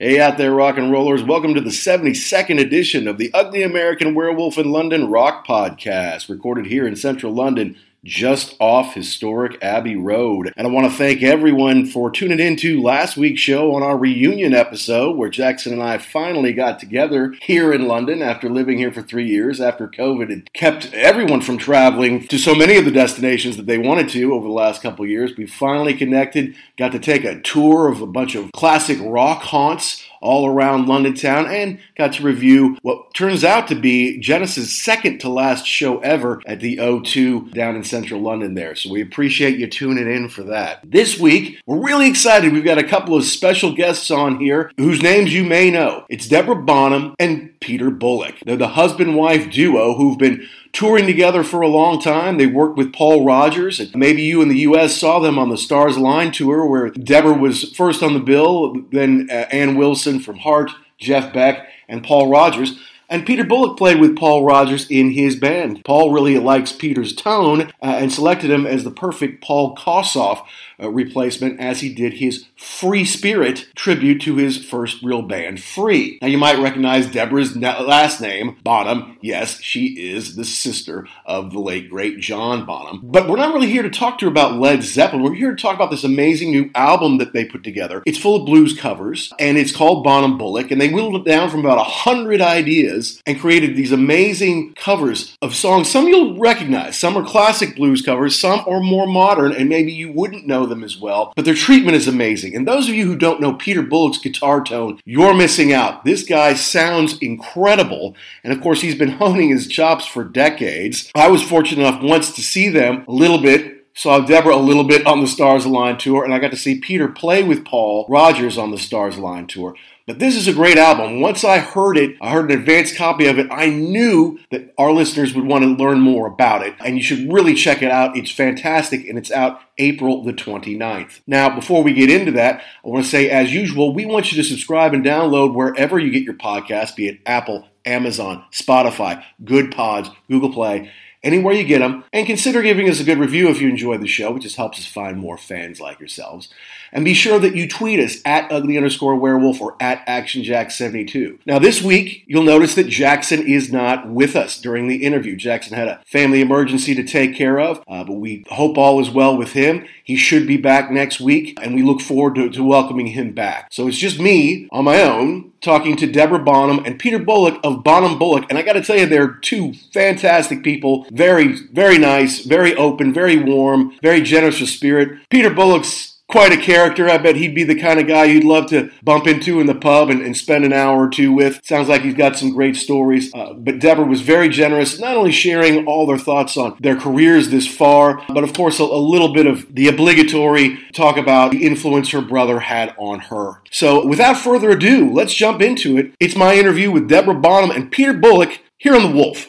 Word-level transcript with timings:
Hey 0.00 0.20
out 0.20 0.38
there, 0.38 0.54
rock 0.54 0.78
and 0.78 0.92
rollers. 0.92 1.24
Welcome 1.24 1.54
to 1.54 1.60
the 1.60 1.70
72nd 1.70 2.60
edition 2.60 3.08
of 3.08 3.18
the 3.18 3.32
Ugly 3.34 3.64
American 3.64 4.14
Werewolf 4.14 4.56
in 4.56 4.70
London 4.70 5.10
Rock 5.10 5.44
Podcast, 5.44 6.28
recorded 6.28 6.66
here 6.66 6.86
in 6.86 6.94
central 6.94 7.34
London 7.34 7.74
just 8.04 8.56
off 8.60 8.94
historic 8.94 9.62
Abbey 9.62 9.96
Road. 9.96 10.52
And 10.56 10.66
I 10.66 10.70
want 10.70 10.90
to 10.90 10.96
thank 10.96 11.22
everyone 11.22 11.86
for 11.86 12.10
tuning 12.10 12.40
in 12.40 12.56
to 12.56 12.82
last 12.82 13.16
week's 13.16 13.40
show 13.40 13.74
on 13.74 13.82
our 13.82 13.98
reunion 13.98 14.54
episode 14.54 15.16
where 15.16 15.28
Jackson 15.28 15.72
and 15.72 15.82
I 15.82 15.98
finally 15.98 16.52
got 16.52 16.78
together 16.78 17.34
here 17.42 17.72
in 17.72 17.88
London 17.88 18.22
after 18.22 18.48
living 18.48 18.78
here 18.78 18.92
for 18.92 19.02
three 19.02 19.26
years 19.26 19.60
after 19.60 19.88
COVID 19.88 20.30
had 20.30 20.52
kept 20.52 20.92
everyone 20.94 21.40
from 21.40 21.58
traveling 21.58 22.26
to 22.28 22.38
so 22.38 22.54
many 22.54 22.76
of 22.76 22.84
the 22.84 22.90
destinations 22.90 23.56
that 23.56 23.66
they 23.66 23.78
wanted 23.78 24.08
to 24.10 24.32
over 24.32 24.46
the 24.46 24.52
last 24.52 24.82
couple 24.82 25.06
years. 25.06 25.36
We 25.36 25.46
finally 25.46 25.94
connected, 25.94 26.54
got 26.76 26.92
to 26.92 26.98
take 26.98 27.24
a 27.24 27.40
tour 27.40 27.88
of 27.88 28.00
a 28.00 28.06
bunch 28.06 28.34
of 28.34 28.52
classic 28.52 28.98
rock 29.00 29.42
haunts 29.42 30.07
all 30.20 30.46
around 30.46 30.86
London 30.86 31.14
town 31.14 31.46
and 31.46 31.78
got 31.96 32.14
to 32.14 32.22
review 32.22 32.76
what 32.82 33.14
turns 33.14 33.44
out 33.44 33.68
to 33.68 33.74
be 33.74 34.18
Genesis' 34.18 34.72
second 34.72 35.18
to 35.20 35.28
last 35.28 35.66
show 35.66 35.98
ever 36.00 36.40
at 36.46 36.60
the 36.60 36.76
O2 36.78 37.52
down 37.52 37.76
in 37.76 37.84
central 37.84 38.20
London 38.20 38.54
there. 38.54 38.74
So 38.74 38.90
we 38.90 39.02
appreciate 39.02 39.58
you 39.58 39.66
tuning 39.66 40.10
in 40.10 40.28
for 40.28 40.42
that. 40.44 40.80
This 40.84 41.18
week, 41.18 41.60
we're 41.66 41.84
really 41.84 42.08
excited. 42.08 42.52
We've 42.52 42.64
got 42.64 42.78
a 42.78 42.88
couple 42.88 43.16
of 43.16 43.24
special 43.24 43.74
guests 43.74 44.10
on 44.10 44.38
here 44.38 44.70
whose 44.76 45.02
names 45.02 45.32
you 45.32 45.44
may 45.44 45.70
know. 45.70 46.04
It's 46.08 46.28
Deborah 46.28 46.62
Bonham 46.62 47.14
and 47.18 47.58
Peter 47.60 47.90
Bullick. 47.90 48.40
They're 48.44 48.56
the 48.56 48.68
husband 48.68 49.16
wife 49.16 49.50
duo 49.50 49.94
who've 49.94 50.18
been 50.18 50.46
touring 50.72 51.06
together 51.06 51.42
for 51.42 51.60
a 51.60 51.68
long 51.68 52.00
time. 52.00 52.36
They 52.36 52.46
worked 52.46 52.76
with 52.76 52.92
Paul 52.92 53.24
Rodgers. 53.24 53.80
And 53.80 53.94
maybe 53.96 54.22
you 54.22 54.42
in 54.42 54.48
the 54.48 54.58
U.S. 54.60 54.96
saw 54.96 55.18
them 55.18 55.38
on 55.38 55.48
the 55.48 55.58
Stars 55.58 55.96
Align 55.96 56.32
tour, 56.32 56.66
where 56.66 56.90
Deborah 56.90 57.32
was 57.32 57.72
first 57.72 58.02
on 58.02 58.14
the 58.14 58.20
bill, 58.20 58.74
then 58.92 59.28
uh, 59.30 59.46
Ann 59.50 59.76
Wilson 59.76 60.20
from 60.20 60.38
Heart, 60.38 60.70
Jeff 60.98 61.32
Beck, 61.32 61.68
and 61.88 62.04
Paul 62.04 62.30
Rodgers. 62.30 62.78
And 63.10 63.24
Peter 63.24 63.44
Bullick 63.44 63.78
played 63.78 64.00
with 64.00 64.18
Paul 64.18 64.44
Rodgers 64.44 64.86
in 64.90 65.12
his 65.12 65.34
band. 65.34 65.82
Paul 65.84 66.12
really 66.12 66.38
likes 66.38 66.72
Peter's 66.72 67.14
tone 67.14 67.62
uh, 67.62 67.96
and 67.96 68.12
selected 68.12 68.50
him 68.50 68.66
as 68.66 68.84
the 68.84 68.90
perfect 68.90 69.42
Paul 69.42 69.74
Kossoff 69.74 70.44
uh, 70.80 70.90
replacement 70.90 71.60
as 71.60 71.80
he 71.80 71.92
did 71.92 72.14
his 72.14 72.46
Free 72.56 73.04
Spirit 73.04 73.66
tribute 73.74 74.20
to 74.22 74.36
his 74.36 74.64
first 74.64 75.02
real 75.02 75.22
band, 75.22 75.62
Free. 75.62 76.18
Now 76.20 76.28
you 76.28 76.38
might 76.38 76.58
recognize 76.58 77.06
Deborah's 77.06 77.56
last 77.56 78.20
name, 78.20 78.56
Bonham. 78.62 79.18
Yes, 79.20 79.60
she 79.60 80.10
is 80.10 80.36
the 80.36 80.44
sister 80.44 81.08
of 81.26 81.52
the 81.52 81.58
late 81.58 81.88
great 81.90 82.20
John 82.20 82.64
Bonham. 82.64 83.00
But 83.02 83.28
we're 83.28 83.36
not 83.36 83.54
really 83.54 83.70
here 83.70 83.82
to 83.82 83.90
talk 83.90 84.18
to 84.18 84.26
her 84.26 84.30
about 84.30 84.58
Led 84.58 84.82
Zeppelin. 84.82 85.22
We're 85.22 85.34
here 85.34 85.54
to 85.54 85.60
talk 85.60 85.74
about 85.74 85.90
this 85.90 86.04
amazing 86.04 86.50
new 86.50 86.70
album 86.74 87.18
that 87.18 87.32
they 87.32 87.44
put 87.44 87.64
together. 87.64 88.02
It's 88.06 88.18
full 88.18 88.36
of 88.36 88.46
blues 88.46 88.78
covers 88.78 89.32
and 89.38 89.58
it's 89.58 89.74
called 89.74 90.04
Bonham 90.04 90.38
Bullick 90.38 90.70
and 90.70 90.80
they 90.80 90.88
whittled 90.88 91.16
it 91.16 91.28
down 91.28 91.50
from 91.50 91.60
about 91.60 91.78
a 91.78 91.84
hundred 91.84 92.40
ideas 92.40 93.20
and 93.26 93.40
created 93.40 93.74
these 93.76 93.92
amazing 93.92 94.74
covers 94.74 95.36
of 95.42 95.54
songs. 95.54 95.90
Some 95.90 96.06
you'll 96.06 96.38
recognize. 96.38 96.98
Some 96.98 97.16
are 97.16 97.24
classic 97.24 97.76
blues 97.76 98.02
covers. 98.02 98.38
Some 98.38 98.60
are 98.66 98.80
more 98.80 99.06
modern 99.06 99.52
and 99.52 99.68
maybe 99.68 99.92
you 99.92 100.12
wouldn't 100.12 100.46
know 100.46 100.67
them 100.68 100.84
as 100.84 100.98
well. 100.98 101.32
But 101.36 101.44
their 101.44 101.54
treatment 101.54 101.96
is 101.96 102.08
amazing. 102.08 102.54
And 102.54 102.66
those 102.66 102.88
of 102.88 102.94
you 102.94 103.06
who 103.06 103.16
don't 103.16 103.40
know 103.40 103.54
Peter 103.54 103.82
Bullick's 103.82 104.18
guitar 104.18 104.62
tone, 104.62 105.00
you're 105.04 105.34
missing 105.34 105.72
out. 105.72 106.04
This 106.04 106.24
guy 106.24 106.54
sounds 106.54 107.18
incredible. 107.18 108.14
And 108.44 108.52
of 108.52 108.60
course, 108.60 108.80
he's 108.80 108.94
been 108.94 109.08
honing 109.18 109.50
his 109.50 109.66
chops 109.66 110.06
for 110.06 110.24
decades. 110.24 111.10
I 111.14 111.28
was 111.28 111.42
fortunate 111.42 111.86
enough 111.86 112.02
once 112.02 112.32
to 112.32 112.42
see 112.42 112.68
them 112.68 113.04
a 113.08 113.12
little 113.12 113.40
bit 113.40 113.74
saw 113.98 114.20
Deborah 114.20 114.54
a 114.54 114.56
little 114.56 114.84
bit 114.84 115.04
on 115.08 115.20
the 115.20 115.26
Stars 115.26 115.64
Align 115.64 115.98
tour, 115.98 116.24
and 116.24 116.32
I 116.32 116.38
got 116.38 116.52
to 116.52 116.56
see 116.56 116.78
Peter 116.78 117.08
play 117.08 117.42
with 117.42 117.64
Paul 117.64 118.06
Rodgers 118.08 118.56
on 118.56 118.70
the 118.70 118.78
Stars 118.78 119.16
Align 119.16 119.48
tour. 119.48 119.74
But 120.08 120.20
this 120.20 120.36
is 120.36 120.48
a 120.48 120.54
great 120.54 120.78
album. 120.78 121.20
Once 121.20 121.44
I 121.44 121.58
heard 121.58 121.98
it, 121.98 122.16
I 122.18 122.30
heard 122.30 122.50
an 122.50 122.58
advanced 122.58 122.96
copy 122.96 123.26
of 123.26 123.38
it, 123.38 123.46
I 123.50 123.68
knew 123.68 124.38
that 124.50 124.72
our 124.78 124.90
listeners 124.90 125.34
would 125.34 125.44
want 125.44 125.64
to 125.64 125.84
learn 125.84 126.00
more 126.00 126.26
about 126.26 126.66
it. 126.66 126.74
And 126.80 126.96
you 126.96 127.02
should 127.02 127.30
really 127.30 127.52
check 127.52 127.82
it 127.82 127.90
out. 127.90 128.16
It's 128.16 128.30
fantastic 128.30 129.06
and 129.06 129.18
it's 129.18 129.30
out 129.30 129.60
April 129.76 130.24
the 130.24 130.32
29th. 130.32 131.20
Now, 131.26 131.54
before 131.54 131.82
we 131.82 131.92
get 131.92 132.10
into 132.10 132.32
that, 132.32 132.62
I 132.82 132.88
want 132.88 133.04
to 133.04 133.10
say, 133.10 133.28
as 133.28 133.52
usual, 133.52 133.92
we 133.92 134.06
want 134.06 134.32
you 134.32 134.42
to 134.42 134.48
subscribe 134.48 134.94
and 134.94 135.04
download 135.04 135.52
wherever 135.52 135.98
you 135.98 136.10
get 136.10 136.22
your 136.22 136.32
podcast, 136.32 136.96
be 136.96 137.08
it 137.08 137.20
Apple, 137.26 137.68
Amazon, 137.84 138.46
Spotify, 138.50 139.22
Good 139.44 139.72
Pods, 139.72 140.08
Google 140.30 140.54
Play 140.54 140.90
anywhere 141.22 141.52
you 141.52 141.64
get 141.64 141.80
them, 141.80 142.04
and 142.12 142.26
consider 142.26 142.62
giving 142.62 142.88
us 142.88 143.00
a 143.00 143.04
good 143.04 143.18
review 143.18 143.48
if 143.48 143.60
you 143.60 143.68
enjoy 143.68 143.98
the 143.98 144.06
show. 144.06 144.36
It 144.36 144.40
just 144.40 144.56
helps 144.56 144.78
us 144.78 144.86
find 144.86 145.18
more 145.18 145.36
fans 145.36 145.80
like 145.80 145.98
yourselves. 145.98 146.48
And 146.92 147.04
be 147.04 147.14
sure 147.14 147.38
that 147.38 147.54
you 147.54 147.68
tweet 147.68 148.00
us 148.00 148.18
at 148.24 148.50
ugly 148.50 148.76
underscore 148.76 149.16
werewolf 149.16 149.60
or 149.60 149.76
at 149.80 150.06
actionjack72. 150.06 151.38
Now, 151.46 151.58
this 151.58 151.82
week, 151.82 152.24
you'll 152.26 152.42
notice 152.42 152.74
that 152.74 152.88
Jackson 152.88 153.46
is 153.46 153.72
not 153.72 154.08
with 154.08 154.36
us 154.36 154.60
during 154.60 154.88
the 154.88 155.04
interview. 155.04 155.36
Jackson 155.36 155.76
had 155.76 155.88
a 155.88 156.00
family 156.06 156.40
emergency 156.40 156.94
to 156.94 157.04
take 157.04 157.36
care 157.36 157.58
of, 157.58 157.82
uh, 157.88 158.04
but 158.04 158.14
we 158.14 158.44
hope 158.50 158.78
all 158.78 159.00
is 159.00 159.10
well 159.10 159.36
with 159.36 159.52
him. 159.52 159.86
He 160.02 160.16
should 160.16 160.46
be 160.46 160.56
back 160.56 160.90
next 160.90 161.20
week, 161.20 161.58
and 161.60 161.74
we 161.74 161.82
look 161.82 162.00
forward 162.00 162.34
to, 162.36 162.48
to 162.50 162.64
welcoming 162.64 163.08
him 163.08 163.32
back. 163.32 163.68
So 163.70 163.88
it's 163.88 163.98
just 163.98 164.18
me 164.18 164.68
on 164.70 164.84
my 164.84 165.02
own 165.02 165.52
talking 165.60 165.96
to 165.96 166.06
Deborah 166.06 166.38
Bonham 166.38 166.84
and 166.84 166.98
Peter 166.98 167.18
Bullick 167.18 167.58
of 167.64 167.82
Bonham 167.82 168.18
Bullick. 168.18 168.44
And 168.48 168.58
I 168.58 168.62
got 168.62 168.74
to 168.74 168.82
tell 168.82 168.96
you, 168.96 169.06
they're 169.06 169.32
two 169.32 169.74
fantastic 169.92 170.62
people. 170.62 171.06
Very, 171.10 171.56
very 171.72 171.98
nice, 171.98 172.44
very 172.44 172.74
open, 172.76 173.12
very 173.12 173.36
warm, 173.36 173.96
very 174.02 174.20
generous 174.20 174.60
of 174.60 174.68
spirit. 174.68 175.18
Peter 175.30 175.52
Bullick's 175.52 176.07
quite 176.28 176.52
a 176.52 176.56
character. 176.56 177.08
I 177.08 177.18
bet 177.18 177.36
he'd 177.36 177.54
be 177.54 177.64
the 177.64 177.78
kind 177.78 177.98
of 177.98 178.06
guy 178.06 178.24
you'd 178.24 178.44
love 178.44 178.66
to 178.66 178.90
bump 179.02 179.26
into 179.26 179.60
in 179.60 179.66
the 179.66 179.74
pub 179.74 180.10
and, 180.10 180.20
and 180.22 180.36
spend 180.36 180.64
an 180.64 180.72
hour 180.72 181.04
or 181.04 181.08
two 181.08 181.32
with. 181.32 181.60
Sounds 181.64 181.88
like 181.88 182.02
he's 182.02 182.14
got 182.14 182.36
some 182.36 182.52
great 182.52 182.76
stories. 182.76 183.32
Uh, 183.34 183.54
but 183.54 183.78
Deborah 183.78 184.04
was 184.04 184.20
very 184.20 184.48
generous, 184.48 184.98
not 185.00 185.16
only 185.16 185.32
sharing 185.32 185.86
all 185.86 186.06
their 186.06 186.18
thoughts 186.18 186.56
on 186.56 186.76
their 186.80 186.96
careers 186.96 187.48
this 187.48 187.66
far, 187.66 188.22
but 188.28 188.44
of 188.44 188.52
course 188.52 188.78
a, 188.78 188.84
a 188.84 188.84
little 188.84 189.32
bit 189.32 189.46
of 189.46 189.74
the 189.74 189.88
obligatory 189.88 190.78
talk 190.92 191.16
about 191.16 191.50
the 191.50 191.66
influence 191.66 192.10
her 192.10 192.20
brother 192.20 192.60
had 192.60 192.94
on 192.98 193.20
her. 193.20 193.62
So 193.70 194.06
without 194.06 194.36
further 194.36 194.70
ado, 194.70 195.10
let's 195.12 195.34
jump 195.34 195.62
into 195.62 195.96
it. 195.96 196.12
It's 196.20 196.36
my 196.36 196.54
interview 196.54 196.90
with 196.90 197.08
Deborah 197.08 197.34
Bonham 197.34 197.70
and 197.70 197.90
Peter 197.90 198.12
Bullick 198.12 198.62
here 198.76 198.94
on 198.94 199.02
The 199.02 199.16
Wolf. 199.16 199.48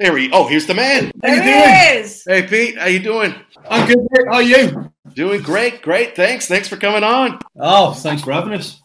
There 0.00 0.14
we. 0.14 0.32
Oh, 0.32 0.48
here's 0.48 0.64
the 0.64 0.72
man. 0.72 1.12
How 1.22 1.28
you 1.28 1.42
doing? 1.42 2.02
is. 2.02 2.24
Hey, 2.26 2.46
Pete. 2.46 2.78
How 2.78 2.86
you 2.86 3.00
doing? 3.00 3.34
I'm 3.68 3.86
good. 3.86 3.98
How 4.28 4.36
are 4.36 4.42
you? 4.42 4.90
Doing 5.12 5.42
great. 5.42 5.82
Great. 5.82 6.16
Thanks. 6.16 6.46
Thanks 6.48 6.68
for 6.68 6.78
coming 6.78 7.04
on. 7.04 7.38
Oh, 7.60 7.92
thanks 7.92 8.22
for 8.22 8.32
having 8.32 8.54
us. 8.54 8.80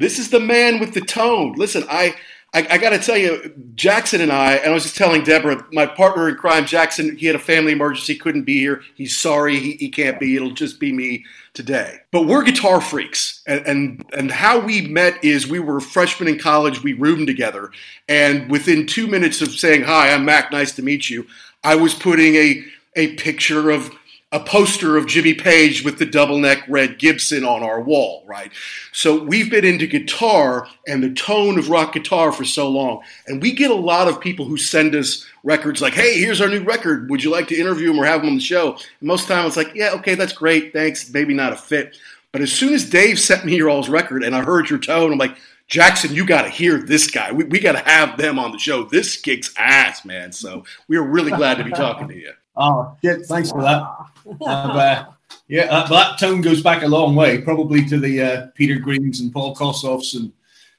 This 0.00 0.18
is 0.18 0.30
the 0.30 0.40
man 0.40 0.80
with 0.80 0.94
the 0.94 1.00
tone. 1.00 1.54
Listen, 1.56 1.84
I. 1.88 2.16
I, 2.54 2.66
I 2.70 2.78
got 2.78 2.90
to 2.90 2.98
tell 2.98 3.16
you, 3.16 3.52
Jackson 3.74 4.20
and 4.20 4.30
I, 4.30 4.54
and 4.54 4.70
I 4.70 4.74
was 4.74 4.82
just 4.82 4.96
telling 4.96 5.24
Deborah, 5.24 5.64
my 5.72 5.86
partner 5.86 6.28
in 6.28 6.34
crime, 6.34 6.66
Jackson, 6.66 7.16
he 7.16 7.26
had 7.26 7.34
a 7.34 7.38
family 7.38 7.72
emergency, 7.72 8.14
couldn't 8.14 8.42
be 8.42 8.58
here. 8.58 8.82
He's 8.94 9.16
sorry, 9.16 9.58
he, 9.58 9.72
he 9.72 9.88
can't 9.88 10.20
be. 10.20 10.36
It'll 10.36 10.50
just 10.50 10.78
be 10.78 10.92
me 10.92 11.24
today. 11.54 12.00
But 12.10 12.26
we're 12.26 12.42
guitar 12.42 12.80
freaks, 12.80 13.42
and, 13.46 13.66
and 13.66 14.04
and 14.12 14.30
how 14.30 14.58
we 14.58 14.82
met 14.82 15.22
is 15.24 15.46
we 15.46 15.60
were 15.60 15.80
freshmen 15.80 16.28
in 16.28 16.38
college. 16.38 16.82
We 16.82 16.92
roomed 16.92 17.26
together, 17.26 17.70
and 18.08 18.50
within 18.50 18.86
two 18.86 19.06
minutes 19.06 19.40
of 19.40 19.48
saying 19.50 19.82
hi, 19.82 20.12
I'm 20.12 20.24
Mac. 20.24 20.52
Nice 20.52 20.72
to 20.72 20.82
meet 20.82 21.08
you. 21.08 21.26
I 21.64 21.74
was 21.74 21.94
putting 21.94 22.34
a 22.34 22.64
a 22.96 23.14
picture 23.16 23.70
of 23.70 23.90
a 24.32 24.40
poster 24.40 24.96
of 24.96 25.06
Jimmy 25.06 25.34
Page 25.34 25.84
with 25.84 25.98
the 25.98 26.06
double 26.06 26.38
neck 26.38 26.64
red 26.66 26.98
Gibson 26.98 27.44
on 27.44 27.62
our 27.62 27.82
wall, 27.82 28.24
right? 28.26 28.50
So 28.92 29.22
we've 29.22 29.50
been 29.50 29.66
into 29.66 29.86
guitar 29.86 30.66
and 30.88 31.02
the 31.02 31.12
tone 31.12 31.58
of 31.58 31.68
rock 31.68 31.92
guitar 31.92 32.32
for 32.32 32.44
so 32.44 32.68
long. 32.68 33.02
And 33.26 33.42
we 33.42 33.52
get 33.52 33.70
a 33.70 33.74
lot 33.74 34.08
of 34.08 34.22
people 34.22 34.46
who 34.46 34.56
send 34.56 34.94
us 34.94 35.26
records 35.44 35.82
like, 35.82 35.92
hey, 35.92 36.18
here's 36.18 36.40
our 36.40 36.48
new 36.48 36.64
record. 36.64 37.10
Would 37.10 37.22
you 37.22 37.30
like 37.30 37.46
to 37.48 37.60
interview 37.60 37.90
him 37.90 37.98
or 37.98 38.06
have 38.06 38.22
him 38.22 38.30
on 38.30 38.34
the 38.36 38.40
show? 38.40 38.72
And 38.72 39.02
most 39.02 39.22
of 39.22 39.28
the 39.28 39.34
time 39.34 39.46
it's 39.46 39.56
like, 39.56 39.74
yeah, 39.74 39.90
okay, 39.96 40.14
that's 40.14 40.32
great. 40.32 40.72
Thanks. 40.72 41.12
Maybe 41.12 41.34
not 41.34 41.52
a 41.52 41.56
fit. 41.56 41.98
But 42.32 42.40
as 42.40 42.50
soon 42.50 42.72
as 42.72 42.88
Dave 42.88 43.20
sent 43.20 43.44
me 43.44 43.56
your 43.56 43.68
all's 43.68 43.90
record 43.90 44.24
and 44.24 44.34
I 44.34 44.42
heard 44.42 44.70
your 44.70 44.78
tone, 44.78 45.12
I'm 45.12 45.18
like, 45.18 45.36
Jackson, 45.66 46.14
you 46.14 46.24
got 46.26 46.42
to 46.42 46.48
hear 46.48 46.78
this 46.78 47.10
guy. 47.10 47.32
We, 47.32 47.44
we 47.44 47.60
got 47.60 47.72
to 47.72 47.90
have 47.90 48.16
them 48.16 48.38
on 48.38 48.52
the 48.52 48.58
show. 48.58 48.84
This 48.84 49.16
kicks 49.16 49.52
ass, 49.58 50.06
man. 50.06 50.32
So 50.32 50.64
we 50.88 50.96
are 50.96 51.02
really 51.02 51.30
glad 51.30 51.58
to 51.58 51.64
be 51.64 51.70
talking 51.70 52.08
to 52.08 52.16
you. 52.16 52.32
Oh, 52.56 52.96
yeah, 53.02 53.16
thanks 53.26 53.50
for 53.50 53.62
that. 53.62 53.86
Uh, 54.40 55.06
yeah, 55.48 55.66
that, 55.66 55.88
that 55.90 56.18
tone 56.18 56.40
goes 56.40 56.62
back 56.62 56.84
a 56.84 56.88
long 56.88 57.16
way, 57.16 57.40
probably 57.40 57.84
to 57.86 57.98
the 57.98 58.22
uh, 58.22 58.46
Peter 58.54 58.78
Greens 58.78 59.18
and 59.18 59.32
Paul 59.32 59.54
Kossoffs 59.54 60.14
and 60.14 60.32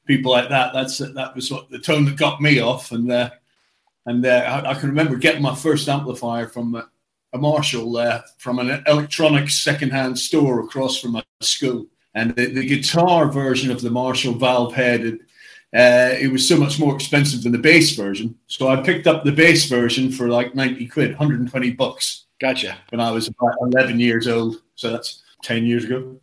people 0.06 0.32
like 0.32 0.50
that. 0.50 0.74
That's 0.74 0.98
that 1.00 1.36
was 1.36 1.52
what 1.52 1.70
the 1.70 1.80
tone 1.80 2.06
that 2.06 2.16
got 2.16 2.42
me 2.42 2.60
off, 2.60 2.92
and 2.92 3.12
uh, 3.12 3.30
and 4.06 4.26
uh, 4.26 4.30
I, 4.66 4.72
I, 4.72 4.74
can 4.76 4.90
remember 4.90 5.18
getting 5.18 5.42
my 5.42 5.56
first 5.56 5.88
amplifier 5.88 6.48
from 6.48 6.76
a, 6.76 6.90
a 7.34 7.38
Marshall 7.38 7.98
uh, 7.98 8.22
from 8.38 8.60
an 8.60 8.84
electronics 8.88 9.56
secondhand 9.62 10.18
store 10.18 10.62
across 10.62 11.00
from 11.00 11.12
my 11.12 11.24
school, 11.42 11.86
and 12.16 12.36
the, 12.36 12.46
the 12.48 12.66
guitar 12.66 13.32
version 13.32 13.72
of 13.72 13.82
the 13.82 13.92
Marshall 13.92 14.34
valve 14.34 14.74
head. 14.74 15.20
Uh, 15.74 16.14
it 16.20 16.32
was 16.32 16.48
so 16.48 16.56
much 16.56 16.80
more 16.80 16.94
expensive 16.94 17.42
than 17.42 17.52
the 17.52 17.58
bass 17.58 17.96
version. 17.96 18.38
So 18.48 18.68
I 18.68 18.76
picked 18.78 19.08
up 19.08 19.24
the 19.24 19.32
bass 19.32 19.66
version 19.66 20.12
for 20.12 20.28
like 20.28 20.54
90 20.54 20.88
quid, 20.88 21.10
120 21.12 21.72
bucks. 21.72 22.26
Gotcha. 22.40 22.78
When 22.90 23.02
I 23.02 23.10
was 23.10 23.28
about 23.28 23.56
11 23.62 24.00
years 24.00 24.28
old. 24.28 24.62
So 24.76 24.92
that's 24.92 25.24
10 25.44 25.66
years 25.66 25.86
ago. 25.86 26.20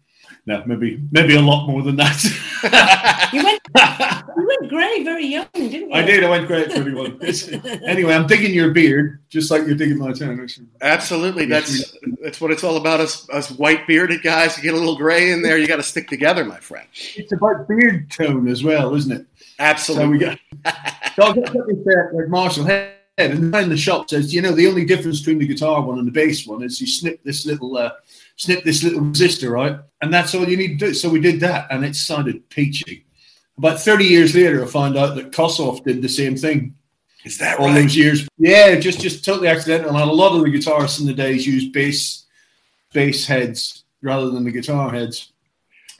No, 0.46 0.62
maybe 0.66 1.02
maybe 1.10 1.36
a 1.36 1.40
lot 1.40 1.66
more 1.66 1.82
than 1.82 1.96
that. 1.96 2.22
you, 3.32 3.44
went, 3.44 3.60
you 4.36 4.46
went 4.46 4.68
grey 4.70 5.04
very 5.04 5.26
young, 5.26 5.46
didn't 5.52 5.72
you? 5.72 5.92
I 5.92 6.02
did. 6.02 6.24
I 6.24 6.30
went 6.30 6.46
grey 6.46 6.64
at 6.64 6.74
21. 6.74 7.20
anyway, 7.86 8.14
I'm 8.14 8.26
digging 8.26 8.54
your 8.54 8.70
beard, 8.70 9.20
just 9.28 9.50
like 9.50 9.66
you're 9.66 9.76
digging 9.76 9.98
my 9.98 10.12
tan. 10.12 10.48
Absolutely. 10.80 11.44
That's 11.44 11.94
that's 12.22 12.40
what 12.40 12.50
it's 12.50 12.64
all 12.64 12.78
about. 12.78 13.00
Us, 13.00 13.28
us 13.30 13.50
white 13.50 13.86
bearded 13.86 14.22
guys, 14.22 14.56
you 14.56 14.62
get 14.62 14.74
a 14.74 14.78
little 14.78 14.96
gray 14.96 15.30
in 15.30 15.42
there, 15.42 15.58
you 15.58 15.66
got 15.66 15.76
to 15.76 15.82
stick 15.82 16.08
together, 16.08 16.44
my 16.44 16.58
friend. 16.58 16.88
It's 17.16 17.32
about 17.32 17.68
beard 17.68 18.10
tone 18.10 18.48
as 18.48 18.64
well, 18.64 18.94
isn't 18.94 19.12
it? 19.12 19.26
Absolutely. 19.60 20.04
So 20.04 20.10
we 20.10 20.18
got. 20.18 20.38
so 21.16 21.22
I'll 21.22 21.34
get 21.34 21.52
this 21.52 21.86
uh, 21.86 22.16
like 22.16 22.28
Marshall 22.28 22.64
Head, 22.64 22.94
and 23.18 23.54
in 23.54 23.68
the 23.68 23.76
shop 23.76 24.10
says, 24.10 24.34
you 24.34 24.42
know, 24.42 24.52
the 24.52 24.66
only 24.66 24.84
difference 24.84 25.20
between 25.20 25.38
the 25.38 25.46
guitar 25.46 25.82
one 25.82 25.98
and 25.98 26.08
the 26.08 26.12
bass 26.12 26.46
one 26.46 26.62
is 26.62 26.80
you 26.80 26.86
snip 26.86 27.22
this 27.22 27.44
little, 27.44 27.76
uh, 27.76 27.92
snip 28.36 28.64
this 28.64 28.82
little 28.82 29.00
resistor, 29.00 29.50
right? 29.50 29.78
And 30.00 30.12
that's 30.12 30.34
all 30.34 30.48
you 30.48 30.56
need 30.56 30.78
to 30.78 30.86
do. 30.86 30.94
So 30.94 31.10
we 31.10 31.20
did 31.20 31.40
that, 31.40 31.68
and 31.70 31.84
it 31.84 31.94
sounded 31.94 32.48
peachy. 32.48 33.04
About 33.58 33.80
30 33.80 34.06
years 34.06 34.34
later, 34.34 34.64
I 34.64 34.66
found 34.66 34.96
out 34.96 35.14
that 35.16 35.32
Kossoff 35.32 35.84
did 35.84 36.00
the 36.00 36.08
same 36.08 36.36
thing. 36.36 36.74
Is 37.24 37.36
that 37.38 37.58
all 37.58 37.66
right? 37.66 37.82
those 37.82 37.94
years? 37.94 38.26
Yeah, 38.38 38.76
just 38.76 39.00
just 39.00 39.24
totally 39.24 39.48
accidental. 39.48 39.90
And 39.90 39.98
a 39.98 40.12
lot 40.12 40.34
of 40.34 40.42
the 40.42 40.48
guitarists 40.48 41.00
in 41.00 41.06
the 41.06 41.12
days 41.12 41.46
used 41.46 41.72
bass 41.72 42.24
bass 42.94 43.26
heads 43.26 43.84
rather 44.00 44.30
than 44.30 44.44
the 44.44 44.50
guitar 44.50 44.90
heads. 44.90 45.32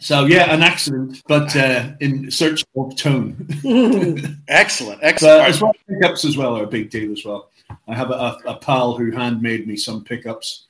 So 0.01 0.25
yeah, 0.25 0.53
an 0.53 0.63
accident, 0.63 1.23
but 1.29 1.55
uh, 1.55 1.91
in 2.01 2.31
search 2.31 2.65
of 2.75 2.97
tone. 2.97 3.37
excellent, 4.49 4.99
excellent. 5.03 5.47
As 5.47 5.61
well, 5.61 5.75
pickups 5.87 6.25
as 6.25 6.39
well 6.39 6.57
are 6.57 6.65
a 6.65 6.67
big 6.67 6.89
deal 6.89 7.13
as 7.13 7.23
well. 7.23 7.51
I 7.87 7.95
have 7.95 8.11
a, 8.11 8.39
a 8.47 8.57
pal 8.57 8.97
who 8.97 9.11
handmade 9.11 9.67
me 9.67 9.77
some 9.77 10.03
pickups, 10.03 10.69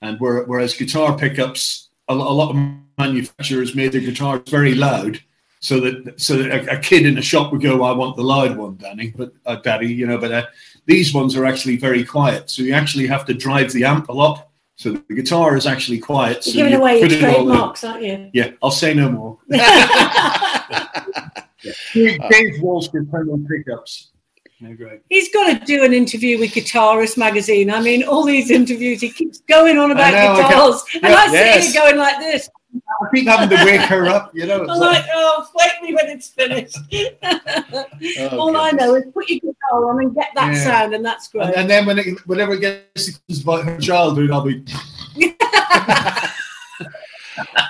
and 0.00 0.18
whereas 0.18 0.74
guitar 0.74 1.16
pickups, 1.16 1.90
a, 2.08 2.14
a 2.14 2.14
lot 2.14 2.56
of 2.56 2.72
manufacturers 2.96 3.74
made 3.74 3.92
their 3.92 4.00
guitars 4.00 4.48
very 4.48 4.74
loud, 4.74 5.20
so 5.60 5.78
that 5.80 6.18
so 6.18 6.38
that 6.38 6.50
a, 6.50 6.78
a, 6.78 6.80
kid 6.80 7.04
in 7.04 7.18
a 7.18 7.22
shop 7.22 7.52
would 7.52 7.60
go, 7.60 7.84
"I 7.84 7.92
want 7.92 8.16
the 8.16 8.24
loud 8.24 8.56
one, 8.56 8.76
Danny," 8.76 9.12
but 9.14 9.34
uh, 9.44 9.56
Daddy, 9.56 9.92
you 9.92 10.06
know. 10.06 10.16
But 10.16 10.32
uh, 10.32 10.46
these 10.86 11.12
ones 11.12 11.36
are 11.36 11.44
actually 11.44 11.76
very 11.76 12.02
quiet, 12.02 12.48
so 12.48 12.62
you 12.62 12.72
actually 12.72 13.08
have 13.08 13.26
to 13.26 13.34
drive 13.34 13.72
the 13.72 13.84
amp 13.84 14.08
a 14.08 14.12
lot 14.12 14.49
so 14.80 14.92
the 14.92 15.14
guitar 15.14 15.58
is 15.58 15.66
actually 15.66 15.98
quiet. 15.98 16.36
You're 16.46 16.52
so 16.52 16.52
giving 16.52 16.72
you 16.72 16.78
away 16.78 17.00
your 17.00 17.08
put 17.10 17.12
it 17.12 17.22
all 17.22 17.28
in. 17.28 17.34
trademarks, 17.34 17.84
aren't 17.84 18.02
you? 18.02 18.30
Yeah, 18.32 18.52
I'll 18.62 18.70
say 18.70 18.94
no 18.94 19.10
more. 19.10 19.38
Dave 19.50 19.74
uh, 22.18 22.62
Walsh 22.62 22.88
did 22.88 23.12
Penguin 23.12 23.46
pickups. 23.46 24.12
No, 24.58 24.74
great. 24.74 25.02
He's 25.10 25.30
got 25.34 25.52
to 25.52 25.66
do 25.66 25.84
an 25.84 25.92
interview 25.92 26.38
with 26.38 26.52
Guitarist 26.52 27.18
magazine. 27.18 27.70
I 27.70 27.82
mean, 27.82 28.04
all 28.04 28.24
these 28.24 28.50
interviews, 28.50 29.02
he 29.02 29.10
keeps 29.10 29.40
going 29.40 29.76
on 29.76 29.90
about 29.90 30.14
know, 30.14 30.42
guitars, 30.42 30.82
can- 30.84 31.04
and 31.04 31.12
yeah, 31.12 31.24
I 31.28 31.30
yes. 31.30 31.74
here 31.74 31.82
going 31.82 31.98
like 31.98 32.18
this. 32.18 32.48
I 32.74 33.06
keep 33.14 33.26
having 33.26 33.48
to 33.56 33.64
wake 33.64 33.80
her 33.82 34.06
up, 34.06 34.34
you 34.34 34.46
know. 34.46 34.60
I'm 34.62 34.66
like, 34.66 34.78
like- 34.80 35.04
oh, 35.12 35.46
wake 35.54 35.82
me 35.82 35.94
when 35.94 36.06
it's 36.08 36.28
finished. 36.28 36.76
all 38.32 38.56
I 38.56 38.70
know 38.72 38.94
is 38.94 39.04
put 39.12 39.28
your 39.28 39.40
guitar 39.40 39.90
on 39.90 40.02
and 40.02 40.14
get 40.14 40.28
that 40.34 40.52
Yeah. 40.54 40.64
sound, 40.64 40.94
and 40.94 41.04
that's 41.04 41.28
great. 41.28 41.46
and, 41.46 41.54
and 41.56 41.70
then 41.70 41.86
when 41.86 41.98
it, 41.98 42.26
whenever 42.26 42.54
it 42.54 42.60
gets 42.60 43.12
to 43.12 43.42
about 43.42 43.64
her 43.64 43.78
childhood, 43.78 44.30
I'll 44.30 44.42
be. 44.44 44.64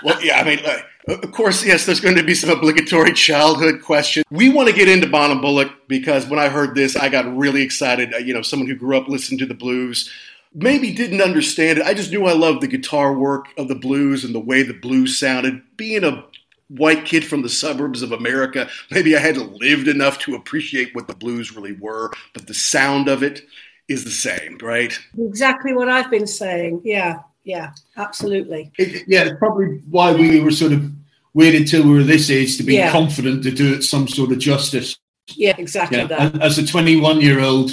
Well, 0.02 0.20
yeah, 0.24 0.40
I 0.40 0.44
mean, 0.44 0.58
uh, 0.64 0.78
of 1.22 1.30
course, 1.32 1.64
yes, 1.64 1.86
there's 1.86 2.00
going 2.00 2.16
to 2.16 2.22
be 2.24 2.34
some 2.34 2.50
obligatory 2.50 3.12
childhood 3.12 3.82
questions. 3.82 4.24
We 4.30 4.48
want 4.48 4.68
to 4.68 4.74
get 4.74 4.88
into 4.88 5.06
Bonham 5.06 5.40
Bullick 5.40 5.68
because 5.86 6.26
when 6.26 6.40
I 6.40 6.48
heard 6.48 6.74
this, 6.74 6.96
I 6.96 7.08
got 7.08 7.36
really 7.36 7.62
excited. 7.62 8.12
Uh, 8.14 8.18
You 8.18 8.34
know, 8.34 8.42
someone 8.42 8.68
who 8.68 8.74
grew 8.74 8.96
up 8.96 9.06
listening 9.08 9.38
to 9.38 9.46
the 9.46 9.54
blues, 9.54 10.10
maybe 10.54 10.92
didn't 10.92 11.20
understand 11.20 11.78
it. 11.78 11.86
I 11.86 11.94
just 11.94 12.10
knew 12.10 12.26
I 12.26 12.32
loved 12.32 12.60
the 12.60 12.68
guitar 12.68 13.12
work 13.12 13.48
of 13.56 13.68
the 13.68 13.74
blues 13.74 14.24
and 14.24 14.34
the 14.34 14.40
way 14.40 14.62
the 14.62 14.74
blues 14.74 15.18
sounded. 15.18 15.62
Being 15.76 16.04
a 16.04 16.24
white 16.70 17.04
kid 17.04 17.24
from 17.24 17.42
the 17.42 17.48
suburbs 17.48 18.02
of 18.02 18.12
America. 18.12 18.68
Maybe 18.90 19.16
I 19.16 19.20
hadn't 19.20 19.54
lived 19.54 19.88
enough 19.88 20.18
to 20.20 20.36
appreciate 20.36 20.94
what 20.94 21.08
the 21.08 21.14
blues 21.14 21.54
really 21.54 21.72
were, 21.72 22.12
but 22.32 22.46
the 22.46 22.54
sound 22.54 23.08
of 23.08 23.22
it 23.22 23.42
is 23.88 24.04
the 24.04 24.10
same, 24.10 24.56
right? 24.62 24.96
Exactly 25.18 25.74
what 25.74 25.88
I've 25.88 26.10
been 26.10 26.26
saying. 26.26 26.82
Yeah, 26.84 27.20
yeah, 27.42 27.72
absolutely. 27.96 28.70
It, 28.78 29.04
yeah, 29.08 29.24
it's 29.24 29.38
probably 29.38 29.82
why 29.90 30.12
we 30.12 30.40
were 30.40 30.52
sort 30.52 30.72
of 30.72 30.88
waited 31.34 31.66
till 31.66 31.82
we 31.84 31.90
were 31.90 32.04
this 32.04 32.30
age 32.30 32.56
to 32.58 32.62
be 32.62 32.76
yeah. 32.76 32.92
confident 32.92 33.42
to 33.42 33.50
do 33.50 33.74
it 33.74 33.82
some 33.82 34.06
sort 34.06 34.30
of 34.30 34.38
justice. 34.38 34.96
Yeah, 35.34 35.54
exactly 35.58 35.98
yeah. 35.98 36.06
that. 36.06 36.40
As 36.40 36.58
a 36.58 36.66
21 36.66 37.20
year 37.20 37.40
old, 37.40 37.72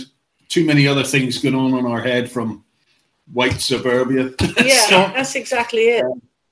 too 0.49 0.65
many 0.65 0.87
other 0.87 1.03
things 1.03 1.37
going 1.37 1.55
on 1.55 1.77
in 1.77 1.85
our 1.85 2.01
head 2.01 2.31
from 2.31 2.63
white 3.31 3.61
suburbia. 3.61 4.33
Yeah, 4.63 4.85
so, 4.87 4.97
that's 5.15 5.35
exactly 5.35 5.83
it. 5.83 6.05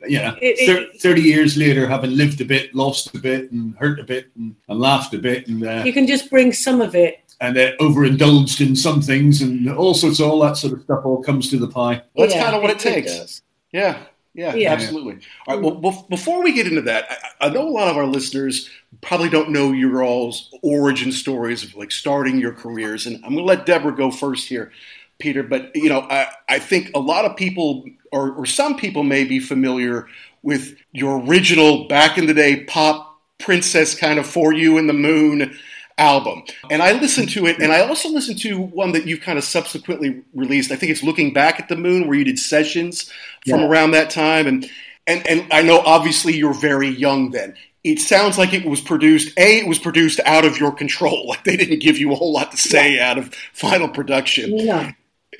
Yeah, 0.07 0.35
it, 0.41 0.69
it, 0.69 1.01
30 1.01 1.21
years 1.21 1.57
later, 1.57 1.87
having 1.87 2.15
lived 2.15 2.39
a 2.41 2.45
bit, 2.45 2.75
lost 2.75 3.15
a 3.15 3.19
bit, 3.19 3.51
and 3.51 3.75
hurt 3.77 3.99
a 3.99 4.03
bit, 4.03 4.27
and, 4.35 4.55
and 4.67 4.79
laughed 4.79 5.13
a 5.13 5.17
bit. 5.17 5.47
and 5.47 5.65
uh, 5.65 5.83
You 5.83 5.93
can 5.93 6.05
just 6.05 6.29
bring 6.29 6.53
some 6.53 6.81
of 6.81 6.93
it 6.95 7.25
and 7.41 7.57
uh, 7.57 7.71
overindulged 7.79 8.61
in 8.61 8.75
some 8.75 9.01
things 9.01 9.41
and 9.41 9.69
all 9.69 9.93
sorts 9.93 10.19
of 10.19 10.29
all 10.29 10.39
that 10.39 10.57
sort 10.57 10.73
of 10.73 10.81
stuff 10.83 11.05
all 11.05 11.21
comes 11.21 11.49
to 11.49 11.57
the 11.57 11.67
pie. 11.67 12.01
Well, 12.13 12.27
that's 12.27 12.35
yeah, 12.35 12.43
kind 12.43 12.55
of 12.55 12.61
what 12.61 12.71
it, 12.71 12.77
it 12.77 12.79
takes. 12.79 13.41
Yeah, 13.71 13.97
yeah, 14.33 14.53
yeah, 14.53 14.73
absolutely. 14.73 15.19
All 15.47 15.55
right. 15.55 15.81
Well, 15.81 16.05
before 16.09 16.43
we 16.43 16.53
get 16.53 16.67
into 16.67 16.81
that, 16.83 17.07
I, 17.39 17.47
I, 17.47 17.49
know 17.49 17.67
a 17.67 17.69
lot 17.69 17.87
of 17.87 17.97
our 17.97 18.05
listeners 18.05 18.69
probably 19.01 19.29
don't 19.29 19.49
know 19.49 19.71
your 19.71 20.03
all's 20.03 20.53
origin 20.61 21.11
stories 21.11 21.63
of 21.63 21.75
like 21.75 21.91
starting 21.91 22.37
your 22.37 22.51
careers, 22.51 23.05
and 23.05 23.15
I'm 23.17 23.33
going 23.33 23.37
to 23.37 23.43
let 23.43 23.65
Deborah 23.65 23.95
go 23.95 24.11
first 24.11 24.49
here, 24.49 24.71
Peter. 25.19 25.43
But 25.43 25.75
you 25.75 25.89
know, 25.89 26.01
I, 26.01 26.27
I 26.49 26.59
think 26.59 26.91
a 26.95 26.99
lot 26.99 27.25
of 27.25 27.35
people, 27.35 27.85
or, 28.11 28.31
or 28.33 28.45
some 28.45 28.77
people, 28.77 29.03
may 29.03 29.23
be 29.23 29.39
familiar 29.39 30.07
with 30.43 30.77
your 30.91 31.21
original 31.21 31.87
back 31.87 32.17
in 32.17 32.27
the 32.27 32.33
day 32.33 32.63
pop 32.65 33.19
princess 33.39 33.95
kind 33.95 34.19
of 34.19 34.25
For 34.25 34.53
You 34.53 34.77
and 34.77 34.87
the 34.87 34.93
Moon 34.93 35.57
album. 35.97 36.43
And 36.69 36.81
I 36.81 36.93
listened 36.93 37.29
to 37.29 37.45
it, 37.45 37.59
and 37.59 37.71
I 37.71 37.87
also 37.87 38.09
listened 38.09 38.39
to 38.39 38.59
one 38.59 38.91
that 38.93 39.05
you've 39.05 39.21
kind 39.21 39.37
of 39.37 39.43
subsequently 39.43 40.21
released. 40.33 40.71
I 40.71 40.75
think 40.75 40.91
it's 40.91 41.03
Looking 41.03 41.33
Back 41.33 41.59
at 41.59 41.69
the 41.69 41.75
Moon, 41.75 42.07
where 42.07 42.17
you 42.17 42.23
did 42.23 42.39
sessions 42.39 43.11
from 43.47 43.61
yeah. 43.61 43.67
around 43.67 43.91
that 43.91 44.09
time. 44.09 44.47
And, 44.47 44.69
and, 45.07 45.25
and 45.27 45.47
I 45.51 45.61
know 45.61 45.79
obviously 45.79 46.35
you're 46.35 46.53
very 46.53 46.89
young 46.89 47.31
then. 47.31 47.55
It 47.83 47.99
sounds 47.99 48.37
like 48.37 48.51
it 48.53 48.65
was 48.65 48.81
produced, 48.81 49.31
A, 49.37 49.59
it 49.59 49.67
was 49.67 49.77
produced 49.77 50.19
out 50.25 50.43
of 50.43 50.59
your 50.59 50.71
control. 50.71 51.27
Like 51.27 51.43
they 51.43 51.55
didn't 51.55 51.79
give 51.79 51.97
you 51.97 52.11
a 52.11 52.15
whole 52.15 52.33
lot 52.33 52.51
to 52.51 52.57
say 52.57 52.95
yeah. 52.95 53.11
out 53.11 53.17
of 53.17 53.33
final 53.53 53.87
production. 53.87 54.57
Yeah. 54.57 54.91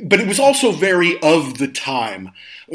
But 0.03 0.19
it 0.19 0.27
was 0.27 0.39
also 0.39 0.71
very 0.71 1.19
of 1.21 1.57
the 1.57 1.67
time. 1.67 2.31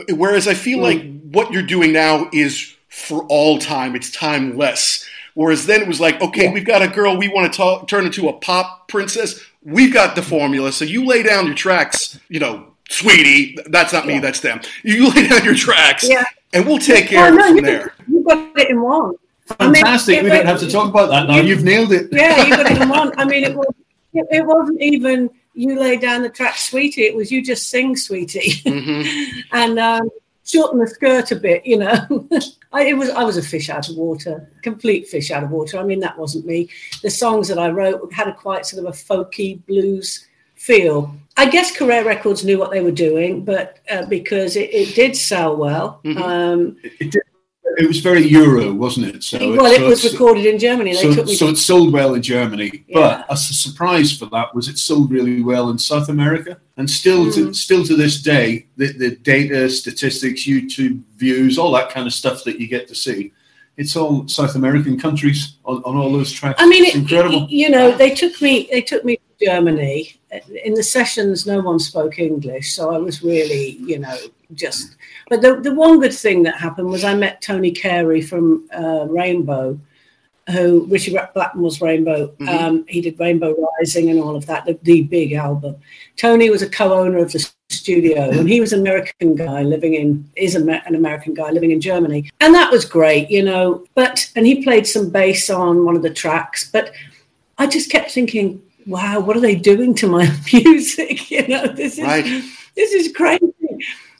Whereas 0.08 0.48
I 0.48 0.54
feel 0.54 0.78
mm. 0.78 0.82
like 0.82 1.22
what 1.32 1.52
you're 1.52 1.62
doing 1.62 1.92
now 1.92 2.28
is 2.32 2.74
for 2.88 3.24
all 3.24 3.58
time, 3.58 3.94
it's 3.94 4.10
timeless 4.10 5.06
Whereas 5.34 5.66
then 5.66 5.80
it 5.80 5.88
was 5.88 6.00
like, 6.00 6.20
okay, 6.20 6.44
yeah. 6.44 6.52
we've 6.52 6.64
got 6.64 6.82
a 6.82 6.88
girl 6.88 7.16
we 7.16 7.28
want 7.28 7.52
to 7.54 7.84
turn 7.86 8.04
into 8.04 8.28
a 8.28 8.32
pop 8.32 8.88
princess. 8.88 9.40
We've 9.62 9.92
got 9.92 10.16
the 10.16 10.22
formula. 10.22 10.72
So 10.72 10.84
you 10.84 11.06
lay 11.06 11.22
down 11.22 11.46
your 11.46 11.54
tracks, 11.54 12.18
you 12.28 12.40
know, 12.40 12.74
sweetie. 12.88 13.56
That's 13.66 13.92
not 13.92 14.06
me, 14.06 14.14
yeah. 14.14 14.20
that's 14.20 14.40
them. 14.40 14.60
You 14.82 15.08
lay 15.10 15.28
down 15.28 15.44
your 15.44 15.54
tracks, 15.54 16.08
yeah. 16.08 16.24
and 16.52 16.66
we'll 16.66 16.78
take 16.78 17.06
care 17.06 17.28
oh, 17.28 17.30
no, 17.30 17.40
of 17.40 17.46
it 17.46 17.54
from 17.54 17.64
there. 17.64 17.94
You 18.08 18.24
got 18.24 18.58
it 18.58 18.70
in 18.70 18.80
one. 18.80 19.14
Fantastic. 19.46 20.18
I 20.18 20.22
mean, 20.22 20.30
we 20.30 20.36
don't 20.36 20.46
have 20.46 20.60
to 20.60 20.70
talk 20.70 20.88
about 20.88 21.08
that 21.10 21.28
now. 21.28 21.40
You've 21.40 21.64
nailed 21.64 21.92
it. 21.92 22.08
Yeah, 22.12 22.44
you 22.44 22.50
got 22.50 22.70
it 22.70 22.80
in 22.80 22.88
one. 22.90 23.12
I 23.18 23.24
mean, 23.24 23.44
it 23.44 23.56
was. 23.56 23.74
It, 24.12 24.26
it 24.30 24.44
wasn't 24.44 24.80
even 24.82 25.30
you 25.54 25.78
lay 25.78 25.96
down 25.96 26.22
the 26.22 26.28
track, 26.28 26.56
sweetie. 26.56 27.02
It 27.02 27.14
was 27.14 27.30
you 27.30 27.42
just 27.42 27.70
sing, 27.70 27.96
sweetie, 27.96 28.62
mm-hmm. 28.62 29.40
and 29.52 29.78
um, 29.78 30.10
shorten 30.44 30.78
the 30.78 30.86
skirt 30.86 31.30
a 31.32 31.36
bit, 31.36 31.66
you 31.66 31.78
know. 31.78 32.28
I, 32.72 32.84
it 32.84 32.96
was 32.96 33.10
I 33.10 33.24
was 33.24 33.36
a 33.36 33.42
fish 33.42 33.68
out 33.68 33.88
of 33.88 33.96
water, 33.96 34.48
complete 34.62 35.08
fish 35.08 35.30
out 35.30 35.42
of 35.42 35.50
water. 35.50 35.78
I 35.78 35.82
mean, 35.82 36.00
that 36.00 36.18
wasn't 36.18 36.46
me. 36.46 36.68
The 37.02 37.10
songs 37.10 37.48
that 37.48 37.58
I 37.58 37.70
wrote 37.70 38.12
had 38.12 38.28
a 38.28 38.34
quite 38.34 38.66
sort 38.66 38.84
of 38.84 38.94
a 38.94 38.96
folky 38.96 39.64
blues 39.66 40.26
feel. 40.54 41.14
I 41.36 41.48
guess 41.48 41.76
Carrere 41.76 42.04
Records 42.04 42.44
knew 42.44 42.58
what 42.58 42.70
they 42.70 42.82
were 42.82 42.90
doing, 42.90 43.44
but 43.44 43.78
uh, 43.90 44.04
because 44.06 44.56
it, 44.56 44.72
it, 44.72 44.94
did 44.94 45.16
sell 45.16 45.56
well, 45.56 46.00
mm-hmm. 46.04 46.22
um, 46.22 46.76
it, 46.82 47.10
did, 47.12 47.22
it 47.80 47.88
was 47.88 48.00
very 48.00 48.22
Euro, 48.26 48.72
wasn't 48.72 49.06
it? 49.06 49.22
So 49.22 49.38
well, 49.56 49.66
it, 49.66 49.76
so 49.76 49.84
it 49.84 49.88
was 49.88 50.12
recorded 50.12 50.46
in 50.46 50.58
Germany. 50.58 50.94
They 50.94 51.14
so, 51.14 51.24
so 51.24 51.48
it 51.48 51.56
sold 51.56 51.92
well 51.92 52.14
in 52.14 52.22
Germany, 52.22 52.84
yeah. 52.86 53.24
but 53.26 53.26
a 53.28 53.36
surprise 53.36 54.16
for 54.16 54.26
that 54.26 54.54
was 54.54 54.68
it 54.68 54.78
sold 54.78 55.10
really 55.10 55.42
well 55.42 55.70
in 55.70 55.78
South 55.78 56.08
America, 56.08 56.58
and 56.76 56.88
still 56.88 57.26
mm. 57.26 57.34
to 57.34 57.54
still 57.54 57.84
to 57.84 57.96
this 57.96 58.22
day, 58.22 58.66
the, 58.76 58.92
the 58.92 59.16
data, 59.16 59.68
statistics, 59.68 60.46
YouTube 60.46 61.02
views, 61.16 61.58
all 61.58 61.72
that 61.72 61.90
kind 61.90 62.06
of 62.06 62.12
stuff 62.12 62.44
that 62.44 62.60
you 62.60 62.68
get 62.68 62.86
to 62.88 62.94
see 62.94 63.32
it's 63.76 63.96
all 63.96 64.28
South 64.28 64.56
American 64.56 65.00
countries 65.00 65.56
on, 65.64 65.82
on 65.84 65.96
all 65.96 66.12
those 66.12 66.30
tracks. 66.30 66.60
I 66.60 66.68
mean, 66.68 66.84
it's 66.84 66.96
incredible. 66.96 67.46
You 67.48 67.70
know, 67.70 67.96
they 67.96 68.10
took 68.14 68.42
me 68.42 68.68
they 68.70 68.82
took 68.82 69.04
me 69.06 69.16
to 69.16 69.46
Germany. 69.46 70.19
In 70.64 70.74
the 70.74 70.82
sessions, 70.82 71.46
no 71.46 71.60
one 71.60 71.78
spoke 71.78 72.18
English, 72.18 72.72
so 72.72 72.94
I 72.94 72.98
was 72.98 73.22
really, 73.22 73.78
you 73.80 73.98
know, 73.98 74.16
just 74.54 74.96
but 75.28 75.42
the, 75.42 75.60
the 75.60 75.74
one 75.74 76.00
good 76.00 76.14
thing 76.14 76.42
that 76.44 76.56
happened 76.56 76.88
was 76.88 77.04
I 77.04 77.14
met 77.14 77.42
Tony 77.42 77.72
Carey 77.72 78.20
from 78.20 78.68
uh, 78.72 79.06
Rainbow, 79.08 79.78
who 80.50 80.86
Ritchie 80.86 81.16
Blackmore 81.34 81.64
was 81.64 81.80
Rainbow. 81.80 82.28
Mm-hmm. 82.28 82.48
Um, 82.48 82.84
he 82.88 83.00
did 83.00 83.18
Rainbow 83.18 83.54
Rising 83.78 84.10
and 84.10 84.20
all 84.20 84.36
of 84.36 84.46
that, 84.46 84.64
the, 84.66 84.78
the 84.82 85.02
big 85.02 85.32
album. 85.32 85.76
Tony 86.16 86.50
was 86.50 86.62
a 86.62 86.68
co-owner 86.68 87.18
of 87.18 87.32
the 87.32 87.50
studio, 87.70 88.30
and 88.30 88.48
he 88.48 88.60
was 88.60 88.72
an 88.72 88.80
American 88.80 89.34
guy 89.34 89.62
living 89.62 89.94
in 89.94 90.28
is 90.36 90.54
an 90.54 90.68
American 90.94 91.34
guy 91.34 91.50
living 91.50 91.70
in 91.70 91.80
Germany, 91.80 92.30
and 92.40 92.54
that 92.54 92.70
was 92.70 92.84
great, 92.84 93.30
you 93.30 93.42
know. 93.42 93.84
But 93.94 94.30
and 94.36 94.46
he 94.46 94.62
played 94.62 94.86
some 94.86 95.10
bass 95.10 95.50
on 95.50 95.84
one 95.84 95.96
of 95.96 96.02
the 96.02 96.10
tracks, 96.10 96.70
but 96.70 96.92
I 97.58 97.66
just 97.66 97.90
kept 97.90 98.10
thinking, 98.10 98.62
wow, 98.90 99.20
what 99.20 99.36
are 99.36 99.40
they 99.40 99.54
doing 99.54 99.94
to 99.96 100.08
my 100.08 100.30
music? 100.52 101.30
You 101.30 101.46
know, 101.46 101.66
this 101.68 101.98
is 101.98 102.04
right. 102.04 102.24
this 102.74 102.92
is 102.92 103.12
crazy 103.12 103.46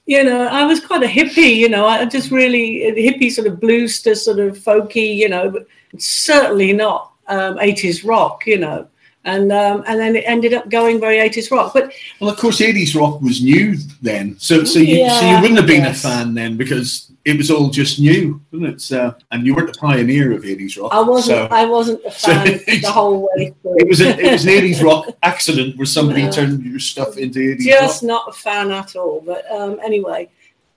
you 0.07 0.25
know, 0.25 0.49
I 0.49 0.65
was 0.65 0.85
quite 0.85 1.05
a 1.05 1.07
hippie, 1.07 1.55
you 1.55 1.69
know, 1.69 1.87
I 1.87 2.05
just 2.05 2.33
really 2.33 2.81
hippie 2.97 3.31
sort 3.31 3.47
of 3.47 3.61
blues 3.61 4.03
to 4.03 4.17
sort 4.17 4.41
of 4.41 4.59
folky, 4.59 5.15
you 5.15 5.29
know, 5.29 5.50
but 5.50 5.67
certainly 5.99 6.73
not 6.73 7.12
um, 7.29 7.59
80s 7.59 8.05
rock, 8.05 8.45
you 8.45 8.59
know 8.59 8.89
and 9.25 9.53
um, 9.53 9.85
and 9.87 10.00
then 10.00 10.17
it 10.17 10.25
ended 10.27 10.55
up 10.55 10.69
going 10.69 10.99
very 10.99 11.17
80s 11.17 11.50
rock. 11.50 11.73
But 11.75 11.93
well, 12.21 12.31
of 12.31 12.39
course, 12.39 12.61
80s 12.61 12.99
rock 12.99 13.21
was 13.21 13.43
new 13.43 13.77
then, 14.00 14.39
so 14.39 14.65
so 14.65 14.79
you 14.79 14.99
yeah, 14.99 15.21
so 15.21 15.31
you 15.31 15.41
wouldn't 15.41 15.59
have 15.59 15.67
been 15.67 15.83
yes. 15.83 16.05
a 16.05 16.09
fan 16.09 16.35
then 16.35 16.57
because 16.57 17.11
it 17.31 17.39
was 17.39 17.51
all 17.51 17.71
just 17.71 17.99
new, 17.99 18.41
wasn't 18.51 18.75
it? 18.75 18.81
So, 18.81 19.15
and 19.31 19.47
you 19.47 19.55
weren't 19.55 19.73
the 19.73 19.79
pioneer 19.79 20.33
of 20.33 20.43
80s 20.43 20.81
rock. 20.81 20.93
I 20.93 21.01
wasn't. 21.01 21.51
So, 21.51 21.57
I 21.57 21.65
wasn't 21.65 22.05
a 22.05 22.11
fan 22.11 22.59
so 22.59 22.65
the 22.67 22.91
whole 22.91 23.29
way 23.35 23.55
through. 23.63 23.77
It 23.79 23.89
was 23.89 24.01
a, 24.01 24.19
it 24.19 24.33
was 24.33 24.45
an 24.45 24.53
80s 24.53 24.83
rock 24.85 25.07
accident 25.23 25.77
where 25.77 25.87
somebody 25.87 26.25
no. 26.25 26.33
turned 26.33 26.65
your 26.65 26.81
stuff 26.81 27.17
into 27.17 27.39
80s. 27.39 27.61
Just 27.61 28.03
rock. 28.03 28.09
not 28.09 28.29
a 28.29 28.33
fan 28.33 28.71
at 28.73 28.97
all. 28.97 29.23
But 29.25 29.51
um, 29.51 29.79
anyway, 29.83 30.29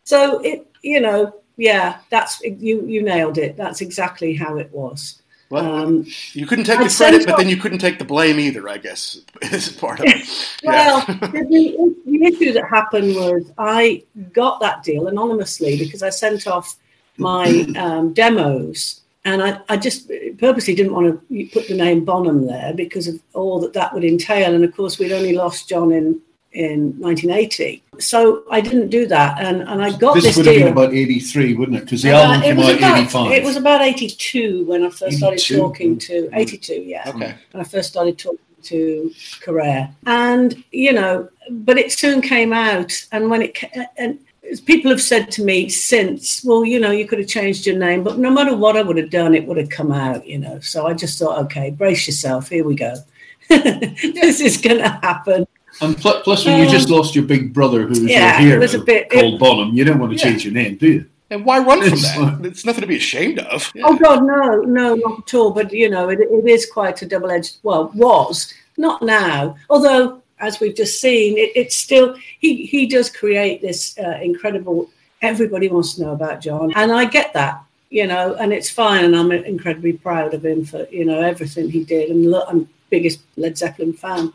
so 0.03 0.39
it 0.39 0.67
you 0.81 1.00
know 1.00 1.33
yeah 1.55 2.00
that's 2.10 2.41
you 2.41 2.86
you 2.86 3.01
nailed 3.01 3.38
it. 3.38 3.57
That's 3.57 3.81
exactly 3.81 4.36
how 4.36 4.57
it 4.57 4.72
was. 4.72 5.22
Well, 5.53 5.83
um, 5.83 6.07
you 6.31 6.48
couldn't 6.48 6.65
take 6.65 6.79
the 6.79 6.89
credit, 6.89 7.27
but 7.27 7.38
then 7.38 7.48
you 7.48 7.57
couldn't 7.57 7.77
take 7.77 8.00
the 8.00 8.05
blame 8.05 8.39
either. 8.39 8.67
I 8.67 8.79
guess 8.79 9.19
is 9.43 9.69
part 9.69 10.00
of 10.00 10.07
it. 10.07 10.27
well, 10.63 11.05
the, 11.05 11.95
the, 12.07 12.25
issue 12.25 12.53
that 12.53 12.67
happened 12.67 13.15
was 13.15 13.51
I 13.60 14.03
got 14.31 14.60
that 14.62 14.81
deal 14.81 15.05
anonymously 15.05 15.77
because 15.77 16.01
I 16.01 16.10
sent 16.10 16.48
off 16.48 16.75
my 17.17 17.67
um, 17.77 18.13
demos, 18.13 19.01
and 19.25 19.43
I, 19.43 19.60
I 19.69 19.77
just 19.77 20.10
purposely 20.39 20.74
didn't 20.74 20.93
want 20.93 21.29
to 21.29 21.50
put 21.53 21.67
the 21.67 21.75
name 21.75 22.03
Bonham 22.03 22.48
there 22.48 22.74
because 22.74 23.07
of 23.07 23.22
all 23.33 23.60
that 23.60 23.74
that 23.74 23.93
would 23.93 24.03
entail. 24.03 24.55
And 24.55 24.63
of 24.63 24.75
course, 24.75 24.98
we'd 24.98 25.12
only 25.12 25.33
lost 25.33 25.69
John 25.69 25.91
in 25.91 26.19
in 26.53 27.00
1980. 27.00 27.83
So 28.00 28.43
I 28.50 28.62
didn't 28.62 28.89
do 28.89 29.05
that, 29.07 29.39
and, 29.39 29.62
and 29.62 29.83
I 29.83 29.95
got 29.98 30.15
this. 30.15 30.24
This 30.24 30.38
would 30.38 30.43
deal. 30.43 30.53
have 30.53 30.62
been 30.62 30.72
about 30.72 30.93
83, 30.93 31.53
wouldn't 31.55 31.77
it? 31.77 31.83
Because 31.86 32.03
the 32.03 32.12
uh, 32.12 32.22
album 32.22 32.41
came 32.41 32.60
out 32.60 32.98
85. 32.98 33.31
It 33.31 33.43
was 33.43 33.57
about 33.57 33.81
82 33.81 34.65
when 34.65 34.83
I 34.83 34.89
first 34.89 35.03
82? 35.03 35.17
started 35.17 35.62
talking 35.62 36.00
to 36.00 36.13
mm-hmm. 36.24 36.36
82. 36.36 36.74
Yeah. 36.74 37.03
Okay. 37.07 37.36
When 37.51 37.62
I 37.62 37.63
first 37.63 37.89
started 37.89 38.17
talking 38.17 38.39
to 38.63 39.12
Carrere, 39.41 39.89
and 40.05 40.63
you 40.72 40.93
know, 40.93 41.29
but 41.50 41.77
it 41.77 41.91
soon 41.91 42.22
came 42.22 42.53
out, 42.53 42.91
and 43.12 43.29
when 43.29 43.41
it 43.41 43.57
and 43.98 44.19
people 44.65 44.91
have 44.91 45.01
said 45.01 45.31
to 45.31 45.43
me 45.43 45.69
since, 45.69 46.43
well, 46.43 46.65
you 46.65 46.79
know, 46.79 46.91
you 46.91 47.07
could 47.07 47.19
have 47.19 47.27
changed 47.27 47.65
your 47.65 47.77
name, 47.77 48.03
but 48.03 48.17
no 48.17 48.29
matter 48.29 48.55
what 48.55 48.77
I 48.77 48.81
would 48.81 48.98
have 48.98 49.10
done, 49.10 49.33
it 49.33 49.45
would 49.45 49.57
have 49.57 49.69
come 49.69 49.91
out, 49.91 50.27
you 50.27 50.38
know. 50.38 50.60
So 50.60 50.86
I 50.86 50.93
just 50.93 51.17
thought, 51.17 51.39
okay, 51.45 51.72
brace 51.72 52.07
yourself. 52.07 52.50
Here 52.50 52.63
we 52.63 52.75
go. 52.75 52.95
this 53.50 54.39
is 54.39 54.57
going 54.57 54.77
to 54.77 54.89
happen. 54.89 55.45
And 55.81 55.97
plus, 55.97 56.23
plus 56.23 56.45
when 56.45 56.55
um, 56.55 56.61
you 56.61 56.69
just 56.69 56.89
lost 56.89 57.15
your 57.15 57.25
big 57.25 57.53
brother, 57.53 57.83
who 57.83 57.89
was 57.89 58.03
yeah, 58.03 58.39
your 58.39 58.49
hero, 58.49 58.59
was 58.61 58.73
a 58.73 58.79
bit, 58.79 59.09
called 59.09 59.35
it, 59.35 59.39
Bonham, 59.39 59.75
you 59.75 59.83
don't 59.83 59.99
want 59.99 60.11
to 60.11 60.17
yeah. 60.17 60.23
change 60.23 60.45
your 60.45 60.53
name, 60.53 60.75
do 60.75 60.87
you? 60.87 61.09
And 61.29 61.45
why 61.45 61.59
run 61.59 61.81
from 61.81 61.99
that? 61.99 62.45
It's 62.45 62.65
nothing 62.65 62.81
to 62.81 62.87
be 62.87 62.97
ashamed 62.97 63.39
of. 63.39 63.71
Yeah. 63.73 63.83
Oh 63.85 63.95
God, 63.95 64.23
no, 64.23 64.61
no, 64.61 64.95
not 64.95 65.19
at 65.19 65.33
all. 65.33 65.51
But 65.51 65.71
you 65.71 65.89
know, 65.89 66.09
it, 66.09 66.19
it 66.19 66.47
is 66.47 66.69
quite 66.69 67.01
a 67.01 67.07
double-edged. 67.07 67.57
Well, 67.63 67.91
was 67.95 68.53
not 68.77 69.01
now. 69.01 69.55
Although, 69.69 70.21
as 70.39 70.59
we've 70.59 70.75
just 70.75 71.01
seen, 71.01 71.37
it, 71.37 71.51
it's 71.55 71.75
still 71.75 72.15
he 72.39 72.65
he 72.67 72.85
does 72.85 73.09
create 73.09 73.61
this 73.61 73.97
uh, 73.97 74.19
incredible. 74.21 74.91
Everybody 75.23 75.69
wants 75.69 75.95
to 75.95 76.03
know 76.03 76.11
about 76.11 76.41
John, 76.41 76.71
and 76.75 76.91
I 76.91 77.05
get 77.05 77.33
that 77.33 77.63
you 77.93 78.07
know, 78.07 78.33
and 78.39 78.51
it's 78.51 78.71
fine. 78.71 79.05
And 79.05 79.15
I'm 79.15 79.31
incredibly 79.31 79.93
proud 79.93 80.33
of 80.33 80.43
him 80.43 80.65
for, 80.65 80.87
you 80.89 81.05
know, 81.05 81.21
everything 81.21 81.69
he 81.69 81.83
did. 81.83 82.09
And 82.09 82.31
look, 82.31 82.45
I'm 82.49 82.67
biggest 82.89 83.19
Led 83.37 83.55
Zeppelin 83.55 83.93
fan. 83.93 84.33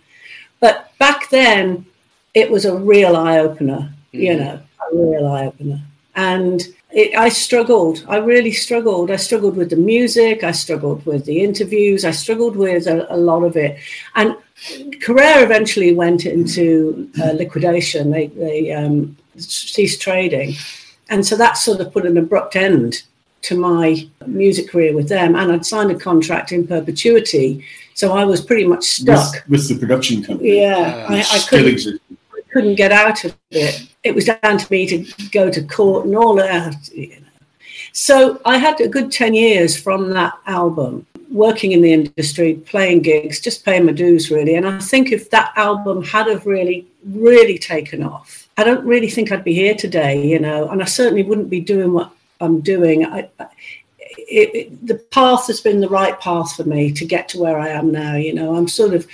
But 0.60 0.92
back 0.98 1.30
then, 1.30 1.86
it 2.34 2.50
was 2.50 2.64
a 2.64 2.76
real 2.76 3.16
eye 3.16 3.38
opener, 3.38 3.80
mm-hmm. 4.12 4.20
you 4.20 4.36
know, 4.36 4.60
a 4.92 4.96
real 4.96 5.26
eye 5.26 5.46
opener. 5.46 5.80
And 6.14 6.62
it, 6.90 7.14
I 7.16 7.28
struggled. 7.28 8.04
I 8.08 8.16
really 8.16 8.52
struggled. 8.52 9.10
I 9.10 9.16
struggled 9.16 9.56
with 9.56 9.70
the 9.70 9.76
music. 9.76 10.42
I 10.42 10.52
struggled 10.52 11.04
with 11.06 11.26
the 11.26 11.42
interviews. 11.42 12.04
I 12.04 12.10
struggled 12.12 12.56
with 12.56 12.86
a, 12.86 13.06
a 13.14 13.16
lot 13.16 13.44
of 13.44 13.56
it. 13.56 13.78
And 14.14 14.36
Carrere 15.00 15.44
eventually 15.44 15.92
went 15.92 16.26
into 16.26 17.10
uh, 17.22 17.32
liquidation. 17.32 18.10
They, 18.10 18.26
they 18.28 18.72
um, 18.72 19.16
ceased 19.36 20.00
trading. 20.00 20.54
And 21.10 21.26
so 21.26 21.36
that 21.36 21.56
sort 21.56 21.80
of 21.80 21.92
put 21.92 22.06
an 22.06 22.18
abrupt 22.18 22.56
end 22.56 23.02
to 23.42 23.56
my 23.56 24.08
music 24.26 24.70
career 24.70 24.94
with 24.94 25.08
them. 25.08 25.36
And 25.36 25.52
I'd 25.52 25.66
signed 25.66 25.90
a 25.90 25.94
contract 25.94 26.52
in 26.52 26.66
perpetuity. 26.66 27.64
So 27.98 28.12
I 28.12 28.24
was 28.24 28.40
pretty 28.40 28.64
much 28.64 28.84
stuck. 28.84 29.32
With, 29.48 29.48
with 29.48 29.68
the 29.70 29.74
production 29.74 30.22
company. 30.22 30.60
Yeah. 30.60 31.04
Uh, 31.10 31.14
I, 31.14 31.24
I, 31.32 31.40
couldn't, 31.48 32.00
I 32.32 32.40
couldn't 32.52 32.76
get 32.76 32.92
out 32.92 33.24
of 33.24 33.36
it. 33.50 33.88
It 34.04 34.14
was 34.14 34.26
down 34.26 34.56
to 34.56 34.66
me 34.70 34.86
to 34.86 35.28
go 35.32 35.50
to 35.50 35.60
court 35.64 36.06
and 36.06 36.14
all 36.14 36.36
that. 36.36 36.76
You 36.94 37.08
know. 37.08 37.26
So 37.92 38.40
I 38.44 38.58
had 38.58 38.80
a 38.80 38.86
good 38.86 39.10
10 39.10 39.34
years 39.34 39.76
from 39.76 40.10
that 40.10 40.34
album 40.46 41.06
working 41.28 41.72
in 41.72 41.82
the 41.82 41.92
industry, 41.92 42.54
playing 42.54 43.02
gigs, 43.02 43.40
just 43.40 43.64
paying 43.64 43.86
my 43.86 43.92
dues 43.92 44.30
really. 44.30 44.54
And 44.54 44.64
I 44.64 44.78
think 44.78 45.10
if 45.10 45.30
that 45.30 45.52
album 45.56 46.04
had 46.04 46.28
have 46.28 46.46
really, 46.46 46.86
really 47.04 47.58
taken 47.58 48.04
off, 48.04 48.48
I 48.56 48.62
don't 48.62 48.86
really 48.86 49.10
think 49.10 49.32
I'd 49.32 49.42
be 49.42 49.54
here 49.54 49.74
today, 49.74 50.24
you 50.24 50.38
know, 50.38 50.68
and 50.68 50.80
I 50.82 50.84
certainly 50.84 51.24
wouldn't 51.24 51.50
be 51.50 51.60
doing 51.60 51.92
what 51.92 52.12
I'm 52.40 52.60
doing. 52.60 53.04
I, 53.04 53.28
it, 54.28 54.54
it, 54.54 54.86
the 54.86 54.96
path 54.96 55.46
has 55.46 55.60
been 55.60 55.80
the 55.80 55.88
right 55.88 56.18
path 56.20 56.54
for 56.54 56.64
me 56.64 56.92
to 56.92 57.04
get 57.04 57.28
to 57.30 57.40
where 57.40 57.58
I 57.58 57.68
am 57.68 57.90
now. 57.90 58.14
You 58.14 58.34
know, 58.34 58.54
I'm 58.54 58.68
sort 58.68 58.94
of, 58.94 59.06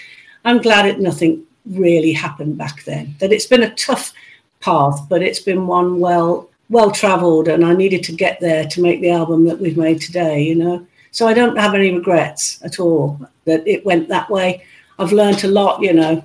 I'm 0.44 0.60
glad 0.60 0.86
that 0.86 1.00
nothing 1.00 1.44
really 1.66 2.12
happened 2.12 2.58
back 2.58 2.84
then. 2.84 3.14
That 3.20 3.32
it's 3.32 3.46
been 3.46 3.62
a 3.62 3.74
tough 3.74 4.12
path, 4.60 5.06
but 5.08 5.22
it's 5.22 5.40
been 5.40 5.66
one 5.66 6.00
well 6.00 6.50
well 6.70 6.90
travelled, 6.90 7.48
and 7.48 7.64
I 7.64 7.74
needed 7.74 8.02
to 8.04 8.12
get 8.12 8.40
there 8.40 8.64
to 8.64 8.82
make 8.82 9.00
the 9.00 9.10
album 9.10 9.44
that 9.44 9.60
we've 9.60 9.76
made 9.76 10.00
today. 10.00 10.42
You 10.42 10.56
know, 10.56 10.86
so 11.10 11.28
I 11.28 11.34
don't 11.34 11.56
have 11.56 11.74
any 11.74 11.94
regrets 11.94 12.60
at 12.64 12.80
all 12.80 13.20
that 13.44 13.66
it 13.66 13.84
went 13.86 14.08
that 14.08 14.30
way. 14.30 14.64
I've 14.98 15.12
learned 15.12 15.44
a 15.44 15.48
lot. 15.48 15.82
You 15.82 15.92
know, 15.92 16.24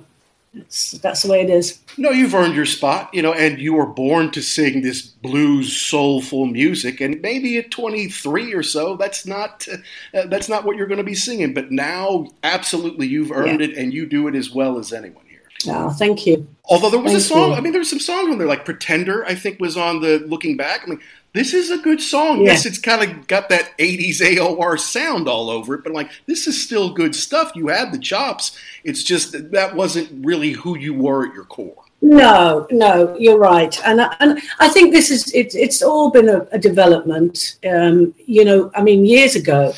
it's, 0.52 0.92
that's 0.92 1.22
the 1.22 1.30
way 1.30 1.42
it 1.42 1.50
is. 1.50 1.78
No, 1.96 2.10
you've 2.10 2.34
earned 2.34 2.56
your 2.56 2.66
spot, 2.66 3.12
you 3.14 3.22
know, 3.22 3.32
and 3.32 3.60
you 3.60 3.74
were 3.74 3.86
born 3.86 4.32
to 4.32 4.42
sing 4.42 4.82
this 4.82 5.02
blues, 5.02 5.76
soulful 5.76 6.46
music. 6.46 7.00
And 7.00 7.20
maybe 7.22 7.56
at 7.58 7.70
23 7.70 8.52
or 8.52 8.62
so, 8.64 8.96
that's 8.96 9.24
not 9.26 9.66
uh, 10.12 10.26
that's 10.26 10.48
not 10.48 10.64
what 10.64 10.76
you're 10.76 10.88
going 10.88 10.98
to 10.98 11.04
be 11.04 11.14
singing. 11.14 11.54
But 11.54 11.70
now, 11.70 12.26
absolutely, 12.42 13.06
you've 13.06 13.30
earned 13.30 13.60
yeah. 13.60 13.68
it, 13.68 13.76
and 13.76 13.94
you 13.94 14.06
do 14.06 14.26
it 14.26 14.34
as 14.34 14.50
well 14.50 14.78
as 14.78 14.92
anyone 14.92 15.24
here. 15.26 15.42
Oh, 15.68 15.90
thank 15.90 16.26
you. 16.26 16.48
Although 16.64 16.90
there 16.90 17.00
was 17.00 17.12
thank 17.12 17.22
a 17.22 17.26
song, 17.26 17.50
you. 17.50 17.56
I 17.56 17.60
mean, 17.60 17.72
there 17.72 17.80
was 17.80 17.90
some 17.90 18.00
songs 18.00 18.32
on 18.32 18.38
there, 18.38 18.48
like 18.48 18.64
"Pretender." 18.64 19.24
I 19.26 19.36
think 19.36 19.60
was 19.60 19.76
on 19.76 20.00
the 20.00 20.18
Looking 20.26 20.56
Back. 20.56 20.82
I 20.84 20.86
mean, 20.86 21.00
this 21.32 21.54
is 21.54 21.70
a 21.70 21.78
good 21.78 22.00
song. 22.00 22.40
Yeah. 22.40 22.52
Yes, 22.52 22.66
it's 22.66 22.78
kind 22.78 23.08
of 23.08 23.26
got 23.28 23.48
that 23.50 23.76
80s 23.78 24.20
AOR 24.20 24.78
sound 24.78 25.28
all 25.28 25.48
over 25.48 25.74
it, 25.74 25.84
but 25.84 25.92
like, 25.92 26.10
this 26.26 26.46
is 26.46 26.60
still 26.60 26.92
good 26.92 27.14
stuff. 27.14 27.52
You 27.54 27.68
had 27.68 27.92
the 27.92 27.98
chops. 27.98 28.58
It's 28.82 29.02
just 29.02 29.32
that, 29.32 29.52
that 29.52 29.74
wasn't 29.74 30.24
really 30.24 30.52
who 30.52 30.76
you 30.76 30.94
were 30.94 31.28
at 31.28 31.34
your 31.34 31.44
core. 31.44 31.84
No, 32.02 32.66
no, 32.70 33.14
you're 33.18 33.38
right, 33.38 33.78
and 33.86 34.00
and 34.20 34.40
I 34.58 34.70
think 34.70 34.90
this 34.90 35.10
is 35.10 35.30
it, 35.34 35.54
it's 35.54 35.82
all 35.82 36.10
been 36.10 36.30
a, 36.30 36.46
a 36.50 36.58
development. 36.58 37.58
Um, 37.70 38.14
you 38.24 38.42
know, 38.42 38.70
I 38.74 38.82
mean, 38.82 39.04
years 39.04 39.36
ago, 39.36 39.74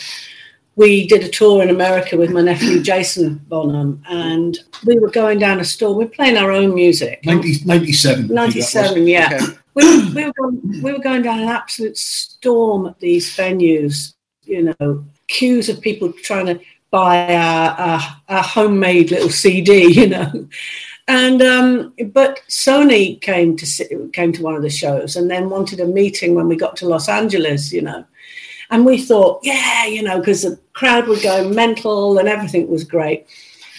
we 0.76 1.09
did 1.09 1.25
a 1.25 1.28
tour 1.28 1.64
in 1.64 1.71
America 1.71 2.16
with 2.16 2.30
my 2.30 2.40
nephew 2.40 2.80
Jason 2.80 3.38
Bonham, 3.49 4.04
and 4.09 4.56
we 4.87 5.00
were 5.00 5.11
going 5.11 5.40
down 5.40 5.59
a 5.59 5.64
store. 5.64 5.97
We 5.97 6.04
are 6.04 6.09
playing 6.09 6.37
our 6.37 6.52
own 6.52 6.76
music. 6.76 7.26
90, 7.26 7.64
97. 7.64 8.28
97, 8.28 9.06
yeah. 9.09 9.30
Okay 9.32 9.59
we, 9.74 10.08
we, 10.12 10.24
were 10.24 10.32
going, 10.32 10.82
we 10.82 10.92
were 10.92 10.98
going 10.98 11.22
down 11.22 11.40
an 11.40 11.48
absolute 11.48 11.96
storm 11.96 12.87
at 12.87 12.98
these 13.00 13.35
venues, 13.37 14.14
you 14.44 14.74
know, 14.78 15.04
queues 15.28 15.68
of 15.68 15.80
people 15.80 16.12
trying 16.12 16.46
to 16.46 16.61
buy 16.90 17.35
our 17.35 18.42
homemade 18.42 19.11
little 19.11 19.30
CD, 19.30 19.92
you 20.00 20.08
know. 20.08 20.48
And 21.08 21.42
um, 21.42 21.94
but 22.12 22.40
Sony 22.48 23.20
came 23.20 23.56
to 23.56 24.11
came 24.12 24.32
to 24.32 24.42
one 24.42 24.54
of 24.54 24.62
the 24.62 24.70
shows 24.70 25.16
and 25.16 25.28
then 25.28 25.50
wanted 25.50 25.80
a 25.80 25.87
meeting 25.87 26.35
when 26.35 26.46
we 26.46 26.56
got 26.56 26.76
to 26.76 26.88
Los 26.88 27.08
Angeles, 27.08 27.72
you 27.72 27.82
know. 27.82 28.04
And 28.70 28.87
we 28.87 29.02
thought, 29.02 29.40
yeah, 29.42 29.85
you 29.87 30.02
know, 30.02 30.18
because 30.18 30.42
the 30.42 30.58
crowd 30.72 31.08
would 31.08 31.22
go 31.22 31.48
mental 31.48 32.18
and 32.18 32.28
everything 32.28 32.70
was 32.70 32.85
great. 32.85 33.26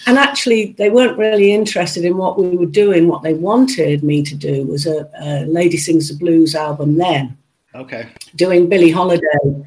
And 0.06 0.18
actually, 0.18 0.72
they 0.78 0.90
weren't 0.90 1.18
really 1.18 1.52
interested 1.52 2.04
in 2.04 2.16
what 2.16 2.38
we 2.38 2.56
were 2.56 2.66
doing. 2.66 3.08
What 3.08 3.22
they 3.22 3.34
wanted 3.34 4.02
me 4.02 4.22
to 4.22 4.34
do 4.34 4.66
was 4.66 4.86
a, 4.86 5.08
a 5.20 5.44
Lady 5.46 5.76
Sings 5.76 6.08
the 6.08 6.16
Blues 6.16 6.54
album 6.54 6.96
then. 6.96 7.36
Okay. 7.74 8.08
Doing 8.36 8.68
Billie 8.68 8.90
Holiday, 8.90 9.66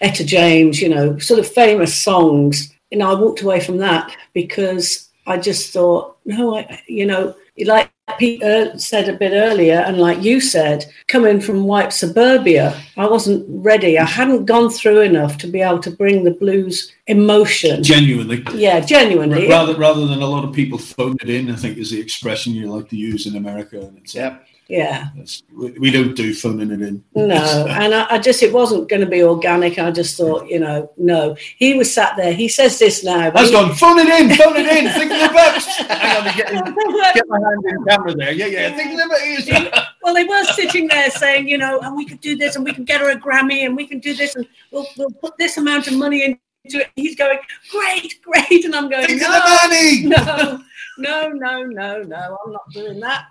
Etta 0.00 0.24
James, 0.24 0.80
you 0.80 0.88
know, 0.88 1.18
sort 1.18 1.40
of 1.40 1.48
famous 1.48 1.96
songs. 1.96 2.72
And 2.90 3.02
I 3.02 3.14
walked 3.14 3.42
away 3.42 3.60
from 3.60 3.78
that 3.78 4.16
because 4.32 5.08
I 5.26 5.38
just 5.38 5.72
thought, 5.72 6.16
no, 6.24 6.56
I, 6.56 6.82
you 6.86 7.06
know, 7.06 7.34
like 7.64 7.92
Peter 8.18 8.76
said 8.78 9.08
a 9.08 9.16
bit 9.16 9.32
earlier, 9.32 9.80
and 9.80 9.98
like 9.98 10.22
you 10.22 10.40
said, 10.40 10.84
coming 11.08 11.40
from 11.40 11.64
white 11.64 11.92
suburbia, 11.92 12.80
I 12.96 13.06
wasn't 13.06 13.44
ready. 13.48 13.98
I 13.98 14.04
hadn't 14.04 14.46
gone 14.46 14.70
through 14.70 15.00
enough 15.00 15.38
to 15.38 15.46
be 15.46 15.60
able 15.60 15.80
to 15.80 15.90
bring 15.90 16.24
the 16.24 16.32
blues 16.32 16.92
emotion. 17.06 17.82
Genuinely. 17.82 18.44
Yeah, 18.54 18.80
genuinely. 18.80 19.48
Rather, 19.48 19.76
rather 19.76 20.06
than 20.06 20.22
a 20.22 20.26
lot 20.26 20.44
of 20.44 20.54
people 20.54 20.78
phone 20.78 21.16
it 21.22 21.28
in, 21.28 21.50
I 21.50 21.56
think 21.56 21.78
is 21.78 21.90
the 21.90 22.00
expression 22.00 22.54
you 22.54 22.72
like 22.72 22.88
to 22.90 22.96
use 22.96 23.26
in 23.26 23.36
America. 23.36 23.80
And 23.80 23.98
it's, 23.98 24.14
yep. 24.14 24.46
Yeah. 24.68 25.08
we 25.54 25.90
don't 25.90 26.14
do 26.14 26.32
in. 26.44 27.04
No. 27.14 27.66
and 27.68 27.94
I, 27.94 28.06
I, 28.10 28.18
just, 28.18 28.42
it 28.42 28.52
wasn't 28.52 28.88
going 28.88 29.00
to 29.00 29.06
be 29.06 29.22
organic. 29.22 29.78
I 29.78 29.90
just 29.90 30.16
thought, 30.16 30.48
you 30.48 30.60
know, 30.60 30.90
no. 30.96 31.36
He 31.58 31.74
was 31.74 31.92
sat 31.92 32.16
there. 32.16 32.32
He 32.32 32.48
says 32.48 32.78
this 32.78 33.04
now. 33.04 33.18
I 33.18 33.28
was 33.28 33.50
he, 33.50 33.54
going, 33.54 33.74
phone 33.74 33.98
it 33.98 34.08
in, 34.08 34.34
phone 34.36 34.56
it 34.56 34.66
in, 34.66 34.90
think 34.92 35.12
of 35.12 35.20
the 35.20 35.34
best. 35.34 35.68
Hang 35.88 36.28
on, 36.28 36.36
get, 36.36 37.14
get 37.14 37.28
my 37.28 37.38
hand 37.38 37.64
in 37.66 37.84
camera 37.84 38.14
there. 38.14 38.32
Yeah, 38.32 38.46
yeah, 38.46 38.76
think 38.76 38.92
of 38.92 38.98
the 38.98 39.70
best. 39.70 39.92
well, 40.02 40.14
they 40.14 40.24
were 40.24 40.44
sitting 40.44 40.88
there 40.88 41.10
saying, 41.10 41.48
you 41.48 41.58
know, 41.58 41.80
and 41.80 41.96
we 41.96 42.06
could 42.06 42.20
do 42.20 42.36
this 42.36 42.56
and 42.56 42.64
we 42.64 42.72
can 42.72 42.84
get 42.84 43.00
her 43.00 43.10
a 43.10 43.16
Grammy 43.16 43.66
and 43.66 43.76
we 43.76 43.86
can 43.86 43.98
do 43.98 44.14
this 44.14 44.36
and 44.36 44.46
we'll, 44.70 44.86
we'll 44.96 45.10
put 45.10 45.36
this 45.38 45.58
amount 45.58 45.86
of 45.88 45.94
money 45.94 46.24
into 46.24 46.80
it. 46.80 46.90
He's 46.96 47.16
going, 47.16 47.38
great, 47.70 48.22
great. 48.22 48.64
And 48.64 48.74
I'm 48.74 48.88
going, 48.88 49.06
think 49.06 49.20
no, 49.20 50.58
no, 50.98 51.28
no, 51.28 51.28
no, 51.32 51.62
no, 51.62 52.02
no, 52.02 52.38
I'm 52.46 52.52
not 52.52 52.70
doing 52.72 53.00
that. 53.00 53.26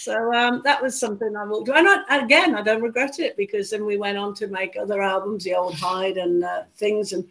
So 0.00 0.32
um, 0.32 0.62
that 0.64 0.82
was 0.82 0.98
something 0.98 1.36
I 1.36 1.44
walked. 1.44 1.68
And 1.68 1.86
I, 1.86 2.18
again, 2.18 2.54
I 2.54 2.62
don't 2.62 2.82
regret 2.82 3.18
it 3.18 3.36
because 3.36 3.70
then 3.70 3.84
we 3.84 3.98
went 3.98 4.16
on 4.16 4.34
to 4.34 4.46
make 4.46 4.76
other 4.80 5.02
albums, 5.02 5.44
the 5.44 5.54
old 5.54 5.74
Hyde 5.74 6.16
and 6.16 6.42
uh, 6.42 6.62
things, 6.76 7.12
and 7.12 7.28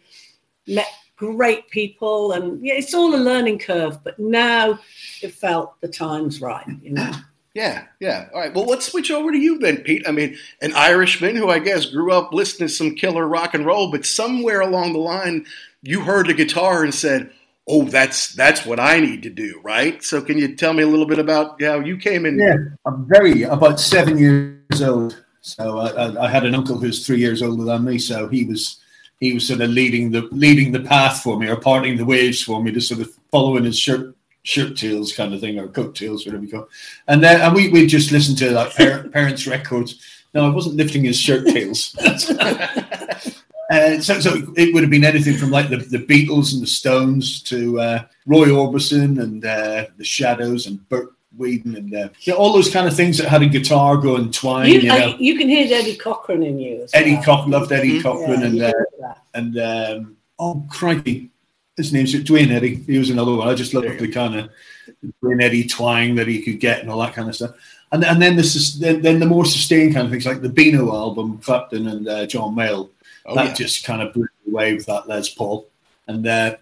met 0.68 0.86
great 1.16 1.68
people. 1.70 2.32
And 2.32 2.64
yeah, 2.64 2.74
it's 2.74 2.94
all 2.94 3.14
a 3.14 3.16
learning 3.16 3.58
curve. 3.58 4.02
But 4.04 4.18
now 4.20 4.78
it 5.20 5.34
felt 5.34 5.80
the 5.80 5.88
time's 5.88 6.40
right, 6.40 6.66
you 6.80 6.92
know. 6.92 7.12
Yeah, 7.54 7.86
yeah. 7.98 8.28
All 8.32 8.40
right. 8.40 8.54
Well, 8.54 8.66
let's 8.66 8.90
switch 8.90 9.10
over 9.10 9.32
to 9.32 9.38
you 9.38 9.58
then, 9.58 9.78
Pete. 9.78 10.06
I 10.06 10.12
mean, 10.12 10.36
an 10.62 10.72
Irishman 10.74 11.34
who 11.34 11.50
I 11.50 11.58
guess 11.58 11.86
grew 11.86 12.12
up 12.12 12.32
listening 12.32 12.68
to 12.68 12.74
some 12.74 12.94
killer 12.94 13.26
rock 13.26 13.54
and 13.54 13.66
roll, 13.66 13.90
but 13.90 14.06
somewhere 14.06 14.60
along 14.60 14.92
the 14.92 15.00
line, 15.00 15.44
you 15.82 16.02
heard 16.02 16.28
the 16.28 16.34
guitar 16.34 16.84
and 16.84 16.94
said, 16.94 17.32
oh, 17.70 17.84
that's 17.84 18.34
that's 18.34 18.66
what 18.66 18.80
I 18.80 19.00
need 19.00 19.22
to 19.22 19.30
do, 19.30 19.60
right? 19.62 20.02
So, 20.02 20.20
can 20.20 20.36
you 20.36 20.56
tell 20.56 20.72
me 20.72 20.82
a 20.82 20.86
little 20.86 21.06
bit 21.06 21.18
about 21.18 21.62
how 21.62 21.80
you 21.80 21.96
came 21.96 22.26
in? 22.26 22.38
Yeah, 22.38 22.56
I'm 22.84 23.06
very 23.06 23.44
about 23.44 23.80
seven 23.80 24.18
years 24.18 24.82
old. 24.82 25.22
So 25.42 25.78
I, 25.78 26.26
I, 26.26 26.28
had 26.28 26.44
an 26.44 26.54
uncle 26.54 26.76
who's 26.76 27.06
three 27.06 27.18
years 27.18 27.42
older 27.42 27.64
than 27.64 27.84
me. 27.84 27.98
So 27.98 28.28
he 28.28 28.44
was 28.44 28.78
he 29.20 29.32
was 29.32 29.46
sort 29.46 29.60
of 29.60 29.70
leading 29.70 30.10
the 30.10 30.22
leading 30.32 30.72
the 30.72 30.80
path 30.80 31.22
for 31.22 31.38
me, 31.38 31.48
or 31.48 31.56
parting 31.56 31.96
the 31.96 32.04
waves 32.04 32.42
for 32.42 32.62
me, 32.62 32.72
to 32.72 32.80
sort 32.80 33.00
of 33.00 33.14
following 33.30 33.64
his 33.64 33.78
shirt 33.78 34.14
shirt 34.42 34.76
tails 34.76 35.14
kind 35.14 35.32
of 35.32 35.40
thing, 35.40 35.58
or 35.58 35.68
coat 35.68 35.94
tails, 35.94 36.26
whatever 36.26 36.44
you 36.44 36.50
call. 36.50 36.68
And 37.08 37.22
then 37.22 37.40
and 37.40 37.54
we 37.54 37.68
we 37.68 37.86
just 37.86 38.12
listened 38.12 38.38
to 38.38 38.50
like 38.50 38.74
parents' 39.12 39.46
records. 39.46 40.04
No, 40.34 40.46
I 40.46 40.54
wasn't 40.54 40.76
lifting 40.76 41.04
his 41.04 41.18
shirt 41.18 41.46
tails. 41.46 41.96
Uh, 43.70 44.00
so, 44.00 44.18
so 44.18 44.34
it 44.56 44.74
would 44.74 44.82
have 44.82 44.90
been 44.90 45.04
anything 45.04 45.36
from 45.36 45.50
like 45.50 45.70
the, 45.70 45.76
the 45.76 45.98
Beatles 45.98 46.52
and 46.52 46.60
the 46.60 46.66
Stones 46.66 47.40
to 47.44 47.78
uh, 47.78 48.04
Roy 48.26 48.48
Orbison 48.48 49.22
and 49.22 49.44
uh, 49.44 49.86
the 49.96 50.04
Shadows 50.04 50.66
and 50.66 50.86
Bert 50.88 51.10
Weedon 51.36 51.76
and 51.76 51.94
uh, 51.94 52.08
you 52.22 52.34
all 52.34 52.52
those 52.52 52.72
kind 52.72 52.88
of 52.88 52.96
things 52.96 53.16
that 53.18 53.28
had 53.28 53.42
a 53.42 53.46
guitar 53.46 53.96
going 53.96 54.32
twine. 54.32 54.66
You, 54.66 54.80
you, 54.80 54.88
know. 54.88 55.16
you 55.18 55.38
can 55.38 55.48
hear 55.48 55.66
Eddie 55.72 55.94
Cochran 55.94 56.42
in 56.42 56.58
you. 56.58 56.86
Eddie 56.92 57.14
well. 57.14 57.22
Cochran 57.22 57.50
loved 57.52 57.70
Eddie 57.70 58.00
mm-hmm. 58.00 58.02
Cochran 58.02 58.56
yeah, 58.56 58.72
and 58.72 59.06
uh, 59.06 59.14
and 59.34 59.58
um, 59.58 60.16
oh 60.40 60.66
crikey, 60.68 61.30
his 61.76 61.92
name's 61.92 62.12
Duane 62.24 62.50
Eddy. 62.50 62.74
He 62.74 62.98
was 62.98 63.10
another 63.10 63.36
one. 63.36 63.48
I 63.48 63.54
just 63.54 63.72
loved 63.72 64.00
the 64.00 64.10
kind 64.10 64.34
of 64.34 64.50
Duane 65.22 65.40
Eddy 65.40 65.68
twang 65.68 66.16
that 66.16 66.26
he 66.26 66.42
could 66.42 66.58
get 66.58 66.80
and 66.80 66.90
all 66.90 66.98
that 67.00 67.14
kind 67.14 67.28
of 67.28 67.36
stuff. 67.36 67.52
And 67.92 68.04
and 68.04 68.20
then 68.20 68.34
this 68.34 68.56
is 68.56 68.80
then, 68.80 69.00
then 69.00 69.20
the 69.20 69.26
more 69.26 69.44
sustained 69.44 69.94
kind 69.94 70.06
of 70.06 70.10
things 70.10 70.26
like 70.26 70.42
the 70.42 70.48
Beano 70.48 70.92
album, 70.92 71.38
Clapton 71.38 71.86
and 71.86 72.08
uh, 72.08 72.26
John 72.26 72.56
Mayall 72.56 72.90
Oh, 73.26 73.34
that 73.34 73.48
yeah. 73.48 73.54
just 73.54 73.84
kind 73.84 74.02
of 74.02 74.12
blew 74.12 74.22
me 74.22 74.52
away 74.52 74.74
with 74.74 74.86
that 74.86 75.08
Les 75.08 75.28
Paul. 75.28 75.66
And 76.08 76.26
uh, 76.26 76.56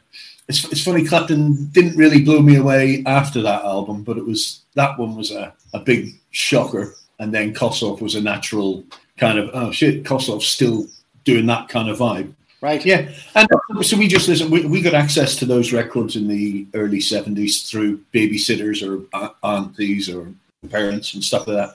it's, 0.48 0.64
it's 0.70 0.84
funny, 0.84 1.04
Clapton 1.04 1.66
didn't 1.72 1.96
really 1.96 2.22
blow 2.22 2.40
me 2.40 2.56
away 2.56 3.02
after 3.06 3.42
that 3.42 3.64
album, 3.64 4.02
but 4.02 4.18
it 4.18 4.24
was 4.24 4.62
that 4.74 4.98
one 4.98 5.16
was 5.16 5.30
a, 5.30 5.52
a 5.74 5.80
big 5.80 6.14
shocker. 6.30 6.94
And 7.18 7.32
then 7.32 7.54
Kossoff 7.54 8.00
was 8.00 8.14
a 8.14 8.20
natural 8.20 8.84
kind 9.16 9.38
of, 9.38 9.50
oh 9.52 9.72
shit, 9.72 10.04
Kossoff's 10.04 10.46
still 10.46 10.86
doing 11.24 11.46
that 11.46 11.68
kind 11.68 11.88
of 11.88 11.98
vibe. 11.98 12.32
Right. 12.60 12.84
Yeah. 12.84 13.08
And 13.36 13.48
so 13.82 13.96
we 13.96 14.08
just 14.08 14.28
listen, 14.28 14.50
we, 14.50 14.66
we 14.66 14.80
got 14.80 14.94
access 14.94 15.36
to 15.36 15.46
those 15.46 15.72
records 15.72 16.16
in 16.16 16.26
the 16.26 16.66
early 16.74 16.98
70s 16.98 17.68
through 17.68 18.00
babysitters 18.12 18.82
or 18.82 19.06
aunties 19.44 20.08
or 20.08 20.32
parents 20.68 21.14
and 21.14 21.22
stuff 21.22 21.46
like 21.46 21.56
that. 21.56 21.74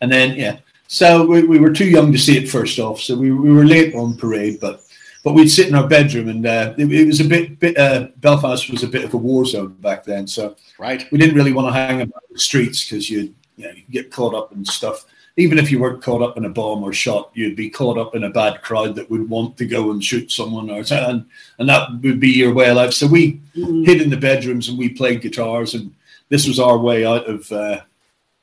And 0.00 0.10
then, 0.10 0.36
yeah. 0.36 0.58
So 0.88 1.26
we, 1.26 1.42
we 1.42 1.58
were 1.58 1.72
too 1.72 1.86
young 1.86 2.12
to 2.12 2.18
see 2.18 2.38
it 2.38 2.48
first 2.48 2.78
off. 2.78 3.00
So 3.00 3.16
we, 3.16 3.30
we 3.32 3.52
were 3.52 3.64
late 3.64 3.94
on 3.94 4.16
parade, 4.16 4.58
but 4.60 4.82
but 5.24 5.32
we'd 5.32 5.48
sit 5.48 5.66
in 5.66 5.74
our 5.74 5.88
bedroom 5.88 6.28
and 6.28 6.46
uh, 6.46 6.72
it, 6.78 6.92
it, 6.92 7.04
was 7.04 7.18
a 7.18 7.24
bit, 7.24 7.58
bit 7.58 7.76
uh, 7.76 8.06
Belfast 8.18 8.70
was 8.70 8.84
a 8.84 8.88
bit 8.88 9.04
of 9.04 9.12
a 9.12 9.16
war 9.16 9.44
zone 9.44 9.74
back 9.80 10.04
then. 10.04 10.24
So 10.28 10.54
right. 10.78 11.04
we 11.10 11.18
didn't 11.18 11.34
really 11.34 11.52
want 11.52 11.66
to 11.66 11.72
hang 11.72 12.00
about 12.00 12.22
the 12.30 12.38
streets 12.38 12.88
because 12.88 13.10
you 13.10 13.34
you 13.56 13.64
know, 13.64 13.72
you 13.72 13.82
get 13.90 14.12
caught 14.12 14.34
up 14.34 14.52
in 14.52 14.64
stuff 14.64 15.04
even 15.38 15.58
if 15.58 15.70
you 15.70 15.78
weren't 15.78 16.02
caught 16.02 16.22
up 16.22 16.38
in 16.38 16.46
a 16.46 16.50
bomb 16.50 16.82
or 16.82 16.92
shot, 16.92 17.30
you'd 17.34 17.56
be 17.56 17.68
caught 17.68 17.98
up 17.98 18.14
in 18.14 18.24
a 18.24 18.30
bad 18.30 18.62
crowd 18.62 18.94
that 18.94 19.10
would 19.10 19.28
want 19.28 19.56
to 19.58 19.66
go 19.66 19.90
and 19.90 20.02
shoot 20.02 20.32
someone, 20.32 20.70
or 20.70 20.82
and 20.90 21.26
and 21.58 21.68
that 21.68 21.90
would 22.02 22.20
be 22.20 22.30
your 22.30 22.54
way 22.54 22.70
of 22.70 22.76
life. 22.76 22.92
So 22.92 23.06
we 23.06 23.40
mm. 23.54 23.84
hid 23.84 24.00
in 24.00 24.10
the 24.10 24.16
bedrooms 24.16 24.68
and 24.68 24.78
we 24.78 24.88
played 24.88 25.20
guitars, 25.20 25.74
and 25.74 25.94
this 26.30 26.48
was 26.48 26.58
our 26.58 26.78
way 26.78 27.04
out 27.04 27.28
of 27.28 27.50
uh, 27.52 27.80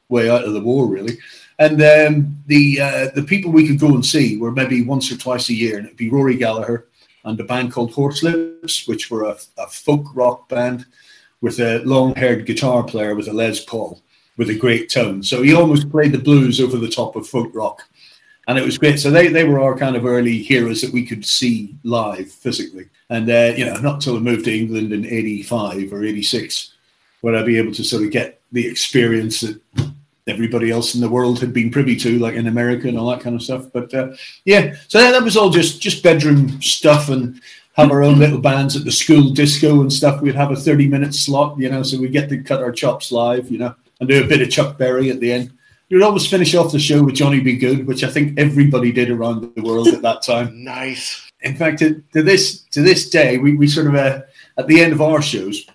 way 0.09 0.29
out 0.29 0.43
of 0.43 0.53
the 0.53 0.61
war, 0.61 0.85
really. 0.87 1.17
And 1.63 1.81
um, 1.81 2.43
the 2.47 2.81
uh, 2.81 3.07
the 3.15 3.23
people 3.23 3.49
we 3.49 3.65
could 3.65 3.79
go 3.79 3.93
and 3.93 4.05
see 4.05 4.35
were 4.35 4.51
maybe 4.51 4.83
once 4.83 5.09
or 5.09 5.17
twice 5.17 5.47
a 5.47 5.53
year, 5.53 5.77
and 5.77 5.85
it'd 5.85 5.95
be 5.95 6.09
Rory 6.09 6.35
Gallagher 6.35 6.87
and 7.23 7.39
a 7.39 7.43
band 7.45 7.71
called 7.71 7.93
Horslips, 7.93 8.85
which 8.85 9.09
were 9.09 9.23
a, 9.23 9.37
a 9.57 9.67
folk 9.67 10.07
rock 10.13 10.49
band 10.49 10.85
with 11.39 11.61
a 11.61 11.79
long-haired 11.85 12.45
guitar 12.45 12.83
player 12.83 13.15
with 13.15 13.29
a 13.29 13.33
Les 13.33 13.63
Paul 13.63 14.01
with 14.35 14.49
a 14.49 14.57
great 14.57 14.89
tone. 14.89 15.23
So 15.23 15.41
he 15.41 15.53
almost 15.53 15.89
played 15.89 16.11
the 16.11 16.17
blues 16.17 16.59
over 16.59 16.77
the 16.77 16.89
top 16.89 17.15
of 17.15 17.27
folk 17.27 17.55
rock. 17.55 17.87
And 18.47 18.57
it 18.57 18.65
was 18.65 18.77
great. 18.77 18.99
So 18.99 19.09
they, 19.09 19.29
they 19.29 19.45
were 19.45 19.61
our 19.61 19.77
kind 19.77 19.95
of 19.95 20.05
early 20.05 20.39
heroes 20.39 20.81
that 20.81 20.91
we 20.91 21.05
could 21.05 21.25
see 21.25 21.75
live 21.83 22.29
physically. 22.29 22.89
And, 23.09 23.29
uh, 23.29 23.53
you 23.55 23.65
know, 23.65 23.75
not 23.75 23.95
until 23.95 24.17
I 24.17 24.19
moved 24.19 24.45
to 24.45 24.57
England 24.57 24.91
in 24.91 25.05
85 25.05 25.93
or 25.93 26.03
86 26.03 26.73
would 27.21 27.35
I 27.35 27.43
be 27.43 27.57
able 27.57 27.73
to 27.73 27.83
sort 27.83 28.03
of 28.03 28.11
get 28.11 28.41
the 28.51 28.67
experience 28.67 29.41
that 29.41 29.61
everybody 30.27 30.71
else 30.71 30.95
in 30.95 31.01
the 31.01 31.09
world 31.09 31.39
had 31.39 31.53
been 31.53 31.71
privy 31.71 31.95
to, 31.97 32.19
like 32.19 32.35
in 32.35 32.47
America 32.47 32.87
and 32.87 32.97
all 32.97 33.09
that 33.09 33.21
kind 33.21 33.35
of 33.35 33.43
stuff. 33.43 33.67
But 33.73 33.93
uh, 33.93 34.13
yeah, 34.45 34.75
so 34.87 34.99
that 34.99 35.23
was 35.23 35.37
all 35.37 35.49
just 35.49 35.81
just 35.81 36.03
bedroom 36.03 36.61
stuff 36.61 37.09
and 37.09 37.41
have 37.73 37.91
our 37.91 38.03
own 38.03 38.19
little 38.19 38.39
bands 38.39 38.75
at 38.75 38.85
the 38.85 38.91
school 38.91 39.31
disco 39.31 39.81
and 39.81 39.91
stuff. 39.91 40.21
We'd 40.21 40.35
have 40.35 40.51
a 40.51 40.55
30 40.55 40.87
minute 40.87 41.13
slot, 41.13 41.59
you 41.59 41.69
know, 41.69 41.83
so 41.83 41.99
we 41.99 42.07
get 42.07 42.29
to 42.29 42.41
cut 42.41 42.61
our 42.61 42.71
chops 42.71 43.11
live, 43.11 43.51
you 43.51 43.57
know 43.57 43.75
and 44.03 44.09
do 44.09 44.23
a 44.23 44.27
bit 44.27 44.41
of 44.41 44.49
Chuck 44.49 44.77
Berry 44.77 45.09
at 45.09 45.19
the 45.19 45.31
end. 45.31 45.51
We 45.89 45.97
would 45.97 46.05
always 46.05 46.27
finish 46.27 46.55
off 46.55 46.71
the 46.71 46.79
show 46.79 47.03
with 47.03 47.15
Johnny 47.15 47.39
B. 47.39 47.55
Goode, 47.55 47.85
which 47.85 48.03
I 48.03 48.09
think 48.09 48.37
everybody 48.39 48.91
did 48.91 49.09
around 49.09 49.53
the 49.55 49.61
world 49.61 49.87
at 49.87 50.01
that 50.01 50.21
time. 50.23 50.63
nice. 50.63 51.31
In 51.41 51.55
fact, 51.55 51.79
to, 51.79 52.03
to, 52.13 52.23
this 52.23 52.61
to 52.71 52.81
this 52.81 53.09
day, 53.09 53.37
we, 53.37 53.55
we 53.55 53.67
sort 53.67 53.87
of 53.87 53.95
uh, 53.95 54.21
at 54.57 54.67
the 54.67 54.81
end 54.81 54.93
of 54.93 55.01
our 55.01 55.21
shows, 55.21 55.65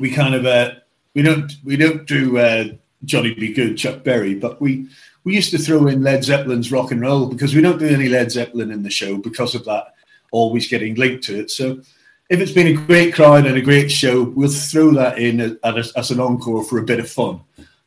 we 0.00 0.10
kind 0.10 0.34
of 0.34 0.46
uh, 0.46 0.72
we 1.14 1.22
don't 1.22 1.52
we 1.64 1.76
don't 1.76 2.06
do 2.06 2.38
uh, 2.38 2.64
Johnny 3.04 3.34
B. 3.34 3.52
Goode, 3.52 3.76
Chuck 3.76 4.04
Berry, 4.04 4.34
but 4.34 4.60
we 4.60 4.88
we 5.24 5.34
used 5.34 5.50
to 5.50 5.58
throw 5.58 5.86
in 5.86 6.02
Led 6.02 6.24
Zeppelin's 6.24 6.72
rock 6.72 6.90
and 6.90 7.00
roll 7.00 7.26
because 7.26 7.54
we 7.54 7.60
don't 7.60 7.78
do 7.78 7.86
any 7.86 8.08
Led 8.08 8.32
Zeppelin 8.32 8.70
in 8.70 8.82
the 8.82 8.90
show 8.90 9.16
because 9.16 9.54
of 9.54 9.64
that 9.66 9.94
always 10.32 10.68
getting 10.68 10.94
linked 10.96 11.24
to 11.24 11.38
it. 11.38 11.50
So 11.50 11.80
if 12.28 12.40
it's 12.40 12.52
been 12.52 12.78
a 12.78 12.86
great 12.86 13.14
crowd 13.14 13.46
and 13.46 13.56
a 13.56 13.60
great 13.60 13.92
show, 13.92 14.22
we'll 14.22 14.50
throw 14.50 14.90
that 14.92 15.18
in 15.18 15.58
as, 15.62 15.92
as 15.92 16.10
an 16.10 16.18
encore 16.18 16.64
for 16.64 16.78
a 16.78 16.82
bit 16.82 16.98
of 16.98 17.08
fun. 17.08 17.40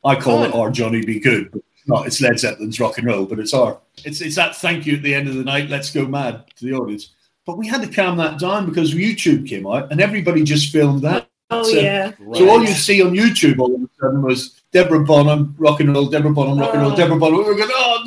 I 0.03 0.15
call 0.15 0.43
it 0.43 0.53
our 0.53 0.69
Johnny 0.69 1.03
B. 1.03 1.19
Goode. 1.19 1.51
But 1.51 1.61
it's 1.73 1.87
not 1.87 2.07
it's 2.07 2.21
Led 2.21 2.39
Zeppelin's 2.39 2.79
rock 2.79 2.97
and 2.97 3.07
roll, 3.07 3.25
but 3.25 3.39
it's 3.39 3.53
our 3.53 3.79
it's 4.03 4.21
it's 4.21 4.35
that 4.35 4.55
thank 4.55 4.85
you 4.85 4.95
at 4.95 5.03
the 5.03 5.15
end 5.15 5.27
of 5.27 5.35
the 5.35 5.43
night. 5.43 5.69
Let's 5.69 5.91
go 5.91 6.05
mad 6.05 6.43
to 6.57 6.65
the 6.65 6.73
audience. 6.73 7.13
But 7.45 7.57
we 7.57 7.67
had 7.67 7.81
to 7.81 7.87
calm 7.87 8.17
that 8.17 8.39
down 8.39 8.65
because 8.67 8.93
YouTube 8.93 9.47
came 9.47 9.67
out 9.67 9.91
and 9.91 10.01
everybody 10.01 10.43
just 10.43 10.71
filmed 10.71 11.01
that. 11.03 11.27
Oh 11.51 11.63
so, 11.63 11.77
yeah. 11.77 12.11
So 12.33 12.49
all 12.49 12.61
you 12.61 12.73
see 12.73 13.03
on 13.03 13.11
YouTube 13.11 13.59
all 13.59 13.75
of 13.75 13.81
a 13.81 13.87
sudden 13.99 14.23
was 14.23 14.61
Deborah 14.71 15.03
Bonham, 15.03 15.55
rock 15.59 15.79
and 15.79 15.93
roll, 15.93 16.07
Deborah 16.07 16.33
Bonham, 16.33 16.57
rock 16.57 16.73
and 16.73 16.81
roll, 16.81 16.93
oh. 16.93 16.95
Deborah 16.95 17.17
Bonham. 17.17 17.37
We 17.37 17.43
were 17.43 17.55
going, 17.55 17.69
oh 17.71 18.01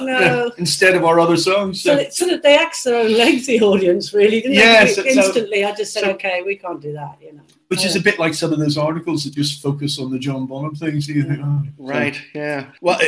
no, 0.00 0.04
no. 0.04 0.52
instead 0.58 0.96
of 0.96 1.04
our 1.04 1.20
other 1.20 1.36
songs. 1.36 1.80
So, 1.80 1.96
so, 1.96 2.10
so 2.10 2.26
that 2.26 2.42
they 2.42 2.58
axed 2.58 2.84
their 2.84 2.96
own 2.96 3.12
legs, 3.12 3.46
the 3.46 3.60
audience, 3.60 4.12
really, 4.12 4.40
didn't 4.40 4.54
yes, 4.54 4.96
they? 4.96 5.08
Instantly, 5.08 5.62
so, 5.62 5.68
I 5.68 5.74
just 5.74 5.92
said, 5.92 6.04
okay, 6.14 6.42
we 6.42 6.56
can't 6.56 6.80
do 6.80 6.92
that, 6.94 7.16
you 7.22 7.34
know. 7.34 7.42
Which 7.68 7.84
is 7.84 7.96
a 7.96 8.00
bit 8.00 8.18
like 8.18 8.32
some 8.34 8.52
of 8.52 8.60
those 8.60 8.78
articles 8.78 9.24
that 9.24 9.34
just 9.34 9.60
focus 9.60 9.98
on 9.98 10.12
the 10.12 10.20
John 10.20 10.46
Bonham 10.46 10.76
things. 10.76 11.08
You 11.08 11.24
think, 11.24 11.40
oh, 11.42 11.62
right? 11.78 12.14
So. 12.14 12.20
Yeah. 12.34 12.70
Well, 12.80 13.00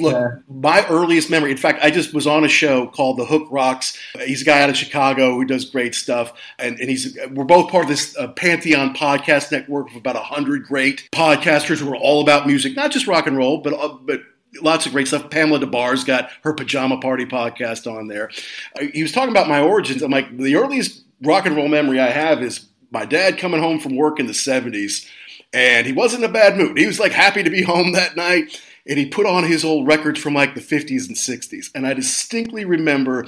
look, 0.00 0.14
uh, 0.14 0.28
my 0.48 0.86
earliest 0.88 1.28
memory. 1.30 1.50
In 1.50 1.58
fact, 1.58 1.84
I 1.84 1.90
just 1.90 2.14
was 2.14 2.26
on 2.26 2.42
a 2.44 2.48
show 2.48 2.86
called 2.86 3.18
The 3.18 3.26
Hook 3.26 3.48
Rocks. 3.50 3.98
He's 4.24 4.40
a 4.40 4.44
guy 4.46 4.62
out 4.62 4.70
of 4.70 4.76
Chicago 4.76 5.34
who 5.34 5.44
does 5.44 5.66
great 5.66 5.94
stuff, 5.94 6.32
and, 6.58 6.80
and 6.80 6.88
he's 6.88 7.18
we're 7.32 7.44
both 7.44 7.70
part 7.70 7.84
of 7.84 7.90
this 7.90 8.16
uh, 8.16 8.28
Pantheon 8.28 8.94
podcast 8.94 9.52
network 9.52 9.90
of 9.90 9.96
about 9.96 10.16
hundred 10.16 10.64
great 10.64 11.08
podcasters 11.12 11.78
who 11.78 11.90
are 11.90 11.96
all 11.96 12.22
about 12.22 12.46
music, 12.46 12.74
not 12.76 12.90
just 12.90 13.06
rock 13.06 13.26
and 13.26 13.36
roll, 13.36 13.58
but 13.58 13.74
uh, 13.74 13.88
but 13.88 14.22
lots 14.62 14.86
of 14.86 14.92
great 14.92 15.08
stuff. 15.08 15.28
Pamela 15.30 15.58
Des 15.58 15.66
Barres' 15.66 16.04
got 16.04 16.30
her 16.42 16.54
Pajama 16.54 16.98
Party 16.98 17.26
podcast 17.26 17.90
on 17.90 18.06
there. 18.08 18.30
Uh, 18.74 18.86
he 18.92 19.02
was 19.02 19.12
talking 19.12 19.30
about 19.30 19.48
my 19.48 19.60
origins. 19.60 20.02
I'm 20.02 20.10
like, 20.10 20.36
the 20.36 20.56
earliest 20.56 21.04
rock 21.22 21.46
and 21.46 21.56
roll 21.56 21.68
memory 21.68 22.00
I 22.00 22.10
have 22.10 22.42
is 22.42 22.67
my 22.90 23.04
dad 23.04 23.38
coming 23.38 23.60
home 23.60 23.80
from 23.80 23.96
work 23.96 24.18
in 24.20 24.26
the 24.26 24.32
70s, 24.32 25.06
and 25.52 25.86
he 25.86 25.92
wasn't 25.92 26.24
in 26.24 26.30
a 26.30 26.32
bad 26.32 26.56
mood. 26.56 26.78
He 26.78 26.86
was 26.86 27.00
like 27.00 27.12
happy 27.12 27.42
to 27.42 27.50
be 27.50 27.62
home 27.62 27.92
that 27.92 28.16
night, 28.16 28.60
and 28.86 28.98
he 28.98 29.06
put 29.06 29.26
on 29.26 29.44
his 29.44 29.64
old 29.64 29.86
records 29.86 30.20
from 30.20 30.34
like 30.34 30.54
the 30.54 30.60
50s 30.60 31.08
and 31.08 31.16
60s. 31.16 31.70
And 31.74 31.86
I 31.86 31.94
distinctly 31.94 32.64
remember 32.64 33.26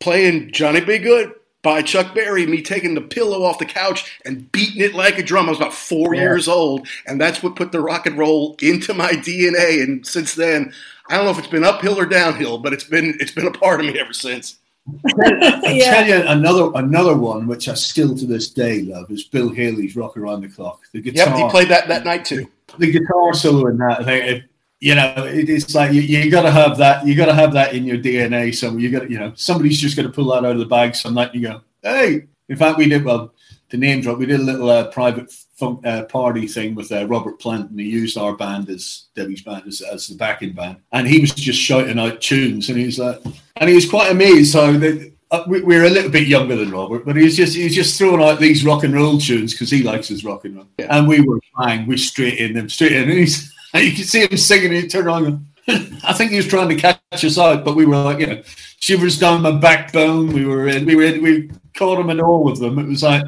playing 0.00 0.52
Johnny 0.52 0.80
B. 0.80 0.98
Goode 0.98 1.34
by 1.62 1.82
Chuck 1.82 2.14
Berry, 2.14 2.46
me 2.46 2.62
taking 2.62 2.94
the 2.94 3.00
pillow 3.00 3.42
off 3.42 3.58
the 3.58 3.66
couch 3.66 4.18
and 4.24 4.50
beating 4.52 4.82
it 4.82 4.94
like 4.94 5.18
a 5.18 5.22
drum. 5.22 5.46
I 5.46 5.50
was 5.50 5.58
about 5.58 5.74
four 5.74 6.14
yeah. 6.14 6.22
years 6.22 6.48
old, 6.48 6.86
and 7.06 7.20
that's 7.20 7.42
what 7.42 7.56
put 7.56 7.72
the 7.72 7.80
rock 7.80 8.06
and 8.06 8.16
roll 8.16 8.56
into 8.62 8.94
my 8.94 9.10
DNA. 9.10 9.82
And 9.82 10.06
since 10.06 10.34
then, 10.34 10.72
I 11.08 11.16
don't 11.16 11.24
know 11.24 11.30
if 11.30 11.38
it's 11.38 11.48
been 11.48 11.64
uphill 11.64 11.98
or 11.98 12.06
downhill, 12.06 12.58
but 12.58 12.72
it's 12.72 12.84
been 12.84 13.16
it's 13.20 13.32
been 13.32 13.46
a 13.46 13.52
part 13.52 13.80
of 13.80 13.86
me 13.86 13.98
ever 13.98 14.12
since. 14.12 14.56
I 15.04 15.72
yeah. 15.72 15.90
tell 15.90 16.06
you 16.06 16.26
another 16.28 16.70
another 16.74 17.16
one 17.16 17.46
which 17.46 17.68
I 17.68 17.74
still 17.74 18.16
to 18.16 18.26
this 18.26 18.48
day 18.50 18.82
love 18.82 19.10
is 19.10 19.24
Bill 19.24 19.50
Haley's 19.50 19.96
"Rock 19.96 20.16
Around 20.16 20.42
the 20.42 20.48
Clock." 20.48 20.80
The 20.92 21.00
guitar, 21.00 21.28
yep, 21.28 21.36
he 21.36 21.50
played 21.50 21.68
that 21.68 21.88
that 21.88 22.04
night 22.04 22.24
too. 22.24 22.48
The, 22.78 22.86
the 22.86 22.92
guitar 22.92 23.34
solo 23.34 23.68
in 23.68 23.78
that, 23.78 24.00
I 24.00 24.04
think, 24.04 24.44
you 24.80 24.94
know, 24.94 25.14
it's 25.16 25.74
like 25.74 25.92
you, 25.92 26.02
you 26.02 26.30
got 26.30 26.42
to 26.42 26.50
have 26.50 26.78
that. 26.78 27.06
You 27.06 27.14
got 27.14 27.26
to 27.26 27.34
have 27.34 27.52
that 27.54 27.74
in 27.74 27.84
your 27.84 27.98
DNA. 27.98 28.54
So 28.54 28.76
you 28.76 28.90
got, 28.90 29.10
you 29.10 29.18
know, 29.18 29.32
somebody's 29.34 29.80
just 29.80 29.96
going 29.96 30.06
to 30.06 30.12
pull 30.12 30.26
that 30.26 30.44
out 30.44 30.52
of 30.52 30.58
the 30.58 30.66
bag 30.66 30.94
some 30.94 31.14
night. 31.14 31.32
And 31.32 31.42
you 31.42 31.48
go, 31.48 31.60
hey. 31.82 32.26
In 32.48 32.56
fact, 32.56 32.78
we 32.78 32.88
did 32.88 33.04
well. 33.04 33.34
The 33.70 33.76
name 33.76 34.00
drop. 34.00 34.18
We 34.18 34.26
did 34.26 34.40
a 34.40 34.42
little 34.42 34.70
uh, 34.70 34.88
private 34.88 35.30
fun, 35.30 35.80
uh, 35.84 36.04
party 36.04 36.46
thing 36.46 36.74
with 36.74 36.90
uh, 36.90 37.06
Robert 37.06 37.38
Plant, 37.38 37.70
and 37.70 37.78
he 37.78 37.86
used 37.86 38.16
our 38.16 38.34
band 38.34 38.70
as 38.70 39.06
Debbie's 39.14 39.42
band 39.42 39.66
as, 39.66 39.82
as 39.82 40.08
the 40.08 40.14
backing 40.14 40.52
band. 40.52 40.78
And 40.92 41.06
he 41.06 41.20
was 41.20 41.32
just 41.32 41.60
shouting 41.60 41.98
out 41.98 42.20
tunes, 42.20 42.68
and 42.68 42.78
he 42.78 42.86
was 42.86 42.98
like, 42.98 43.20
and 43.56 43.68
he 43.68 43.74
was 43.74 43.88
quite 43.88 44.10
amazed. 44.10 44.52
So 44.52 44.72
that, 44.72 45.12
uh, 45.30 45.44
we, 45.46 45.60
we're 45.60 45.84
a 45.84 45.90
little 45.90 46.10
bit 46.10 46.26
younger 46.26 46.56
than 46.56 46.70
Robert, 46.70 47.04
but 47.04 47.16
he's 47.16 47.36
just 47.36 47.54
he's 47.54 47.74
just 47.74 47.98
throwing 47.98 48.22
out 48.22 48.40
these 48.40 48.64
rock 48.64 48.84
and 48.84 48.94
roll 48.94 49.18
tunes 49.18 49.52
because 49.52 49.70
he 49.70 49.82
likes 49.82 50.08
his 50.08 50.24
rock 50.24 50.44
and 50.46 50.56
roll. 50.56 50.68
Yeah. 50.78 50.96
And 50.96 51.06
we 51.06 51.20
were 51.20 51.40
flying, 51.54 51.86
we 51.86 51.98
straight 51.98 52.38
in 52.38 52.54
them, 52.54 52.70
straight 52.70 52.92
in. 52.92 53.10
And 53.10 53.18
he's 53.18 53.52
and 53.74 53.84
you 53.86 53.92
can 53.92 54.04
see 54.04 54.26
him 54.26 54.36
singing, 54.36 54.72
and 54.72 54.82
he 54.82 54.88
turned 54.88 55.06
around 55.06 55.46
I 56.02 56.14
think 56.14 56.30
he 56.30 56.38
was 56.38 56.46
trying 56.46 56.70
to 56.70 56.76
catch 56.76 56.98
us 57.12 57.36
out, 57.36 57.62
but 57.62 57.76
we 57.76 57.84
were 57.84 57.98
like, 57.98 58.20
you 58.20 58.26
know, 58.26 58.42
shivers 58.80 59.18
down 59.18 59.42
my 59.42 59.50
backbone. 59.50 60.32
We 60.32 60.46
were 60.46 60.66
in, 60.66 60.86
we 60.86 60.96
were 60.96 61.02
in, 61.02 61.22
we 61.22 61.50
caught 61.74 62.00
him 62.00 62.08
in 62.08 62.20
all 62.20 62.50
of 62.50 62.58
them. 62.58 62.78
It 62.78 62.88
was 62.88 63.02
like, 63.02 63.22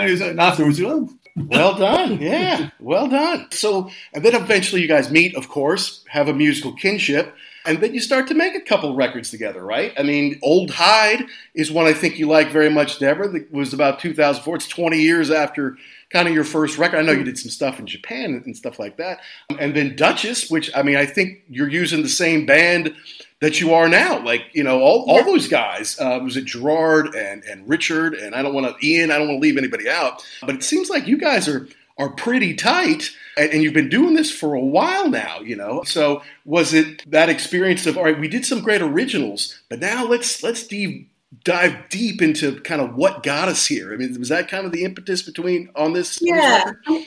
and 0.00 0.40
afterwards, 0.40 0.80
oh. 0.80 1.10
well 1.36 1.74
done. 1.76 2.20
Yeah. 2.20 2.70
Well 2.80 3.08
done. 3.08 3.48
So, 3.50 3.90
and 4.12 4.24
then 4.24 4.34
eventually 4.34 4.82
you 4.82 4.88
guys 4.88 5.10
meet, 5.10 5.36
of 5.36 5.48
course, 5.48 6.04
have 6.08 6.28
a 6.28 6.34
musical 6.34 6.72
kinship. 6.72 7.34
And 7.64 7.80
then 7.82 7.92
you 7.92 8.00
start 8.00 8.28
to 8.28 8.34
make 8.34 8.54
a 8.54 8.60
couple 8.60 8.94
records 8.94 9.30
together, 9.30 9.62
right? 9.62 9.92
I 9.98 10.02
mean, 10.02 10.38
Old 10.42 10.70
Hyde 10.70 11.26
is 11.54 11.70
one 11.70 11.86
I 11.86 11.92
think 11.92 12.18
you 12.18 12.26
like 12.26 12.50
very 12.50 12.70
much, 12.70 12.98
Deborah. 12.98 13.34
It 13.34 13.52
was 13.52 13.74
about 13.74 14.00
2004. 14.00 14.56
It's 14.56 14.68
20 14.68 14.98
years 14.98 15.30
after 15.30 15.76
kind 16.10 16.26
of 16.26 16.34
your 16.34 16.44
first 16.44 16.78
record. 16.78 16.98
I 16.98 17.02
know 17.02 17.12
you 17.12 17.24
did 17.24 17.38
some 17.38 17.50
stuff 17.50 17.78
in 17.78 17.86
Japan 17.86 18.42
and 18.44 18.56
stuff 18.56 18.78
like 18.78 18.96
that. 18.96 19.20
And 19.58 19.74
then 19.74 19.96
Duchess, 19.96 20.50
which 20.50 20.70
I 20.74 20.82
mean, 20.82 20.96
I 20.96 21.04
think 21.04 21.42
you're 21.48 21.68
using 21.68 22.02
the 22.02 22.08
same 22.08 22.46
band 22.46 22.94
that 23.40 23.60
you 23.60 23.72
are 23.72 23.88
now. 23.88 24.22
Like, 24.24 24.42
you 24.52 24.64
know, 24.64 24.80
all, 24.80 25.04
all 25.08 25.24
those 25.24 25.48
guys. 25.48 25.98
Uh, 25.98 26.20
was 26.22 26.36
it 26.36 26.44
Gerard 26.44 27.14
and, 27.14 27.44
and 27.44 27.68
Richard? 27.68 28.14
And 28.14 28.34
I 28.34 28.42
don't 28.42 28.54
want 28.54 28.66
to, 28.66 28.86
Ian, 28.86 29.10
I 29.10 29.18
don't 29.18 29.28
want 29.28 29.38
to 29.38 29.42
leave 29.42 29.58
anybody 29.58 29.88
out. 29.88 30.24
But 30.40 30.56
it 30.56 30.62
seems 30.62 30.90
like 30.90 31.06
you 31.06 31.18
guys 31.18 31.48
are 31.48 31.68
are 31.98 32.10
pretty 32.10 32.54
tight 32.54 33.10
and 33.36 33.62
you've 33.62 33.74
been 33.74 33.88
doing 33.88 34.14
this 34.14 34.30
for 34.30 34.54
a 34.54 34.60
while 34.60 35.08
now, 35.08 35.40
you 35.40 35.56
know. 35.56 35.82
So 35.82 36.22
was 36.44 36.72
it 36.72 37.08
that 37.10 37.28
experience 37.28 37.86
of 37.86 37.98
all 37.98 38.04
right, 38.04 38.18
we 38.18 38.28
did 38.28 38.46
some 38.46 38.60
great 38.60 38.82
originals, 38.82 39.60
but 39.68 39.80
now 39.80 40.04
let's 40.04 40.42
let's 40.42 40.66
deep, 40.66 41.10
dive 41.44 41.88
deep 41.88 42.22
into 42.22 42.60
kind 42.60 42.80
of 42.80 42.94
what 42.94 43.22
got 43.22 43.48
us 43.48 43.66
here. 43.66 43.92
I 43.92 43.96
mean, 43.96 44.16
was 44.18 44.28
that 44.28 44.48
kind 44.48 44.64
of 44.64 44.72
the 44.72 44.84
impetus 44.84 45.22
between 45.22 45.70
on 45.74 45.92
this? 45.92 46.20
Yeah, 46.22 46.64
on 46.66 46.94
this 46.94 47.06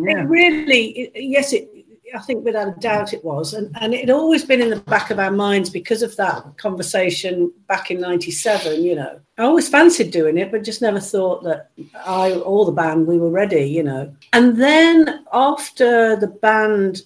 yeah. 0.00 0.20
it 0.20 0.28
really. 0.28 0.90
It, 0.90 1.12
yes, 1.14 1.52
it 1.52 1.77
I 2.14 2.20
think 2.20 2.44
without 2.44 2.68
a 2.68 2.80
doubt 2.80 3.12
it 3.12 3.24
was. 3.24 3.54
And, 3.54 3.74
and 3.80 3.94
it 3.94 4.00
had 4.00 4.10
always 4.10 4.44
been 4.44 4.60
in 4.60 4.70
the 4.70 4.80
back 4.80 5.10
of 5.10 5.18
our 5.18 5.30
minds 5.30 5.70
because 5.70 6.02
of 6.02 6.16
that 6.16 6.56
conversation 6.56 7.52
back 7.66 7.90
in 7.90 8.00
97, 8.00 8.82
you 8.82 8.94
know. 8.94 9.20
I 9.36 9.42
always 9.42 9.68
fancied 9.68 10.10
doing 10.10 10.38
it, 10.38 10.50
but 10.50 10.64
just 10.64 10.82
never 10.82 11.00
thought 11.00 11.44
that 11.44 11.70
I 11.94 12.32
or 12.32 12.64
the 12.64 12.72
band, 12.72 13.06
we 13.06 13.18
were 13.18 13.30
ready, 13.30 13.64
you 13.64 13.82
know. 13.82 14.14
And 14.32 14.60
then 14.60 15.24
after 15.32 16.16
the 16.16 16.26
band, 16.26 17.02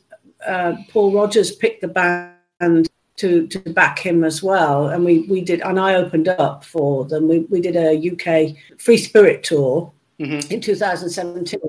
uh, 0.47 0.75
Paul 0.89 1.13
Rodgers 1.13 1.55
picked 1.55 1.83
the 1.83 1.89
band 1.89 2.89
to, 3.17 3.47
to 3.47 3.59
back 3.73 3.99
him 3.99 4.25
as 4.25 4.43
well. 4.43 4.89
And 4.89 5.05
we, 5.05 5.21
we 5.21 5.43
did, 5.43 5.61
and 5.61 5.79
I 5.79 5.95
opened 5.95 6.29
up 6.29 6.65
for 6.65 7.05
them. 7.05 7.29
We, 7.29 7.41
we 7.41 7.61
did 7.61 7.77
a 7.77 8.11
UK 8.11 8.57
Free 8.81 8.97
Spirit 8.97 9.43
tour 9.43 9.93
mm-hmm. 10.19 10.53
in 10.53 10.61
2017 10.61 11.61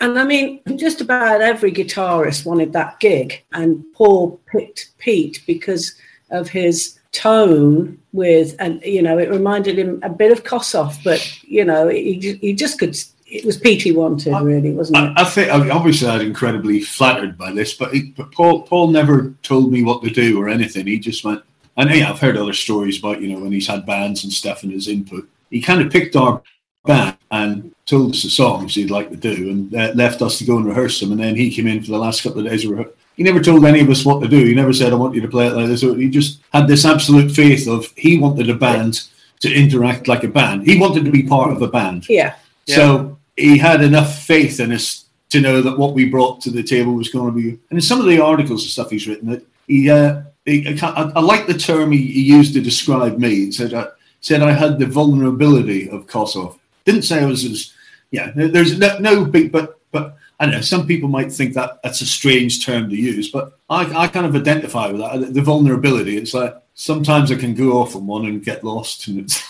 and 0.00 0.18
I 0.18 0.24
mean, 0.24 0.60
just 0.76 1.00
about 1.00 1.40
every 1.40 1.72
guitarist 1.72 2.44
wanted 2.44 2.72
that 2.72 3.00
gig. 3.00 3.44
And 3.52 3.84
Paul 3.94 4.40
picked 4.46 4.90
Pete 4.98 5.42
because 5.46 5.94
of 6.30 6.48
his 6.48 6.98
tone 7.12 7.98
with, 8.12 8.54
and, 8.58 8.82
you 8.82 9.02
know, 9.02 9.18
it 9.18 9.30
reminded 9.30 9.78
him 9.78 10.00
a 10.02 10.10
bit 10.10 10.32
of 10.32 10.44
Kossoff, 10.44 11.02
but, 11.02 11.42
you 11.42 11.64
know, 11.64 11.88
he, 11.88 12.38
he 12.40 12.52
just 12.52 12.78
could. 12.78 12.96
It 13.28 13.44
was 13.44 13.56
Pete 13.56 13.82
he 13.82 13.90
wanted, 13.90 14.40
really, 14.40 14.70
wasn't 14.70 14.98
it? 14.98 15.12
I, 15.16 15.22
I 15.22 15.24
think 15.24 15.50
obviously 15.50 16.08
I 16.08 16.18
was 16.18 16.26
incredibly 16.26 16.80
flattered 16.80 17.36
by 17.36 17.52
this, 17.52 17.74
but, 17.74 17.92
he, 17.92 18.12
but 18.16 18.30
Paul 18.30 18.62
Paul 18.62 18.88
never 18.88 19.34
told 19.42 19.72
me 19.72 19.82
what 19.82 20.00
to 20.04 20.10
do 20.10 20.40
or 20.40 20.48
anything. 20.48 20.86
He 20.86 21.00
just 21.00 21.24
went, 21.24 21.42
and 21.76 21.90
yeah, 21.90 22.08
I've 22.08 22.20
heard 22.20 22.36
other 22.36 22.52
stories 22.52 23.00
about 23.00 23.20
you 23.20 23.32
know 23.32 23.40
when 23.40 23.50
he's 23.50 23.66
had 23.66 23.84
bands 23.84 24.22
and 24.22 24.32
stuff 24.32 24.62
and 24.62 24.70
his 24.70 24.86
input. 24.86 25.28
He 25.50 25.60
kind 25.60 25.82
of 25.82 25.90
picked 25.90 26.14
our 26.14 26.40
band 26.84 27.16
and 27.32 27.74
told 27.86 28.12
us 28.12 28.22
the 28.24 28.30
songs 28.30 28.74
he'd 28.74 28.90
like 28.90 29.10
to 29.10 29.16
do 29.16 29.50
and 29.50 29.74
uh, 29.74 29.92
left 29.94 30.20
us 30.20 30.38
to 30.38 30.44
go 30.44 30.56
and 30.56 30.66
rehearse 30.66 31.00
them. 31.00 31.12
And 31.12 31.20
then 31.20 31.36
he 31.36 31.54
came 31.54 31.68
in 31.68 31.82
for 31.82 31.92
the 31.92 31.98
last 31.98 32.22
couple 32.22 32.40
of 32.40 32.46
days. 32.46 32.68
Of 32.68 32.92
he 33.16 33.22
never 33.22 33.40
told 33.40 33.64
any 33.64 33.80
of 33.80 33.88
us 33.88 34.04
what 34.04 34.20
to 34.22 34.28
do. 34.28 34.44
He 34.44 34.54
never 34.54 34.72
said, 34.72 34.92
I 34.92 34.96
want 34.96 35.14
you 35.14 35.20
to 35.20 35.28
play 35.28 35.46
it 35.46 35.54
like 35.54 35.68
this. 35.68 35.82
He 35.82 36.10
just 36.10 36.40
had 36.52 36.66
this 36.66 36.84
absolute 36.84 37.30
faith 37.30 37.68
of 37.68 37.86
he 37.96 38.18
wanted 38.18 38.50
a 38.50 38.54
band 38.54 39.02
to 39.40 39.52
interact 39.52 40.08
like 40.08 40.24
a 40.24 40.28
band. 40.28 40.66
He 40.66 40.78
wanted 40.78 41.04
to 41.04 41.10
be 41.10 41.22
part 41.22 41.52
of 41.52 41.62
a 41.62 41.68
band. 41.68 42.08
Yeah. 42.08 42.34
So 42.66 43.18
he 43.36 43.58
had 43.58 43.82
enough 43.82 44.18
faith 44.18 44.60
in 44.60 44.72
us 44.72 45.04
to 45.30 45.40
know 45.40 45.60
that 45.62 45.78
what 45.78 45.94
we 45.94 46.08
brought 46.08 46.40
to 46.42 46.50
the 46.50 46.62
table 46.62 46.94
was 46.94 47.08
going 47.08 47.32
to 47.32 47.40
be. 47.40 47.48
And 47.70 47.78
in 47.78 47.80
some 47.80 48.00
of 48.00 48.06
the 48.06 48.20
articles 48.20 48.62
and 48.62 48.70
stuff 48.70 48.90
he's 48.90 49.06
written, 49.06 49.30
that 49.30 49.46
he, 49.66 49.90
uh, 49.90 50.22
he 50.44 50.66
I, 50.82 51.12
I, 51.14 51.20
like 51.20 51.46
the 51.46 51.58
term 51.58 51.92
he, 51.92 51.98
he, 51.98 52.22
used 52.22 52.54
to 52.54 52.60
describe 52.60 53.18
me. 53.18 53.46
He 53.46 53.52
said, 53.52 53.74
I, 53.74 53.88
said 54.20 54.42
I 54.42 54.52
had 54.52 54.78
the 54.78 54.86
vulnerability 54.86 55.90
of 55.90 56.06
Kossoff. 56.06 56.58
Didn't 56.84 57.02
say 57.02 57.22
I 57.22 57.26
was 57.26 57.44
as 57.44 57.72
yeah. 58.16 58.32
There's 58.34 58.78
no, 58.78 58.98
no 58.98 59.24
big, 59.24 59.52
but 59.52 59.78
but 59.92 60.16
I 60.40 60.46
don't 60.46 60.54
know 60.54 60.60
some 60.62 60.86
people 60.86 61.08
might 61.08 61.30
think 61.30 61.54
that 61.54 61.82
that's 61.82 62.00
a 62.00 62.06
strange 62.06 62.64
term 62.64 62.88
to 62.88 62.96
use, 62.96 63.30
but 63.30 63.58
I, 63.68 64.04
I 64.04 64.08
kind 64.08 64.26
of 64.26 64.34
identify 64.34 64.88
with 64.88 65.00
that. 65.00 65.34
The 65.34 65.42
vulnerability. 65.42 66.16
It's 66.16 66.34
like 66.34 66.56
sometimes 66.74 67.30
I 67.30 67.36
can 67.36 67.54
go 67.54 67.80
off 67.80 67.94
on 67.94 68.06
one 68.06 68.24
and 68.26 68.44
get 68.44 68.64
lost, 68.64 69.08
and 69.08 69.20
it's 69.20 69.42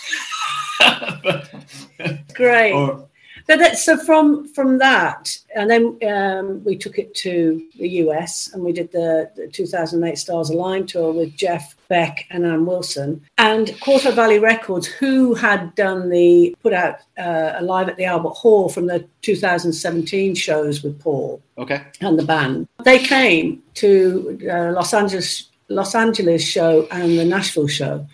great. 2.33 2.73
Or, 2.73 3.07
but 3.47 3.59
that, 3.59 3.77
so 3.77 3.95
from 3.97 4.49
from 4.49 4.77
that, 4.79 5.37
and 5.55 5.69
then 5.69 5.97
um, 6.09 6.63
we 6.65 6.77
took 6.77 6.99
it 6.99 7.15
to 7.15 7.65
the 7.79 7.89
US, 8.03 8.53
and 8.53 8.61
we 8.61 8.73
did 8.73 8.91
the, 8.91 9.31
the 9.37 9.47
2008 9.47 10.17
Stars 10.17 10.49
Align 10.49 10.85
tour 10.85 11.13
with 11.13 11.37
Jeff 11.37 11.76
Beck 11.89 12.25
and 12.29 12.45
Ann 12.45 12.65
Wilson, 12.65 13.23
and 13.37 13.79
Quarto 13.81 14.11
Valley 14.11 14.39
Records, 14.39 14.87
who 14.87 15.33
had 15.33 15.73
done 15.75 16.09
the 16.09 16.55
put 16.61 16.73
out 16.73 16.99
uh, 17.17 17.53
a 17.55 17.63
live 17.63 17.89
at 17.89 17.97
the 17.97 18.05
Albert 18.05 18.29
Hall 18.29 18.69
from 18.69 18.87
the 18.87 19.05
2017 19.21 20.35
shows 20.35 20.83
with 20.83 20.99
Paul, 20.99 21.41
okay, 21.57 21.83
and 22.01 22.17
the 22.17 22.23
band. 22.23 22.67
They 22.83 22.99
came 22.99 23.61
to 23.75 24.39
uh, 24.51 24.71
Los 24.73 24.93
Angeles 24.93 25.49
Los 25.69 25.95
Angeles 25.95 26.43
show 26.43 26.87
and 26.91 27.17
the 27.17 27.25
Nashville 27.25 27.67
show 27.67 28.07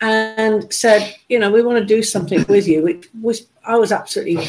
and 0.00 0.72
said, 0.72 1.14
you 1.28 1.38
know, 1.38 1.50
we 1.50 1.62
want 1.62 1.78
to 1.78 1.84
do 1.84 2.02
something 2.02 2.44
with 2.48 2.66
you. 2.68 2.86
It 2.86 3.06
was 3.20 3.46
I 3.64 3.76
was 3.76 3.92
absolutely, 3.92 4.46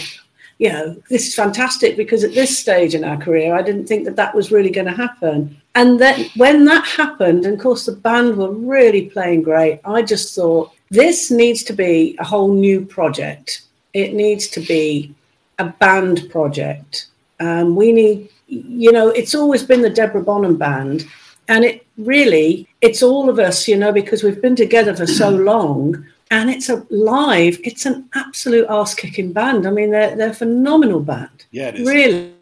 you 0.60 0.70
know, 0.70 1.02
this 1.10 1.28
is 1.28 1.36
fantastic 1.36 1.98
because 1.98 2.24
at 2.24 2.34
this 2.34 2.58
stage 2.58 2.96
in 2.96 3.04
our 3.04 3.18
career, 3.18 3.56
I 3.56 3.62
didn't 3.62 3.88
think 3.88 4.06
that 4.06 4.16
that 4.16 4.36
was 4.36 4.52
really 4.52 4.70
going 4.70 4.88
to 4.88 4.94
happen. 4.94 5.60
And 5.80 5.98
then 5.98 6.30
when 6.36 6.66
that 6.66 6.86
happened, 6.86 7.46
and 7.46 7.54
of 7.54 7.62
course 7.62 7.86
the 7.86 7.94
band 7.94 8.36
were 8.36 8.52
really 8.52 9.10
playing 9.10 9.44
great, 9.44 9.80
I 9.86 10.02
just 10.02 10.36
thought 10.36 10.74
this 10.90 11.32
needs 11.32 11.64
to 11.64 11.74
be 11.74 12.18
a 12.20 12.26
whole 12.26 12.54
new 12.54 12.84
project. 12.86 13.62
It 13.94 14.14
needs 14.14 14.50
to 14.50 14.60
be 14.60 15.16
a 15.58 15.68
band 15.68 16.30
project. 16.30 17.06
Um, 17.40 17.78
we 17.78 17.94
need, 17.94 18.28
you 18.48 18.92
know, 18.92 19.08
it's 19.08 19.34
always 19.34 19.64
been 19.64 19.82
the 19.82 19.90
Deborah 19.90 20.22
Bonham 20.22 20.58
band, 20.58 21.06
and 21.48 21.64
it 21.64 21.88
really, 21.98 22.68
it's 22.82 23.02
all 23.02 23.30
of 23.30 23.40
us, 23.40 23.66
you 23.66 23.78
know, 23.78 23.94
because 23.94 24.22
we've 24.22 24.42
been 24.42 24.58
together 24.58 24.94
for 24.94 25.08
so 25.08 25.30
long 25.54 26.06
and 26.32 26.50
it's 26.50 26.70
a 26.70 26.86
live 26.92 27.60
it's 27.64 27.88
an 27.88 28.08
absolute 28.14 28.68
ass 28.70 28.94
kicking 28.94 29.34
band. 29.34 29.66
I 29.66 29.72
mean 29.72 29.90
they're, 29.90 30.16
they're 30.16 30.30
a 30.30 30.34
phenomenal 30.34 31.00
band. 31.00 31.46
Yeah 31.52 31.72
really. 31.72 32.34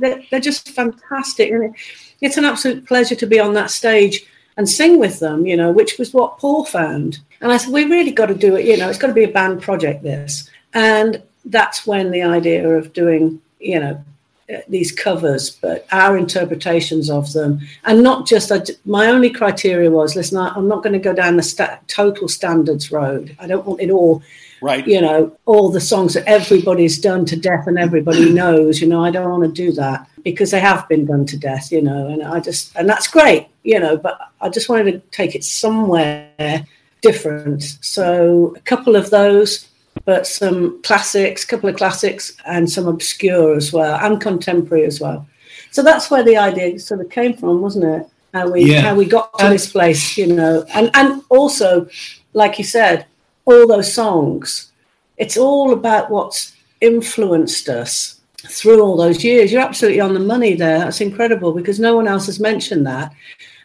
They're, 0.00 0.20
they're, 0.30 0.40
just 0.40 0.70
fantastic. 0.70 1.52
And 1.52 1.72
it's 2.20 2.36
an 2.36 2.44
absolute 2.44 2.86
pleasure 2.86 3.14
to 3.14 3.26
be 3.26 3.38
on 3.38 3.54
that 3.54 3.70
stage 3.70 4.26
and 4.56 4.68
sing 4.68 4.98
with 4.98 5.20
them 5.20 5.46
you 5.46 5.56
know 5.56 5.70
which 5.70 5.98
was 5.98 6.12
what 6.12 6.38
paul 6.38 6.64
found. 6.64 7.18
And 7.40 7.52
i 7.52 7.56
said 7.56 7.72
we 7.72 7.84
really 7.84 8.12
got 8.12 8.26
to 8.26 8.34
do 8.34 8.56
it 8.56 8.64
you 8.64 8.76
know 8.76 8.88
it's 8.88 8.98
got 8.98 9.08
to 9.08 9.12
be 9.12 9.24
a 9.24 9.28
band 9.28 9.62
project 9.62 10.02
this. 10.02 10.50
And 10.74 11.22
that's 11.46 11.86
when 11.86 12.10
the 12.10 12.22
idea 12.22 12.68
of 12.68 12.92
doing 12.92 13.40
you 13.60 13.80
know 13.80 14.04
eh, 14.48 14.60
these 14.68 14.92
covers, 14.92 15.50
but 15.50 15.86
our 15.92 16.16
interpretations 16.16 17.08
of 17.10 17.32
them, 17.32 17.60
and 17.84 18.02
not 18.02 18.26
just 18.26 18.52
I, 18.52 18.62
my 18.84 19.06
only 19.06 19.30
criteria 19.30 19.90
was 19.90 20.16
listen, 20.16 20.38
I, 20.38 20.54
am 20.56 20.68
not 20.68 20.82
going 20.82 20.92
to 20.92 20.98
go 20.98 21.14
down 21.14 21.36
the 21.36 21.42
sta- 21.42 21.78
total 21.86 22.28
standards 22.28 22.92
road. 22.92 23.34
I 23.38 23.46
don't 23.46 23.66
want 23.66 23.80
it 23.80 23.90
all, 23.90 24.22
right? 24.60 24.86
You 24.86 25.00
know, 25.00 25.36
all 25.46 25.70
the 25.70 25.80
songs 25.80 26.14
that 26.14 26.24
everybody's 26.26 26.98
done 26.98 27.24
to 27.26 27.36
death 27.36 27.66
and 27.66 27.78
everybody 27.78 28.30
knows. 28.32 28.80
You 28.80 28.88
know, 28.88 29.04
I 29.04 29.10
don't 29.10 29.30
want 29.30 29.44
to 29.44 29.52
do 29.52 29.72
that 29.72 30.08
because 30.22 30.50
they 30.50 30.60
have 30.60 30.88
been 30.88 31.06
done 31.06 31.26
to 31.26 31.36
death. 31.36 31.70
You 31.70 31.82
know, 31.82 32.08
and 32.08 32.22
I 32.22 32.40
just 32.40 32.74
and 32.76 32.88
that's 32.88 33.06
great. 33.06 33.48
You 33.62 33.80
know, 33.80 33.96
but 33.96 34.18
I 34.40 34.48
just 34.48 34.68
wanted 34.68 34.92
to 34.92 34.98
take 35.10 35.34
it 35.34 35.44
somewhere 35.44 36.64
different. 37.02 37.62
So 37.80 38.54
a 38.56 38.60
couple 38.60 38.96
of 38.96 39.10
those 39.10 39.68
but 40.04 40.26
some 40.26 40.82
classics, 40.82 41.44
a 41.44 41.46
couple 41.46 41.68
of 41.68 41.76
classics, 41.76 42.36
and 42.46 42.70
some 42.70 42.86
obscure 42.86 43.56
as 43.56 43.72
well, 43.72 43.98
and 44.02 44.20
contemporary 44.20 44.84
as 44.84 45.00
well. 45.00 45.26
So 45.70 45.82
that's 45.82 46.10
where 46.10 46.22
the 46.22 46.36
idea 46.36 46.78
sort 46.78 47.00
of 47.00 47.10
came 47.10 47.34
from, 47.34 47.60
wasn't 47.60 47.84
it? 47.84 48.08
How 48.34 48.50
we 48.50 48.64
yeah. 48.64 48.82
how 48.82 48.94
we 48.94 49.06
got 49.06 49.38
to 49.38 49.48
this 49.48 49.70
place, 49.70 50.16
you 50.18 50.26
know, 50.26 50.64
and 50.74 50.90
and 50.94 51.22
also, 51.30 51.88
like 52.34 52.58
you 52.58 52.64
said, 52.64 53.06
all 53.46 53.66
those 53.66 53.92
songs. 53.92 54.72
It's 55.16 55.36
all 55.36 55.72
about 55.72 56.10
what's 56.10 56.54
influenced 56.80 57.68
us 57.68 58.20
through 58.36 58.82
all 58.82 58.96
those 58.96 59.24
years. 59.24 59.50
You're 59.50 59.62
absolutely 59.62 60.00
on 60.00 60.14
the 60.14 60.20
money 60.20 60.54
there. 60.54 60.78
That's 60.78 61.00
incredible 61.00 61.52
because 61.52 61.80
no 61.80 61.96
one 61.96 62.06
else 62.06 62.26
has 62.26 62.38
mentioned 62.38 62.86
that, 62.86 63.12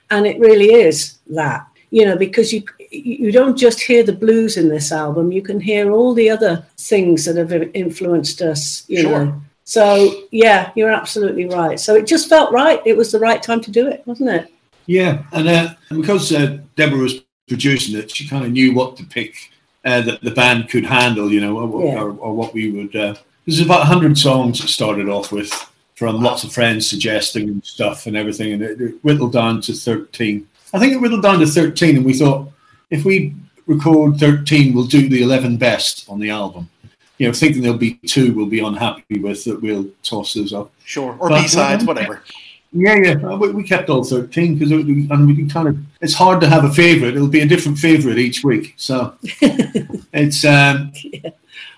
and 0.10 0.26
it 0.26 0.40
really 0.40 0.74
is 0.74 1.18
that 1.28 1.68
you 1.92 2.06
know, 2.06 2.18
because 2.18 2.52
you 2.52 2.64
you 2.90 3.32
don't 3.32 3.58
just 3.58 3.82
hear 3.82 4.02
the 4.02 4.14
blues 4.14 4.58
in 4.58 4.70
this 4.70 4.92
album, 4.92 5.32
you 5.32 5.42
can 5.42 5.60
hear 5.60 5.92
all 5.92 6.14
the 6.14 6.30
other 6.30 6.66
things 6.78 7.26
that 7.26 7.36
have 7.36 7.52
influenced 7.74 8.42
us, 8.42 8.86
you 8.88 9.02
sure. 9.02 9.26
know. 9.26 9.42
So 9.66 10.24
yeah, 10.32 10.72
you're 10.76 10.90
absolutely 10.90 11.46
right. 11.46 11.80
So 11.80 11.96
it 11.96 12.08
just 12.08 12.28
felt 12.30 12.52
right. 12.52 12.82
It 12.86 12.98
was 12.98 13.12
the 13.12 13.20
right 13.20 13.44
time 13.44 13.62
to 13.62 13.72
do 13.72 13.88
it, 13.88 14.04
wasn't 14.06 14.30
it? 14.30 14.54
Yeah, 14.88 15.24
and, 15.32 15.48
uh, 15.48 15.74
because 15.90 16.32
uh, 16.34 16.60
Deborah 16.76 17.00
was 17.00 17.22
producing 17.48 17.98
it, 18.00 18.10
she 18.10 18.28
kind 18.28 18.46
of 18.46 18.52
knew 18.52 18.74
what 18.74 18.98
to 18.98 19.06
pick 19.06 19.36
uh, 19.86 20.02
that 20.02 20.22
the 20.22 20.32
band 20.32 20.70
could 20.70 20.86
handle, 20.86 21.32
you 21.32 21.42
know, 21.42 21.58
or, 21.58 21.86
yeah. 21.86 22.02
or, 22.02 22.12
or 22.18 22.36
what 22.36 22.54
we 22.54 22.72
would. 22.72 22.96
Uh, 22.96 23.16
there's 23.46 23.60
about 23.60 23.88
hundred 23.88 24.18
songs 24.18 24.64
it 24.64 24.68
started 24.68 25.10
off 25.10 25.32
with, 25.32 25.52
from 25.96 26.22
lots 26.22 26.44
of 26.44 26.54
friends 26.54 26.90
suggesting 26.90 27.50
and 27.50 27.66
stuff 27.66 28.06
and 28.06 28.16
everything, 28.16 28.54
and 28.54 28.62
it, 28.62 28.80
it 28.80 29.04
whittled 29.04 29.34
down 29.34 29.62
to 29.62 29.74
thirteen. 29.74 30.48
I 30.74 30.80
think 30.80 30.94
it 30.94 31.02
whittled 31.02 31.24
down 31.24 31.40
to 31.40 31.46
13, 31.46 31.98
and 31.98 32.06
we 32.06 32.14
thought 32.14 32.50
if 32.90 33.04
we 33.04 33.36
record 33.68 34.18
13, 34.18 34.74
we'll 34.74 34.86
do 34.86 35.10
the 35.10 35.22
11 35.22 35.58
best 35.58 36.06
on 36.10 36.20
the 36.20 36.30
album. 36.30 36.70
You 37.18 37.28
know, 37.28 37.34
thinking 37.34 37.62
there'll 37.62 37.78
be 37.78 38.00
two 38.08 38.34
we'll 38.34 38.48
be 38.48 38.62
unhappy 38.62 39.20
with 39.20 39.44
that 39.44 39.62
we'll 39.62 39.88
toss 40.02 40.34
those 40.34 40.54
up. 40.54 40.72
Sure, 40.86 41.16
or 41.20 41.30
B 41.30 41.48
sides, 41.48 41.86
whatever. 41.86 42.24
Yeah, 42.74 42.96
yeah. 42.96 43.36
We 43.36 43.64
kept 43.64 43.90
all 43.90 44.04
13 44.04 44.58
because 44.58 44.72
and 44.72 45.28
we 45.28 45.48
kind 45.48 45.68
of, 45.68 45.78
it's 46.00 46.14
hard 46.14 46.40
to 46.42 46.48
have 46.48 46.64
a 46.64 46.72
favorite. 46.72 47.16
It'll 47.16 47.28
be 47.28 47.42
a 47.42 47.46
different 47.46 47.78
favorite 47.78 48.18
each 48.18 48.44
week. 48.44 48.74
So 48.78 49.14
it's, 49.24 50.46
um, 50.46 50.94
yeah. 51.04 51.32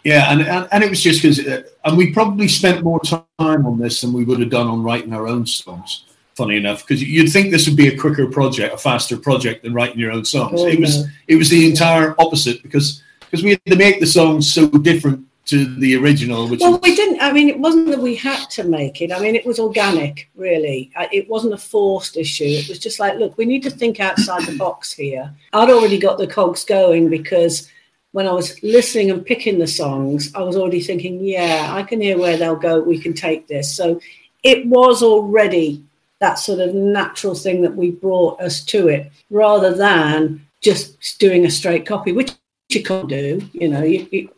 Yeah, 0.04 0.32
and, 0.32 0.42
and, 0.42 0.68
and 0.72 0.84
it 0.84 0.90
was 0.90 1.02
just 1.02 1.22
because, 1.22 1.40
uh, 1.40 1.64
and 1.86 1.98
we 1.98 2.12
probably 2.12 2.48
spent 2.48 2.84
more 2.84 3.00
time 3.02 3.26
on 3.40 3.80
this 3.80 4.02
than 4.02 4.12
we 4.12 4.26
would 4.26 4.40
have 4.42 4.50
done 4.50 4.68
on 4.68 4.84
writing 4.84 5.14
our 5.14 5.28
own 5.28 5.46
songs. 5.46 6.06
Funny 6.36 6.58
enough, 6.58 6.82
because 6.86 7.02
you'd 7.02 7.32
think 7.32 7.52
this 7.52 7.68
would 7.68 7.78
be 7.78 7.88
a 7.90 7.98
quicker 7.98 8.28
project, 8.28 8.74
a 8.74 8.78
faster 8.78 9.16
project 9.16 9.64
than 9.64 9.74
writing 9.74 10.00
your 10.00 10.12
own 10.12 10.26
songs. 10.26 10.62
Oh, 10.62 10.68
it 10.68 10.80
was 10.80 11.04
no. 11.04 11.12
it 11.28 11.36
was 11.36 11.48
the 11.50 11.70
entire 11.70 12.16
opposite 12.18 12.64
because 12.64 13.04
because 13.20 13.44
we 13.44 13.52
had 13.52 13.66
to 13.68 13.76
make 13.76 14.00
the 14.00 14.08
songs 14.08 14.52
so 14.52 14.68
different 14.68 15.28
to 15.46 15.66
the 15.76 15.96
original, 15.96 16.48
which 16.48 16.62
Well, 16.62 16.74
was- 16.74 16.82
we 16.82 16.96
didn't. 16.96 17.22
I 17.22 17.32
mean, 17.34 17.50
it 17.50 17.60
wasn't 17.60 17.88
that 17.88 18.00
we 18.00 18.16
had 18.16 18.50
to 18.52 18.64
make 18.64 19.02
it. 19.02 19.12
I 19.12 19.20
mean, 19.20 19.36
it 19.36 19.46
was 19.46 19.60
organic, 19.60 20.30
really. 20.36 20.90
It 21.12 21.30
wasn't 21.30 21.54
a 21.54 21.58
forced 21.58 22.16
issue. 22.16 22.46
It 22.46 22.70
was 22.70 22.80
just 22.80 23.00
like, 23.00 23.18
look, 23.18 23.38
we 23.38 23.46
need 23.46 23.64
to 23.64 23.70
think 23.70 24.00
outside 24.00 24.46
the 24.46 24.58
box 24.58 24.94
here. 24.94 25.34
I'd 25.52 25.70
already 25.70 25.98
got 25.98 26.18
the 26.18 26.28
cogs 26.28 26.64
going 26.64 27.10
because 27.10 27.68
when 28.14 28.28
I 28.28 28.32
was 28.32 28.62
listening 28.64 29.12
and 29.12 29.26
picking 29.26 29.60
the 29.60 29.68
songs, 29.68 30.32
I 30.34 30.44
was 30.44 30.56
already 30.56 30.82
thinking, 30.82 31.20
yeah, 31.20 31.68
I 31.72 31.84
can 31.84 32.00
hear 32.00 32.18
where 32.18 32.38
they'll 32.38 32.56
go. 32.56 32.80
We 32.80 33.00
can 33.00 33.14
take 33.14 33.48
this. 33.48 33.76
So 33.76 34.00
it 34.44 34.66
was 34.68 35.04
already 35.04 35.84
that 36.20 36.36
sort 36.40 36.60
of 36.60 36.74
natural 36.74 37.36
thing 37.36 37.62
that 37.64 37.76
we 37.76 37.92
brought 37.92 38.40
us 38.40 38.64
to 38.66 38.88
it 38.88 39.12
rather 39.30 39.74
than 39.76 40.46
just 40.62 41.20
doing 41.20 41.46
a 41.46 41.52
straight 41.52 41.86
copy, 41.86 42.14
which 42.14 42.32
you 42.76 42.84
can't 42.84 43.10
do. 43.10 43.42
You 43.54 43.70
know, 43.70 43.84
you, 43.84 44.08
you, 44.12 44.30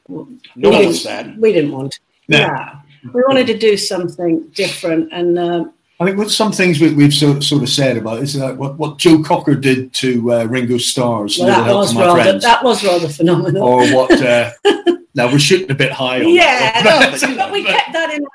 No 0.55 0.69
we 0.69 0.77
didn't- 0.77 1.03
that. 1.03 1.37
We 1.37 1.53
didn't 1.53 1.71
want. 1.71 1.99
No. 2.27 2.39
Yeah, 2.39 2.75
we 3.13 3.21
wanted 3.27 3.47
to 3.47 3.57
do 3.57 3.77
something 3.77 4.47
different, 4.55 5.09
and 5.11 5.37
um, 5.37 5.73
I 5.99 6.05
think 6.05 6.17
what 6.17 6.29
some 6.29 6.51
things 6.51 6.81
we, 6.81 6.93
we've 6.93 7.13
sort, 7.13 7.41
sort 7.43 7.63
of 7.63 7.69
said 7.69 7.95
about 7.97 8.19
is 8.21 8.33
that 8.33 8.57
what, 8.57 8.77
what 8.77 8.97
Joe 8.97 9.23
Cocker 9.23 9.55
did 9.55 9.93
to 9.93 10.33
uh, 10.33 10.43
Ringo 10.45 10.77
Starr's 10.77 11.37
well, 11.39 11.63
that 11.63 11.73
was 11.73 11.93
My 11.93 12.01
rather 12.05 12.21
Friends, 12.23 12.43
that 12.43 12.63
was 12.63 12.83
rather 12.83 13.07
phenomenal. 13.07 13.63
or 13.63 13.87
what. 13.93 14.11
Uh, 14.11 14.51
now 15.15 15.31
we're 15.31 15.39
shooting 15.39 15.71
a 15.71 15.75
bit 15.75 15.91
high. 15.93 16.19
On 16.21 16.27
yeah, 16.27 16.81
that. 16.83 17.21
no, 17.21 17.35
but 17.37 17.51
we 17.51 17.63
kept 17.63 17.93
that 17.93 18.11
in. 18.13 18.25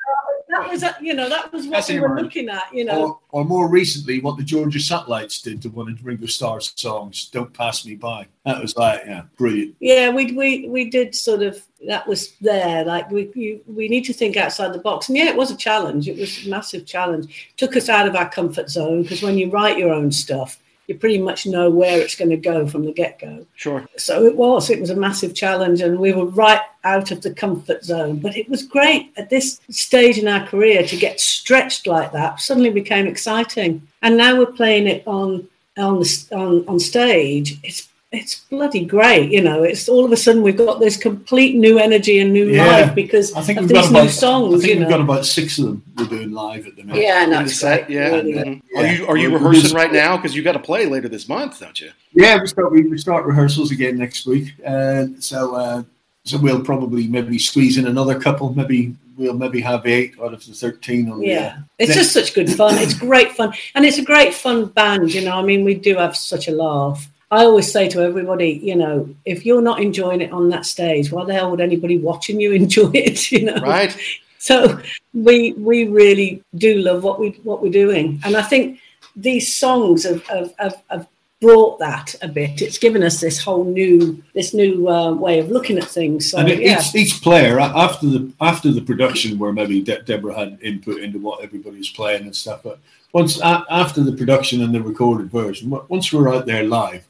That 0.51 0.69
was, 0.69 0.83
uh, 0.83 0.93
you 1.01 1.15
know, 1.15 1.29
that 1.29 1.53
was 1.53 1.67
what 1.67 1.73
That's 1.73 1.89
we 1.91 2.01
were 2.01 2.21
looking 2.21 2.49
at. 2.49 2.75
You 2.75 2.85
know, 2.85 3.03
or, 3.03 3.19
or 3.31 3.45
more 3.45 3.69
recently, 3.69 4.21
what 4.21 4.37
the 4.37 4.43
Georgia 4.43 4.81
Satellites 4.81 5.41
did 5.41 5.63
to 5.63 5.69
one 5.69 5.89
of 5.89 6.05
Ringo 6.05 6.27
Starr's 6.27 6.73
songs, 6.77 7.29
"Don't 7.29 7.53
Pass 7.53 7.87
Me 7.87 7.95
By." 7.95 8.27
That 8.45 8.61
was 8.61 8.77
like, 8.77 9.03
yeah, 9.07 9.23
brilliant. 9.37 9.77
yeah, 9.81 10.11
we 10.11 10.33
we 10.33 10.69
we 10.69 10.91
did 10.91 11.15
sort 11.15 11.43
of 11.43 11.63
that 11.87 12.07
was 12.07 12.33
there. 12.41 12.85
Like 12.85 13.11
we 13.11 13.31
you, 13.35 13.61
we 13.67 13.89
need 13.89 14.05
to 14.07 14.13
think 14.13 14.37
outside 14.37 14.73
the 14.73 14.79
box, 14.79 15.09
and 15.09 15.17
yeah, 15.17 15.29
it 15.29 15.37
was 15.37 15.51
a 15.51 15.57
challenge. 15.57 16.09
It 16.09 16.19
was 16.19 16.47
a 16.47 16.51
massive 16.51 16.85
challenge. 16.85 17.53
Took 17.57 17.77
us 17.77 17.89
out 17.89 18.09
of 18.09 18.17
our 18.17 18.29
comfort 18.29 18.71
zone 18.71 19.03
because 19.03 19.23
when 19.23 19.39
you 19.39 19.51
write 19.51 19.79
your 19.79 19.93
own 19.93 20.11
stuff, 20.11 20.59
you 20.91 20.99
pretty 20.99 21.19
much 21.19 21.47
know 21.47 21.71
where 21.71 22.01
it's 22.01 22.17
going 22.17 22.31
to 22.31 22.37
go 22.37 22.67
from 22.67 22.85
the 22.85 22.93
get 22.93 23.21
go. 23.21 23.47
Sure. 23.55 23.87
So 23.97 24.25
it 24.25 24.37
was. 24.37 24.69
It 24.69 24.81
was 24.81 24.91
a 24.91 24.97
massive 24.97 25.35
challenge, 25.35 25.81
and 25.81 25.99
we 25.99 26.13
were 26.13 26.27
right 26.27 26.61
out 26.83 27.13
of 27.13 27.23
the 27.23 27.33
comfort 27.33 27.85
zone. 27.85 28.19
But 28.19 28.37
it 28.37 28.49
was 28.49 28.65
great 28.65 29.13
at 29.17 29.31
this 29.31 29.61
stage 29.71 30.19
in 30.19 30.27
our 30.27 30.45
career 30.47 30.85
to 30.87 30.97
get 30.97 31.21
stretched 31.21 31.87
like 31.87 32.11
that. 32.13 32.41
Suddenly 32.41 32.71
became 32.71 33.07
exciting, 33.07 33.87
and 34.03 34.17
now 34.17 34.37
we're 34.37 34.47
playing 34.47 34.89
it 34.89 35.07
on 35.07 35.49
on 35.79 36.01
the 36.01 36.29
on, 36.33 36.67
on 36.67 36.81
stage. 36.81 37.59
It's 37.63 37.89
it's 38.13 38.41
bloody 38.51 38.85
great, 38.85 39.31
you 39.31 39.41
know. 39.41 39.63
It's 39.63 39.89
all 39.89 40.05
of 40.05 40.11
a 40.11 40.17
sudden 40.17 40.43
we've 40.43 40.57
got 40.57 40.81
this 40.81 40.97
complete 40.97 41.55
new 41.55 41.79
energy 41.79 42.19
and 42.19 42.33
new 42.33 42.49
Yeah. 42.49 42.67
life 42.67 42.95
because 42.95 43.33
I 43.35 43.43
think 43.43 43.59
of 43.61 43.67
we've 43.67 43.73
got 43.75 43.83
these 43.83 43.91
about 43.91 44.03
new 44.03 44.09
songs. 44.09 44.55
I 44.55 44.59
think 44.59 44.69
you 44.75 44.79
we've 44.81 44.89
know. 44.89 44.97
got 44.97 45.01
about 45.01 45.27
six 45.27 45.59
of 45.59 45.67
them 45.67 45.83
we're 45.97 46.07
doing 46.07 46.33
live 46.33 46.67
at 46.67 46.75
the 46.75 46.83
minute. 46.83 47.03
yeah, 47.03 47.23
and 47.23 47.33
In 47.33 47.39
the 47.39 47.45
that's 47.45 47.57
set, 47.61 47.89
yeah. 47.89 48.09
really. 48.17 48.63
Yeah. 48.73 48.81
Are 48.81 48.87
you 48.87 49.07
are 49.07 49.17
you 49.17 49.31
We're- 49.31 49.43
we're 49.45 49.51
rehearsing 49.51 49.77
right 49.77 49.93
now? 49.93 50.17
Because 50.17 50.35
you've 50.35 50.45
got 50.45 50.53
to 50.53 50.59
play 50.59 50.87
later 50.87 51.09
this 51.09 51.29
month, 51.29 51.61
don't 51.61 51.81
you? 51.81 51.91
Yeah, 52.13 52.41
we 52.41 52.47
start 52.49 52.73
we, 52.73 52.83
we 52.83 52.99
start 52.99 53.25
rehearsals 53.27 53.71
again 53.71 53.97
next 53.97 54.27
week, 54.27 54.55
uh, 54.67 55.07
so 55.21 55.55
uh, 55.55 55.83
so 56.25 56.37
we'll 56.39 56.63
probably 56.65 57.07
maybe 57.07 57.39
squeeze 57.39 57.79
in 57.79 57.87
another 57.87 58.19
couple. 58.19 58.53
Maybe 58.53 58.97
we'll 59.17 59.35
maybe 59.35 59.61
have 59.61 59.87
eight 59.87 60.15
out 60.21 60.35
of 60.35 60.45
the 60.45 60.53
thirteen 60.53 61.09
on 61.13 61.21
the. 61.21 61.29
Yeah, 61.29 61.59
it's 61.79 61.91
Yeah. 61.91 61.95
just 61.95 62.13
such 62.13 62.35
good 62.35 62.51
fun. 62.51 62.77
It's 62.79 62.95
great 62.95 63.31
fun, 63.33 63.53
and 63.77 63.85
it's 63.85 63.99
a 63.99 64.03
great 64.05 64.35
fun 64.35 64.65
band. 64.67 65.15
You 65.15 65.21
know, 65.25 65.37
I 65.39 65.43
mean, 65.43 65.63
we 65.65 65.75
do 65.75 65.95
have 65.95 66.17
such 66.17 66.49
a 66.49 66.51
laugh. 66.51 67.09
I 67.31 67.45
always 67.45 67.71
say 67.71 67.89
to 67.91 68.01
everybody, 68.03 68.61
you 68.63 68.75
know, 68.75 69.09
if 69.25 69.47
you're 69.47 69.63
not 69.63 69.81
enjoying 69.81 70.21
it 70.21 70.33
on 70.33 70.49
that 70.49 70.67
stage, 70.67 71.13
why 71.13 71.25
the 71.25 71.33
hell 71.33 71.51
would 71.51 71.61
anybody 71.61 71.99
watching 71.99 72.41
you 72.41 72.53
enjoy 72.63 72.91
it? 72.95 73.31
You 73.31 73.45
know, 73.47 73.61
Right. 73.61 73.97
so 74.39 74.81
we 75.15 75.53
we 75.53 75.87
really 75.89 76.43
do 76.57 76.79
love 76.79 77.05
what 77.05 77.21
we 77.21 77.31
what 77.45 77.63
we're 77.63 77.73
doing, 77.73 78.21
and 78.25 78.37
I 78.37 78.43
think 78.43 78.81
these 79.17 79.55
songs 79.55 80.05
have 80.05 80.27
have, 80.27 80.55
have, 80.59 80.83
have 80.91 81.07
brought 81.41 81.79
that 81.79 82.15
a 82.21 82.29
bit. 82.29 82.61
It's 82.61 82.79
given 82.79 83.03
us 83.03 83.21
this 83.21 83.39
whole 83.43 83.65
new 83.65 84.23
this 84.35 84.53
new 84.53 84.89
uh, 84.89 85.13
way 85.13 85.39
of 85.39 85.51
looking 85.51 85.79
at 85.79 85.85
things. 85.85 86.31
So 86.31 86.39
and 86.39 86.49
it, 86.49 86.61
yeah, 86.61 86.81
each 86.81 86.95
each 86.95 87.23
player 87.23 87.61
after 87.61 88.07
the 88.07 88.33
after 88.41 88.73
the 88.73 88.83
production, 88.83 89.39
where 89.39 89.53
maybe 89.53 89.83
De- 89.83 90.03
Deborah 90.03 90.35
had 90.35 90.59
input 90.63 91.01
into 91.01 91.19
what 91.21 91.43
everybody 91.43 91.79
was 91.79 91.91
playing 91.91 92.23
and 92.23 92.35
stuff, 92.35 92.63
but 92.65 92.79
once 93.13 93.41
a, 93.41 93.65
after 93.71 94.03
the 94.03 94.13
production 94.13 94.63
and 94.63 94.75
the 94.75 94.83
recorded 94.83 95.31
version, 95.31 95.71
once 95.89 96.13
we're 96.13 96.33
out 96.33 96.47
there 96.47 96.65
live, 96.65 97.05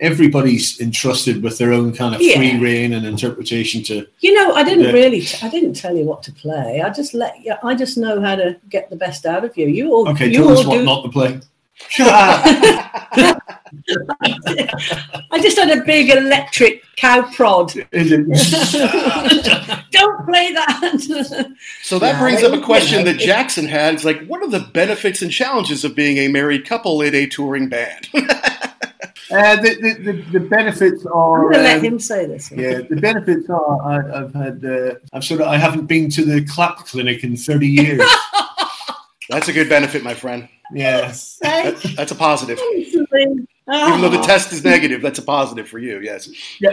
everybody's 0.00 0.78
entrusted 0.80 1.42
with 1.42 1.58
their 1.58 1.72
own 1.72 1.92
kind 1.92 2.14
of 2.14 2.20
Yeah. 2.20 2.36
free 2.36 2.56
reign 2.58 2.92
and 2.92 3.04
interpretation 3.06 3.82
to. 3.84 4.06
You 4.20 4.34
know, 4.34 4.54
I 4.54 4.62
didn't 4.62 4.84
Yeah. 4.84 4.92
really. 4.92 5.20
T- 5.22 5.38
I 5.42 5.48
didn't 5.48 5.74
tell 5.74 5.96
you 5.96 6.04
what 6.04 6.22
to 6.24 6.32
play. 6.32 6.80
I 6.84 6.90
just 6.90 7.14
let 7.14 7.34
you. 7.44 7.54
I 7.62 7.74
just 7.74 7.96
know 7.98 8.20
how 8.20 8.36
to 8.36 8.56
get 8.70 8.90
the 8.90 8.96
best 8.96 9.26
out 9.26 9.44
of 9.44 9.56
you. 9.56 9.66
You 9.68 9.92
all. 9.94 10.08
Okay, 10.10 10.26
you 10.28 10.34
tell 10.34 10.50
us 10.50 10.64
all 10.64 10.70
what 10.70 10.78
do. 10.78 10.84
not 10.84 11.02
to 11.04 11.08
play. 11.10 11.40
I 15.30 15.38
just 15.40 15.56
had 15.58 15.70
a 15.70 15.82
big 15.84 16.10
electric 16.10 16.82
cow 16.96 17.22
prod. 17.34 17.72
Don't 17.92 17.96
play 20.26 20.52
that. 20.52 21.54
So 21.82 21.98
that 21.98 22.12
Yeah, 22.14 22.20
brings 22.20 22.42
up 22.42 22.52
a 22.52 22.60
question 22.64 23.04
that 23.04 23.18
Jackson 23.18 23.66
had. 23.66 23.94
It's 23.94 24.04
like, 24.04 24.26
what 24.26 24.42
are 24.42 24.48
the 24.50 24.60
benefits 24.72 25.22
and 25.22 25.30
challenges 25.30 25.84
of 25.84 25.94
being 25.94 26.18
a 26.18 26.28
married 26.28 26.66
couple 26.66 27.00
in 27.02 27.14
a 27.14 27.26
touring 27.26 27.68
band? 27.68 28.08
Uh, 29.30 29.56
the, 29.56 29.74
the, 29.80 30.12
the, 30.12 30.22
the 30.32 30.40
benefits 30.40 31.04
I'm 31.04 31.12
are. 31.12 31.42
going 31.42 31.54
to 31.54 31.60
let 31.60 31.78
um, 31.78 31.84
him 31.84 31.98
say 32.00 32.26
this. 32.26 32.50
Yeah, 32.50 32.80
the 32.80 32.96
benefits 32.96 33.48
are 33.48 33.82
I, 33.82 34.20
I've 34.22 34.34
had 34.34 34.64
uh, 34.64 34.94
I've 35.12 35.24
sort 35.24 35.40
of 35.40 35.46
I 35.48 35.56
haven't 35.56 35.86
been 35.86 36.10
to 36.10 36.24
the 36.24 36.44
clap 36.44 36.78
clinic 36.86 37.22
in 37.24 37.36
thirty 37.36 37.68
years. 37.68 38.02
That's 39.28 39.48
a 39.48 39.52
good 39.52 39.68
benefit, 39.68 40.02
my 40.02 40.14
friend. 40.14 40.48
yeah, 40.72 41.12
That- 41.42 41.94
that's 41.96 42.12
a 42.12 42.14
positive. 42.14 42.58
Even 42.74 43.46
Even 43.70 44.00
though 44.00 44.08
the 44.08 44.22
test 44.22 44.50
is 44.54 44.64
negative, 44.64 45.02
that's 45.02 45.18
a 45.18 45.22
positive 45.22 45.68
for 45.68 45.78
you. 45.78 46.00
Yes. 46.00 46.30
yeah, 46.58 46.70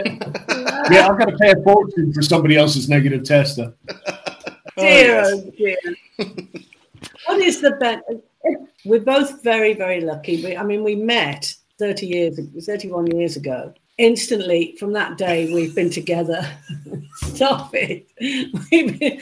yeah. 0.90 1.06
I've 1.08 1.18
got 1.18 1.26
to 1.26 1.36
pay 1.38 1.50
a 1.50 1.62
fortune 1.62 2.14
for 2.14 2.22
somebody 2.22 2.56
else's 2.56 2.88
negative 2.88 3.22
test. 3.24 3.58
Though. 3.58 3.74
dear, 4.78 5.22
yes. 5.22 5.30
oh 5.34 5.50
dear. 5.58 5.76
what 7.26 7.40
is 7.42 7.60
the 7.60 7.72
ben? 7.72 8.00
We're 8.86 9.00
both 9.00 9.42
very, 9.42 9.74
very 9.74 10.00
lucky. 10.00 10.42
We, 10.42 10.56
I 10.56 10.62
mean, 10.62 10.82
we 10.82 10.94
met 10.94 11.54
30 11.78 12.06
years, 12.06 12.38
31 12.64 13.06
years 13.08 13.36
ago. 13.36 13.72
Instantly, 13.98 14.76
from 14.78 14.92
that 14.92 15.16
day, 15.16 15.52
we've 15.52 15.74
been 15.74 15.90
together. 15.90 16.46
Stop 17.16 17.70
it. 17.74 18.06
We've 18.20 18.98
been, 18.98 19.20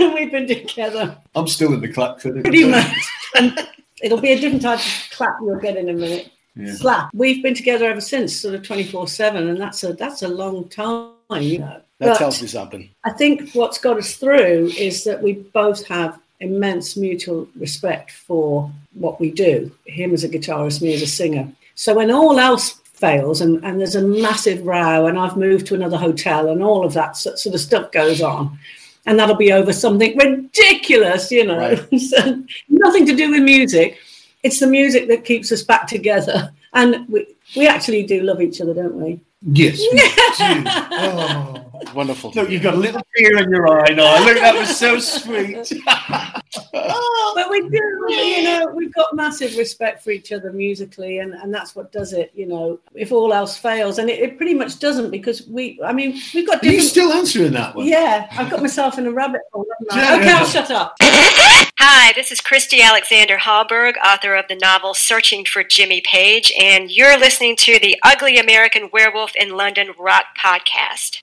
we've 0.14 0.30
been 0.30 0.46
together 0.46 1.16
I'm 1.34 1.48
still 1.48 1.72
in 1.72 1.80
the 1.80 1.92
clap 1.92 2.18
clinic. 2.18 2.44
pretty 2.44 2.68
much. 2.68 2.94
And 3.36 3.58
it'll 4.02 4.20
be 4.20 4.32
a 4.32 4.38
different 4.40 4.62
type 4.62 4.80
of 4.80 5.08
clap 5.12 5.36
you'll 5.42 5.58
get 5.60 5.76
in 5.76 5.88
a 5.88 5.94
minute. 5.94 6.30
Yeah. 6.56 6.74
Slap. 6.74 7.10
We've 7.14 7.42
been 7.42 7.54
together 7.54 7.86
ever 7.86 8.00
since, 8.00 8.36
sort 8.36 8.54
of 8.54 8.62
24 8.64 9.08
7, 9.08 9.48
and 9.48 9.60
that's 9.60 9.82
a 9.84 9.92
that's 9.94 10.22
a 10.22 10.28
long 10.28 10.68
time, 10.68 11.12
you 11.40 11.60
know. 11.60 11.80
That 12.00 12.08
But- 12.08 12.18
tells 12.18 12.42
me 12.42 12.48
something. 12.48 12.90
I 13.04 13.12
think 13.12 13.52
what's 13.52 13.78
got 13.78 13.96
us 13.98 14.16
through 14.16 14.72
is 14.76 15.04
that 15.04 15.22
we 15.22 15.34
both 15.34 15.86
have 15.86 16.18
immense 16.40 16.96
mutual 16.96 17.48
respect 17.56 18.10
for 18.10 18.70
what 18.94 19.20
we 19.20 19.30
do. 19.30 19.70
Him 19.86 20.12
as 20.12 20.24
a 20.24 20.28
guitarist, 20.28 20.82
me 20.82 20.94
as 20.94 21.02
a 21.02 21.06
singer. 21.06 21.50
So 21.74 21.94
when 21.94 22.10
all 22.10 22.38
else 22.38 22.72
fails 22.94 23.40
and, 23.40 23.64
and 23.64 23.80
there's 23.80 23.96
a 23.96 24.02
massive 24.02 24.66
row 24.66 25.06
and 25.06 25.18
I've 25.18 25.36
moved 25.36 25.66
to 25.68 25.74
another 25.74 25.96
hotel 25.96 26.48
and 26.48 26.62
all 26.62 26.84
of 26.84 26.92
that 26.94 27.16
sort 27.16 27.46
of 27.46 27.60
stuff 27.60 27.92
goes 27.92 28.20
on, 28.20 28.58
and 29.06 29.18
that'll 29.18 29.36
be 29.36 29.52
over 29.52 29.72
something 29.72 30.16
ridiculous, 30.16 31.30
you 31.30 31.46
know, 31.46 31.58
Right. 31.58 32.00
so 32.00 32.42
nothing 32.68 33.06
to 33.06 33.16
do 33.16 33.30
with 33.30 33.42
music. 33.42 33.98
It's 34.42 34.60
the 34.60 34.66
music 34.66 35.08
that 35.08 35.24
keeps 35.24 35.50
us 35.52 35.62
back 35.62 35.86
together. 35.86 36.52
And 36.74 37.08
we, 37.08 37.26
we 37.56 37.66
actually 37.66 38.04
do 38.04 38.22
love 38.22 38.40
each 38.40 38.60
other, 38.60 38.74
don't 38.74 38.94
we? 38.94 39.20
Yes. 39.42 39.78
we 39.78 39.98
do. 39.98 40.70
Oh. 40.92 41.69
Wonderful. 41.94 42.32
Look, 42.32 42.50
you've 42.50 42.62
got 42.62 42.74
a 42.74 42.76
little 42.76 43.00
tear 43.16 43.38
in 43.42 43.50
your 43.50 43.68
eye 43.68 43.92
now. 43.92 44.24
Look, 44.24 44.36
that 44.38 44.54
was 44.54 44.76
so 44.76 44.98
sweet. 44.98 45.72
but 46.72 47.50
we 47.50 47.68
do, 47.68 48.06
you 48.08 48.42
know, 48.44 48.72
we've 48.74 48.92
got 48.94 49.14
massive 49.14 49.56
respect 49.56 50.02
for 50.02 50.10
each 50.10 50.32
other 50.32 50.52
musically, 50.52 51.18
and, 51.18 51.34
and 51.34 51.52
that's 51.52 51.74
what 51.74 51.92
does 51.92 52.12
it, 52.12 52.30
you 52.34 52.46
know, 52.46 52.78
if 52.94 53.12
all 53.12 53.32
else 53.32 53.56
fails. 53.56 53.98
And 53.98 54.08
it, 54.08 54.20
it 54.20 54.36
pretty 54.36 54.54
much 54.54 54.78
doesn't 54.78 55.10
because 55.10 55.46
we, 55.48 55.80
I 55.84 55.92
mean, 55.92 56.20
we've 56.34 56.46
got 56.46 56.62
Are 56.62 56.66
you 56.66 56.72
different. 56.72 56.90
still 56.90 57.12
answering 57.12 57.52
that 57.52 57.74
one? 57.74 57.86
yeah, 57.86 58.28
I've 58.32 58.50
got 58.50 58.60
myself 58.60 58.98
in 58.98 59.06
a 59.06 59.12
rabbit 59.12 59.40
hole. 59.52 59.66
haven't 59.78 59.92
I? 59.92 60.10
Yeah, 60.10 60.16
okay, 60.16 60.26
yeah. 60.26 60.38
I'll 60.38 60.46
shut 60.46 60.70
up. 60.70 60.96
Hi, 61.02 62.12
this 62.14 62.30
is 62.30 62.40
Christy 62.40 62.82
Alexander 62.82 63.38
Hallberg, 63.38 63.94
author 64.04 64.34
of 64.34 64.46
the 64.48 64.56
novel 64.56 64.94
Searching 64.94 65.44
for 65.44 65.64
Jimmy 65.64 66.02
Page, 66.02 66.52
and 66.60 66.90
you're 66.90 67.18
listening 67.18 67.56
to 67.56 67.78
the 67.78 67.96
Ugly 68.04 68.38
American 68.38 68.90
Werewolf 68.92 69.34
in 69.36 69.50
London 69.56 69.90
Rock 69.98 70.24
podcast. 70.38 71.22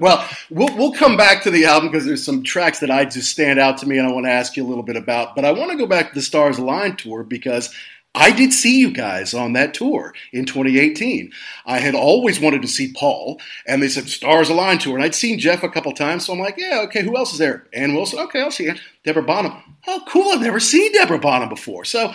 Well, 0.00 0.28
we'll 0.50 0.74
we'll 0.76 0.92
come 0.92 1.16
back 1.16 1.42
to 1.42 1.50
the 1.50 1.64
album 1.64 1.90
because 1.90 2.06
there's 2.06 2.24
some 2.24 2.42
tracks 2.42 2.80
that 2.80 2.90
I 2.90 3.04
just 3.04 3.30
stand 3.30 3.58
out 3.58 3.78
to 3.78 3.86
me, 3.86 3.98
and 3.98 4.06
I 4.06 4.12
want 4.12 4.26
to 4.26 4.32
ask 4.32 4.56
you 4.56 4.64
a 4.64 4.68
little 4.68 4.82
bit 4.82 4.96
about. 4.96 5.34
But 5.34 5.44
I 5.44 5.52
want 5.52 5.70
to 5.70 5.76
go 5.76 5.86
back 5.86 6.08
to 6.08 6.14
the 6.14 6.22
Stars 6.22 6.58
Align 6.58 6.96
tour 6.96 7.24
because 7.24 7.74
I 8.16 8.30
did 8.30 8.52
see 8.54 8.80
you 8.80 8.90
guys 8.90 9.34
on 9.34 9.52
that 9.52 9.74
tour 9.74 10.14
in 10.32 10.46
2018. 10.46 11.30
I 11.66 11.78
had 11.78 11.94
always 11.94 12.40
wanted 12.40 12.62
to 12.62 12.68
see 12.68 12.92
Paul, 12.94 13.38
and 13.66 13.82
they 13.82 13.88
said 13.88 14.08
Stars 14.08 14.48
Align 14.48 14.78
tour, 14.78 14.94
and 14.94 15.04
I'd 15.04 15.14
seen 15.14 15.38
Jeff 15.38 15.62
a 15.62 15.68
couple 15.68 15.92
times, 15.92 16.24
so 16.24 16.32
I'm 16.32 16.38
like, 16.38 16.56
yeah, 16.56 16.80
okay, 16.84 17.02
who 17.02 17.16
else 17.16 17.32
is 17.32 17.38
there? 17.38 17.66
Ann 17.74 17.94
Wilson, 17.94 18.20
okay, 18.20 18.40
I'll 18.40 18.50
see 18.50 18.68
it. 18.68 18.80
Deborah 19.04 19.22
Bonham, 19.22 19.62
oh, 19.86 20.02
cool, 20.06 20.32
I've 20.32 20.40
never 20.40 20.60
seen 20.60 20.92
Deborah 20.92 21.18
Bonham 21.18 21.48
before. 21.48 21.84
So 21.84 22.12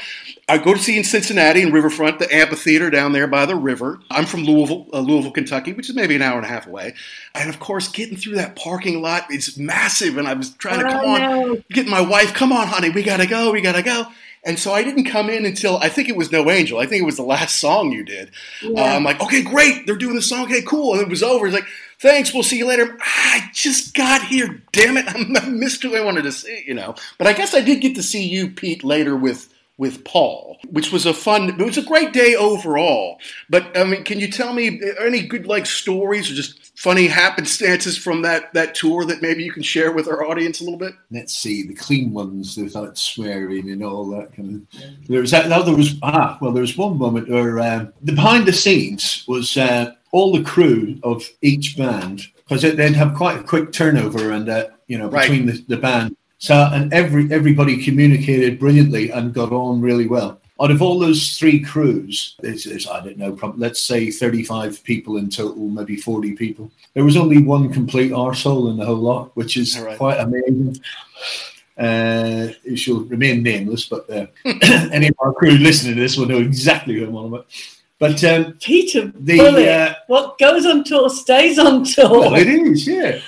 I 0.47 0.57
go 0.57 0.73
to 0.73 0.79
see 0.79 0.97
in 0.97 1.03
Cincinnati 1.03 1.61
in 1.61 1.71
Riverfront, 1.71 2.19
the 2.19 2.33
amphitheater 2.33 2.89
down 2.89 3.13
there 3.13 3.27
by 3.27 3.45
the 3.45 3.55
river. 3.55 3.99
I'm 4.09 4.25
from 4.25 4.43
Louisville, 4.43 4.87
uh, 4.93 4.99
Louisville, 4.99 5.31
Kentucky, 5.31 5.73
which 5.73 5.89
is 5.89 5.95
maybe 5.95 6.15
an 6.15 6.21
hour 6.21 6.37
and 6.37 6.45
a 6.45 6.49
half 6.49 6.67
away. 6.67 6.93
And 7.33 7.49
of 7.49 7.59
course, 7.59 7.87
getting 7.87 8.17
through 8.17 8.35
that 8.35 8.55
parking 8.55 9.01
lot 9.01 9.31
is 9.31 9.57
massive, 9.57 10.17
and 10.17 10.27
I 10.27 10.33
was 10.33 10.51
trying 10.55 10.79
to 10.79 10.91
come 10.91 11.05
on, 11.05 11.63
get 11.71 11.87
my 11.87 12.01
wife, 12.01 12.33
come 12.33 12.51
on, 12.51 12.67
honey, 12.67 12.89
we 12.89 13.03
gotta 13.03 13.27
go, 13.27 13.51
we 13.51 13.61
gotta 13.61 13.83
go. 13.83 14.07
And 14.43 14.57
so 14.57 14.73
I 14.73 14.83
didn't 14.83 15.05
come 15.05 15.29
in 15.29 15.45
until 15.45 15.77
I 15.77 15.89
think 15.89 16.09
it 16.09 16.15
was 16.15 16.31
No 16.31 16.49
Angel. 16.49 16.79
I 16.79 16.87
think 16.87 17.03
it 17.03 17.05
was 17.05 17.17
the 17.17 17.23
last 17.23 17.59
song 17.59 17.91
you 17.91 18.03
did. 18.03 18.31
Yeah. 18.63 18.81
Uh, 18.81 18.95
I'm 18.95 19.03
like, 19.03 19.21
okay, 19.21 19.43
great. 19.43 19.85
They're 19.85 19.95
doing 19.95 20.15
the 20.15 20.21
song. 20.21 20.45
Okay, 20.45 20.63
cool. 20.63 20.93
And 20.93 21.01
it 21.01 21.09
was 21.09 21.21
over. 21.21 21.45
He's 21.45 21.53
like, 21.53 21.67
thanks. 22.01 22.33
We'll 22.33 22.43
see 22.43 22.57
you 22.57 22.67
later. 22.67 22.97
I 22.99 23.49
just 23.53 23.93
got 23.93 24.23
here. 24.23 24.61
Damn 24.71 24.97
it. 24.97 25.05
I 25.43 25.49
missed 25.49 25.83
who 25.83 25.95
I 25.95 26.03
wanted 26.03 26.23
to 26.23 26.31
see, 26.31 26.63
you 26.65 26.73
know. 26.73 26.95
But 27.17 27.27
I 27.27 27.33
guess 27.33 27.53
I 27.53 27.61
did 27.61 27.81
get 27.81 27.95
to 27.95 28.03
see 28.03 28.27
you, 28.27 28.49
Pete, 28.49 28.83
later 28.83 29.15
with 29.15 29.51
with 29.81 30.03
Paul, 30.03 30.59
which 30.69 30.91
was 30.91 31.07
a 31.07 31.13
fun, 31.13 31.49
it 31.49 31.57
was 31.57 31.75
a 31.75 31.81
great 31.81 32.13
day 32.13 32.35
overall. 32.35 33.19
But 33.49 33.75
I 33.75 33.83
mean, 33.83 34.03
can 34.03 34.19
you 34.19 34.29
tell 34.29 34.53
me 34.53 34.79
any 34.99 35.25
good 35.25 35.47
like 35.47 35.65
stories 35.65 36.29
or 36.29 36.35
just 36.35 36.77
funny 36.77 37.07
happenstances 37.07 37.97
from 37.97 38.21
that 38.21 38.53
that 38.53 38.75
tour 38.75 39.05
that 39.05 39.23
maybe 39.23 39.43
you 39.43 39.51
can 39.51 39.63
share 39.63 39.91
with 39.91 40.07
our 40.07 40.23
audience 40.23 40.61
a 40.61 40.65
little 40.65 40.77
bit? 40.77 40.93
Let's 41.09 41.33
see 41.33 41.65
the 41.65 41.73
clean 41.73 42.13
ones 42.13 42.57
without 42.57 42.95
swearing 42.95 43.71
and 43.71 43.83
all 43.83 44.05
that 44.11 44.35
kind 44.35 44.67
of. 44.71 45.07
There 45.07 45.21
was 45.21 45.31
that. 45.31 45.47
There 45.47 45.75
was 45.75 45.95
ah 46.03 46.37
well, 46.39 46.51
there 46.51 46.61
was 46.61 46.77
one 46.77 46.99
moment 46.99 47.27
where 47.27 47.59
um, 47.59 47.91
the 48.03 48.13
behind 48.13 48.45
the 48.45 48.53
scenes 48.53 49.23
was 49.27 49.57
uh, 49.57 49.95
all 50.11 50.33
the 50.33 50.43
crew 50.43 50.99
of 51.03 51.27
each 51.41 51.77
band 51.77 52.23
because 52.35 52.61
they'd 52.61 52.95
have 52.95 53.15
quite 53.15 53.39
a 53.39 53.43
quick 53.43 53.71
turnover 53.71 54.31
and 54.31 54.49
uh, 54.49 54.65
you 54.87 54.97
know 54.97 55.09
between 55.09 55.47
right. 55.47 55.55
the, 55.67 55.75
the 55.75 55.81
band 55.81 56.15
so, 56.41 56.55
and 56.73 56.91
every 56.91 57.31
everybody 57.31 57.83
communicated 57.83 58.57
brilliantly 58.57 59.11
and 59.11 59.31
got 59.31 59.51
on 59.51 59.79
really 59.79 60.07
well. 60.07 60.41
Out 60.59 60.71
of 60.71 60.81
all 60.81 60.97
those 60.97 61.37
three 61.37 61.59
crews, 61.59 62.35
there's, 62.39 62.63
there's 62.63 62.87
I 62.87 62.99
don't 63.03 63.17
know, 63.17 63.31
probably, 63.31 63.59
let's 63.59 63.79
say 63.79 64.09
35 64.09 64.83
people 64.83 65.17
in 65.17 65.29
total, 65.29 65.67
maybe 65.67 65.97
40 65.97 66.33
people. 66.33 66.71
There 66.95 67.03
was 67.03 67.15
only 67.15 67.37
one 67.43 67.71
complete 67.71 68.11
arsehole 68.11 68.71
in 68.71 68.77
the 68.77 68.85
whole 68.85 68.95
lot, 68.95 69.35
which 69.35 69.55
is 69.55 69.79
right. 69.79 69.97
quite 69.99 70.19
amazing. 70.19 70.77
Uh, 71.77 72.49
it 72.63 72.77
shall 72.77 73.01
remain 73.01 73.43
nameless, 73.43 73.85
but 73.85 74.09
uh, 74.09 74.25
any 74.91 75.09
of 75.09 75.15
our 75.19 75.33
crew 75.33 75.51
listening 75.51 75.93
to 75.93 76.01
this 76.01 76.17
will 76.17 76.27
know 76.27 76.39
exactly 76.39 76.95
who 76.95 77.05
I'm 77.05 77.15
on 77.15 77.25
about. 77.27 77.47
But 78.01 78.23
um, 78.23 78.53
Peter, 78.53 79.11
the, 79.13 79.69
uh, 79.69 79.93
what 80.07 80.39
goes 80.39 80.65
on 80.65 80.83
tour 80.83 81.07
stays 81.07 81.59
on 81.59 81.83
tour. 81.83 82.09
Well, 82.09 82.33
it 82.33 82.47
is, 82.47 82.87
yeah. 82.87 83.21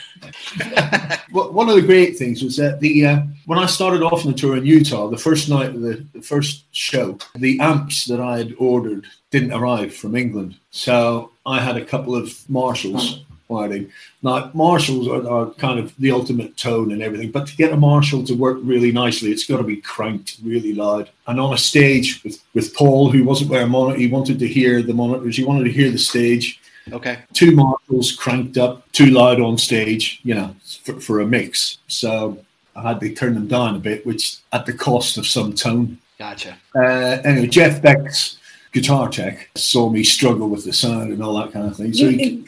one 1.30 1.70
of 1.70 1.76
the 1.76 1.84
great 1.84 2.18
things 2.18 2.42
was 2.42 2.58
that 2.58 2.80
the 2.80 3.06
uh, 3.06 3.22
when 3.46 3.60
I 3.60 3.68
started 3.68 4.02
off 4.02 4.26
on 4.26 4.32
the 4.32 4.38
tour 4.38 4.58
in 4.58 4.66
Utah, 4.66 5.10
the 5.10 5.18
first 5.18 5.48
night 5.48 5.68
of 5.68 5.82
the, 5.82 6.04
the 6.14 6.24
first 6.24 6.64
show, 6.72 7.20
the 7.36 7.60
amps 7.60 8.06
that 8.06 8.20
I 8.20 8.40
had 8.40 8.56
ordered 8.58 9.06
didn't 9.30 9.54
arrive 9.54 9.94
from 9.94 10.16
England, 10.16 10.56
so 10.72 11.30
I 11.46 11.60
had 11.60 11.78
a 11.78 11.86
couple 11.86 12.16
of 12.16 12.34
Marshalls 12.50 13.24
writing. 13.50 13.92
Now, 14.22 14.52
Marshalls 14.54 15.08
are, 15.08 15.28
are, 15.28 15.52
kind 15.52 15.80
of 15.80 15.96
the 15.98 16.12
ultimate 16.12 16.56
tone 16.58 16.92
and 16.92 17.02
everything, 17.02 17.32
but 17.32 17.48
to 17.48 17.56
get 17.56 17.74
a 17.74 17.78
Marshall 17.78 18.24
to 18.26 18.34
work 18.34 18.58
really 18.62 18.92
nicely, 18.92 19.32
it's 19.32 19.46
got 19.46 19.58
to 19.58 19.64
be 19.64 19.78
cranked 19.78 20.38
really 20.44 20.74
loud. 20.74 21.10
And 21.28 21.40
on 21.40 21.54
a 21.54 21.58
stage 21.58 22.24
with, 22.24 22.44
with 22.54 22.74
Paul, 22.76 23.12
who 23.12 23.24
wasn't 23.24 23.52
wearing 23.52 23.70
monitor, 23.70 24.00
he 24.00 24.08
wanted 24.08 24.40
to 24.40 24.48
hear 24.48 24.82
the 24.82 24.94
monitors, 24.94 25.38
he 25.38 25.44
wanted 25.44 25.66
to 25.66 25.72
hear 25.72 25.92
the 25.92 25.98
stage. 25.98 26.60
Okay. 26.92 27.20
Two 27.34 27.52
Marshalls 27.52 28.12
cranked 28.12 28.58
up, 28.58 28.92
too 28.92 29.08
loud 29.08 29.40
on 29.40 29.58
stage, 29.58 30.20
you 30.24 30.36
know, 30.36 30.56
for, 30.84 31.00
for 31.00 31.22
a 31.22 31.26
mix. 31.26 31.78
So 31.88 32.44
I 32.76 32.90
had 32.90 33.00
to 33.00 33.14
turn 33.14 33.36
them 33.36 33.48
down 33.48 33.76
a 33.76 33.80
bit, 33.80 34.06
which 34.06 34.38
at 34.52 34.66
the 34.66 34.74
cost 34.74 35.18
of 35.18 35.28
some 35.28 35.54
tone. 35.54 35.98
Gotcha. 36.20 36.58
Uh, 36.76 37.22
anyway, 37.24 37.48
Jeff 37.48 37.82
Beck's 37.82 38.38
guitar 38.74 39.08
tech 39.08 39.50
saw 39.56 39.90
me 39.90 40.04
struggle 40.04 40.50
with 40.50 40.66
the 40.66 40.74
sound 40.74 41.14
and 41.14 41.24
all 41.24 41.36
that 41.36 41.54
kind 41.54 41.68
of 41.68 41.78
thing. 41.78 41.94
So 41.94 42.10
he, 42.10 42.44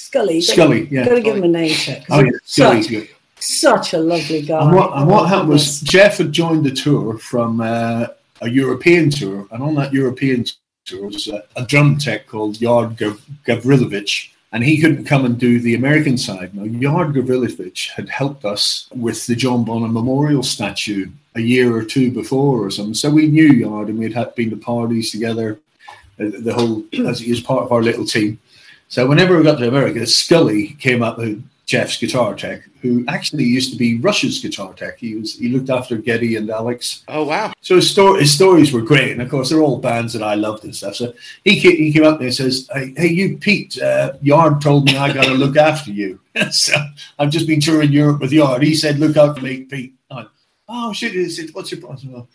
Scully. 0.00 0.40
Scully, 0.40 0.88
yeah. 0.90 1.04
Got 1.04 1.14
to 1.14 1.20
give 1.20 1.36
him 1.36 1.44
a 1.44 1.48
name 1.48 1.74
check. 1.74 2.04
Oh, 2.10 2.20
yeah. 2.20 2.30
Scully's 2.44 2.86
such, 2.86 2.92
good. 2.92 3.08
Such 3.38 3.92
a 3.94 3.98
lovely 3.98 4.42
guy. 4.42 4.62
And 4.62 4.74
what, 4.74 4.96
and 4.96 5.06
what 5.06 5.28
happened 5.28 5.50
was 5.50 5.80
Jeff 5.80 6.18
had 6.18 6.32
joined 6.32 6.64
the 6.64 6.70
tour 6.70 7.18
from 7.18 7.60
uh, 7.60 8.06
a 8.40 8.48
European 8.48 9.10
tour, 9.10 9.46
and 9.50 9.62
on 9.62 9.74
that 9.74 9.92
European 9.92 10.46
tour 10.86 11.06
was 11.06 11.28
a, 11.28 11.44
a 11.56 11.64
drum 11.66 11.98
tech 11.98 12.26
called 12.26 12.60
Yard 12.60 12.96
Gav- 12.96 13.24
Gavrilovich, 13.46 14.30
and 14.52 14.64
he 14.64 14.80
couldn't 14.80 15.04
come 15.04 15.24
and 15.24 15.38
do 15.38 15.60
the 15.60 15.74
American 15.74 16.18
side. 16.18 16.54
Now, 16.54 16.64
Yard 16.64 17.14
Gavrilovich 17.14 17.90
had 17.90 18.08
helped 18.08 18.44
us 18.44 18.88
with 18.94 19.26
the 19.26 19.36
John 19.36 19.64
Bonham 19.64 19.92
Memorial 19.92 20.42
statue 20.42 21.08
a 21.36 21.40
year 21.40 21.76
or 21.76 21.84
two 21.84 22.10
before 22.10 22.64
or 22.64 22.70
something. 22.70 22.94
So 22.94 23.10
we 23.10 23.28
knew 23.28 23.46
Yard 23.48 23.88
and 23.88 23.98
we'd 23.98 24.14
had 24.14 24.34
been 24.34 24.50
to 24.50 24.56
parties 24.56 25.12
together, 25.12 25.60
uh, 26.18 26.30
the 26.40 26.52
whole, 26.52 26.82
as 27.06 27.20
he 27.20 27.30
was 27.30 27.40
part 27.40 27.62
of 27.62 27.70
our 27.70 27.82
little 27.82 28.04
team. 28.04 28.40
So 28.90 29.06
whenever 29.06 29.38
we 29.38 29.44
got 29.44 29.58
to 29.60 29.68
America, 29.68 30.04
Scully 30.04 30.74
came 30.80 31.00
up 31.00 31.16
with 31.16 31.48
Jeff's 31.64 31.96
guitar 31.96 32.34
tech, 32.34 32.62
who 32.82 33.04
actually 33.06 33.44
used 33.44 33.70
to 33.70 33.78
be 33.78 34.00
Rush's 34.00 34.40
guitar 34.40 34.74
tech. 34.74 34.98
He 34.98 35.14
was 35.14 35.38
he 35.38 35.48
looked 35.48 35.70
after 35.70 35.96
Geddy 35.96 36.34
and 36.34 36.50
Alex. 36.50 37.04
Oh 37.06 37.22
wow! 37.22 37.52
So 37.60 37.76
his, 37.76 37.88
story, 37.88 38.22
his 38.22 38.34
stories 38.34 38.72
were 38.72 38.80
great, 38.80 39.12
and 39.12 39.22
of 39.22 39.30
course 39.30 39.48
they're 39.48 39.60
all 39.60 39.78
bands 39.78 40.12
that 40.14 40.24
I 40.24 40.34
loved 40.34 40.64
and 40.64 40.74
stuff. 40.74 40.96
So 40.96 41.14
he 41.44 41.60
came, 41.60 41.76
he 41.76 41.92
came 41.92 42.02
up 42.02 42.18
there 42.18 42.26
and 42.26 42.34
says, 42.34 42.68
"Hey, 42.72 42.92
hey 42.96 43.06
you 43.06 43.38
Pete, 43.38 43.80
uh, 43.80 44.14
Yard 44.22 44.60
told 44.60 44.86
me 44.86 44.96
I 44.96 45.12
got 45.12 45.26
to 45.26 45.34
look 45.34 45.56
after 45.56 45.92
you. 45.92 46.18
so 46.50 46.74
I've 47.20 47.30
just 47.30 47.46
been 47.46 47.60
touring 47.60 47.92
Europe 47.92 48.20
with 48.20 48.32
Yard. 48.32 48.64
He 48.64 48.74
said, 48.74 48.98
look 48.98 49.16
out 49.16 49.38
for 49.38 49.44
me, 49.44 49.62
Pete." 49.62 49.94
I, 50.10 50.26
oh 50.68 50.92
shit! 50.92 51.12
He 51.12 51.30
said, 51.30 51.50
"What's 51.52 51.70
your 51.70 51.80
problem?" 51.80 52.26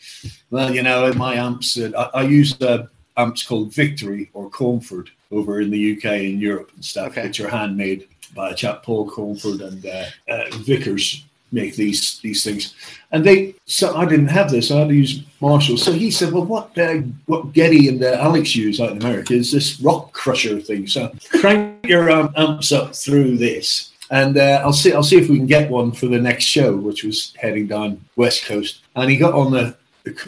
Well, 0.49 0.73
you 0.73 0.83
know, 0.83 1.11
my 1.15 1.35
amps. 1.35 1.77
Uh, 1.77 1.91
I, 2.13 2.21
I 2.21 2.23
use 2.23 2.61
uh, 2.61 2.87
amps 3.17 3.43
called 3.43 3.73
Victory 3.73 4.29
or 4.33 4.49
Cornford 4.49 5.09
over 5.35 5.61
in 5.61 5.69
the 5.69 5.97
UK 5.97 6.05
and 6.05 6.39
Europe 6.39 6.71
and 6.73 6.83
stuff, 6.83 7.11
okay. 7.11 7.27
which 7.27 7.39
are 7.39 7.49
handmade 7.49 8.07
by 8.33 8.51
a 8.51 8.55
chap 8.55 8.83
Paul 8.83 9.09
Cornford 9.09 9.61
and 9.61 9.85
uh, 9.85 10.05
uh, 10.29 10.45
Vickers 10.59 11.23
make 11.51 11.75
these 11.75 12.19
these 12.19 12.43
things. 12.43 12.75
And 13.11 13.23
they 13.23 13.55
so 13.65 13.95
I 13.95 14.05
didn't 14.05 14.27
have 14.27 14.51
this, 14.51 14.71
I 14.71 14.79
had 14.79 14.89
to 14.89 14.95
use 14.95 15.23
Marshall. 15.41 15.77
So 15.77 15.91
he 15.91 16.11
said, 16.11 16.31
"Well, 16.31 16.45
what 16.45 16.77
uh, 16.77 16.97
what 17.25 17.53
Geddy 17.53 17.89
and 17.89 18.03
uh, 18.03 18.17
Alex 18.19 18.55
use 18.55 18.79
out 18.79 18.91
in 18.91 18.97
America 18.97 19.33
is 19.33 19.51
this 19.51 19.79
rock 19.79 20.11
crusher 20.11 20.59
thing. 20.59 20.87
So 20.87 21.11
crank 21.39 21.85
your 21.85 22.11
um, 22.11 22.33
amps 22.35 22.71
up 22.71 22.95
through 22.95 23.37
this." 23.37 23.91
And 24.11 24.37
uh, 24.37 24.61
I'll 24.63 24.73
see. 24.73 24.93
I'll 24.93 25.03
see 25.03 25.17
if 25.17 25.29
we 25.29 25.37
can 25.37 25.47
get 25.47 25.71
one 25.71 25.91
for 25.91 26.05
the 26.07 26.19
next 26.19 26.43
show, 26.43 26.75
which 26.75 27.03
was 27.03 27.33
heading 27.37 27.65
down 27.65 28.03
West 28.15 28.45
Coast. 28.45 28.81
And 28.95 29.09
he 29.09 29.17
got 29.17 29.33
on 29.33 29.51
the 29.51 29.75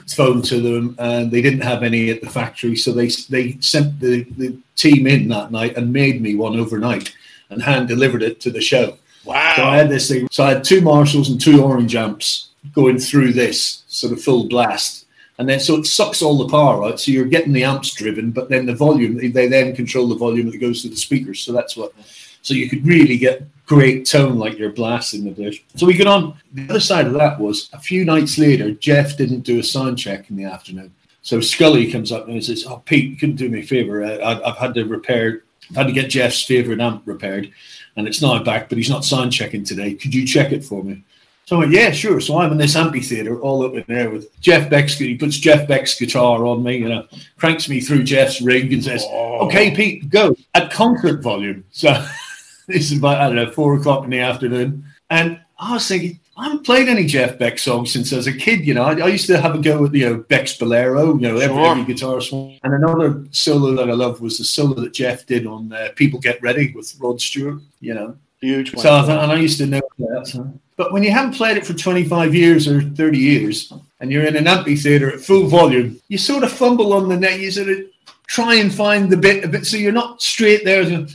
phone 0.08 0.42
to 0.44 0.60
them, 0.60 0.96
and 1.00 1.32
they 1.32 1.42
didn't 1.42 1.62
have 1.62 1.84
any 1.84 2.10
at 2.10 2.22
the 2.22 2.30
factory, 2.30 2.76
so 2.76 2.92
they 2.92 3.08
they 3.30 3.58
sent 3.60 4.00
the, 4.00 4.24
the 4.38 4.58
team 4.76 5.08
in 5.08 5.28
that 5.30 5.52
night 5.52 5.78
and 5.78 5.94
made 5.94 6.22
me 6.22 6.36
one 6.36 6.60
overnight 6.60 7.14
and 7.50 7.62
hand 7.62 7.88
delivered 7.88 8.24
it 8.24 8.40
to 8.42 8.50
the 8.50 8.62
show. 8.62 8.98
Wow! 9.24 9.54
So 9.56 9.64
I 9.64 9.78
had 9.78 9.90
this 9.90 10.08
thing. 10.08 10.28
So 10.32 10.44
I 10.44 10.50
had 10.50 10.64
two 10.64 10.82
Marshalls 10.82 11.30
and 11.30 11.40
two 11.40 11.64
orange 11.64 11.96
amps 11.96 12.50
going 12.74 13.00
through 13.00 13.34
this 13.34 13.84
sort 13.88 14.14
of 14.14 14.22
full 14.22 14.48
blast, 14.48 15.06
And 15.40 15.48
then 15.48 15.60
so 15.60 15.76
it 15.76 15.86
sucks 15.86 16.22
all 16.22 16.38
the 16.38 16.50
power 16.50 16.86
out. 16.86 17.00
So 17.00 17.12
you're 17.12 17.26
getting 17.26 17.54
the 17.54 17.64
amps 17.64 17.94
driven, 17.94 18.32
but 18.32 18.50
then 18.50 18.66
the 18.66 18.76
volume, 18.76 19.18
they 19.32 19.48
then 19.48 19.76
control 19.76 20.08
the 20.08 20.16
volume 20.16 20.50
that 20.50 20.58
goes 20.58 20.82
to 20.82 20.90
the 20.90 20.96
speakers. 20.96 21.42
So 21.42 21.54
that's 21.54 21.78
what, 21.78 21.94
so 22.42 22.54
you 22.54 22.70
could 22.70 22.86
really 22.86 23.18
get 23.18 23.44
great 23.68 24.06
tone 24.06 24.40
like 24.40 24.58
you're 24.58 24.72
blasting 24.72 25.26
the 25.26 25.32
dish. 25.32 25.64
So 25.76 25.86
we 25.86 25.96
got 25.96 26.08
on. 26.08 26.40
The 26.54 26.68
other 26.70 26.80
side 26.80 27.06
of 27.06 27.14
that 27.14 27.40
was 27.40 27.70
a 27.74 27.80
few 27.80 28.06
nights 28.06 28.38
later, 28.38 28.72
Jeff 28.72 29.18
didn't 29.18 29.42
do 29.42 29.60
a 29.60 29.64
sound 29.64 30.00
check 30.00 30.30
in 30.30 30.38
the 30.38 30.46
afternoon. 30.46 30.94
So 31.22 31.42
Scully 31.42 31.92
comes 31.92 32.12
up 32.12 32.28
and 32.28 32.44
says, 32.44 32.66
"Oh, 32.66 32.82
Pete, 32.86 33.12
you 33.12 33.16
couldn't 33.18 33.36
do 33.36 33.50
me 33.50 33.60
a 33.60 33.64
favor. 33.64 34.04
I, 34.04 34.42
I've 34.42 34.58
had 34.58 34.74
to 34.76 34.86
repair, 34.86 35.44
I've 35.70 35.76
had 35.76 35.88
to 35.88 35.94
get 35.94 36.10
Jeff's 36.10 36.44
favorite 36.44 36.80
amp 36.80 37.04
repaired, 37.06 37.52
and 37.98 38.08
it's 38.08 38.22
now 38.22 38.42
back, 38.42 38.70
but 38.70 38.78
he's 38.78 38.90
not 38.90 39.04
sound 39.04 39.34
checking 39.34 39.66
today. 39.66 39.94
Could 39.94 40.16
you 40.16 40.26
check 40.26 40.52
it 40.52 40.64
for 40.64 40.84
me?" 40.84 41.04
So 41.46 41.56
I 41.56 41.60
went, 41.60 41.72
yeah, 41.72 41.92
sure. 41.92 42.20
So 42.20 42.40
I'm 42.40 42.52
in 42.52 42.58
this 42.58 42.76
amphitheater 42.76 43.40
all 43.40 43.66
up 43.66 43.74
in 43.74 43.86
there 43.88 44.10
with 44.10 44.38
Jeff 44.42 44.70
Beck's. 44.70 44.98
He 44.98 45.16
puts 45.16 45.38
Jeff 45.38 45.66
Beck's 45.66 45.98
guitar 45.98 46.46
on 46.46 46.62
me, 46.62 46.76
you 46.76 46.90
know, 46.90 47.08
cranks 47.38 47.70
me 47.70 47.80
through 47.80 48.04
Jeff's 48.04 48.42
rig 48.42 48.74
and 48.74 48.84
says, 48.84 49.06
oh. 49.08 49.48
"Okay, 49.48 49.74
Pete, 49.74 50.10
go 50.10 50.36
at 50.54 50.72
concert 50.72 51.22
volume." 51.22 51.64
So 51.72 52.06
this 52.68 52.92
is 52.92 52.98
about 52.98 53.22
I 53.22 53.28
don't 53.28 53.36
know 53.36 53.52
four 53.52 53.76
o'clock 53.76 54.04
in 54.04 54.10
the 54.10 54.20
afternoon, 54.20 54.86
and 55.10 55.40
I 55.60 55.74
was 55.74 55.88
thinking, 55.88 56.20
I 56.38 56.44
haven't 56.44 56.66
played 56.66 56.88
any 56.88 57.06
Jeff 57.06 57.40
Beck 57.40 57.58
songs 57.58 57.92
since 57.92 58.14
I 58.14 58.18
was 58.18 58.28
a 58.28 58.34
kid. 58.34 58.66
You 58.68 58.76
know, 58.76 58.84
I, 58.84 59.00
I 59.00 59.08
used 59.08 59.26
to 59.28 59.42
have 59.42 59.56
a 59.56 59.60
go 59.60 59.82
with 59.82 59.96
you 59.96 60.08
know 60.08 60.18
Beck's 60.18 60.56
Bolero, 60.56 61.16
you 61.16 61.22
know, 61.22 61.38
every, 61.38 61.58
every 61.64 61.86
guitar 61.86 62.22
song. 62.22 62.60
And 62.64 62.74
another 62.74 63.26
solo 63.32 63.74
that 63.76 63.90
I 63.90 63.94
loved 63.94 64.22
was 64.22 64.38
the 64.38 64.44
solo 64.44 64.76
that 64.76 64.94
Jeff 64.94 65.26
did 65.26 65.48
on 65.48 65.74
uh, 65.74 65.90
"People 65.96 66.20
Get 66.20 66.42
Ready" 66.44 66.72
with 66.74 66.96
Rod 67.00 67.20
Stewart. 67.20 67.62
You 67.80 67.96
know, 67.96 68.18
huge. 68.40 68.76
So 68.76 68.94
I 68.94 69.02
thought, 69.04 69.24
and 69.24 69.32
I 69.32 69.38
used 69.38 69.58
to 69.60 69.66
know 69.66 69.82
that. 69.98 70.28
So. 70.28 70.54
But 70.76 70.94
when 70.94 71.04
you 71.04 71.10
haven't 71.10 71.34
played 71.34 71.58
it 71.58 71.66
for 71.66 71.74
25 71.74 72.36
years 72.36 72.68
or 72.68 72.84
30 72.84 73.18
years, 73.18 73.74
and 74.00 74.12
you're 74.12 74.26
in 74.26 74.36
an 74.36 74.46
amphitheater 74.46 75.12
at 75.12 75.20
full 75.22 75.48
volume, 75.48 76.00
you 76.08 76.20
sort 76.20 76.44
of 76.44 76.52
fumble 76.52 76.94
on 76.94 77.10
the 77.10 77.18
net. 77.18 77.40
You 77.40 77.50
sort 77.50 77.70
of 77.70 77.80
try 78.28 78.56
and 78.56 78.74
find 78.74 79.10
the 79.10 79.18
bit 79.18 79.44
of 79.44 79.56
it, 79.56 79.66
so 79.66 79.78
you're 79.78 79.92
not 79.92 80.22
straight 80.22 80.64
there. 80.64 80.84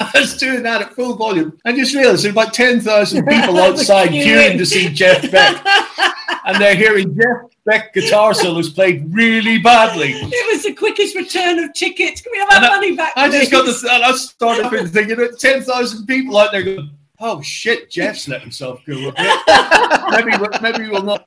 I 0.00 0.10
was 0.14 0.36
doing 0.36 0.62
that 0.62 0.80
at 0.82 0.94
full 0.94 1.16
volume. 1.16 1.58
I 1.64 1.72
just 1.72 1.94
realized 1.94 2.24
there 2.24 2.32
were 2.32 2.42
about 2.42 2.54
10,000 2.54 3.26
people 3.26 3.58
outside 3.60 4.10
queuing 4.10 4.56
to 4.58 4.66
see 4.66 4.88
Jeff 4.88 5.30
Beck. 5.30 5.64
and 6.46 6.60
they're 6.60 6.76
hearing 6.76 7.14
Jeff 7.14 7.50
Beck 7.64 7.92
guitar 7.92 8.32
solos 8.32 8.70
played 8.70 9.12
really 9.12 9.58
badly. 9.58 10.12
It 10.12 10.54
was 10.54 10.62
the 10.62 10.72
quickest 10.72 11.14
return 11.14 11.58
of 11.58 11.72
tickets. 11.74 12.20
Can 12.20 12.32
we 12.32 12.38
have 12.38 12.50
our 12.50 12.60
money 12.76 12.96
back? 12.96 13.12
I 13.16 13.28
just 13.28 13.50
got 13.50 13.66
this, 13.66 13.82
and 13.82 14.04
I 14.04 14.12
started 14.12 14.88
thinking, 14.88 15.16
10,000 15.38 16.06
people 16.06 16.38
out 16.38 16.52
there 16.52 16.62
going, 16.62 16.90
oh 17.20 17.42
shit, 17.42 17.90
Jeff's 17.90 18.28
let 18.28 18.40
himself 18.40 18.80
go 18.86 19.08
a 19.08 19.12
bit. 19.12 19.40
maybe, 20.10 20.32
maybe 20.62 20.90
we'll 20.90 21.02
not. 21.02 21.24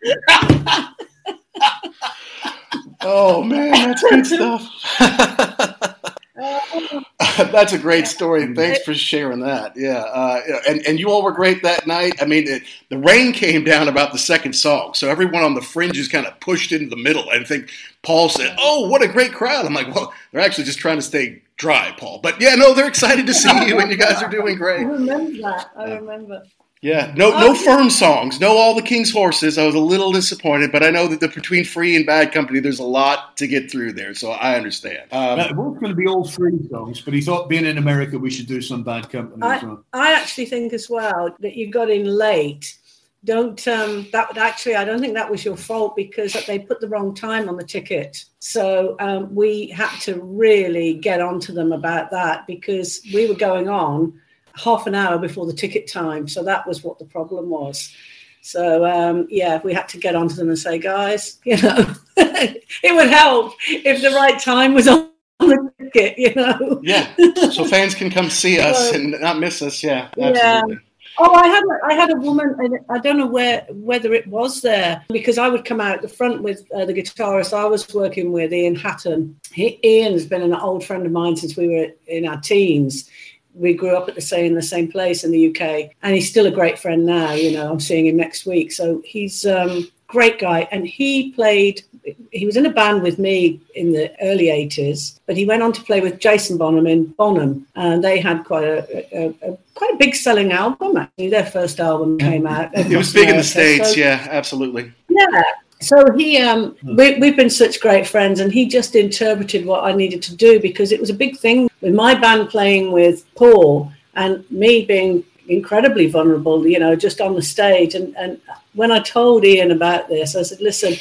Oh 3.04 3.43
man, 3.43 3.72
that's 3.72 4.04
good 4.04 4.26
stuff. 4.26 5.97
That's 7.52 7.74
a 7.74 7.78
great 7.78 8.08
story. 8.08 8.54
Thanks 8.54 8.82
for 8.84 8.93
sharing 8.93 9.41
that. 9.41 9.74
Yeah, 9.76 9.99
uh, 9.99 10.41
and 10.68 10.86
and 10.88 10.99
you 10.99 11.10
all 11.10 11.24
were 11.24 11.32
great 11.32 11.62
that 11.64 11.86
night. 11.88 12.16
I 12.22 12.26
mean, 12.26 12.47
it, 12.47 12.64
the 12.89 12.97
rain 12.97 13.32
came 13.32 13.64
down 13.64 13.88
about 13.88 14.12
the 14.12 14.18
second 14.18 14.54
song, 14.54 14.93
so 14.93 15.10
everyone 15.10 15.43
on 15.43 15.54
the 15.54 15.62
fringes 15.62 16.08
kind 16.08 16.26
of 16.26 16.39
pushed 16.39 16.72
into 16.72 16.89
the 16.89 17.02
middle. 17.02 17.30
I 17.30 17.43
think 17.43 17.70
Paul 18.02 18.30
said, 18.30 18.56
"Oh, 18.60 18.88
what 18.88 19.02
a 19.02 19.08
great 19.08 19.34
crowd!" 19.34 19.66
I'm 19.66 19.74
like, 19.74 19.93
"Well, 19.93 20.14
they're 20.32 20.41
actually 20.41 20.64
just 20.64 20.80
trying 20.80 20.97
to 20.97 21.02
stay 21.04 21.41
dry, 21.58 21.93
Paul." 21.97 22.20
But 22.22 22.41
yeah, 22.41 22.56
no, 22.56 22.74
they're 22.74 22.88
excited 22.88 23.28
to 23.28 23.34
see 23.34 23.68
you, 23.68 23.80
and 23.80 23.91
you 23.91 23.97
guys 23.97 24.22
are 24.22 24.30
doing 24.30 24.58
great. 24.58 24.82
I 24.82 24.89
remember 24.89 25.41
that. 25.41 25.72
I 25.76 25.93
remember. 25.95 26.43
Yeah, 26.82 27.14
no, 27.16 27.30
no 27.40 27.54
firm 27.54 27.92
songs, 27.92 28.40
no 28.40 28.58
all 28.58 28.74
the 28.74 28.82
King's 28.82 29.12
horses. 29.12 29.60
I 29.60 29.68
was 29.68 29.76
a 29.76 29.80
little 29.80 30.12
disappointed, 30.12 30.72
but 30.72 30.82
I 30.82 30.90
know 30.90 31.08
that 31.08 31.20
the, 31.20 31.28
between 31.28 31.64
Free 31.64 31.96
and 31.96 32.08
Bad 32.08 32.32
Company, 32.32 32.60
there's 32.60 32.80
a 32.80 32.84
lot 32.84 33.38
to 33.38 33.46
get 33.46 33.70
through 33.70 33.94
there, 33.94 34.16
so 34.16 34.32
I 34.32 34.56
understand. 34.56 35.04
Um, 35.12 35.40
it 35.40 35.56
was 35.56 35.78
going 35.78 35.92
to 35.92 35.96
be 35.96 36.08
all 36.08 36.28
Free 36.28 36.58
songs, 36.72 37.00
but 37.00 37.14
he 37.14 37.22
thought, 37.22 37.50
being 37.50 37.68
in 37.68 37.78
America, 37.78 38.18
we 38.18 38.32
should 38.32 38.48
do 38.48 38.64
some 38.64 38.82
Bad 38.82 39.12
Company. 39.12 39.44
I, 39.44 39.64
well. 39.64 39.86
I 39.94 40.14
actually 40.14 40.48
think 40.48 40.74
as 40.74 40.90
well 40.90 41.36
that 41.40 41.56
you 41.56 41.70
got 41.70 41.92
in 41.92 42.06
late. 42.06 42.80
Don't 43.24 43.68
um, 43.68 44.08
that 44.12 44.36
actually? 44.36 44.74
I 44.74 44.84
don't 44.84 45.00
think 45.00 45.14
that 45.14 45.30
was 45.30 45.46
your 45.46 45.56
fault 45.56 45.96
because 45.96 46.34
they 46.48 46.58
put 46.58 46.82
the 46.82 46.88
wrong 46.88 47.14
time 47.14 47.48
on 47.48 47.58
the 47.58 47.64
ticket. 47.64 48.26
So 48.40 48.96
um, 49.00 49.36
we 49.36 49.68
had 49.68 49.96
to 50.00 50.20
really 50.20 50.96
get 50.96 51.22
onto 51.22 51.54
them 51.54 51.72
about 51.72 52.10
that 52.10 52.48
because 52.48 53.02
we 53.14 53.28
were 53.28 53.36
going 53.36 53.70
on 53.70 54.20
half 54.56 54.88
an 54.88 54.95
hour 54.95 55.18
before 55.18 55.45
the 55.45 55.54
ticket 55.54 55.88
time. 55.88 56.28
So 56.28 56.43
that 56.43 56.68
was 56.68 56.84
what 56.84 56.99
the 56.99 57.06
problem 57.06 57.49
was. 57.49 57.93
So 58.41 58.86
um, 58.86 59.28
yeah, 59.30 59.62
we 59.64 59.74
had 59.74 59.88
to 59.89 59.97
get 59.97 60.16
onto 60.16 60.36
them 60.36 60.49
and 60.49 60.58
say, 60.58 60.80
guys, 60.80 61.39
you 61.45 61.58
know, 61.62 61.93
it 62.18 62.95
would 62.95 63.10
help 63.10 63.54
if 63.68 64.02
the 64.02 64.12
right 64.12 64.39
time 64.39 64.74
was 64.74 64.88
on 64.88 65.10
the 65.39 65.72
ticket, 65.80 66.18
you 66.18 66.34
know. 66.36 66.80
yeah, 66.84 67.14
so 67.52 67.66
fans 67.66 67.95
can 67.95 68.12
come 68.12 68.30
see 68.30 68.60
us 68.60 68.91
and 68.91 69.20
not 69.22 69.39
miss 69.39 69.62
us. 69.62 69.84
Yeah, 69.84 70.10
absolutely. 70.20 70.74
Yeah. 70.74 70.80
Oh, 71.18 71.34
I 71.34 71.47
had 71.47 71.64
a, 71.64 71.86
I 71.86 71.93
had 71.93 72.12
a 72.12 72.16
woman, 72.16 72.56
and 72.60 72.80
I 72.89 72.97
don't 72.97 73.18
know 73.18 73.28
where 73.28 73.66
whether 73.70 74.14
it 74.14 74.26
was 74.28 74.62
there 74.62 75.04
because 75.10 75.38
I 75.38 75.49
would 75.49 75.66
come 75.66 75.82
out 75.82 76.02
the 76.02 76.08
front 76.08 76.41
with 76.41 76.66
uh, 76.74 76.86
the 76.86 76.93
guitarist 76.93 77.54
I 77.54 77.66
was 77.66 77.93
working 77.93 78.32
with, 78.32 78.54
Ian 78.54 78.76
Hatton. 78.76 79.38
He, 79.52 79.80
Ian 79.84 80.14
has 80.14 80.26
been 80.26 80.41
an 80.41 80.54
old 80.54 80.86
friend 80.86 81.06
of 81.06 81.12
mine 81.12 81.36
since 81.36 81.58
we 81.58 81.68
were 81.68 81.88
in 82.08 82.26
our 82.26 82.39
teens 82.39 83.10
we 83.54 83.74
grew 83.74 83.95
up 83.95 84.08
at 84.08 84.16
the 84.16 84.22
same 84.22 84.45
in 84.45 84.56
the 84.56 84.62
same 84.62 84.91
place 84.91 85.24
in 85.24 85.32
the 85.32 85.49
UK, 85.49 85.91
and 86.02 86.16
he's 86.16 86.30
still 86.30 86.47
a 86.47 86.52
great 86.52 86.80
friend 86.80 87.06
now. 87.06 87.34
You 87.34 87.52
know, 87.52 87.72
I'm 87.72 87.80
seeing 87.80 88.08
him 88.08 88.18
next 88.18 88.45
week, 88.45 88.72
so 88.72 89.02
he's 89.06 89.45
um, 89.45 89.89
great 90.08 90.39
guy. 90.39 90.68
And 90.72 90.88
he 90.88 91.32
played. 91.32 91.84
He 92.32 92.45
was 92.45 92.58
in 92.58 92.66
a 92.66 92.72
band 92.72 93.04
with 93.04 93.20
me 93.20 93.62
in 93.76 93.91
the 93.91 94.12
early 94.22 94.45
'80s, 94.45 95.20
but 95.26 95.38
he 95.38 95.45
went 95.45 95.64
on 95.64 95.74
to 95.74 95.84
play 95.84 96.02
with 96.02 96.20
Jason 96.20 96.58
Bonham 96.58 96.88
in 96.88 97.08
Bonham, 97.08 97.68
and 97.76 98.04
they 98.04 98.20
had 98.20 98.43
quite 98.43 98.64
a, 98.64 99.18
a, 99.18 99.36
a 99.41 99.58
quite 99.76 99.93
a 99.93 99.97
big 99.97 100.16
selling 100.16 100.52
album. 100.52 100.97
Actually, 100.97 101.30
their 101.30 101.45
first 101.45 101.80
album 101.80 102.18
came 102.18 102.47
out. 102.47 102.72
It 102.74 102.97
was 102.97 103.14
big 103.14 103.30
in 103.30 103.38
the 103.38 103.43
states. 103.43 103.93
So, 103.93 103.99
yeah, 103.99 104.28
absolutely. 104.30 104.91
Yeah, 105.10 105.43
so 105.82 106.14
he, 106.16 106.38
um, 106.38 106.76
we, 106.84 107.18
we've 107.18 107.36
been 107.36 107.49
such 107.49 107.82
great 107.82 108.08
friends, 108.08 108.39
and 108.39 108.52
he 108.52 108.68
just 108.68 108.95
interpreted 108.95 109.66
what 109.66 109.84
I 109.84 109.93
needed 109.93 110.22
to 110.24 110.36
do 110.36 110.60
because 110.60 110.91
it 110.91 110.99
was 110.99 111.10
a 111.10 111.14
big 111.14 111.38
thing 111.38 111.70
with 111.82 111.94
my 111.94 112.16
band 112.16 112.50
playing 112.50 112.92
with 112.92 113.26
Paul 113.36 113.92
and 114.16 114.50
me 114.52 114.86
being 114.86 115.24
incredibly 115.48 116.08
vulnerable, 116.08 116.66
you 116.66 116.80
know, 116.80 116.96
just 116.96 117.22
on 117.22 117.36
the 117.36 117.42
stage. 117.42 117.96
And, 117.96 118.16
and 118.16 118.40
when 118.74 118.92
I 118.92 119.00
told 119.00 119.44
Ian 119.44 119.72
about 119.72 120.08
this, 120.08 120.36
I 120.36 120.44
said, 120.44 120.62
listen, 120.62 120.94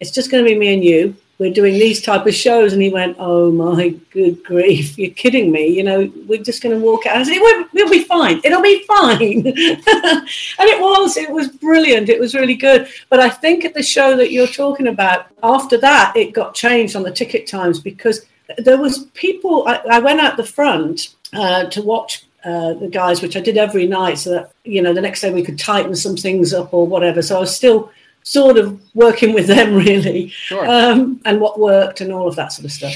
it's 0.00 0.10
just 0.10 0.30
going 0.30 0.44
to 0.44 0.50
be 0.50 0.58
me 0.58 0.74
and 0.74 0.84
you. 0.84 1.16
We're 1.38 1.52
doing 1.52 1.74
these 1.74 2.02
type 2.02 2.26
of 2.26 2.34
shows. 2.34 2.72
And 2.72 2.82
he 2.82 2.88
went 2.90 3.16
oh 3.20 3.52
my 3.52 3.90
good 4.10 4.42
grief 4.42 4.98
you're 4.98 5.12
kidding 5.12 5.52
me. 5.52 5.68
You 5.68 5.84
know 5.84 6.12
we're 6.26 6.42
just 6.42 6.62
going 6.62 6.76
to 6.76 6.84
walk 6.84 7.06
out. 7.06 7.16
I 7.16 7.22
said 7.22 7.38
we'll, 7.38 7.64
we'll 7.72 7.90
be 7.90 8.02
fine. 8.02 8.40
It'll 8.42 8.62
be 8.62 8.84
fine. 8.86 9.44
And 10.58 10.68
it 10.68 10.80
was 10.80 11.16
it 11.16 11.30
was 11.30 11.48
brilliant. 11.48 12.08
It 12.08 12.18
was 12.18 12.34
really 12.34 12.56
good. 12.56 12.88
But 13.08 13.20
i 13.20 13.28
think 13.28 13.64
at 13.64 13.74
the 13.74 13.82
show 13.84 14.16
that 14.16 14.32
you're 14.32 14.48
talking 14.48 14.88
about 14.88 15.26
after 15.44 15.78
that 15.78 16.16
it 16.16 16.32
got 16.32 16.54
changed 16.54 16.96
on 16.96 17.04
the 17.04 17.12
ticket 17.12 17.46
times 17.46 17.78
because 17.78 18.26
there 18.56 18.78
was 18.78 19.04
people 19.14 19.66
i, 19.68 19.76
I 19.90 19.98
went 19.98 20.20
out 20.20 20.36
the 20.36 20.44
front 20.44 21.14
uh, 21.32 21.64
to 21.66 21.82
watch 21.82 22.24
uh, 22.44 22.74
the 22.74 22.88
guys, 22.88 23.20
which 23.20 23.36
I 23.36 23.40
did 23.40 23.56
every 23.56 23.86
night, 23.86 24.16
so 24.18 24.30
that 24.30 24.52
you 24.64 24.80
know 24.80 24.94
the 24.94 25.00
next 25.00 25.20
day 25.20 25.32
we 25.32 25.42
could 25.42 25.58
tighten 25.58 25.94
some 25.94 26.16
things 26.16 26.54
up 26.54 26.72
or 26.72 26.86
whatever. 26.86 27.20
So 27.20 27.36
I 27.36 27.40
was 27.40 27.54
still 27.54 27.90
sort 28.22 28.58
of 28.58 28.80
working 28.94 29.34
with 29.34 29.46
them 29.48 29.74
really, 29.86 30.28
sure. 30.28 30.66
um, 30.68 31.20
and 31.24 31.40
what 31.40 31.58
worked 31.58 32.00
and 32.00 32.12
all 32.12 32.28
of 32.28 32.36
that 32.36 32.52
sort 32.52 32.66
of 32.66 32.72
stuff. 32.72 32.94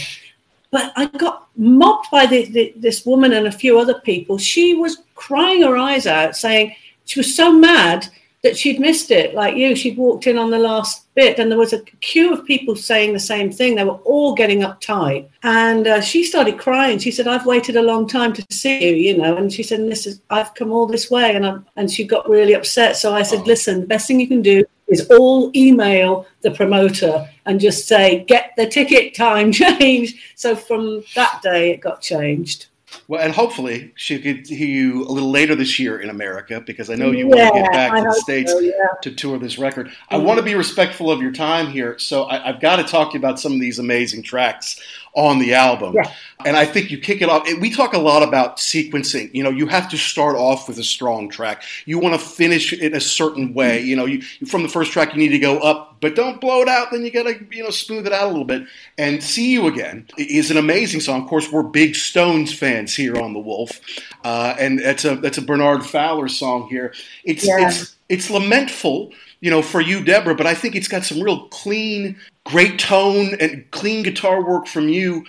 But 0.71 0.93
I 0.97 1.07
got 1.07 1.49
mobbed 1.57 2.07
by 2.11 2.25
the, 2.25 2.47
the, 2.47 2.73
this 2.77 3.05
woman 3.05 3.33
and 3.33 3.47
a 3.47 3.53
few 3.53 3.79
other 3.79 4.01
people. 4.01 4.39
She 4.39 4.75
was 4.75 4.99
crying 5.15 5.63
her 5.63 5.77
eyes 5.77 6.07
out, 6.07 6.35
saying 6.35 6.75
she 7.05 7.19
was 7.19 7.37
so 7.37 7.53
mad 7.53 8.09
that 8.43 8.57
she'd 8.57 8.81
missed 8.81 9.11
it, 9.11 9.35
like 9.35 9.57
you. 9.57 9.77
She'd 9.77 9.97
walked 9.97 10.27
in 10.27 10.37
on 10.37 10.51
the 10.51 10.59
last 10.59 11.07
bit, 11.15 11.39
and 11.39 11.51
there 11.51 11.59
was 11.59 11.73
a 11.73 11.83
queue 12.01 12.33
of 12.33 12.45
people 12.45 12.75
saying 12.75 13.13
the 13.13 13.21
same 13.21 13.53
thing. 13.53 13.75
They 13.75 13.85
were 13.85 14.03
all 14.05 14.35
getting 14.35 14.61
uptight, 14.61 15.29
and 15.43 15.87
uh, 15.87 16.01
she 16.01 16.25
started 16.25 16.59
crying. 16.59 16.99
She 16.99 17.11
said, 17.11 17.29
"I've 17.29 17.47
waited 17.47 17.77
a 17.77 17.83
long 17.83 18.09
time 18.09 18.33
to 18.33 18.45
see 18.51 18.85
you," 18.85 18.95
you 18.95 19.17
know. 19.17 19.37
And 19.37 19.53
she 19.53 19.63
said, 19.63 19.81
"This 19.81 20.07
is 20.07 20.21
I've 20.31 20.55
come 20.55 20.73
all 20.73 20.87
this 20.87 21.11
way," 21.11 21.35
and 21.35 21.47
i 21.47 21.59
and 21.77 21.91
she 21.91 22.05
got 22.05 22.29
really 22.29 22.55
upset. 22.55 22.97
So 22.97 23.15
I 23.15 23.23
said, 23.23 23.41
oh. 23.41 23.45
"Listen, 23.45 23.81
the 23.81 23.87
best 23.87 24.07
thing 24.07 24.19
you 24.19 24.29
can 24.29 24.43
do 24.43 24.65
is 24.93 25.09
all 25.11 25.51
email 25.57 26.27
the 26.43 26.51
promoter 26.51 27.29
and 27.47 27.59
just 27.59 27.89
say, 27.89 28.25
get 28.25 28.53
the 28.57 28.67
ticket 28.67 29.15
time 29.15 29.51
changed. 29.63 30.19
So 30.37 30.55
from 30.55 31.03
that 31.15 31.41
day, 31.43 31.71
it 31.71 31.81
got 31.81 32.03
changed. 32.03 32.67
Well, 33.09 33.21
and 33.21 33.33
hopefully 33.33 33.93
she 33.95 34.19
could 34.21 34.47
hear 34.47 34.67
you 34.67 35.05
a 35.05 35.13
little 35.13 35.31
later 35.31 35.55
this 35.55 35.79
year 35.79 36.01
in 36.01 36.11
America 36.11 36.63
because 36.65 36.91
I 36.91 36.95
know 36.95 37.11
you 37.11 37.29
yeah, 37.29 37.51
want 37.51 37.55
to 37.55 37.63
get 37.63 37.73
back 37.73 37.93
I 37.93 38.01
to 38.01 38.05
the 38.05 38.15
States 38.15 38.53
so, 38.53 38.59
yeah. 38.61 38.73
to 39.03 39.11
tour 39.11 39.39
this 39.39 39.59
record. 39.59 39.89
Mm-hmm. 39.89 40.15
I 40.15 40.19
want 40.19 40.39
to 40.39 40.45
be 40.45 40.55
respectful 40.55 41.11
of 41.11 41.21
your 41.21 41.33
time 41.33 41.69
here, 41.69 41.99
so 41.99 42.25
I, 42.25 42.39
have 42.39 42.61
got 42.61 42.77
to 42.77 42.85
talk 42.85 43.11
to 43.11 43.15
you 43.15 43.19
about 43.19 43.41
some 43.41 43.53
of 43.53 43.61
these 43.61 43.79
amazing 43.79 44.23
tracks 44.23 44.81
on 45.15 45.39
the 45.39 45.55
album. 45.55 45.95
Yeah. 45.95 46.11
And 46.45 46.57
I 46.57 46.65
think 46.65 46.91
you 46.91 46.99
kick 46.99 47.21
it 47.23 47.29
off. 47.29 47.47
We 47.61 47.71
talk 47.71 47.93
a 47.93 47.99
lot 47.99 48.23
about 48.23 48.57
sequencing. 48.57 49.33
You 49.35 49.43
know, 49.43 49.51
you 49.51 49.67
have 49.67 49.89
to 49.91 49.99
start 49.99 50.37
off 50.37 50.67
with 50.69 50.79
a 50.79 50.85
strong 50.85 51.29
track. 51.29 51.63
You 51.85 51.99
want 51.99 52.19
to 52.19 52.27
finish 52.27 52.73
it 52.73 52.95
a 52.95 53.01
certain 53.01 53.55
way. 53.55 53.81
You 53.81 53.95
know, 53.95 54.07
you 54.07 54.23
from 54.47 54.63
the 54.63 54.69
first 54.69 54.91
track 54.93 55.13
you 55.13 55.19
need 55.19 55.29
to 55.29 55.39
go 55.39 55.59
up, 55.59 55.99
but 56.01 56.17
don't 56.17 56.41
blow 56.41 56.63
it 56.63 56.69
out. 56.69 56.91
Then 56.91 57.03
you 57.05 57.11
got 57.11 57.25
to 57.25 57.39
you 57.51 57.63
know 57.63 57.71
smooth 57.71 58.07
it 58.07 58.13
out 58.13 58.25
a 58.25 58.29
little 58.29 58.45
bit. 58.45 58.67
And 58.99 59.23
"See 59.23 59.53
You 59.53 59.67
Again" 59.67 60.09
is 60.17 60.51
an 60.51 60.57
amazing 60.57 61.01
song. 61.01 61.23
Of 61.23 61.29
course, 61.29 61.53
we're 61.53 61.63
big 61.63 61.95
Stones 61.95 62.53
fans 62.53 62.95
here 62.97 63.19
on 63.21 63.35
the 63.35 63.41
Wolf, 63.41 63.81
uh, 64.25 64.55
and 64.59 64.79
that's 64.79 65.05
a 65.05 65.17
that's 65.17 65.39
a 65.39 65.43
Bernard 65.43 65.85
Fowler 65.85 66.29
song 66.29 66.69
here. 66.69 66.95
It's 67.25 67.47
Yeah. 67.47 67.69
it's 67.69 67.97
it's 68.09 68.31
lamentful, 68.31 69.13
you 69.41 69.51
know, 69.51 69.63
for 69.63 69.81
you, 69.81 70.03
Deborah, 70.05 70.35
but 70.35 70.47
I 70.47 70.55
think 70.55 70.75
it's 70.77 70.89
got 70.89 71.05
some 71.05 71.21
real 71.23 71.47
clean, 71.49 72.17
great 72.45 72.79
tone 72.79 73.35
and 73.41 73.71
clean 73.71 74.03
guitar 74.03 74.45
work 74.45 74.67
from 74.67 74.89
you, 74.89 75.25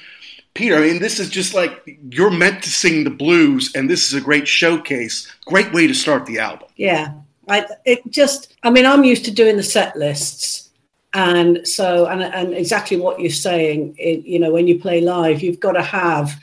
Peter. 0.54 0.76
I 0.78 0.82
mean, 0.82 1.00
this 1.00 1.20
is 1.20 1.30
just 1.30 1.54
like 1.54 2.00
you're 2.10 2.32
meant 2.32 2.64
to 2.64 2.70
sing 2.70 3.04
the 3.04 3.10
blues, 3.10 3.72
and 3.76 3.90
this 3.90 4.08
is 4.08 4.14
a 4.14 4.22
great 4.22 4.48
showcase. 4.48 5.32
Great 5.46 5.74
way 5.74 5.88
to 5.88 5.94
start 5.94 6.26
the 6.26 6.40
album. 6.40 6.68
Yeah, 6.76 7.14
I 7.48 7.66
it 7.86 8.02
just. 8.10 8.56
I 8.64 8.70
mean, 8.70 8.86
I'm 8.86 9.04
used 9.04 9.26
to 9.26 9.32
doing 9.32 9.58
the 9.58 9.64
set 9.64 9.96
lists, 9.96 10.70
and 11.14 11.68
so 11.68 12.08
and 12.08 12.22
and 12.24 12.54
exactly 12.54 12.98
what 12.98 13.20
you're 13.20 13.32
saying. 13.32 13.96
It, 13.98 14.26
you 14.26 14.40
know, 14.40 14.52
when 14.52 14.68
you 14.68 14.80
play 14.80 15.02
live, 15.02 15.42
you've 15.42 15.60
got 15.60 15.74
to 15.74 15.84
have. 15.84 16.40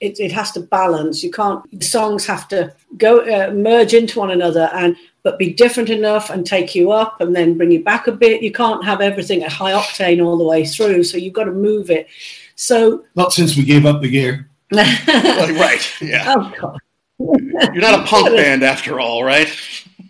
It, 0.00 0.18
it 0.18 0.32
has 0.32 0.50
to 0.52 0.60
balance. 0.60 1.22
You 1.22 1.30
can't. 1.30 1.84
Songs 1.84 2.24
have 2.24 2.48
to 2.48 2.74
go 2.96 3.20
uh, 3.20 3.52
merge 3.52 3.92
into 3.92 4.18
one 4.18 4.30
another, 4.30 4.70
and 4.72 4.96
but 5.22 5.38
be 5.38 5.52
different 5.52 5.90
enough 5.90 6.30
and 6.30 6.46
take 6.46 6.74
you 6.74 6.92
up, 6.92 7.20
and 7.20 7.34
then 7.34 7.56
bring 7.56 7.70
you 7.70 7.82
back 7.82 8.06
a 8.06 8.12
bit. 8.12 8.42
You 8.42 8.52
can't 8.52 8.84
have 8.84 9.00
everything 9.00 9.42
at 9.42 9.52
high 9.52 9.72
octane 9.72 10.24
all 10.24 10.36
the 10.36 10.44
way 10.44 10.64
through. 10.64 11.04
So 11.04 11.16
you've 11.16 11.34
got 11.34 11.44
to 11.44 11.52
move 11.52 11.90
it. 11.90 12.08
So 12.54 13.04
Not 13.14 13.32
since 13.32 13.56
we 13.56 13.64
gave 13.64 13.86
up 13.86 14.00
the 14.00 14.10
gear. 14.10 14.48
Like, 14.72 15.08
right? 15.08 15.92
Yeah. 16.00 16.24
oh 16.28 16.52
God. 16.60 16.78
You're 17.18 17.82
not 17.82 18.00
a 18.00 18.04
punk 18.04 18.36
band 18.36 18.62
after 18.62 19.00
all, 19.00 19.24
right? 19.24 19.50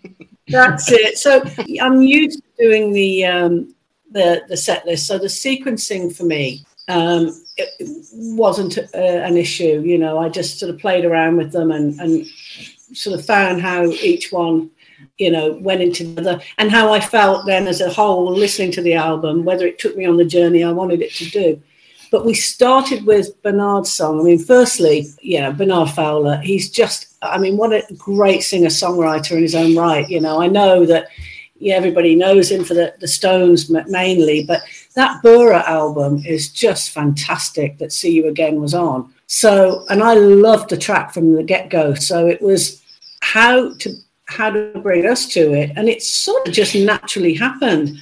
That's 0.49 0.91
it. 0.93 1.17
So 1.17 1.43
I'm 1.81 2.03
used 2.03 2.41
to 2.41 2.45
doing 2.59 2.93
the 2.93 3.25
um, 3.25 3.75
the 4.11 4.43
the 4.49 4.57
set 4.57 4.85
list. 4.85 5.07
So 5.07 5.19
the 5.19 5.27
sequencing 5.27 6.15
for 6.15 6.25
me 6.25 6.65
um, 6.91 7.29
it 7.57 7.69
it 7.79 7.89
wasn't 8.13 8.79
uh, 8.79 8.99
an 8.99 9.37
issue. 9.37 9.83
You 9.85 9.99
know, 9.99 10.19
I 10.19 10.29
just 10.29 10.59
sort 10.59 10.75
of 10.75 10.81
played 10.81 11.05
around 11.05 11.37
with 11.37 11.53
them 11.53 11.71
and 11.71 11.99
and 12.01 12.27
sort 12.93 13.19
of 13.19 13.25
found 13.25 13.63
how 13.63 13.85
each 13.85 14.33
one 14.33 14.71
you 15.18 15.30
know 15.30 15.53
went 15.61 15.82
into 15.82 16.05
the 16.05 16.20
other 16.20 16.42
and 16.59 16.70
how 16.70 16.92
I 16.92 17.01
felt 17.01 17.46
then 17.46 17.66
as 17.66 17.80
a 17.80 17.90
whole 17.90 18.32
listening 18.32 18.72
to 18.72 18.82
the 18.82 18.94
album, 18.94 19.44
whether 19.44 19.66
it 19.66 19.78
took 19.78 19.96
me 19.96 20.07
on 20.07 20.16
the 20.16 20.24
journey 20.24 20.64
I 20.64 20.72
wanted 20.72 21.03
it 21.03 21.12
to 21.14 21.24
do. 21.26 21.62
But 22.11 22.26
we 22.26 22.34
started 22.34 23.07
with 23.07 23.40
Bernard's 23.42 23.92
song. 23.92 24.18
I 24.18 24.24
mean, 24.24 24.40
firstly, 24.40 25.07
you 25.20 25.40
know, 25.40 25.53
Bernard 25.53 25.90
Fowler, 25.90 26.38
he's 26.38 26.68
just, 26.68 27.16
I 27.22 27.38
mean, 27.38 27.57
what 27.57 27.72
a 27.72 27.84
great 27.96 28.42
singer 28.42 28.68
songwriter 28.68 29.36
in 29.36 29.42
his 29.42 29.55
own 29.55 29.76
right. 29.76 30.09
You 30.09 30.20
know, 30.20 30.42
I 30.42 30.48
know 30.48 30.84
that 30.86 31.07
yeah, 31.61 31.74
everybody 31.74 32.16
knows 32.16 32.51
him 32.51 32.64
for 32.64 32.74
the, 32.74 32.94
the 33.01 33.07
Stones 33.07 33.70
mainly, 33.70 34.44
but 34.44 34.62
that 34.94 35.22
Bura 35.22 35.62
album 35.64 36.22
is 36.26 36.51
just 36.51 36.90
fantastic 36.90 37.78
that 37.78 37.92
See 37.92 38.12
You 38.12 38.28
Again 38.28 38.61
was 38.61 38.74
on. 38.74 39.12
So, 39.26 39.84
and 39.90 40.03
I 40.03 40.14
loved 40.14 40.70
the 40.70 40.78
track 40.78 41.12
from 41.12 41.34
the 41.34 41.42
get 41.42 41.68
go. 41.68 41.94
So 41.94 42.26
it 42.26 42.40
was 42.40 42.82
how 43.20 43.74
to 43.74 43.94
how 44.31 44.51
to 44.51 44.72
bring 44.83 45.07
us 45.07 45.26
to 45.35 45.53
it, 45.53 45.72
and 45.76 45.89
it 45.89 46.03
sort 46.03 46.47
of 46.49 46.55
just 46.55 46.74
naturally 46.74 47.35
happened. 47.35 47.99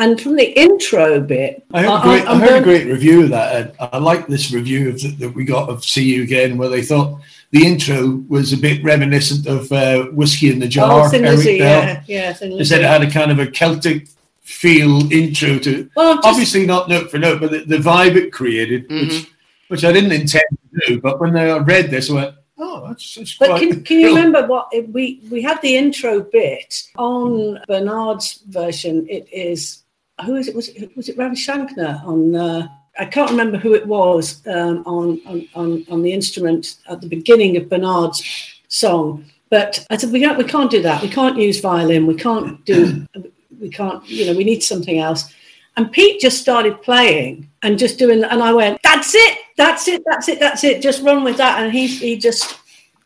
And 0.00 0.20
from 0.20 0.36
the 0.36 0.58
intro 0.58 1.20
bit, 1.20 1.64
I 1.72 1.82
heard, 1.82 1.88
a 1.88 1.92
I- 1.92 2.02
great, 2.02 2.26
I 2.28 2.38
heard 2.38 2.60
a 2.60 2.64
great 2.64 2.86
review 2.86 3.24
of 3.24 3.30
that. 3.30 3.54
Ed. 3.54 3.76
I 3.80 3.98
like 3.98 4.26
this 4.28 4.52
review 4.52 4.90
of 4.90 5.00
the, 5.00 5.08
that 5.18 5.34
we 5.34 5.44
got 5.44 5.68
of 5.68 5.84
See 5.84 6.04
You 6.04 6.22
Again, 6.22 6.56
where 6.56 6.68
they 6.68 6.82
thought 6.82 7.20
the 7.50 7.66
intro 7.66 8.22
was 8.28 8.52
a 8.52 8.56
bit 8.56 8.82
reminiscent 8.84 9.46
of 9.46 9.70
uh, 9.72 10.04
Whiskey 10.12 10.50
in 10.52 10.58
the 10.60 10.68
Jar. 10.68 11.06
Oh, 11.06 11.08
Thin 11.08 11.24
Eric 11.24 11.38
Lizzy, 11.38 11.58
Bell. 11.58 11.82
yeah, 11.82 12.02
yeah, 12.06 12.32
Thin 12.32 12.56
They 12.56 12.64
said 12.64 12.82
it 12.82 12.86
had 12.88 13.02
a 13.02 13.10
kind 13.10 13.30
of 13.32 13.38
a 13.40 13.50
Celtic 13.50 14.08
feel 14.42 15.12
intro 15.12 15.58
to 15.58 15.90
Well, 15.96 16.14
just- 16.16 16.26
obviously 16.26 16.64
not 16.66 16.88
note 16.88 17.10
for 17.10 17.18
note, 17.18 17.40
but 17.40 17.50
the, 17.50 17.58
the 17.64 17.78
vibe 17.78 18.16
it 18.16 18.32
created, 18.32 18.88
Mm-hmm. 18.88 19.08
which 19.08 19.26
which 19.68 19.84
I 19.84 19.92
didn't 19.92 20.12
intend 20.12 20.44
to 20.74 20.80
do. 20.86 21.00
But 21.00 21.20
when 21.20 21.36
I 21.36 21.58
read 21.58 21.90
this, 21.90 22.08
I 22.10 22.14
went, 22.14 22.34
"Oh, 22.58 22.88
that's, 22.88 23.14
that's 23.14 23.36
But 23.36 23.48
quite." 23.48 23.60
can, 23.60 23.84
can 23.84 24.00
you 24.00 24.08
remember 24.08 24.46
what 24.46 24.68
it, 24.72 24.88
we 24.92 25.20
we 25.30 25.42
had 25.42 25.60
the 25.62 25.76
intro 25.76 26.20
bit 26.20 26.82
on 26.96 27.60
Bernard's 27.66 28.42
version? 28.48 29.06
It 29.08 29.28
is 29.32 29.82
who 30.24 30.36
is 30.36 30.48
it? 30.48 30.54
Was 30.54 30.68
it 30.68 30.96
was 30.96 31.08
it 31.08 31.16
Ravi 31.16 31.36
Shankar 31.36 32.02
on? 32.04 32.34
Uh, 32.34 32.68
I 32.98 33.04
can't 33.04 33.30
remember 33.30 33.58
who 33.58 33.74
it 33.74 33.86
was 33.86 34.44
um, 34.48 34.82
on, 34.86 35.20
on 35.26 35.48
on 35.54 35.86
on 35.90 36.02
the 36.02 36.12
instrument 36.12 36.76
at 36.88 37.00
the 37.00 37.08
beginning 37.08 37.56
of 37.56 37.68
Bernard's 37.68 38.22
song. 38.68 39.24
But 39.50 39.86
I 39.88 39.96
said 39.96 40.12
we 40.12 40.20
can't 40.20 40.38
we 40.38 40.44
can't 40.44 40.70
do 40.70 40.82
that. 40.82 41.02
We 41.02 41.08
can't 41.08 41.38
use 41.38 41.60
violin. 41.60 42.06
We 42.06 42.14
can't 42.14 42.64
do. 42.64 43.06
We 43.60 43.70
can't. 43.70 44.08
You 44.08 44.26
know, 44.26 44.38
we 44.38 44.44
need 44.44 44.62
something 44.62 45.00
else. 45.00 45.34
And 45.76 45.90
Pete 45.92 46.20
just 46.20 46.38
started 46.40 46.82
playing 46.82 47.48
and 47.62 47.78
just 47.78 47.98
doing, 47.98 48.24
and 48.24 48.42
I 48.42 48.52
went, 48.52 48.77
"That's 48.94 49.14
it, 49.14 49.38
that's 49.56 49.88
it, 49.88 50.02
that's 50.06 50.28
it, 50.28 50.40
that's 50.40 50.64
it. 50.64 50.82
Just 50.82 51.02
run 51.02 51.24
with 51.24 51.36
that." 51.36 51.62
And 51.62 51.72
he 51.72 51.86
he 51.86 52.16
just 52.16 52.58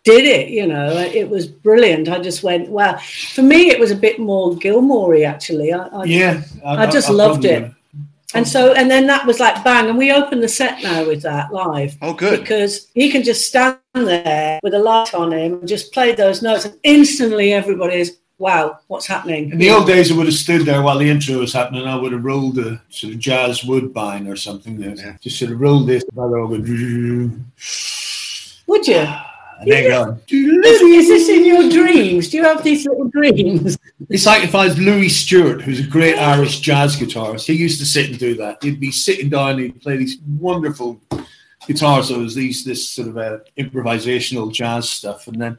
did 0.05 0.25
it. 0.25 0.49
You 0.49 0.67
know, 0.67 0.89
it 0.97 1.29
was 1.29 1.47
brilliant. 1.47 2.09
I 2.09 2.19
just 2.19 2.43
went, 2.43 2.69
"Wow!" 2.69 2.99
For 3.35 3.43
me, 3.43 3.71
it 3.71 3.79
was 3.79 3.91
a 3.91 3.97
bit 3.97 4.19
more 4.19 4.57
Gilmour 4.57 5.25
actually. 5.25 5.73
I, 5.73 5.87
I, 5.87 6.05
Yeah, 6.05 6.43
I 6.65 6.87
just 6.87 7.11
loved 7.11 7.45
it. 7.45 7.73
And 8.35 8.49
so, 8.49 8.73
and 8.73 8.91
then 8.91 9.07
that 9.09 9.27
was 9.27 9.41
like 9.41 9.63
bang, 9.63 9.89
and 9.89 9.99
we 9.99 10.11
opened 10.11 10.43
the 10.43 10.49
set 10.49 10.83
now 10.83 11.07
with 11.07 11.23
that 11.23 11.53
live. 11.53 11.97
Oh, 12.01 12.15
good. 12.15 12.41
Because 12.41 12.89
he 12.95 13.11
can 13.11 13.23
just 13.23 13.47
stand 13.47 13.79
there 13.95 14.59
with 14.63 14.75
a 14.75 14.79
light 14.79 15.13
on 15.15 15.33
him 15.33 15.55
and 15.55 15.69
just 15.69 15.93
play 15.93 16.15
those 16.15 16.41
notes, 16.41 16.65
and 16.65 16.75
instantly 16.83 17.53
everybody's 17.53 18.22
wow, 18.43 18.81
what's 18.89 19.07
happening? 19.07 19.53
In 19.53 19.59
the 19.59 19.71
old 19.71 19.87
days, 19.87 20.11
I 20.11 20.17
would 20.17 20.27
have 20.27 20.35
stood 20.35 20.63
there 20.63 20.83
while 20.83 20.99
the 20.99 21.09
intro 21.09 21.39
was 21.39 21.53
happening. 21.53 21.87
I 21.87 21.95
would 21.95 22.11
have 22.11 22.25
rolled 22.25 22.59
a 22.59 22.83
sort 22.91 23.13
of 23.15 23.21
jazz 23.21 23.65
woodbine 23.65 24.27
or 24.27 24.35
something. 24.35 24.79
There. 24.79 25.17
Just 25.23 25.39
sort 25.39 25.53
of 25.53 25.61
rolled 25.61 25.87
this. 25.87 26.03
I'd 26.11 26.17
go, 26.17 26.53
and 26.53 27.45
Would 28.67 28.89
you? 28.89 29.07
then 29.65 29.89
go, 29.89 30.19
Is, 30.29 30.81
is 30.83 31.09
this 31.09 31.29
in 31.29 31.45
your 31.45 31.71
dreams? 31.71 32.31
Do 32.31 32.39
you 32.39 32.43
have 32.43 32.65
these 32.65 32.85
little 32.85 33.07
dreams? 33.09 33.79
It's 34.11 34.27
like 34.27 34.43
if 34.43 34.57
I 34.57 34.67
was 34.67 34.77
Louis 34.77 35.09
Stewart, 35.09 35.63
who's 35.63 35.79
a 35.79 35.87
great 35.89 36.19
Irish 36.19 36.59
jazz 36.59 36.97
guitarist. 36.97 37.47
He 37.47 37.53
used 37.53 37.79
to 37.79 37.87
sit 37.87 38.11
and 38.11 38.19
do 38.19 38.35
that. 38.37 38.61
He'd 38.61 38.81
be 38.81 38.91
sitting 38.91 39.29
down. 39.29 39.51
And 39.51 39.61
he'd 39.61 39.81
play 39.81 39.97
these 39.99 40.19
wonderful 40.41 41.01
guitar 41.67 42.03
solos, 42.03 42.35
these 42.35 42.65
this 42.65 42.89
sort 42.89 43.09
of 43.09 43.19
uh, 43.19 43.39
improvisational 43.59 44.53
jazz 44.53 44.89
stuff, 44.89 45.29
and 45.29 45.41
then 45.41 45.59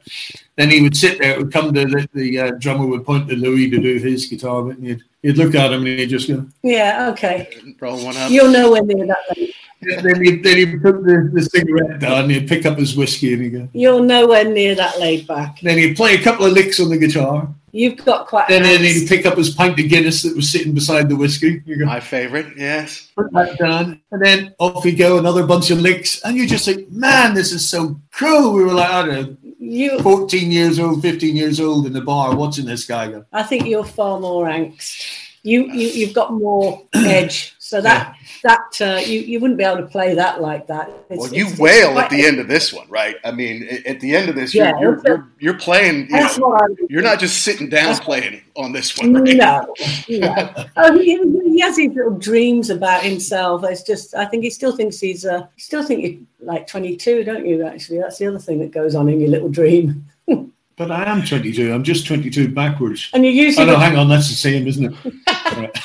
then 0.56 0.70
he 0.70 0.82
would 0.82 0.96
sit 0.96 1.18
there. 1.18 1.32
It 1.32 1.38
would 1.38 1.52
come 1.52 1.72
to 1.72 1.84
the, 1.84 2.08
the 2.14 2.38
uh, 2.38 2.50
drummer 2.58 2.86
would 2.86 3.04
point 3.04 3.28
to 3.28 3.36
Louis 3.36 3.70
to 3.70 3.78
do 3.80 3.98
his 3.98 4.26
guitar 4.26 4.62
bit, 4.62 4.78
and 4.78 4.86
he'd, 4.86 5.02
he'd 5.22 5.36
look 5.36 5.54
at 5.54 5.72
him 5.72 5.86
and 5.86 5.98
he'd 5.98 6.10
just 6.10 6.28
go. 6.28 6.46
Yeah, 6.62 7.10
okay. 7.12 7.48
Roll 7.80 8.04
one 8.04 8.16
up. 8.16 8.30
You're 8.30 8.50
nowhere 8.50 8.82
near 8.82 9.06
that. 9.06 9.36
late. 9.36 9.54
Then 9.80 10.24
he'd, 10.24 10.42
then 10.42 10.56
he'd 10.56 10.82
put 10.82 11.04
the, 11.04 11.30
the 11.32 11.42
cigarette 11.42 12.00
down, 12.00 12.22
and 12.22 12.30
he'd 12.30 12.48
pick 12.48 12.64
up 12.64 12.78
his 12.78 12.96
whiskey, 12.96 13.34
and 13.34 13.42
he'd 13.42 13.50
go. 13.50 13.68
You're 13.72 14.00
nowhere 14.00 14.44
near 14.44 14.74
that 14.74 14.98
laid 14.98 15.26
back. 15.26 15.60
Then 15.60 15.78
he'd 15.78 15.96
play 15.96 16.14
a 16.14 16.22
couple 16.22 16.46
of 16.46 16.52
licks 16.52 16.80
on 16.80 16.88
the 16.88 16.98
guitar. 16.98 17.48
You've 17.74 18.04
got 18.04 18.28
quite. 18.28 18.46
Then, 18.46 18.62
then 18.62 18.82
he'd 18.82 19.08
pick 19.08 19.26
up 19.26 19.36
his 19.36 19.50
pint 19.50 19.80
of 19.80 19.88
Guinness 19.88 20.22
that 20.22 20.36
was 20.36 20.48
sitting 20.48 20.74
beside 20.74 21.08
the 21.08 21.16
whiskey. 21.16 21.60
You 21.66 21.76
go, 21.76 21.86
My 21.86 21.98
favorite, 21.98 22.56
yes. 22.56 23.10
put 23.16 23.32
that 23.32 23.58
down, 23.58 24.00
and 24.12 24.24
then 24.24 24.54
off 24.60 24.84
you 24.84 24.94
go, 24.94 25.18
another 25.18 25.44
bunch 25.44 25.72
of 25.72 25.80
licks, 25.80 26.22
and 26.22 26.36
you 26.36 26.46
just 26.46 26.66
think, 26.66 26.88
man, 26.92 27.34
this 27.34 27.50
is 27.50 27.68
so 27.68 28.00
cool. 28.12 28.52
We 28.52 28.62
were 28.62 28.74
like, 28.74 28.90
I 28.90 29.04
don't 29.04 29.14
know, 29.14 29.36
You, 29.58 29.98
14 30.02 30.52
years 30.52 30.78
old, 30.78 31.02
15 31.02 31.34
years 31.34 31.58
old 31.58 31.86
in 31.86 31.92
the 31.92 32.00
bar 32.00 32.36
watching 32.36 32.64
this 32.64 32.86
guy 32.86 33.10
go. 33.10 33.24
I 33.32 33.42
think 33.42 33.66
you're 33.66 33.82
far 33.84 34.20
more 34.20 34.46
angst. 34.46 35.23
You, 35.46 35.64
you 35.72 35.88
you've 35.88 36.14
got 36.14 36.32
more 36.32 36.82
edge. 36.94 37.54
So 37.58 37.82
that 37.82 38.16
that 38.42 38.78
uh, 38.80 39.00
you 39.04 39.20
you 39.20 39.40
wouldn't 39.40 39.58
be 39.58 39.64
able 39.64 39.76
to 39.82 39.86
play 39.86 40.14
that 40.14 40.40
like 40.40 40.66
that. 40.68 40.88
It's- 40.88 41.18
Well, 41.18 41.34
you 41.34 41.44
it's- 41.44 41.58
wail 41.58 41.90
it's 41.92 42.00
at 42.00 42.10
the 42.10 42.24
end 42.24 42.40
of 42.40 42.48
this 42.48 42.72
one, 42.72 42.88
right? 42.88 43.16
I 43.24 43.30
mean, 43.30 43.68
at 43.86 44.00
the 44.00 44.16
end 44.16 44.30
of 44.30 44.36
this, 44.36 44.54
Yeah, 44.54 44.72
you're, 44.80 44.94
you're, 44.94 45.02
you're, 45.06 45.28
you're 45.40 45.58
playing. 45.58 46.06
You 46.06 46.12
That's 46.12 46.38
know, 46.38 46.48
what 46.48 46.62
I. 46.62 46.74
you're 46.88 47.02
not 47.02 47.18
just 47.20 47.42
sitting 47.42 47.68
down 47.68 47.94
playing 47.96 48.40
on 48.56 48.72
this 48.72 48.96
one, 48.96 49.12
right? 49.12 49.36
No, 49.36 49.74
no. 50.08 50.64
Oh, 50.78 50.98
he, 50.98 51.16
he 51.52 51.60
has 51.60 51.76
these 51.76 51.92
little 51.94 52.16
dreams 52.18 52.70
about 52.70 53.02
himself. 53.02 53.64
It's 53.64 53.82
just, 53.82 54.14
I 54.14 54.24
think 54.24 54.44
he 54.44 54.50
still 54.50 54.74
thinks 54.74 54.98
he's, 54.98 55.26
uh, 55.26 55.46
still 55.58 55.82
think 55.82 56.02
you're 56.04 56.20
like 56.40 56.66
22, 56.66 57.22
don't 57.24 57.44
you? 57.46 57.66
Actually, 57.66 57.98
that's 57.98 58.16
the 58.18 58.26
other 58.28 58.38
thing 58.38 58.60
that 58.60 58.70
goes 58.72 58.94
on 58.94 59.10
in 59.10 59.20
your 59.20 59.28
little 59.30 59.50
dream. 59.50 60.06
But 60.76 60.90
I 60.90 61.04
am 61.04 61.24
22. 61.24 61.72
I'm 61.72 61.84
just 61.84 62.06
22 62.06 62.48
backwards. 62.48 63.08
And 63.12 63.24
you're 63.24 63.52
Oh, 63.58 63.64
no, 63.64 63.76
hang 63.76 63.96
on. 63.96 64.08
That's 64.08 64.28
the 64.28 64.34
same, 64.34 64.66
isn't 64.66 64.94
it? 65.06 65.80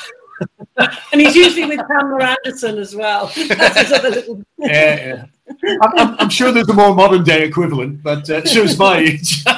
And 1.12 1.20
he's 1.20 1.36
usually 1.36 1.66
with 1.66 1.80
Pamela 1.86 2.34
Anderson 2.44 2.78
as 2.78 2.96
well. 2.96 3.30
That's 3.48 3.78
his 3.78 3.92
other 3.92 4.08
little. 4.10 4.42
Yeah, 4.56 4.66
yeah. 4.70 5.24
I'm, 5.82 5.98
I'm, 5.98 6.16
I'm 6.20 6.28
sure 6.30 6.50
there's 6.52 6.68
a 6.70 6.72
more 6.72 6.94
modern 6.94 7.22
day 7.24 7.44
equivalent, 7.44 8.02
but 8.02 8.30
uh, 8.30 8.36
it 8.36 8.48
shows 8.48 8.78
my 8.78 8.98
age. 8.98 9.44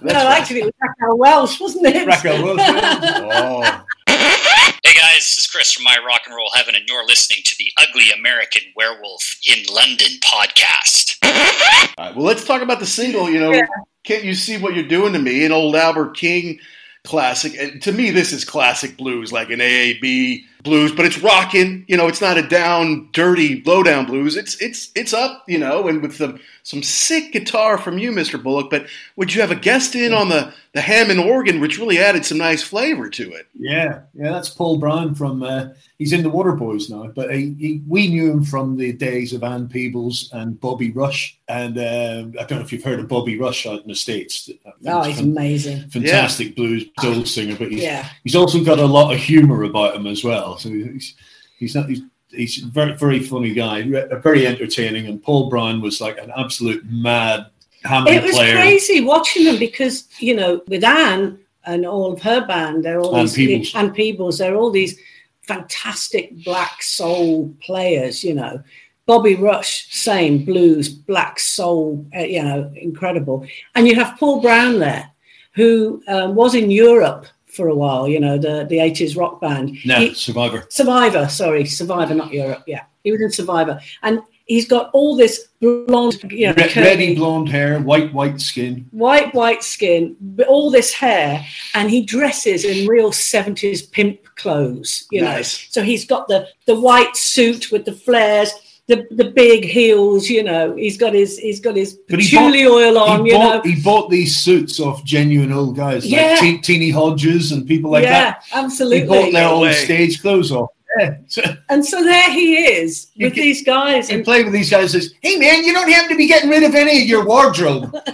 No, 0.00 0.14
actually, 0.14 0.60
it 0.60 0.64
was 0.66 0.72
Raquel 0.80 1.18
Welch, 1.18 1.60
wasn't 1.60 1.86
it? 1.86 2.06
Raquel 2.06 2.44
Welch. 2.44 2.60
Oh, 2.62 3.84
Hey 4.06 4.94
guys, 4.94 5.16
this 5.18 5.38
is 5.38 5.46
Chris 5.48 5.72
from 5.72 5.82
My 5.82 5.98
Rock 6.06 6.22
and 6.26 6.36
Roll 6.36 6.50
Heaven, 6.54 6.76
and 6.76 6.84
you're 6.88 7.04
listening 7.04 7.40
to 7.44 7.56
the 7.58 7.66
Ugly 7.78 8.10
American 8.16 8.62
Werewolf 8.76 9.36
in 9.44 9.58
London 9.74 10.06
podcast. 10.24 11.16
All 11.24 12.06
right, 12.06 12.14
well, 12.16 12.24
let's 12.24 12.44
talk 12.44 12.62
about 12.62 12.78
the 12.78 12.86
single. 12.86 13.28
You 13.28 13.40
know, 13.40 13.50
yeah. 13.52 13.66
Can't 14.04 14.24
you 14.24 14.34
see 14.34 14.58
what 14.58 14.74
you're 14.74 14.86
doing 14.86 15.12
to 15.12 15.18
me? 15.18 15.44
An 15.44 15.52
old 15.52 15.76
Albert 15.76 16.16
King 16.16 16.58
classic. 17.04 17.54
And 17.58 17.80
to 17.82 17.92
me, 17.92 18.10
this 18.10 18.32
is 18.32 18.44
classic 18.44 18.96
blues, 18.96 19.32
like 19.32 19.50
an 19.50 19.60
AAB 19.60 20.44
blues, 20.62 20.92
but 20.92 21.04
it's 21.04 21.18
rocking. 21.18 21.84
You 21.88 21.96
know, 21.96 22.08
it's 22.08 22.20
not 22.20 22.38
a 22.38 22.42
down, 22.42 23.08
dirty, 23.12 23.62
low 23.64 23.82
down 23.82 24.06
blues. 24.06 24.36
It's 24.36 24.60
it's 24.60 24.90
it's 24.94 25.12
up. 25.12 25.44
You 25.48 25.58
know, 25.58 25.88
and 25.88 26.02
with 26.02 26.16
some 26.16 26.40
some 26.62 26.82
sick 26.82 27.32
guitar 27.32 27.78
from 27.78 27.98
you, 27.98 28.12
Mr. 28.12 28.42
Bullick. 28.42 28.70
But 28.70 28.86
would 29.16 29.34
you 29.34 29.40
have 29.40 29.50
a 29.50 29.56
guest 29.56 29.94
in 29.94 30.12
on 30.12 30.28
the 30.28 30.52
the 30.72 30.80
Hammond 30.80 31.20
organ, 31.20 31.60
which 31.60 31.78
really 31.78 31.98
added 31.98 32.24
some 32.24 32.38
nice 32.38 32.62
flavor 32.62 33.10
to 33.10 33.32
it? 33.32 33.46
Yeah, 33.54 34.02
yeah, 34.14 34.32
that's 34.32 34.48
Paul 34.48 34.78
Brown 34.78 35.14
from. 35.14 35.42
Uh, 35.42 35.68
he's 36.02 36.12
in 36.12 36.22
the 36.22 36.30
Waterboys 36.30 36.90
now, 36.90 37.06
but 37.06 37.32
he, 37.32 37.54
he, 37.58 37.82
we 37.86 38.08
knew 38.08 38.32
him 38.32 38.44
from 38.44 38.76
the 38.76 38.92
days 38.92 39.32
of 39.32 39.44
Ann 39.44 39.68
Peebles 39.68 40.30
and 40.32 40.58
Bobby 40.60 40.90
Rush. 40.90 41.38
And 41.48 41.78
uh, 41.78 42.24
I 42.40 42.44
don't 42.44 42.58
know 42.58 42.60
if 42.60 42.72
you've 42.72 42.82
heard 42.82 42.98
of 42.98 43.08
Bobby 43.08 43.38
Rush 43.38 43.66
out 43.66 43.82
in 43.82 43.88
the 43.88 43.94
states. 43.94 44.50
Oh, 44.86 45.02
he's 45.02 45.20
amazing! 45.20 45.88
Fantastic 45.90 46.48
yeah. 46.48 46.54
blues 46.54 46.84
soul 46.98 47.24
singer, 47.24 47.56
but 47.56 47.70
he's, 47.70 47.82
yeah. 47.82 48.08
he's 48.24 48.34
also 48.34 48.64
got 48.64 48.78
a 48.78 48.86
lot 48.86 49.12
of 49.12 49.20
humour 49.20 49.62
about 49.62 49.94
him 49.94 50.06
as 50.06 50.24
well. 50.24 50.51
So 50.56 50.68
he's 50.70 51.14
he's 51.58 51.74
not 51.74 51.88
he's 51.88 52.02
he's 52.30 52.62
a 52.62 52.66
very 52.66 52.94
very 52.94 53.20
funny 53.20 53.52
guy, 53.52 53.82
very 54.22 54.46
entertaining. 54.46 55.06
And 55.06 55.22
Paul 55.22 55.48
Brown 55.48 55.80
was 55.80 56.00
like 56.00 56.18
an 56.18 56.32
absolute 56.36 56.84
mad 56.86 57.46
Hammond 57.84 58.16
It 58.16 58.22
was 58.22 58.32
player. 58.32 58.54
crazy 58.54 59.00
watching 59.00 59.44
them 59.44 59.58
because 59.58 60.08
you 60.18 60.34
know 60.34 60.62
with 60.68 60.84
Anne 60.84 61.38
and 61.64 61.86
all 61.86 62.12
of 62.12 62.22
her 62.22 62.46
band, 62.46 62.84
they're 62.84 63.00
all 63.00 63.16
Ann 63.16 63.26
these 63.26 63.34
Peebles. 63.34 63.72
and 63.74 63.94
Peebles, 63.94 64.38
they're 64.38 64.56
all 64.56 64.70
these 64.70 64.98
fantastic 65.42 66.44
black 66.44 66.82
soul 66.82 67.54
players. 67.60 68.22
You 68.24 68.34
know. 68.34 68.62
Bobby 69.04 69.34
Rush, 69.34 69.92
same 69.92 70.44
blues, 70.44 70.88
black 70.88 71.40
soul, 71.40 72.06
uh, 72.16 72.20
you 72.20 72.40
know, 72.40 72.70
incredible. 72.76 73.44
And 73.74 73.88
you 73.88 73.96
have 73.96 74.16
Paul 74.16 74.40
Brown 74.40 74.78
there, 74.78 75.10
who 75.54 76.00
um, 76.06 76.36
was 76.36 76.54
in 76.54 76.70
Europe 76.70 77.26
for 77.52 77.68
a 77.68 77.74
while, 77.74 78.08
you 78.08 78.18
know, 78.18 78.38
the, 78.38 78.66
the 78.68 78.78
80s 78.78 79.16
rock 79.16 79.40
band. 79.40 79.76
No, 79.84 79.96
He- 80.00 80.14
Survivor. 80.14 80.66
Survivor, 80.70 81.28
sorry, 81.28 81.64
Survivor, 81.66 82.14
not 82.14 82.32
Europe. 82.32 82.62
Yeah, 82.66 82.84
he 83.04 83.12
was 83.12 83.20
in 83.20 83.30
Survivor, 83.30 83.78
and 84.02 84.20
he's 84.46 84.66
got 84.66 84.90
all 84.92 85.16
this 85.16 85.48
blonde, 85.60 86.16
you 86.32 86.46
know, 86.48 86.54
Re- 86.56 86.68
curly- 86.68 86.86
ready 86.86 87.14
blonde 87.14 87.48
hair, 87.50 87.78
white 87.80 88.12
white 88.12 88.40
skin. 88.40 88.86
white, 88.90 89.34
white 89.34 89.62
skin, 89.62 90.16
all 90.48 90.70
this 90.70 90.92
hair, 90.92 91.44
and 91.74 91.90
he 91.90 92.02
dresses 92.02 92.64
in 92.64 92.86
real 92.86 93.10
70s 93.12 93.90
pimp 93.92 94.18
clothes, 94.36 95.06
you 95.10 95.20
know. 95.20 95.32
Nice. 95.32 95.68
So 95.70 95.82
he's 95.82 96.04
got 96.06 96.28
the 96.28 96.48
the 96.66 96.78
white 96.80 97.16
suit 97.16 97.70
with 97.70 97.84
the 97.84 97.92
flares. 97.92 98.50
The, 98.88 99.06
the 99.12 99.30
big 99.30 99.64
heels, 99.64 100.28
you 100.28 100.42
know, 100.42 100.74
he's 100.74 100.98
got 100.98 101.12
his 101.14 101.38
he's 101.38 101.60
got 101.60 101.76
his 101.76 101.94
But 102.08 102.18
he 102.20 102.28
patchouli 102.36 102.64
bought- 102.64 102.72
oil 102.72 102.98
on, 102.98 103.24
you 103.26 103.32
bought, 103.34 103.64
know. 103.64 103.70
He 103.72 103.80
bought 103.80 104.10
these 104.10 104.36
suits 104.36 104.80
off 104.80 105.04
genuine 105.04 105.52
old 105.52 105.76
guys 105.76 106.04
Yeah. 106.04 106.30
like 106.32 106.40
Te- 106.40 106.58
Teenie 106.58 106.90
Hodges 106.90 107.52
and 107.52 107.64
people 107.66 107.90
like 107.92 108.02
that. 108.04 108.44
yeah, 108.52 108.66
that. 108.68 108.90
He 108.92 109.04
bought 109.04 109.32
their 109.32 109.48
old 109.48 109.62
way. 109.62 109.72
stage 109.74 110.20
clothes 110.20 110.50
off. 110.50 110.70
Yeah. 110.98 111.14
And 111.70 111.86
so 111.86 112.02
there 112.02 112.30
he 112.32 112.56
is 112.66 113.06
with 113.16 113.34
can- 113.34 113.42
these 113.44 113.62
guys. 113.64 114.08
he 114.08 114.16
And 114.16 114.24
played 114.24 114.44
with 114.46 114.52
these 114.52 114.68
guys. 114.68 114.92
and 114.94 115.02
Says, 115.04 115.14
"Hey 115.22 115.36
man, 115.36 115.62
you 115.64 115.72
don't 115.72 115.90
have 115.90 116.08
to 116.10 116.16
be 116.16 116.26
getting 116.26 116.50
rid 116.50 116.64
of 116.64 116.74
any 116.74 117.00
of 117.02 117.08
your 117.08 117.24
wardrobe." 117.24 117.90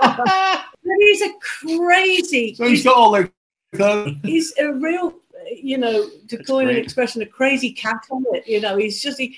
but 0.00 0.96
he's 1.00 1.22
a 1.22 1.30
crazy. 1.40 2.54
so 2.54 2.66
he's 2.66 2.84
got 2.84 2.96
all 2.96 3.10
their 3.10 3.30
clothes. 3.74 4.14
he's 4.22 4.54
a 4.58 4.72
real, 4.72 5.14
you 5.66 5.78
know, 5.78 6.08
to 6.28 6.36
That's 6.36 6.48
coin 6.48 6.68
an 6.68 6.76
expression, 6.76 7.22
a 7.22 7.26
crazy 7.26 7.72
cat 7.72 8.06
on 8.10 8.24
it. 8.32 8.46
You 8.46 8.60
know, 8.60 8.76
he's 8.76 9.02
just 9.02 9.18
he, 9.18 9.36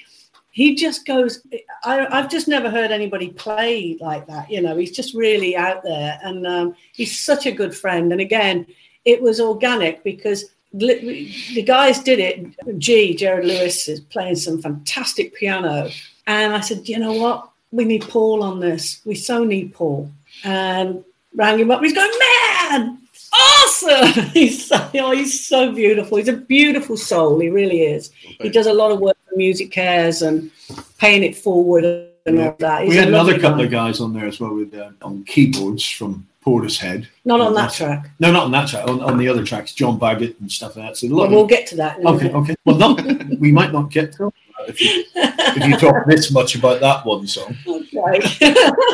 he 0.50 0.74
just 0.74 1.06
goes. 1.06 1.40
I, 1.84 2.06
I've 2.06 2.30
just 2.30 2.48
never 2.48 2.68
heard 2.68 2.90
anybody 2.90 3.30
play 3.30 3.96
like 3.98 4.26
that. 4.26 4.50
You 4.50 4.60
know, 4.60 4.76
he's 4.76 4.92
just 4.92 5.14
really 5.14 5.56
out 5.56 5.82
there, 5.82 6.20
and 6.22 6.46
um, 6.46 6.76
he's 6.92 7.18
such 7.18 7.46
a 7.46 7.52
good 7.52 7.74
friend. 7.74 8.12
And 8.12 8.20
again, 8.20 8.66
it 9.06 9.22
was 9.22 9.40
organic 9.40 10.04
because 10.04 10.44
the 10.74 11.64
guys 11.64 12.00
did 12.00 12.18
it. 12.18 12.78
G. 12.78 13.16
Jared 13.16 13.46
Lewis 13.46 13.88
is 13.88 14.00
playing 14.00 14.36
some 14.36 14.60
fantastic 14.60 15.34
piano, 15.34 15.88
and 16.26 16.52
I 16.52 16.60
said, 16.60 16.86
you 16.90 16.98
know 16.98 17.14
what, 17.14 17.48
we 17.72 17.86
need 17.86 18.02
Paul 18.02 18.42
on 18.42 18.60
this. 18.60 19.00
We 19.06 19.14
so 19.14 19.44
need 19.44 19.72
Paul, 19.72 20.10
and 20.44 21.02
rang 21.34 21.58
him 21.58 21.70
up. 21.70 21.80
He's 21.82 21.94
going, 21.94 22.12
man, 22.20 22.98
awesome. 23.38 24.24
He's 24.34 24.66
so, 24.66 24.90
oh, 24.94 25.12
he's 25.12 25.46
so 25.46 25.72
beautiful. 25.72 26.18
He's 26.18 26.28
a 26.28 26.32
beautiful 26.36 26.96
soul. 26.96 27.38
He 27.40 27.48
really 27.48 27.82
is. 27.82 28.10
He 28.40 28.48
does 28.48 28.66
a 28.66 28.72
lot 28.72 28.90
of 28.92 29.00
work 29.00 29.16
for 29.28 29.36
MusiCares 29.36 30.26
and 30.26 30.50
paying 30.98 31.22
it 31.22 31.36
forward 31.36 31.84
and 32.26 32.40
all 32.40 32.56
that. 32.58 32.82
He's 32.82 32.90
we 32.90 32.96
had 32.96 33.08
another 33.08 33.38
couple 33.38 33.58
guy. 33.58 33.64
of 33.64 33.70
guys 33.70 34.00
on 34.00 34.12
there 34.12 34.26
as 34.26 34.40
well 34.40 34.54
with 34.54 34.74
uh, 34.74 34.90
on 35.02 35.24
keyboards 35.24 35.84
from 35.88 36.26
Portishead. 36.44 37.06
Not 37.24 37.40
on 37.40 37.54
that 37.54 37.72
track. 37.72 38.10
No, 38.20 38.32
not 38.32 38.44
on 38.44 38.50
that 38.52 38.68
track. 38.68 38.86
On, 38.88 39.00
on 39.02 39.18
the 39.18 39.28
other 39.28 39.44
tracks, 39.44 39.72
John 39.72 39.98
Baggott 39.98 40.38
and 40.40 40.50
stuff 40.50 40.76
like 40.76 40.86
that. 40.86 40.96
So 40.96 41.06
a 41.06 41.08
lot 41.08 41.16
Well, 41.16 41.24
of- 41.26 41.32
we'll 41.32 41.46
get 41.46 41.66
to 41.68 41.76
that. 41.76 41.98
Okay, 42.04 42.30
okay. 42.32 42.56
Well, 42.64 42.76
not 42.76 43.02
we 43.38 43.52
might 43.52 43.72
not 43.72 43.90
get 43.90 44.12
to 44.14 44.32
if 44.66 44.80
you, 44.80 45.04
if 45.14 45.66
you 45.66 45.76
talk 45.76 46.06
this 46.06 46.30
much 46.30 46.54
about 46.54 46.80
that 46.80 47.04
one 47.06 47.26
song. 47.26 47.56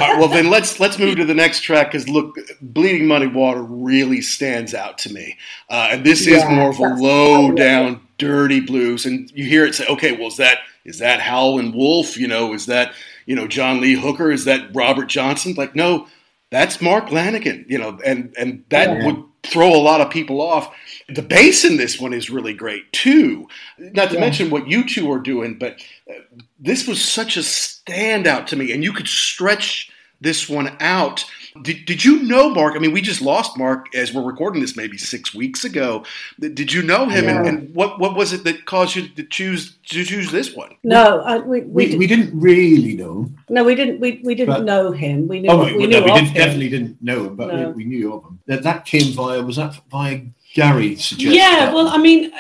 All 0.00 0.08
right, 0.08 0.18
well, 0.18 0.28
then 0.28 0.50
let's 0.50 0.80
let's 0.80 0.98
move 0.98 1.16
to 1.16 1.24
the 1.24 1.34
next 1.34 1.60
track 1.62 1.92
because 1.92 2.08
look, 2.08 2.36
Bleeding 2.60 3.06
Muddy 3.06 3.26
Water 3.28 3.62
really 3.62 4.20
stands 4.20 4.74
out 4.74 4.98
to 4.98 5.12
me, 5.12 5.36
uh, 5.70 5.88
and 5.92 6.04
this 6.04 6.26
is 6.26 6.44
Yeah, 6.44 6.48
more 6.48 6.70
of 6.70 6.78
a 6.78 6.84
low 6.84 7.52
down, 7.52 8.00
dirty 8.18 8.60
blues. 8.60 9.06
And 9.06 9.30
you 9.34 9.44
hear 9.44 9.64
it 9.64 9.74
say, 9.74 9.86
okay, 9.86 10.12
well, 10.16 10.28
is 10.28 10.36
that 10.38 10.58
is 10.84 10.98
that 10.98 11.20
Howlin' 11.20 11.72
Wolf? 11.72 12.16
You 12.16 12.28
know, 12.28 12.54
is 12.54 12.66
that 12.66 12.94
you 13.26 13.36
know 13.36 13.46
John 13.48 13.80
Lee 13.80 13.94
Hooker? 13.94 14.30
Is 14.30 14.44
that 14.46 14.74
Robert 14.74 15.06
Johnson? 15.08 15.54
Like, 15.56 15.74
no, 15.76 16.08
that's 16.50 16.80
Mark 16.80 17.06
Lanegan. 17.08 17.68
You 17.68 17.78
know, 17.78 17.98
and 18.04 18.34
and 18.38 18.64
that 18.70 18.98
Yeah. 18.98 19.06
would 19.06 19.22
throw 19.44 19.74
a 19.74 19.76
lot 19.80 20.00
of 20.00 20.10
people 20.10 20.40
off. 20.40 20.74
The 21.08 21.22
bass 21.22 21.64
in 21.64 21.76
this 21.76 22.00
one 22.00 22.12
is 22.14 22.30
really 22.30 22.54
great 22.54 22.90
too. 22.92 23.48
Not 23.78 24.08
to 24.08 24.14
Yeah. 24.14 24.20
mention 24.20 24.50
what 24.50 24.68
you 24.68 24.84
two 24.88 25.10
are 25.12 25.18
doing, 25.18 25.58
but 25.58 25.80
uh, 26.08 26.14
this 26.58 26.86
was 26.86 27.02
such 27.02 27.36
a 27.36 27.40
standout 27.40 28.46
to 28.46 28.56
me, 28.56 28.72
and 28.72 28.82
you 28.82 28.92
could 28.92 29.08
stretch 29.08 29.90
this 30.20 30.48
one 30.48 30.76
out. 30.80 31.24
Did, 31.62 31.84
did 31.86 32.04
you 32.04 32.20
know 32.24 32.50
Mark? 32.50 32.74
I 32.74 32.80
mean, 32.80 32.90
we 32.90 33.00
just 33.00 33.22
lost 33.22 33.56
Mark 33.56 33.94
as 33.94 34.12
we're 34.12 34.22
recording 34.24 34.60
this 34.60 34.76
maybe 34.76 34.98
six 34.98 35.32
weeks 35.32 35.62
ago. 35.64 36.04
Did 36.40 36.72
you 36.72 36.82
know 36.82 37.06
him, 37.08 37.28
and, 37.28 37.44
Yeah. 37.44 37.48
and 37.52 37.74
what 37.74 38.00
what 38.00 38.16
was 38.16 38.32
it 38.32 38.42
that 38.42 38.64
caused 38.66 38.96
you 38.96 39.06
to 39.10 39.22
choose 39.22 39.76
to 39.90 40.04
choose 40.04 40.32
this 40.32 40.52
one? 40.56 40.74
no, 40.82 41.20
I, 41.20 41.38
we, 41.38 41.60
we, 41.60 41.66
We, 41.66 41.86
did, 41.86 41.98
we 42.00 42.06
didn't 42.08 42.38
really 42.40 42.96
know. 42.96 43.30
no, 43.48 43.62
we 43.62 43.76
didn't. 43.76 44.00
We, 44.00 44.20
we 44.24 44.34
didn't 44.34 44.52
But- 44.54 44.64
know 44.64 44.90
him. 44.90 45.28
We 45.28 45.42
knew. 45.42 45.48
Oh, 45.50 45.64
we 45.64 45.76
we, 45.76 45.86
knew 45.86 46.00
no, 46.00 46.02
we 46.06 46.12
didn't, 46.12 46.26
him. 46.28 46.34
definitely 46.34 46.68
didn't 46.70 47.00
know 47.00 47.26
him, 47.26 47.36
but 47.36 47.54
No. 47.54 47.68
we, 47.70 47.84
we 47.84 47.84
knew 47.84 48.14
of 48.14 48.24
him. 48.24 48.40
That, 48.46 48.64
that 48.64 48.84
came 48.84 49.12
via 49.12 49.40
was 49.40 49.54
that 49.56 49.80
via 49.92 50.22
Gary 50.54 50.96
suggested. 50.96 51.36
Yeah. 51.36 51.66
that 51.66 51.74
Well. 51.74 51.86
I 51.86 51.98
mean, 51.98 52.32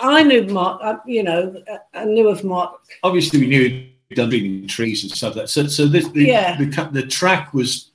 I 0.00 0.22
knew 0.22 0.44
Mark. 0.46 0.80
I, 0.84 0.96
you 1.06 1.24
know, 1.24 1.60
I 1.92 2.04
knew 2.04 2.28
of 2.28 2.44
Mark. 2.44 2.80
obviously 3.02 3.40
we 3.40 3.48
knew 3.48 3.68
he'd 3.68 4.14
done 4.14 4.30
reading 4.30 4.68
trees 4.68 5.02
and 5.02 5.10
stuff 5.10 5.34
like 5.34 5.46
that. 5.46 5.48
So, 5.48 5.66
so 5.66 5.86
this 5.86 6.06
the, 6.10 6.24
Yeah. 6.26 6.56
the 6.56 6.70
cu- 6.70 6.92
the 6.92 7.02
track 7.06 7.52
was 7.52 7.68
s- 7.68 7.89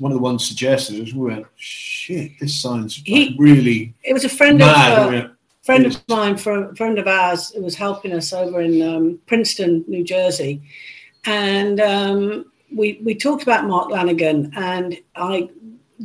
one 0.00 0.10
of 0.12 0.16
the 0.16 0.22
ones 0.22 0.46
suggested. 0.46 1.00
As 1.00 1.14
we 1.14 1.26
went, 1.30 1.46
shit, 1.56 2.32
this 2.40 2.60
sounds 2.60 2.98
like 2.98 3.06
He- 3.06 3.36
really 3.38 3.94
It 4.02 4.12
was 4.12 4.24
a 4.24 4.28
friend 4.28 4.58
mad. 4.58 4.98
of. 4.98 5.08
Uh, 5.08 5.10
We 5.10 5.30
friend 5.64 5.86
of 5.86 6.00
mine, 6.08 6.36
fr- 6.36 6.74
friend 6.76 6.96
of 6.98 7.06
ours, 7.08 7.50
who 7.50 7.60
was 7.62 7.74
helping 7.74 8.12
us 8.12 8.32
over 8.32 8.60
in 8.60 8.80
um, 8.82 9.18
Princeton, 9.26 9.84
New 9.88 10.04
Jersey, 10.04 10.62
and 11.24 11.80
um, 11.80 12.44
we 12.74 13.00
we 13.04 13.14
talked 13.14 13.42
about 13.42 13.66
Mark 13.66 13.88
Lanegan, 13.90 14.56
and 14.56 14.96
I 15.16 15.48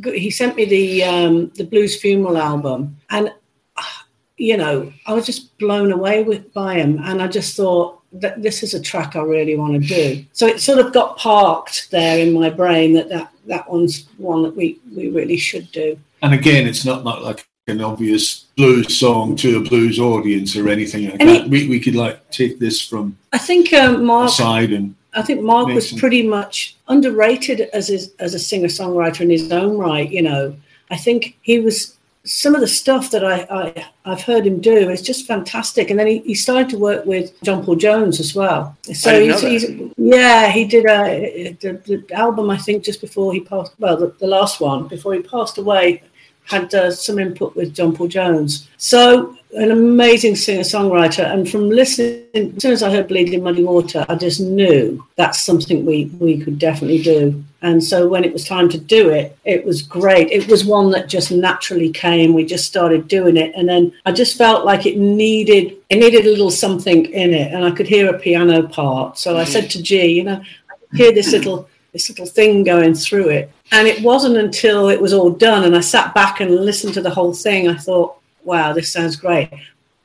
he 0.04 0.30
sent 0.30 0.56
me 0.56 0.64
the 0.64 1.04
um, 1.04 1.52
the 1.54 1.64
Blues 1.64 2.00
Funeral 2.00 2.36
album, 2.38 2.96
and 3.10 3.32
ah, 3.76 4.06
you 4.36 4.56
know 4.56 4.92
I 5.06 5.12
was 5.14 5.26
just 5.26 5.56
blown 5.58 5.92
away 5.92 6.24
with 6.24 6.52
by 6.52 6.74
him, 6.74 6.98
and 7.04 7.22
I 7.22 7.28
just 7.28 7.56
thought 7.56 8.00
that 8.14 8.42
this 8.42 8.62
is 8.62 8.74
a 8.74 8.80
track 8.82 9.14
I 9.16 9.22
really 9.22 9.56
want 9.56 9.80
to 9.80 9.88
do. 9.88 10.24
So 10.32 10.46
it 10.46 10.60
sort 10.60 10.84
of 10.84 10.92
got 10.92 11.16
parked 11.18 11.90
there 11.90 12.18
in 12.18 12.32
my 12.32 12.50
brain 12.50 12.92
that 12.94 13.08
that, 13.10 13.31
that 13.46 13.70
one's 13.70 14.06
one 14.18 14.42
that 14.42 14.54
we 14.56 14.78
we 14.96 15.08
really 15.08 15.36
should 15.36 15.70
do. 15.72 15.98
and 16.22 16.32
again, 16.34 16.66
it's 16.66 16.84
not 16.84 17.04
not 17.04 17.22
like 17.22 17.46
an 17.68 17.80
obvious 17.80 18.46
blues 18.56 18.98
song 18.98 19.36
to 19.36 19.56
a 19.58 19.60
blues 19.60 19.98
audience 19.98 20.56
or 20.56 20.68
anything 20.68 21.04
like 21.10 21.20
And 21.20 21.28
that. 21.28 21.44
it- 21.44 21.48
we 21.50 21.68
we 21.68 21.78
could 21.80 21.94
like 21.94 22.30
take 22.30 22.58
this 22.58 22.80
from 22.80 23.16
I 23.32 23.38
think 23.38 23.72
um, 23.72 24.04
Mark. 24.04 24.30
side 24.30 24.72
and 24.72 24.94
I 25.14 25.22
think 25.22 25.42
Mark 25.42 25.66
was 25.68 25.84
Mason. 25.84 25.98
pretty 25.98 26.22
much 26.26 26.76
underrated 26.88 27.60
as 27.72 27.88
his, 27.88 28.12
as 28.18 28.32
a 28.34 28.38
singer 28.38 28.68
songwriter 28.68 29.20
in 29.20 29.30
his 29.30 29.52
own 29.52 29.76
right. 29.76 30.10
You 30.10 30.22
know, 30.22 30.56
I 30.90 30.96
think 30.96 31.38
he 31.42 31.58
was 31.60 31.96
some 32.24 32.54
of 32.54 32.60
the 32.60 32.68
stuff 32.68 33.10
that 33.10 33.24
I, 33.24 33.46
I 33.50 33.86
I've 34.04 34.22
heard 34.22 34.46
him 34.46 34.60
do 34.60 34.90
is 34.90 35.02
just 35.02 35.26
fantastic. 35.26 35.90
And 35.90 35.98
then 35.98 36.06
he, 36.06 36.18
he 36.18 36.34
started 36.34 36.68
to 36.70 36.78
work 36.78 37.04
with 37.04 37.40
John 37.42 37.64
Paul 37.64 37.76
Jones 37.76 38.20
as 38.20 38.34
well. 38.34 38.76
So 38.92 39.20
he's, 39.20 39.40
he's 39.40 39.66
yeah, 39.96 40.48
he 40.48 40.64
did 40.64 40.86
a 40.86 41.56
the, 41.60 41.72
the 41.84 42.14
album 42.14 42.50
I 42.50 42.56
think 42.56 42.84
just 42.84 43.00
before 43.00 43.32
he 43.32 43.40
passed. 43.40 43.74
Well, 43.78 43.96
the, 43.96 44.14
the 44.18 44.26
last 44.26 44.60
one 44.60 44.88
before 44.88 45.14
he 45.14 45.22
passed 45.22 45.58
away 45.58 46.02
had 46.44 46.74
uh, 46.74 46.90
some 46.90 47.18
input 47.18 47.54
with 47.56 47.74
John 47.74 47.94
Paul 47.94 48.08
Jones. 48.08 48.68
So 48.76 49.36
an 49.54 49.70
amazing 49.70 50.36
singer 50.36 50.62
songwriter. 50.62 51.30
And 51.30 51.48
from 51.48 51.70
listening, 51.70 52.54
as 52.56 52.62
soon 52.62 52.72
as 52.72 52.82
I 52.82 52.90
heard 52.90 53.08
Bleeding 53.08 53.42
Muddy 53.42 53.62
Water, 53.62 54.04
I 54.08 54.14
just 54.14 54.40
knew 54.40 55.04
that's 55.16 55.42
something 55.42 55.84
we, 55.84 56.06
we 56.18 56.38
could 56.42 56.58
definitely 56.58 57.02
do. 57.02 57.44
And 57.62 57.82
so 57.82 58.08
when 58.08 58.24
it 58.24 58.32
was 58.32 58.44
time 58.44 58.68
to 58.70 58.78
do 58.78 59.10
it, 59.10 59.38
it 59.44 59.64
was 59.64 59.82
great. 59.82 60.30
It 60.30 60.48
was 60.48 60.64
one 60.64 60.90
that 60.90 61.08
just 61.08 61.30
naturally 61.30 61.90
came. 61.90 62.34
We 62.34 62.44
just 62.44 62.66
started 62.66 63.06
doing 63.06 63.36
it. 63.36 63.54
And 63.54 63.68
then 63.68 63.92
I 64.04 64.10
just 64.10 64.36
felt 64.36 64.64
like 64.64 64.84
it 64.84 64.98
needed 64.98 65.76
it 65.88 65.96
needed 65.96 66.26
a 66.26 66.30
little 66.30 66.50
something 66.50 67.06
in 67.06 67.32
it. 67.32 67.52
And 67.52 67.64
I 67.64 67.70
could 67.70 67.86
hear 67.86 68.12
a 68.12 68.18
piano 68.18 68.66
part. 68.66 69.16
So 69.16 69.36
I 69.38 69.44
said 69.44 69.70
to 69.70 69.82
G, 69.82 70.06
you 70.06 70.24
know, 70.24 70.42
I 70.70 70.96
hear 70.96 71.12
this 71.12 71.30
little 71.32 71.68
this 71.92 72.08
little 72.08 72.26
thing 72.26 72.64
going 72.64 72.94
through 72.94 73.28
it. 73.28 73.52
And 73.70 73.86
it 73.86 74.02
wasn't 74.02 74.36
until 74.36 74.88
it 74.88 75.00
was 75.00 75.12
all 75.12 75.30
done 75.30 75.64
and 75.64 75.76
I 75.76 75.80
sat 75.80 76.14
back 76.14 76.40
and 76.40 76.54
listened 76.56 76.94
to 76.94 77.00
the 77.00 77.10
whole 77.10 77.32
thing, 77.32 77.68
I 77.68 77.76
thought, 77.76 78.16
wow, 78.44 78.72
this 78.72 78.92
sounds 78.92 79.16
great. 79.16 79.50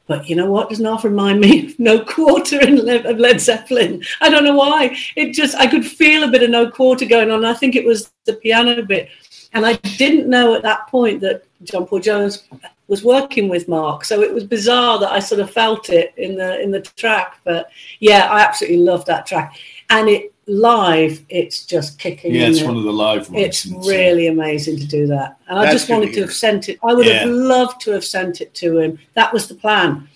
But 0.08 0.30
you 0.30 0.36
know 0.36 0.50
what? 0.50 0.70
Does 0.70 0.80
not 0.80 1.04
remind 1.04 1.42
me 1.42 1.68
of 1.68 1.80
No 1.80 2.04
Quarter 2.04 2.62
in 2.62 2.80
of 3.06 3.20
Led 3.20 3.42
Zeppelin. 3.42 4.04
I 4.22 4.30
don't 4.30 4.46
know 4.46 4.56
why. 4.56 4.98
It 5.16 5.34
just 5.34 5.56
I 5.56 5.68
could 5.68 5.86
feel 5.86 6.24
a 6.24 6.32
bit 6.32 6.44
of 6.44 6.50
No 6.50 6.72
Quarter 6.72 7.06
going 7.06 7.30
on. 7.30 7.46
I 7.46 7.54
think 7.54 7.76
it 7.76 7.86
was 7.86 8.12
the 8.26 8.34
piano 8.34 8.82
bit, 8.82 9.10
and 9.54 9.66
I 9.66 9.74
didn't 9.98 10.30
know 10.30 10.56
at 10.56 10.64
that 10.64 10.88
point 10.88 11.22
that 11.22 11.44
John 11.64 11.86
Paul 11.86 12.00
Jones 12.00 12.44
was 12.88 13.04
working 13.04 13.50
with 13.50 13.68
Mark. 13.68 14.06
So 14.06 14.22
it 14.22 14.34
was 14.34 14.46
bizarre 14.46 14.98
that 15.00 15.12
I 15.12 15.20
sort 15.20 15.42
of 15.42 15.52
felt 15.52 15.90
it 15.90 16.14
in 16.18 16.36
the 16.36 16.60
in 16.62 16.72
the 16.72 16.82
track. 16.82 17.40
But 17.44 17.70
yeah, 18.00 18.28
I 18.32 18.42
absolutely 18.42 18.80
love 18.80 19.04
that 19.06 19.26
track, 19.26 19.58
and 19.90 20.10
it 20.10 20.34
live, 20.48 21.24
it's 21.30 21.66
just 21.66 22.00
kicking. 22.00 22.34
Yeah, 22.34 22.48
it's 22.48 22.64
one 22.64 22.78
of 22.78 22.84
the 22.84 22.94
live 22.94 23.30
ones. 23.30 23.46
It's 23.46 23.66
really 23.88 24.28
amazing 24.28 24.78
to 24.78 24.88
do 24.88 25.08
that. 25.08 25.38
And 25.48 25.60
I 25.60 25.72
just 25.72 25.90
wanted 25.90 26.08
to, 26.08 26.16
to 26.16 26.22
have 26.22 26.34
sent 26.34 26.70
it. 26.70 26.80
I 26.84 26.94
would 26.94 27.06
yeah. 27.06 27.20
have 27.20 27.30
loved 27.30 27.82
to 27.82 27.92
have 27.92 28.06
sent 28.06 28.42
it 28.42 28.54
to 28.56 28.80
him. 28.80 29.00
That 29.14 29.34
was 29.34 29.48
the 29.48 29.56
plan. 29.56 30.08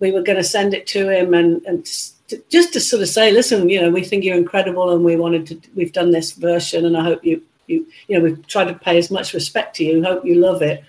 We 0.00 0.12
were 0.12 0.22
going 0.22 0.38
to 0.38 0.44
send 0.44 0.74
it 0.74 0.86
to 0.88 1.08
him 1.08 1.34
and, 1.34 1.62
and 1.66 1.84
to, 2.28 2.42
just 2.50 2.72
to 2.72 2.80
sort 2.80 3.02
of 3.02 3.08
say, 3.08 3.30
listen, 3.30 3.68
you 3.68 3.80
know, 3.80 3.90
we 3.90 4.02
think 4.02 4.24
you're 4.24 4.36
incredible 4.36 4.92
and 4.92 5.04
we 5.04 5.16
wanted 5.16 5.46
to, 5.46 5.60
we've 5.74 5.92
done 5.92 6.10
this 6.10 6.32
version 6.32 6.84
and 6.84 6.96
I 6.96 7.04
hope 7.04 7.24
you, 7.24 7.42
you, 7.66 7.86
you 8.08 8.18
know, 8.18 8.24
we've 8.24 8.46
tried 8.46 8.66
to 8.66 8.74
pay 8.74 8.98
as 8.98 9.10
much 9.10 9.34
respect 9.34 9.76
to 9.76 9.84
you. 9.84 10.02
Hope 10.02 10.24
you 10.24 10.36
love 10.36 10.62
it. 10.62 10.84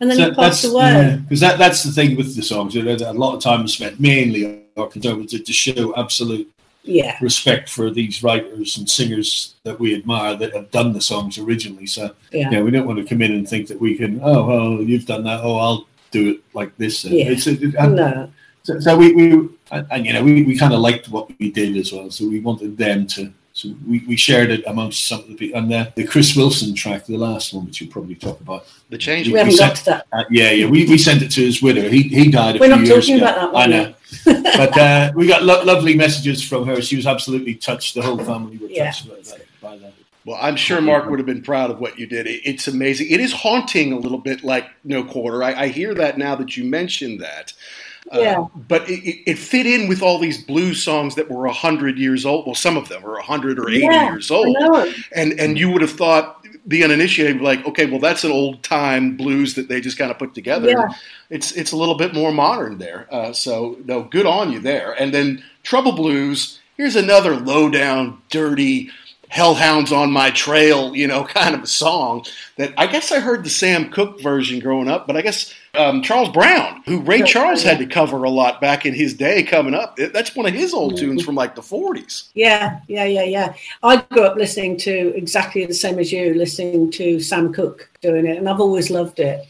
And 0.00 0.10
then 0.10 0.16
so 0.16 0.30
he 0.30 0.34
passed 0.34 0.64
away. 0.64 1.20
Because 1.22 1.42
yeah, 1.42 1.50
that, 1.50 1.58
that's 1.58 1.82
the 1.84 1.92
thing 1.92 2.16
with 2.16 2.34
the 2.34 2.42
songs. 2.42 2.74
You 2.74 2.82
know, 2.82 2.96
a 2.96 3.12
lot 3.12 3.34
of 3.34 3.42
time 3.42 3.68
spent 3.68 4.00
mainly 4.00 4.64
on 4.76 4.90
to, 4.90 5.38
to 5.38 5.52
show 5.52 5.94
absolute 5.96 6.50
yeah. 6.82 7.16
respect 7.20 7.68
for 7.68 7.90
these 7.90 8.22
writers 8.22 8.78
and 8.78 8.88
singers 8.88 9.54
that 9.64 9.78
we 9.78 9.94
admire 9.94 10.36
that 10.36 10.54
have 10.54 10.70
done 10.70 10.92
the 10.92 11.00
songs 11.00 11.38
originally. 11.38 11.86
So 11.86 12.14
yeah, 12.32 12.50
you 12.50 12.56
know, 12.56 12.64
we 12.64 12.70
don't 12.70 12.86
want 12.86 12.98
to 12.98 13.04
come 13.04 13.22
in 13.22 13.32
and 13.32 13.48
think 13.48 13.68
that 13.68 13.80
we 13.80 13.96
can. 13.96 14.20
Oh, 14.22 14.46
well, 14.46 14.82
you've 14.82 15.06
done 15.06 15.24
that. 15.24 15.40
Oh, 15.42 15.56
I'll 15.56 15.86
do 16.10 16.30
it 16.30 16.40
like 16.54 16.76
this. 16.76 17.04
Yeah. 17.04 17.30
It's, 17.30 17.46
it, 17.46 17.74
and, 17.74 17.96
no. 17.96 18.32
So, 18.62 18.78
so, 18.78 18.96
we, 18.96 19.12
we 19.14 19.48
and, 19.70 19.86
and, 19.90 20.06
you 20.06 20.12
know 20.12 20.22
we, 20.22 20.42
we 20.42 20.58
kind 20.58 20.74
of 20.74 20.80
liked 20.80 21.08
what 21.08 21.30
we 21.38 21.50
did 21.50 21.76
as 21.76 21.92
well. 21.92 22.10
So 22.10 22.28
we 22.28 22.40
wanted 22.40 22.76
them 22.76 23.06
to. 23.08 23.32
So 23.52 23.74
we, 23.86 23.98
we 24.06 24.16
shared 24.16 24.50
it 24.50 24.62
amongst 24.66 25.08
some 25.08 25.20
of 25.20 25.26
the 25.26 25.34
people. 25.34 25.58
And 25.58 25.70
the, 25.70 25.92
the 25.96 26.06
Chris 26.06 26.36
Wilson 26.36 26.72
track, 26.72 27.06
the 27.06 27.16
last 27.16 27.52
one, 27.52 27.66
which 27.66 27.80
you'll 27.80 27.90
probably 27.90 28.14
talk 28.14 28.40
about. 28.40 28.64
The 28.90 28.96
change. 28.96 29.26
We, 29.26 29.32
we 29.32 29.38
haven't 29.40 29.58
got 29.58 29.76
to 29.76 29.84
that. 29.86 30.06
Uh, 30.12 30.24
yeah, 30.30 30.50
yeah. 30.52 30.66
We, 30.66 30.86
we 30.86 30.96
sent 30.96 31.20
it 31.22 31.30
to 31.32 31.42
his 31.42 31.60
widow. 31.60 31.88
He 31.88 32.02
he 32.02 32.30
died 32.30 32.56
a 32.56 32.58
We're 32.60 32.76
few 32.76 32.86
years 32.86 33.08
ago. 33.08 33.52
I 33.54 33.66
know 33.66 33.94
but 34.24 34.78
uh, 34.78 35.12
we 35.14 35.26
got 35.26 35.42
lo- 35.42 35.62
lovely 35.64 35.94
messages 35.94 36.42
from 36.42 36.66
her. 36.66 36.80
She 36.80 36.96
was 36.96 37.06
absolutely 37.06 37.54
touched. 37.54 37.94
The 37.94 38.02
whole 38.02 38.18
family 38.18 38.58
were 38.58 38.68
touched 38.68 39.06
yeah. 39.06 39.12
by, 39.12 39.20
that, 39.22 39.46
by, 39.60 39.76
that, 39.78 39.92
Well, 40.24 40.38
I'm 40.40 40.56
sure 40.56 40.80
Mark 40.80 41.08
would 41.08 41.18
have 41.18 41.26
been 41.26 41.42
proud 41.42 41.70
of 41.70 41.80
what 41.80 41.98
you 41.98 42.06
did. 42.06 42.26
It's 42.26 42.68
amazing. 42.68 43.08
It 43.10 43.20
is 43.20 43.32
haunting 43.32 43.92
a 43.92 43.98
little 43.98 44.18
bit 44.18 44.44
like 44.44 44.68
No 44.84 45.04
Quarter. 45.04 45.42
I, 45.42 45.62
I 45.62 45.68
hear 45.68 45.94
that 45.94 46.18
now 46.18 46.34
that 46.36 46.56
you 46.56 46.64
mentioned 46.64 47.20
that. 47.20 47.52
Uh, 48.12 48.20
yeah. 48.20 48.40
Uh, 48.40 48.46
but 48.68 48.88
it, 48.88 49.30
it, 49.30 49.38
fit 49.38 49.66
in 49.66 49.88
with 49.88 50.02
all 50.02 50.18
these 50.18 50.42
blues 50.42 50.82
songs 50.82 51.14
that 51.14 51.30
were 51.30 51.44
100 51.44 51.98
years 51.98 52.26
old. 52.26 52.46
Well, 52.46 52.54
some 52.54 52.76
of 52.76 52.88
them 52.88 53.02
were 53.02 53.14
100 53.14 53.58
or 53.58 53.68
80 53.68 53.78
yeah, 53.78 54.10
years 54.10 54.30
old. 54.30 54.56
And 55.12 55.38
and 55.38 55.58
you 55.58 55.70
would 55.70 55.82
have 55.82 55.92
thought 55.92 56.44
the 56.66 56.84
uninitiated 56.84 57.40
like, 57.40 57.64
okay, 57.66 57.86
well, 57.86 58.00
that's 58.00 58.24
an 58.24 58.32
old 58.32 58.62
time 58.62 59.16
blues 59.16 59.54
that 59.54 59.68
they 59.68 59.80
just 59.80 59.98
kind 59.98 60.10
of 60.10 60.18
put 60.18 60.34
together. 60.34 60.70
Yeah. 60.70 60.88
It's 61.30 61.52
it's 61.52 61.72
a 61.72 61.76
little 61.76 61.94
bit 61.96 62.14
more 62.14 62.32
modern 62.32 62.78
there. 62.78 63.06
Uh, 63.10 63.32
so 63.32 63.78
no, 63.84 64.02
good 64.02 64.26
on 64.26 64.52
you 64.52 64.60
there. 64.60 64.92
And 65.00 65.12
then 65.12 65.42
Trouble 65.62 65.92
Blues. 65.92 66.58
Here's 66.76 66.96
another 66.96 67.36
low 67.36 67.68
down, 67.68 68.22
dirty, 68.30 68.90
hellhounds 69.30 69.92
on 69.92 70.10
my 70.10 70.30
trail, 70.30 70.94
you 70.94 71.06
know, 71.06 71.24
kind 71.40 71.54
of 71.54 71.62
a 71.62 71.66
song 71.66 72.24
that 72.56 72.74
I 72.76 72.86
guess 72.86 73.10
I 73.12 73.20
heard 73.20 73.44
the 73.44 73.50
Sam 73.50 73.88
Cooke 73.90 74.20
version 74.20 74.58
growing 74.58 74.88
up, 74.88 75.06
but 75.06 75.16
I 75.16 75.22
guess 75.22 75.54
um, 75.74 76.02
Charles 76.02 76.28
Brown, 76.30 76.82
who 76.84 77.00
Ray 77.00 77.22
Charles 77.22 77.62
had 77.62 77.78
to 77.78 77.86
cover 77.86 78.24
a 78.24 78.30
lot 78.30 78.60
back 78.60 78.84
in 78.84 78.92
his 78.92 79.14
day 79.14 79.42
coming 79.44 79.72
up, 79.72 79.96
that's 79.96 80.34
one 80.34 80.46
of 80.46 80.52
his 80.52 80.74
old 80.74 80.94
mm-hmm. 80.94 81.06
tunes 81.06 81.24
from 81.24 81.36
like 81.36 81.54
the 81.54 81.62
40s. 81.62 82.28
Yeah, 82.34 82.80
yeah, 82.88 83.04
yeah, 83.04 83.22
yeah. 83.22 83.54
I 83.82 84.02
grew 84.10 84.24
up 84.24 84.36
listening 84.36 84.76
to 84.78 85.14
exactly 85.16 85.64
the 85.64 85.74
same 85.74 85.98
as 85.98 86.12
you, 86.12 86.34
listening 86.34 86.90
to 86.92 87.20
Sam 87.20 87.52
Cooke 87.52 87.88
doing 88.00 88.26
it, 88.26 88.36
and 88.36 88.48
I've 88.48 88.60
always 88.60 88.90
loved 88.90 89.20
it. 89.20 89.46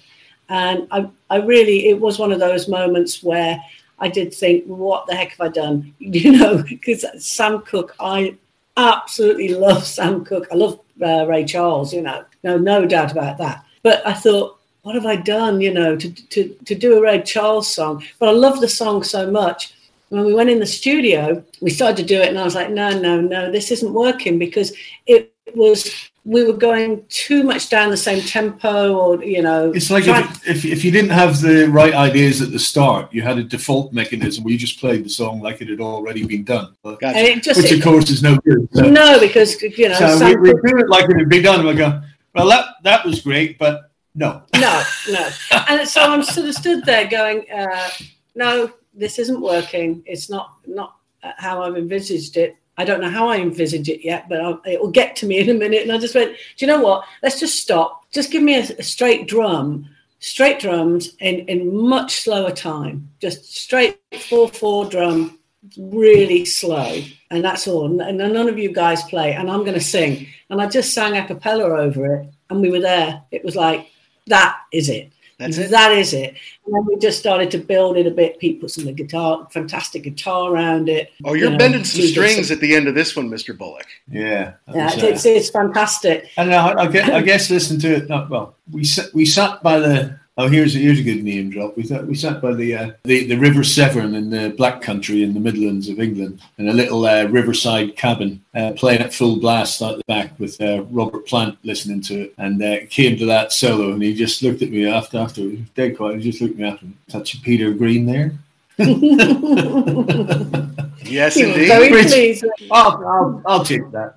And 0.51 0.89
I, 0.91 1.09
I 1.31 1.37
really, 1.37 1.89
it 1.89 2.01
was 2.01 2.18
one 2.18 2.33
of 2.33 2.41
those 2.41 2.68
moments 2.68 3.22
where 3.22 3.59
I 3.99 4.09
did 4.09 4.35
think, 4.35 4.64
what 4.64 5.07
the 5.07 5.14
heck 5.14 5.31
have 5.31 5.41
I 5.41 5.49
done? 5.49 5.95
You 6.01 6.33
know, 6.33 6.62
because 6.68 7.05
Sam 7.24 7.62
Cooke, 7.62 7.95
I 8.01 8.37
absolutely 8.76 9.48
love 9.48 9.84
Sam 9.84 10.24
Cooke. 10.24 10.48
I 10.50 10.54
love 10.54 10.80
uh, 11.02 11.26
Ray 11.26 11.44
Charles, 11.44 11.92
you 11.92 12.02
know, 12.02 12.24
no, 12.42 12.56
no 12.56 12.86
doubt 12.86 13.12
about 13.12 13.38
that. 13.38 13.64
But 13.82 14.06
I 14.06 14.12
thought, 14.12 14.58
what 14.82 14.94
have 14.94 15.06
I 15.06 15.16
done, 15.16 15.60
you 15.60 15.72
know, 15.72 15.96
to, 15.96 16.10
to, 16.10 16.56
to 16.64 16.74
do 16.74 16.96
a 16.96 17.02
Ray 17.02 17.22
Charles 17.22 17.72
song? 17.72 18.02
But 18.18 18.30
I 18.30 18.32
love 18.32 18.60
the 18.60 18.68
song 18.68 19.02
so 19.02 19.30
much. 19.30 19.74
When 20.08 20.24
we 20.24 20.34
went 20.34 20.50
in 20.50 20.58
the 20.58 20.66
studio, 20.66 21.44
we 21.60 21.70
started 21.70 21.96
to 21.98 22.02
do 22.02 22.20
it, 22.20 22.28
and 22.28 22.38
I 22.38 22.44
was 22.44 22.54
like, 22.54 22.70
no, 22.70 22.90
no, 22.98 23.20
no, 23.20 23.52
this 23.52 23.70
isn't 23.70 23.92
working 23.92 24.38
because 24.38 24.72
it 25.06 25.32
was 25.54 26.10
we 26.31 26.45
were 26.45 26.53
going 26.53 27.05
too 27.09 27.43
much 27.43 27.68
down 27.68 27.91
the 27.91 27.97
same 27.97 28.22
tempo 28.22 28.95
or 28.95 29.24
you 29.24 29.43
know 29.43 29.72
it's 29.72 29.91
like 29.91 30.07
if, 30.07 30.49
if, 30.49 30.64
if, 30.64 30.85
you 30.85 30.93
didn't 30.93 31.11
have 31.11 31.41
the 31.41 31.68
right 31.68 31.93
ideas 31.93 32.41
at 32.41 32.53
the 32.53 32.59
start 32.59 33.12
you 33.12 33.20
had 33.20 33.37
a 33.37 33.43
default 33.43 33.93
mechanism 33.93 34.45
where 34.45 34.53
you 34.53 34.59
just 34.59 34.78
played 34.78 35.05
the 35.05 35.09
song 35.09 35.41
like 35.41 35.61
it 35.61 35.68
had 35.68 35.81
already 35.81 36.24
been 36.24 36.45
done. 36.45 36.76
Gotcha. 36.85 37.41
just, 37.41 37.61
which 37.61 37.72
of 37.72 37.83
course 37.83 38.11
is 38.11 38.22
no 38.22 38.37
good 38.37 38.68
so, 38.72 38.89
no 38.89 39.18
because 39.18 39.61
you 39.61 39.89
know 39.89 39.99
so 39.99 40.28
we, 40.28 40.37
we 40.37 40.53
do 40.53 40.78
it 40.78 40.89
like 40.89 41.11
it 41.11 41.18
had 41.18 41.28
been 41.28 41.43
done 41.43 41.66
we 41.66 41.74
go 41.74 42.01
well 42.33 42.49
that 42.49 42.66
that 42.85 43.05
was 43.05 43.22
great 43.22 43.59
but 43.59 43.91
no. 44.14 44.43
No 44.55 44.83
no. 45.11 45.28
And 45.68 45.89
so 45.89 46.03
i'm 46.03 46.22
sort 46.22 46.47
of 46.47 46.55
stood 46.55 46.85
there 46.85 47.09
going 47.09 47.45
uh, 47.51 47.89
no 48.37 48.72
this 48.95 49.18
isn't 49.18 49.41
working. 49.41 50.03
It's 50.07 50.28
not 50.28 50.57
not 50.66 50.97
how 51.22 51.62
i've 51.62 51.76
envisaged 51.76 52.37
it 52.37 52.57
I 52.76 52.84
don't 52.84 53.00
know 53.00 53.10
how 53.10 53.28
I 53.28 53.36
envisage 53.36 53.88
it 53.88 54.04
yet, 54.04 54.28
but 54.28 54.40
I'll, 54.40 54.60
it 54.64 54.80
will 54.80 54.90
get 54.90 55.16
to 55.16 55.26
me 55.26 55.38
in 55.38 55.50
a 55.50 55.54
minute. 55.54 55.82
And 55.82 55.92
I 55.92 55.98
just 55.98 56.14
went, 56.14 56.32
do 56.32 56.64
you 56.64 56.66
know 56.66 56.80
what? 56.80 57.04
Let's 57.22 57.38
just 57.40 57.60
stop. 57.60 58.10
Just 58.10 58.30
give 58.30 58.42
me 58.42 58.54
a, 58.54 58.62
a 58.78 58.82
straight 58.82 59.28
drum, 59.28 59.88
straight 60.18 60.60
drums 60.60 61.14
in, 61.20 61.40
in 61.40 61.76
much 61.76 62.20
slower 62.20 62.52
time. 62.52 63.10
Just 63.20 63.54
straight 63.54 63.98
4 64.28 64.48
4 64.48 64.88
drum, 64.88 65.38
really 65.76 66.44
slow. 66.44 67.02
And 67.30 67.44
that's 67.44 67.68
all. 67.68 68.00
And 68.00 68.18
none 68.18 68.48
of 68.48 68.58
you 68.58 68.72
guys 68.72 69.02
play. 69.04 69.34
And 69.34 69.50
I'm 69.50 69.60
going 69.60 69.74
to 69.74 69.80
sing. 69.80 70.26
And 70.48 70.60
I 70.60 70.66
just 70.66 70.94
sang 70.94 71.16
a 71.16 71.26
cappella 71.26 71.64
over 71.64 72.14
it. 72.14 72.30
And 72.48 72.60
we 72.60 72.70
were 72.70 72.80
there. 72.80 73.22
It 73.30 73.44
was 73.44 73.56
like, 73.56 73.88
that 74.26 74.58
is 74.72 74.88
it. 74.88 75.12
That's 75.41 75.57
it. 75.57 75.70
That 75.70 75.93
is 75.93 76.12
it. 76.12 76.34
And 76.66 76.74
then 76.74 76.84
we 76.84 76.99
just 76.99 77.18
started 77.18 77.51
to 77.53 77.59
build 77.59 77.97
it 77.97 78.07
a 78.07 78.11
bit. 78.11 78.38
Pete 78.38 78.61
put 78.61 78.70
some 78.70 78.86
of 78.86 78.95
the 78.95 79.03
guitar, 79.03 79.49
fantastic 79.51 80.03
guitar 80.03 80.53
around 80.53 80.91
it. 80.91 81.12
Oh, 81.24 81.32
you're 81.32 81.47
you 81.47 81.51
know, 81.53 81.57
bending 81.57 81.82
some 81.82 82.03
strings 82.03 82.51
at 82.51 82.61
the 82.61 82.76
end 82.76 82.88
of 82.88 82.95
this 82.95 83.16
one, 83.16 83.30
Mr. 83.30 83.57
Bullick. 83.57 83.86
Yeah, 84.07 84.53
yeah, 84.68 84.91
it's, 84.93 85.24
it's, 85.24 85.49
fantastic. 85.49 86.28
And 86.36 86.55
I, 86.55 86.82
I, 86.82 86.86
guess, 86.88 87.09
I 87.09 87.22
guess 87.22 87.51
listen 87.51 87.80
to 87.80 87.88
it. 87.97 88.09
Not, 88.11 88.28
well, 88.28 88.55
we 88.70 88.84
sat, 88.84 89.14
we 89.14 89.24
sat 89.24 89.62
by 89.62 89.78
the 89.78 90.18
Oh, 90.37 90.49
here's 90.49 90.74
a, 90.74 90.78
here's 90.78 91.01
a 91.01 91.03
good 91.03 91.22
name 91.22 91.51
drop. 91.51 91.76
We 91.76 91.83
we 92.07 92.14
sat 92.14 92.41
by 92.41 92.55
the 92.55 92.74
uh, 92.74 92.91
the 93.05 93.26
the 93.26 93.37
River 93.37 93.62
Severn 93.62 94.14
in 94.14 94.31
the 94.31 94.55
Black 94.57 94.81
Country 94.81 95.22
in 95.22 95.35
the 95.35 95.41
Midlands 95.41 95.89
of 95.89 96.01
England, 96.01 96.41
in 96.57 96.68
a 96.68 96.72
little 96.72 97.05
uh, 97.05 97.24
riverside 97.24 97.97
cabin, 97.97 98.43
uh, 98.55 98.72
playing 98.76 99.01
at 99.01 99.12
full 99.12 99.37
blast 99.37 99.83
at 99.83 99.99
the 99.99 100.05
back 100.07 100.39
with 100.39 100.61
uh, 100.62 100.83
Robert 100.85 101.26
Plant 101.26 101.59
listening 101.62 102.01
to 102.03 102.22
it, 102.22 102.35
and 102.39 102.62
uh, 102.62 102.76
came 102.89 103.18
to 103.18 103.26
that 103.26 103.53
solo, 103.53 103.93
and 103.93 104.03
he 104.03 104.14
just 104.14 104.43
looked 104.43 104.62
at 104.62 104.70
me 104.70 104.87
after 104.87 105.18
after 105.18 105.51
dead 105.74 105.97
quiet. 105.97 106.20
He 106.20 106.31
just 106.31 106.41
looked 106.41 106.55
at 106.55 106.61
me 106.61 106.68
after, 106.68 106.87
touch 107.09 107.43
Peter 107.43 107.72
Green 107.72 108.07
there. 108.07 108.33
yes, 111.04 111.36
indeed. 111.36 111.68
Very 111.68 111.88
pleased. 111.88 112.44
I'll, 112.70 113.04
I'll, 113.06 113.42
I'll, 113.46 113.64
take 113.64 113.90
that. 113.90 114.14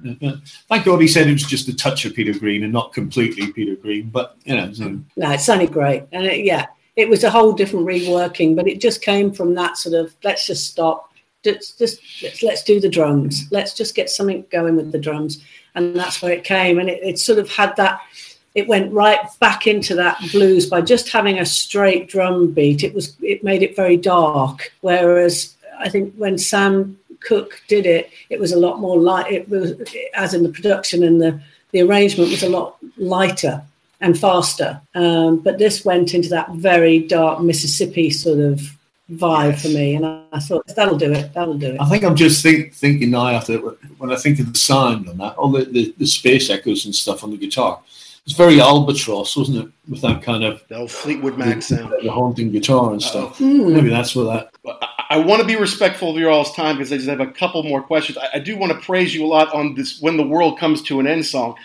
Thank 0.69 0.85
God 0.85 1.01
he 1.01 1.07
said 1.07 1.27
it 1.27 1.33
was 1.33 1.43
just 1.43 1.67
a 1.67 1.75
touch 1.75 2.05
of 2.05 2.13
Peter 2.13 2.37
Green 2.37 2.63
and 2.63 2.71
not 2.71 2.93
completely 2.93 3.51
Peter 3.51 3.75
Green, 3.75 4.09
but 4.09 4.37
you 4.45 4.55
know. 4.55 4.71
So. 4.71 4.99
No, 5.17 5.31
it 5.31 5.39
sounded 5.41 5.71
great, 5.71 6.03
and 6.11 6.25
it, 6.25 6.45
yeah, 6.45 6.67
it 6.95 7.09
was 7.09 7.23
a 7.23 7.29
whole 7.29 7.53
different 7.53 7.87
reworking, 7.87 8.55
but 8.55 8.67
it 8.67 8.79
just 8.79 9.01
came 9.01 9.33
from 9.33 9.55
that 9.55 9.77
sort 9.77 9.95
of 9.95 10.15
let's 10.23 10.45
just 10.47 10.69
stop, 10.69 11.11
just, 11.43 11.79
just 11.79 11.99
let's, 12.21 12.43
let's 12.43 12.63
do 12.63 12.79
the 12.79 12.89
drums, 12.89 13.47
let's 13.51 13.73
just 13.73 13.95
get 13.95 14.09
something 14.09 14.45
going 14.51 14.75
with 14.75 14.91
the 14.91 14.99
drums, 14.99 15.43
and 15.75 15.95
that's 15.95 16.21
where 16.21 16.31
it 16.31 16.43
came, 16.43 16.79
and 16.79 16.89
it, 16.89 17.01
it 17.03 17.19
sort 17.19 17.39
of 17.39 17.49
had 17.49 17.75
that 17.77 18.01
it 18.55 18.67
went 18.67 18.93
right 18.93 19.19
back 19.39 19.65
into 19.67 19.95
that 19.95 20.19
blues 20.31 20.67
by 20.67 20.81
just 20.81 21.09
having 21.09 21.39
a 21.39 21.45
straight 21.45 22.07
drum 22.07 22.51
beat. 22.51 22.83
It 22.83 22.93
was 22.93 23.15
it 23.21 23.43
made 23.43 23.63
it 23.63 23.75
very 23.75 23.97
dark. 23.97 24.71
Whereas 24.81 25.55
I 25.79 25.89
think 25.89 26.13
when 26.15 26.37
Sam 26.37 26.97
Cooke 27.21 27.61
did 27.67 27.85
it, 27.85 28.11
it 28.29 28.39
was 28.39 28.51
a 28.51 28.59
lot 28.59 28.79
more 28.79 28.99
light. 28.99 29.31
It 29.31 29.49
was 29.49 29.73
as 30.13 30.33
in 30.33 30.43
the 30.43 30.49
production 30.49 31.03
and 31.03 31.21
the 31.21 31.41
the 31.71 31.81
arrangement 31.81 32.29
was 32.29 32.43
a 32.43 32.49
lot 32.49 32.77
lighter 32.97 33.63
and 33.99 34.19
faster. 34.19 34.79
Um, 34.93 35.37
but 35.39 35.57
this 35.57 35.83
went 35.83 36.13
into 36.13 36.29
that 36.29 36.51
very 36.51 36.99
dark 36.99 37.39
Mississippi 37.41 38.11
sort 38.11 38.39
of 38.39 38.61
vibe 39.11 39.51
yes. 39.51 39.61
for 39.61 39.67
me, 39.69 39.95
and 39.95 40.05
I, 40.05 40.23
I, 40.31 40.39
thought 40.39 40.67
that'll 40.67 40.97
do 40.97 41.11
it. 41.11 41.33
That'll 41.33 41.57
do 41.57 41.73
it. 41.73 41.81
I 41.81 41.89
think 41.89 42.03
I'm 42.03 42.15
just 42.15 42.43
think, 42.43 42.73
thinking 42.73 43.11
now 43.11 43.27
after 43.27 43.57
when 43.57 44.11
I 44.11 44.15
think 44.15 44.39
of 44.39 44.51
the 44.51 44.59
sound 44.59 45.09
on 45.09 45.17
that, 45.17 45.35
all 45.35 45.49
the, 45.49 45.65
the, 45.65 45.95
the 45.97 46.05
space 46.05 46.49
echoes 46.49 46.85
and 46.85 46.93
stuff 46.93 47.23
on 47.23 47.31
the 47.31 47.37
guitar. 47.37 47.79
It's 48.26 48.36
very 48.36 48.61
albatross, 48.61 49.36
wasn't 49.36 49.65
it? 49.65 49.71
With 49.89 50.01
that 50.01 50.24
kind 50.24 50.45
of 50.45 50.63
the 50.69 50.88
Fleetwood 50.88 51.38
Mac 51.38 51.61
sound, 51.61 51.93
the 52.01 52.09
haunting 52.09 52.51
guitar 52.51 52.91
and 52.91 53.01
stuff. 53.01 53.38
Mm. 53.39 53.74
Maybe 53.74 53.89
that's 53.89 54.15
what 54.15 54.51
that. 54.63 54.80
I 55.09 55.17
want 55.17 55.41
to 55.41 55.47
be 55.47 55.57
respectful 55.57 56.11
of 56.11 56.17
your 56.17 56.32
all's 56.32 56.55
time 56.55 56.78
because 56.78 56.93
I 56.93 56.95
just 56.95 57.09
have 57.09 57.19
a 57.19 57.28
couple 57.28 57.61
more 57.63 57.82
questions. 57.82 58.17
I, 58.17 58.30
I 58.36 58.39
do 58.39 58.57
want 58.57 58.71
to 58.71 58.80
praise 58.80 59.13
you 59.13 59.26
a 59.26 59.28
lot 59.28 59.53
on 59.53 59.76
this 59.76 60.01
"When 60.01 60.15
the 60.15 60.26
World 60.26 60.57
Comes 60.57 60.82
to 60.84 61.01
an 61.01 61.07
End" 61.07 61.26
song 61.26 61.55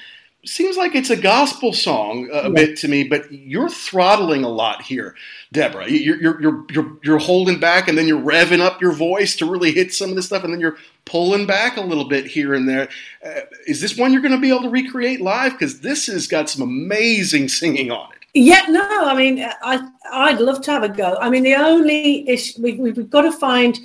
seems 0.45 0.77
like 0.77 0.95
it's 0.95 1.11
a 1.11 1.17
gospel 1.17 1.73
song 1.73 2.29
a, 2.33 2.45
yeah. 2.45 2.49
bit 2.49 2.77
to 2.79 2.89
me, 2.89 3.05
but 3.05 3.31
you're 3.33 3.69
throttling 3.69 4.45
a 4.45 4.49
lot 4.49 4.83
here, 4.83 5.15
Deborah. 5.53 5.91
You're, 5.91 6.17
you're, 6.21 6.41
you're, 6.41 6.65
you're, 6.71 6.99
you're 7.03 7.19
holding 7.19 7.59
back 7.59 7.89
and 7.89 7.99
then 7.99 8.07
you're 8.07 8.21
revving 8.21 8.61
up 8.61 8.81
your 8.81 8.93
voice 8.93 9.35
to 9.37 9.51
really 9.51 9.73
hit 9.73 9.93
some 9.93 10.11
of 10.11 10.17
this 10.17 10.27
stuff, 10.27 10.45
and 10.45 10.53
then 10.53 10.61
you're 10.61 10.77
pulling 11.05 11.47
back 11.47 11.77
a 11.77 11.81
little 11.81 12.05
bit 12.05 12.27
here 12.27 12.55
and 12.55 12.69
there. 12.69 12.89
Uh, 13.25 13.41
is 13.67 13.81
this 13.81 13.97
one 13.97 14.13
you're 14.13 14.23
going 14.23 14.33
to 14.33 14.41
be 14.41 14.51
able 14.51 14.63
to 14.63 14.71
recreate 14.71 15.21
live? 15.21 15.53
Because 15.53 15.81
this 15.81 16.07
has 16.07 16.27
got 16.27 16.49
some 16.49 16.63
amazing 16.63 17.49
singing 17.49 17.91
on 17.91 18.13
it. 18.13 18.19
Yeah, 18.35 18.67
no, 18.69 18.87
I 18.87 19.17
mean, 19.17 19.45
I, 19.63 19.89
I'd 20.13 20.41
love 20.41 20.63
to 20.63 20.71
have 20.71 20.85
a 20.85 20.89
go. 20.89 21.17
I 21.21 21.31
mean, 21.31 21.43
the 21.43 21.57
only 21.57 22.29
issue, 22.29 22.63
we, 22.63 22.75
we've 22.75 23.11
got 23.11 23.23
to 23.23 23.33
find 23.33 23.79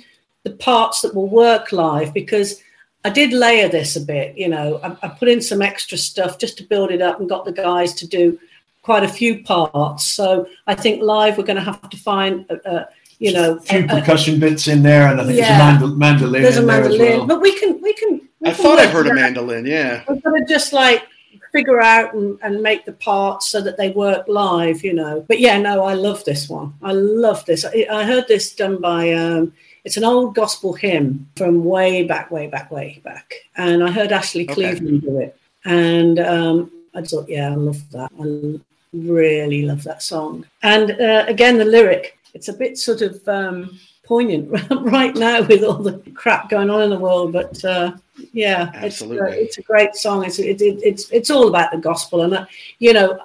the 0.44 0.50
parts 0.50 1.00
that 1.00 1.14
will 1.14 1.28
work 1.28 1.72
live 1.72 2.14
because– 2.14 2.62
I 3.04 3.10
did 3.10 3.32
layer 3.32 3.68
this 3.68 3.96
a 3.96 4.00
bit, 4.00 4.36
you 4.36 4.48
know, 4.48 4.80
I, 4.82 4.96
I, 5.02 5.08
put 5.08 5.28
in 5.28 5.42
some 5.42 5.60
extra 5.60 5.98
stuff 5.98 6.38
just 6.38 6.56
to 6.56 6.64
build 6.64 6.90
it 6.90 7.02
up 7.02 7.20
and 7.20 7.28
got 7.28 7.44
the 7.44 7.52
guys 7.52 7.92
to 7.94 8.06
do 8.06 8.38
quite 8.80 9.02
a 9.02 9.08
few 9.08 9.42
parts. 9.44 10.04
So 10.04 10.48
I 10.66 10.74
think 10.74 11.02
live 11.02 11.36
we're 11.36 11.44
going 11.44 11.56
to 11.56 11.62
have 11.62 11.90
to 11.90 11.96
find, 11.98 12.46
uh, 12.50 12.68
uh 12.68 12.84
you 13.18 13.32
know, 13.32 13.56
a 13.56 13.60
few 13.60 13.86
percussion 13.86 14.40
bits 14.40 14.66
in 14.68 14.82
there, 14.82 15.06
and 15.06 15.20
I 15.20 15.24
think 15.24 15.38
yeah, 15.38 15.78
there's 15.78 15.90
a 15.90 15.96
mandolin. 15.96 16.42
There's 16.42 16.56
a 16.56 16.62
mandolin, 16.62 16.98
there 16.98 17.18
well. 17.18 17.26
but 17.26 17.40
we 17.40 17.58
can, 17.58 17.80
we 17.80 17.92
can. 17.94 18.20
We 18.40 18.50
I 18.50 18.52
can 18.52 18.62
thought 18.62 18.78
I 18.78 18.86
heard 18.86 19.06
a 19.06 19.14
mandolin. 19.14 19.64
Yeah, 19.64 20.02
we're 20.08 20.16
going 20.16 20.44
to 20.44 20.52
just 20.52 20.72
like 20.72 21.04
figure 21.52 21.80
out 21.80 22.12
and, 22.14 22.38
and 22.42 22.60
make 22.60 22.84
the 22.84 22.92
parts 22.92 23.48
so 23.48 23.60
that 23.60 23.76
they 23.76 23.90
work 23.90 24.26
live, 24.26 24.82
you 24.82 24.92
know. 24.92 25.24
But 25.28 25.38
yeah, 25.38 25.58
no, 25.58 25.84
I 25.84 25.94
love 25.94 26.24
this 26.24 26.48
one. 26.48 26.74
I 26.82 26.92
love 26.92 27.44
this. 27.46 27.64
I, 27.64 27.86
I 27.90 28.04
heard 28.04 28.26
this 28.26 28.54
done 28.54 28.80
by 28.80 29.12
um, 29.12 29.52
it's 29.84 29.96
an 29.98 30.04
old 30.04 30.34
gospel 30.34 30.72
hymn 30.72 31.28
from 31.36 31.64
way 31.64 32.04
back, 32.04 32.30
way 32.30 32.46
back, 32.46 32.70
way 32.70 33.00
back. 33.04 33.34
And 33.56 33.84
I 33.84 33.90
heard 33.90 34.12
Ashley 34.12 34.46
Cleveland 34.46 35.02
do 35.02 35.18
it. 35.18 35.38
And 35.64 36.18
um, 36.18 36.70
I 36.94 37.02
thought, 37.02 37.28
yeah, 37.28 37.50
I 37.50 37.54
love 37.54 37.90
that. 37.90 38.10
I 38.18 38.60
really 38.94 39.62
love 39.62 39.82
that 39.84 40.02
song. 40.02 40.46
And 40.62 40.92
uh, 40.92 41.24
again, 41.28 41.58
the 41.58 41.64
lyric, 41.64 42.18
it's 42.32 42.48
a 42.48 42.54
bit 42.54 42.78
sort 42.78 43.02
of 43.02 43.26
um, 43.28 43.78
poignant 44.04 44.50
right 44.70 45.14
now 45.14 45.42
with 45.42 45.62
all 45.62 45.82
the 45.82 45.98
crap 46.14 46.48
going 46.48 46.70
on 46.70 46.82
in 46.82 46.90
the 46.90 46.98
world. 46.98 47.32
But 47.32 47.62
uh, 47.64 47.92
yeah, 48.32 48.70
Absolutely. 48.74 49.18
It's, 49.18 49.36
uh, 49.36 49.40
it's 49.40 49.58
a 49.58 49.62
great 49.62 49.94
song. 49.96 50.24
It's, 50.24 50.38
it, 50.38 50.62
it, 50.62 50.80
it's, 50.82 51.10
it's 51.10 51.30
all 51.30 51.48
about 51.48 51.72
the 51.72 51.78
gospel. 51.78 52.22
And, 52.22 52.32
uh, 52.32 52.46
you 52.78 52.94
know, 52.94 53.20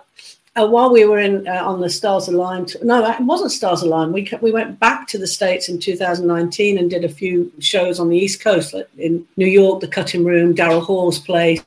uh, 0.59 0.67
while 0.67 0.91
we 0.91 1.05
were 1.05 1.19
in 1.19 1.47
uh, 1.47 1.63
on 1.63 1.79
the 1.79 1.89
Stars 1.89 2.27
Align, 2.27 2.67
no, 2.83 3.05
it 3.09 3.21
wasn't 3.21 3.51
Stars 3.51 3.81
Align. 3.81 4.11
We 4.11 4.29
we 4.41 4.51
went 4.51 4.79
back 4.79 5.07
to 5.09 5.17
the 5.17 5.27
states 5.27 5.69
in 5.69 5.79
2019 5.79 6.77
and 6.77 6.89
did 6.89 7.05
a 7.05 7.09
few 7.09 7.51
shows 7.59 7.99
on 7.99 8.09
the 8.09 8.17
East 8.17 8.41
Coast, 8.41 8.73
like 8.73 8.89
in 8.97 9.25
New 9.37 9.47
York, 9.47 9.79
the 9.79 9.87
Cutting 9.87 10.25
Room, 10.25 10.53
Daryl 10.53 10.83
Hall's 10.83 11.19
place, 11.19 11.63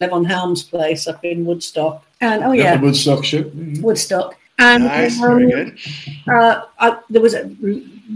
Levon 0.00 0.26
Helm's 0.26 0.62
place 0.62 1.06
up 1.06 1.24
in 1.24 1.44
Woodstock, 1.44 2.04
and 2.20 2.42
oh 2.42 2.52
yeah, 2.52 2.74
yeah 2.74 2.80
Woodstock 2.80 3.24
ship, 3.24 3.52
mm-hmm. 3.52 3.82
Woodstock. 3.82 4.36
And 4.58 4.84
nice, 4.84 5.20
um, 5.20 5.38
very 5.38 5.50
good. 5.50 5.78
Uh, 6.28 6.62
I, 6.78 6.98
there 7.10 7.22
was 7.22 7.34
a 7.34 7.50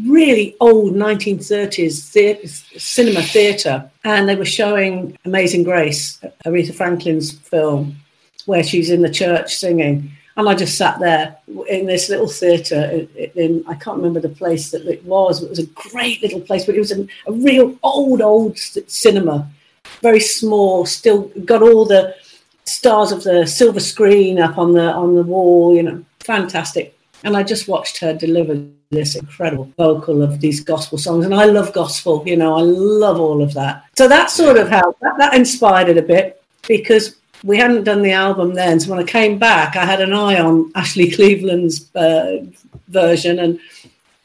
really 0.06 0.54
old 0.60 0.94
1930s 0.94 2.08
theater, 2.08 2.46
cinema 2.78 3.22
theatre, 3.22 3.90
and 4.04 4.28
they 4.28 4.36
were 4.36 4.44
showing 4.44 5.16
Amazing 5.24 5.64
Grace, 5.64 6.18
Aretha 6.44 6.74
Franklin's 6.74 7.32
film 7.32 7.96
where 8.46 8.62
she's 8.62 8.90
in 8.90 9.02
the 9.02 9.10
church 9.10 9.56
singing. 9.56 10.10
And 10.36 10.48
I 10.48 10.54
just 10.54 10.76
sat 10.76 10.98
there 10.98 11.36
in 11.68 11.86
this 11.86 12.08
little 12.08 12.28
theatre 12.28 13.06
in, 13.16 13.30
in, 13.34 13.64
I 13.66 13.74
can't 13.74 13.96
remember 13.96 14.20
the 14.20 14.28
place 14.28 14.70
that 14.70 14.86
it 14.86 15.02
was. 15.04 15.42
It 15.42 15.48
was 15.48 15.58
a 15.58 15.66
great 15.66 16.22
little 16.22 16.40
place, 16.40 16.66
but 16.66 16.74
it 16.74 16.80
was 16.80 16.92
a, 16.92 17.06
a 17.26 17.32
real 17.32 17.76
old, 17.82 18.20
old 18.20 18.58
cinema, 18.58 19.48
very 20.02 20.20
small, 20.20 20.84
still 20.84 21.30
got 21.44 21.62
all 21.62 21.86
the 21.86 22.14
stars 22.64 23.12
of 23.12 23.22
the 23.22 23.46
silver 23.46 23.80
screen 23.80 24.38
up 24.38 24.58
on 24.58 24.72
the 24.72 24.92
on 24.92 25.14
the 25.14 25.22
wall, 25.22 25.74
you 25.74 25.82
know, 25.82 26.04
fantastic. 26.20 26.98
And 27.24 27.36
I 27.36 27.42
just 27.42 27.66
watched 27.66 27.98
her 27.98 28.12
deliver 28.12 28.62
this 28.90 29.16
incredible 29.16 29.72
vocal 29.76 30.22
of 30.22 30.40
these 30.40 30.60
gospel 30.60 30.98
songs. 30.98 31.24
And 31.24 31.34
I 31.34 31.46
love 31.46 31.72
gospel, 31.72 32.22
you 32.26 32.36
know, 32.36 32.56
I 32.56 32.62
love 32.62 33.18
all 33.18 33.42
of 33.42 33.54
that. 33.54 33.84
So 33.96 34.06
that 34.08 34.30
sort 34.30 34.56
of 34.56 34.68
helped. 34.68 35.00
That, 35.00 35.16
that 35.18 35.34
inspired 35.34 35.88
it 35.88 35.98
a 35.98 36.02
bit 36.02 36.42
because 36.68 37.16
we 37.44 37.56
hadn't 37.56 37.84
done 37.84 38.02
the 38.02 38.12
album 38.12 38.54
then. 38.54 38.80
So 38.80 38.90
when 38.90 38.98
I 38.98 39.04
came 39.04 39.38
back, 39.38 39.76
I 39.76 39.84
had 39.84 40.00
an 40.00 40.12
eye 40.12 40.40
on 40.40 40.70
Ashley 40.74 41.10
Cleveland's 41.10 41.94
uh, 41.94 42.44
version 42.88 43.38
and 43.38 43.60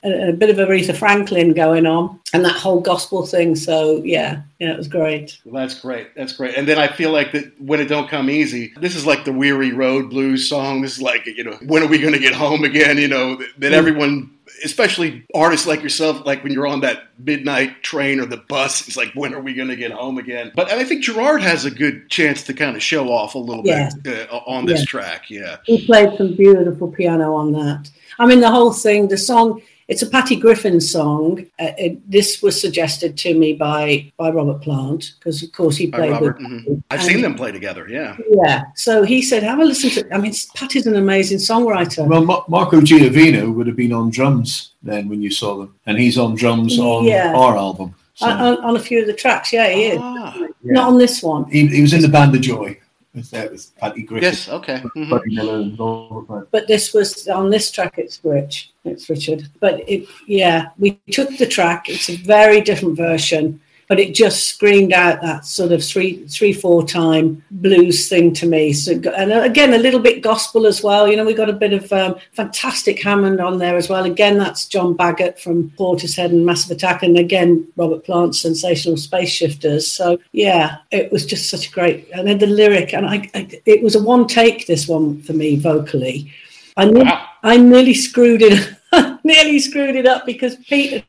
a, 0.04 0.30
a, 0.30 0.34
bit 0.34 0.50
of 0.50 0.58
Aretha 0.58 0.96
Franklin 0.96 1.54
going 1.54 1.86
on 1.86 2.20
and 2.34 2.44
that 2.46 2.56
whole 2.56 2.82
gospel 2.82 3.26
thing. 3.26 3.56
So 3.56 4.02
yeah, 4.04 4.42
yeah, 4.60 4.74
it 4.74 4.78
was 4.78 4.88
great. 4.88 5.38
Well, 5.46 5.62
that's 5.62 5.80
great. 5.80 6.16
That's 6.16 6.34
great. 6.34 6.56
And 6.56 6.68
then 6.68 6.80
I 6.80 6.88
feel 6.88 7.12
like 7.12 7.32
that 7.34 7.60
when 7.62 7.80
it 7.80 7.86
don't 7.86 8.10
come 8.10 8.30
easy, 8.30 8.74
this 8.78 8.96
is 8.96 9.06
like 9.06 9.26
the 9.26 9.34
weary 9.34 9.72
road 9.72 10.10
blues 10.10 10.48
song. 10.48 10.82
This 10.82 10.94
is 10.94 11.02
like 11.02 11.26
you 11.26 11.44
know 11.44 11.58
when 11.66 11.84
are 11.84 11.88
we 11.88 12.00
going 12.00 12.14
to 12.14 12.20
get 12.20 12.34
home 12.34 12.64
again? 12.64 12.98
You 12.98 13.08
know 13.08 13.36
that, 13.36 13.50
that 13.60 13.74
everyone 13.74 14.32
especially 14.64 15.26
artists 15.34 15.68
like 15.68 15.84
yourself, 15.84 16.26
like 16.26 16.44
when 16.44 16.54
you're 16.54 16.68
on 16.68 16.82
that 16.82 17.04
midnight 17.18 17.84
train 17.84 18.20
or 18.20 18.26
the 18.26 18.38
bus, 18.38 18.88
it's 18.88 18.98
like, 18.98 19.12
when 19.14 19.34
are 19.34 19.42
we 19.42 19.54
going 19.54 19.68
to 19.68 19.76
get 19.76 19.92
home 19.92 20.18
again? 20.18 20.52
But 20.56 20.72
I 20.72 20.84
think 20.84 21.04
Gerard 21.04 21.42
has 21.42 21.66
a 21.66 21.72
good 21.72 22.10
chance 22.10 22.44
to 22.44 22.54
kind 22.54 22.76
of 22.76 22.84
show 22.84 23.10
off 23.10 23.36
a 23.36 23.40
little 23.40 23.66
yeah. 23.66 23.90
bit 24.02 24.32
uh, 24.32 24.42
on 24.48 24.66
this 24.66 24.82
yeah. 24.82 24.86
track. 24.86 25.30
Yeah. 25.30 25.58
He 25.66 25.86
played 25.86 26.18
some 26.18 26.36
beautiful 26.36 26.88
piano 26.90 27.36
on 27.36 27.52
that. 27.54 27.90
I 28.20 28.26
mean, 28.26 28.40
the 28.40 28.52
whole 28.52 28.74
thing, 28.74 29.08
the 29.08 29.18
song, 29.18 29.62
it's 29.92 30.02
a 30.02 30.10
Patty 30.10 30.38
Griffin 30.38 30.80
song. 30.80 31.46
Uh, 31.60 31.74
it, 31.78 32.10
this 32.10 32.42
was 32.42 32.60
suggested 32.60 33.18
to 33.18 33.38
me 33.38 33.52
by 33.52 34.10
by 34.16 34.30
Robert 34.30 34.62
Plant 34.62 35.16
because, 35.20 35.44
of 35.44 35.52
course, 35.52 35.76
he 35.76 35.88
played 35.92 36.20
with. 36.22 36.38
Mm-hmm. 36.38 36.76
I've 36.90 37.04
seen 37.04 37.22
them 37.22 37.36
play 37.36 37.52
together. 37.52 37.90
Yeah. 37.90 38.16
Yeah. 38.30 38.64
So 38.76 39.04
he 39.04 39.22
said, 39.22 39.44
"Have 39.44 39.60
a 39.60 39.66
listen 39.66 39.90
to." 39.90 40.16
I 40.16 40.18
mean, 40.18 40.34
Patty's 40.56 40.88
an 40.88 40.96
amazing 40.96 41.40
songwriter. 41.40 42.08
Well, 42.08 42.24
Ma- 42.24 42.46
Marco 42.48 42.80
Giovino 42.80 43.54
would 43.54 43.68
have 43.68 43.76
been 43.76 43.92
on 43.92 44.10
drums 44.12 44.72
then 44.82 45.10
when 45.10 45.22
you 45.22 45.30
saw 45.30 45.58
them, 45.58 45.76
and 45.86 46.00
he's 46.00 46.18
on 46.18 46.36
drums 46.36 46.80
on 46.80 47.04
yeah. 47.04 47.34
our 47.36 47.58
album. 47.58 47.94
So. 48.14 48.28
On, 48.28 48.58
on, 48.64 48.76
a 48.78 48.80
few 48.80 49.02
of 49.02 49.08
the 49.08 49.14
tracks, 49.14 49.52
yeah, 49.52 49.70
he 49.70 49.98
ah, 49.98 50.30
is. 50.36 50.52
Yeah. 50.64 50.74
Not 50.74 50.90
on 50.90 50.98
this 50.98 51.22
one. 51.22 51.50
He, 51.52 51.68
he 51.68 51.82
was 51.82 51.92
in 51.92 52.02
the 52.02 52.08
band 52.08 52.34
of 52.36 52.42
Joy 52.42 52.78
was 53.14 53.30
there 53.30 53.50
with 53.50 53.76
Patty 53.78 54.04
Griffin. 54.04 54.30
Yes, 54.30 54.50
okay. 54.50 54.78
Mm-hmm. 54.96 56.44
But 56.52 56.68
this 56.68 56.94
was 56.94 57.28
on 57.28 57.50
this 57.50 57.72
track. 57.72 57.98
It's 57.98 58.20
Rich. 58.24 58.72
It's 58.86 59.10
Richard. 59.10 59.48
But 59.60 59.88
it, 59.88 60.08
yeah, 60.28 60.70
we 60.78 61.00
took 61.12 61.38
the 61.38 61.48
track. 61.48 61.90
It's 61.90 62.10
a 62.10 62.16
very 62.16 62.62
different 62.62 62.98
version 62.98 63.60
but 63.92 64.00
it 64.00 64.16
just 64.16 64.48
screamed 64.48 64.94
out 64.94 65.20
that 65.20 65.44
sort 65.44 65.74
of 65.74 65.84
three, 65.84 66.26
three, 66.30 66.54
four 66.54 66.88
time 66.88 67.44
blues 67.52 68.08
thing 68.08 68.34
to 68.34 68.46
me. 68.46 68.72
So, 68.72 68.94
and 68.94 69.34
again, 69.34 69.74
a 69.74 69.78
little 69.78 70.00
bit 70.00 70.24
gospel 70.24 70.66
as 70.66 70.82
well. 70.82 71.10
You 71.10 71.18
know, 71.18 71.26
we 71.26 71.34
got 71.34 71.50
a 71.50 71.52
bit 71.52 71.74
of 71.74 71.92
um, 71.92 72.16
fantastic 72.32 73.04
Hammond 73.04 73.42
on 73.42 73.58
there 73.58 73.76
as 73.76 73.90
well. 73.90 74.06
Again, 74.06 74.38
that's 74.38 74.66
John 74.66 74.96
Baggott 74.96 75.38
from 75.40 75.72
Portishead 75.72 76.28
and 76.28 76.46
Massive 76.46 76.78
Attack, 76.78 77.04
and 77.04 77.18
again, 77.18 77.68
Robert 77.76 78.06
Plant's 78.06 78.40
Sensational 78.40 78.96
Space 78.96 79.30
Shifters. 79.30 79.92
So, 79.92 80.18
yeah, 80.32 80.78
it 80.92 81.12
was 81.12 81.26
just 81.26 81.50
such 81.50 81.68
a 81.68 81.72
great. 81.72 82.08
And 82.14 82.26
then 82.26 82.38
the 82.38 82.48
lyric, 82.48 82.94
and 82.94 83.06
I, 83.06 83.30
I 83.36 83.60
it 83.66 83.84
was 83.84 83.96
a 83.96 84.02
one 84.02 84.26
take. 84.26 84.68
This 84.68 84.88
one 84.88 85.22
for 85.24 85.34
me 85.34 85.58
vocally. 85.58 86.32
I, 86.78 86.86
wow. 86.86 87.28
I 87.44 87.58
nearly 87.58 87.96
screwed 87.96 88.42
it. 88.42 88.74
nearly 89.26 89.60
screwed 89.60 89.98
it 89.98 90.08
up 90.08 90.26
because 90.26 90.56
Peter 90.56 91.04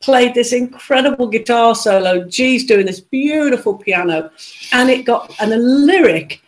played 0.00 0.34
this 0.34 0.52
incredible 0.52 1.28
guitar 1.28 1.74
solo. 1.74 2.24
G's 2.24 2.66
doing 2.66 2.86
this 2.86 3.00
beautiful 3.00 3.76
piano, 3.76 4.30
and 4.72 4.90
it 4.90 5.04
got 5.04 5.34
and 5.40 5.52
the 5.52 5.58
lyric, 5.58 6.40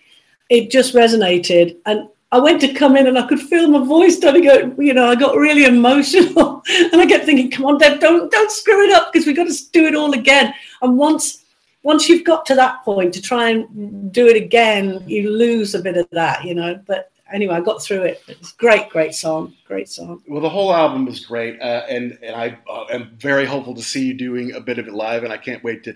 it 0.49 0.71
just 0.71 0.95
resonated. 0.95 1.77
And 1.87 2.09
I 2.33 2.39
went 2.39 2.61
to 2.61 2.73
come 2.73 2.97
in 2.97 3.09
and 3.09 3.19
I 3.19 3.27
could 3.27 3.41
feel 3.41 3.69
my 3.69 3.85
voice 3.85 4.17
starting 4.17 4.43
to 4.43 4.49
go, 4.49 4.83
you 4.83 4.95
know, 4.95 5.07
I 5.07 5.17
got 5.17 5.37
really 5.37 5.65
emotional. 5.65 6.63
and 6.71 7.01
I 7.01 7.07
kept 7.07 7.25
thinking, 7.25 7.51
come 7.51 7.67
on, 7.67 7.79
Deb, 7.79 7.99
don't 7.99 8.31
don't 8.31 8.51
screw 8.51 8.85
it 8.85 8.93
up 8.93 9.13
because 9.13 9.27
we've 9.27 9.37
got 9.37 9.49
to 9.49 9.71
do 9.73 9.87
it 9.87 9.95
all 9.95 10.13
again. 10.13 10.55
And 10.83 10.97
once 10.97 11.45
once 11.83 12.09
you've 12.09 12.25
got 12.25 12.45
to 12.47 12.55
that 12.55 12.85
point 12.85 13.15
to 13.15 13.23
try 13.23 13.51
and 13.51 14.13
do 14.13 14.27
it 14.27 14.37
again, 14.37 15.03
you 15.07 15.31
lose 15.31 15.75
a 15.75 15.83
bit 15.83 15.97
of 15.97 16.09
that, 16.11 16.45
you 16.45 16.55
know. 16.55 16.81
But 16.87 17.10
anyway, 17.33 17.55
I 17.55 17.61
got 17.61 17.83
through 17.83 18.03
it. 18.03 18.23
It's 18.29 18.53
great, 18.53 18.89
great 18.89 19.15
song, 19.15 19.55
great 19.67 19.89
song. 19.89 20.23
Well, 20.29 20.41
the 20.41 20.49
whole 20.49 20.75
album 20.75 21.09
is 21.09 21.25
great, 21.25 21.61
uh, 21.61 21.85
and 21.89 22.19
and 22.23 22.35
I 22.37 22.59
uh, 22.69 22.85
am 22.91 23.17
very 23.19 23.45
hopeful 23.45 23.75
to 23.75 23.83
see 23.83 24.07
you 24.07 24.15
doing 24.15 24.53
a 24.53 24.61
bit 24.61 24.79
of 24.79 24.89
it 24.89 24.95
live, 24.95 25.25
and 25.25 25.33
I 25.33 25.37
can't 25.37 25.63
wait 25.65 25.85
to. 25.85 25.95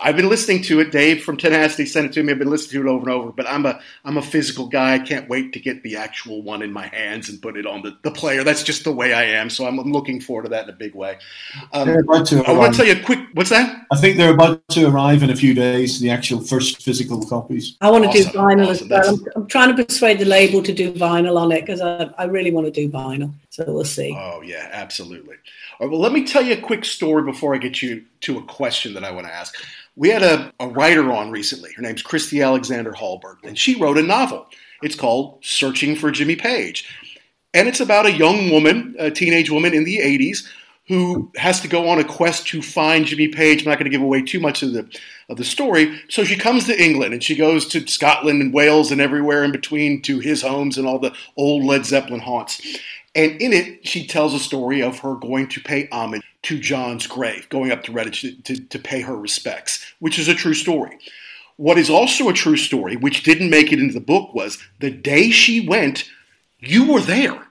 I've 0.00 0.16
been 0.16 0.28
listening 0.28 0.62
to 0.64 0.80
it. 0.80 0.92
Dave 0.92 1.24
from 1.24 1.36
Tenacity 1.36 1.86
sent 1.86 2.06
it 2.06 2.12
to 2.14 2.22
me. 2.22 2.32
I've 2.32 2.38
been 2.38 2.50
listening 2.50 2.82
to 2.82 2.88
it 2.88 2.92
over 2.92 3.08
and 3.08 3.10
over, 3.10 3.32
but 3.32 3.48
I'm 3.48 3.66
a 3.66 3.80
I'm 4.04 4.16
a 4.16 4.22
physical 4.22 4.66
guy. 4.66 4.94
I 4.94 4.98
can't 4.98 5.28
wait 5.28 5.52
to 5.54 5.60
get 5.60 5.82
the 5.82 5.96
actual 5.96 6.42
one 6.42 6.62
in 6.62 6.72
my 6.72 6.86
hands 6.86 7.28
and 7.28 7.40
put 7.40 7.56
it 7.56 7.66
on 7.66 7.82
the, 7.82 7.96
the 8.02 8.10
player. 8.10 8.44
That's 8.44 8.62
just 8.62 8.84
the 8.84 8.92
way 8.92 9.14
I 9.14 9.24
am. 9.24 9.50
So 9.50 9.66
I'm, 9.66 9.78
I'm 9.78 9.92
looking 9.92 10.20
forward 10.20 10.44
to 10.44 10.48
that 10.50 10.64
in 10.64 10.70
a 10.70 10.76
big 10.76 10.94
way. 10.94 11.18
Um, 11.72 11.88
I 11.88 12.02
want 12.06 12.28
to 12.28 12.72
tell 12.76 12.86
you 12.86 13.00
a 13.00 13.04
quick. 13.04 13.20
What's 13.32 13.50
that? 13.50 13.86
I 13.90 13.96
think 13.96 14.16
they're 14.16 14.34
about 14.34 14.66
to 14.70 14.86
arrive 14.86 15.22
in 15.22 15.30
a 15.30 15.36
few 15.36 15.54
days. 15.54 16.00
The 16.00 16.10
actual 16.10 16.40
first 16.40 16.82
physical 16.82 17.24
copies. 17.24 17.76
I 17.80 17.90
want 17.90 18.04
to 18.04 18.10
awesome. 18.10 18.32
do 18.32 18.38
vinyl 18.38 18.68
awesome. 18.68 18.92
as 18.92 19.06
well. 19.06 19.14
I'm, 19.14 19.26
I'm 19.36 19.46
trying 19.46 19.74
to 19.74 19.84
persuade 19.84 20.18
the 20.18 20.24
label 20.24 20.62
to 20.62 20.73
do 20.74 20.92
vinyl 20.92 21.36
on 21.40 21.52
it 21.52 21.60
because 21.60 21.80
I, 21.80 22.10
I 22.18 22.24
really 22.24 22.50
want 22.50 22.66
to 22.66 22.70
do 22.70 22.88
vinyl. 22.90 23.32
So 23.50 23.64
we'll 23.66 23.84
see. 23.84 24.14
Oh 24.16 24.42
yeah, 24.42 24.68
absolutely. 24.72 25.36
All 25.78 25.86
right, 25.86 25.90
well, 25.90 26.00
let 26.00 26.12
me 26.12 26.24
tell 26.24 26.42
you 26.42 26.54
a 26.54 26.60
quick 26.60 26.84
story 26.84 27.22
before 27.22 27.54
I 27.54 27.58
get 27.58 27.82
you 27.82 28.04
to 28.22 28.38
a 28.38 28.42
question 28.42 28.94
that 28.94 29.04
I 29.04 29.10
want 29.10 29.26
to 29.26 29.34
ask. 29.34 29.54
We 29.96 30.08
had 30.08 30.22
a, 30.22 30.52
a 30.60 30.68
writer 30.68 31.12
on 31.12 31.30
recently. 31.30 31.72
Her 31.72 31.82
name's 31.82 32.02
Christy 32.02 32.42
Alexander 32.42 32.92
Hallberg, 32.92 33.36
and 33.44 33.58
she 33.58 33.76
wrote 33.76 33.98
a 33.98 34.02
novel. 34.02 34.46
It's 34.82 34.96
called 34.96 35.38
Searching 35.42 35.96
for 35.96 36.10
Jimmy 36.10 36.36
Page. 36.36 36.88
And 37.54 37.68
it's 37.68 37.80
about 37.80 38.06
a 38.06 38.12
young 38.12 38.50
woman, 38.50 38.96
a 38.98 39.10
teenage 39.10 39.48
woman 39.48 39.72
in 39.72 39.84
the 39.84 39.98
80s, 39.98 40.46
who 40.88 41.30
has 41.36 41.60
to 41.60 41.68
go 41.68 41.88
on 41.88 41.98
a 41.98 42.04
quest 42.04 42.46
to 42.48 42.60
find 42.60 43.06
Jimmy 43.06 43.28
Page. 43.28 43.62
I'm 43.62 43.70
not 43.70 43.78
going 43.78 43.90
to 43.90 43.96
give 43.96 44.02
away 44.02 44.22
too 44.22 44.40
much 44.40 44.62
of 44.62 44.72
the 44.72 44.88
of 45.28 45.38
the 45.38 45.44
story. 45.44 46.00
So 46.08 46.24
she 46.24 46.36
comes 46.36 46.66
to 46.66 46.82
England 46.82 47.14
and 47.14 47.22
she 47.22 47.34
goes 47.34 47.66
to 47.68 47.86
Scotland 47.86 48.42
and 48.42 48.52
Wales 48.52 48.92
and 48.92 49.00
everywhere 49.00 49.42
in 49.42 49.52
between 49.52 50.02
to 50.02 50.18
his 50.18 50.42
homes 50.42 50.76
and 50.76 50.86
all 50.86 50.98
the 50.98 51.14
old 51.36 51.64
Led 51.64 51.86
Zeppelin 51.86 52.20
haunts. 52.20 52.60
And 53.14 53.40
in 53.40 53.52
it, 53.52 53.86
she 53.86 54.06
tells 54.06 54.34
a 54.34 54.38
story 54.38 54.82
of 54.82 54.98
her 54.98 55.14
going 55.14 55.48
to 55.48 55.60
pay 55.60 55.88
homage 55.90 56.22
to 56.42 56.58
John's 56.58 57.06
grave, 57.06 57.48
going 57.48 57.72
up 57.72 57.82
to 57.84 57.92
Redditch 57.92 58.20
to, 58.20 58.42
to, 58.42 58.62
to 58.66 58.78
pay 58.78 59.00
her 59.00 59.16
respects, 59.16 59.94
which 60.00 60.18
is 60.18 60.28
a 60.28 60.34
true 60.34 60.52
story. 60.52 60.98
What 61.56 61.78
is 61.78 61.88
also 61.88 62.28
a 62.28 62.34
true 62.34 62.56
story, 62.56 62.96
which 62.96 63.22
didn't 63.22 63.48
make 63.48 63.72
it 63.72 63.78
into 63.78 63.94
the 63.94 64.00
book, 64.00 64.34
was 64.34 64.58
the 64.80 64.90
day 64.90 65.30
she 65.30 65.66
went, 65.66 66.10
you 66.58 66.92
were 66.92 67.00
there 67.00 67.43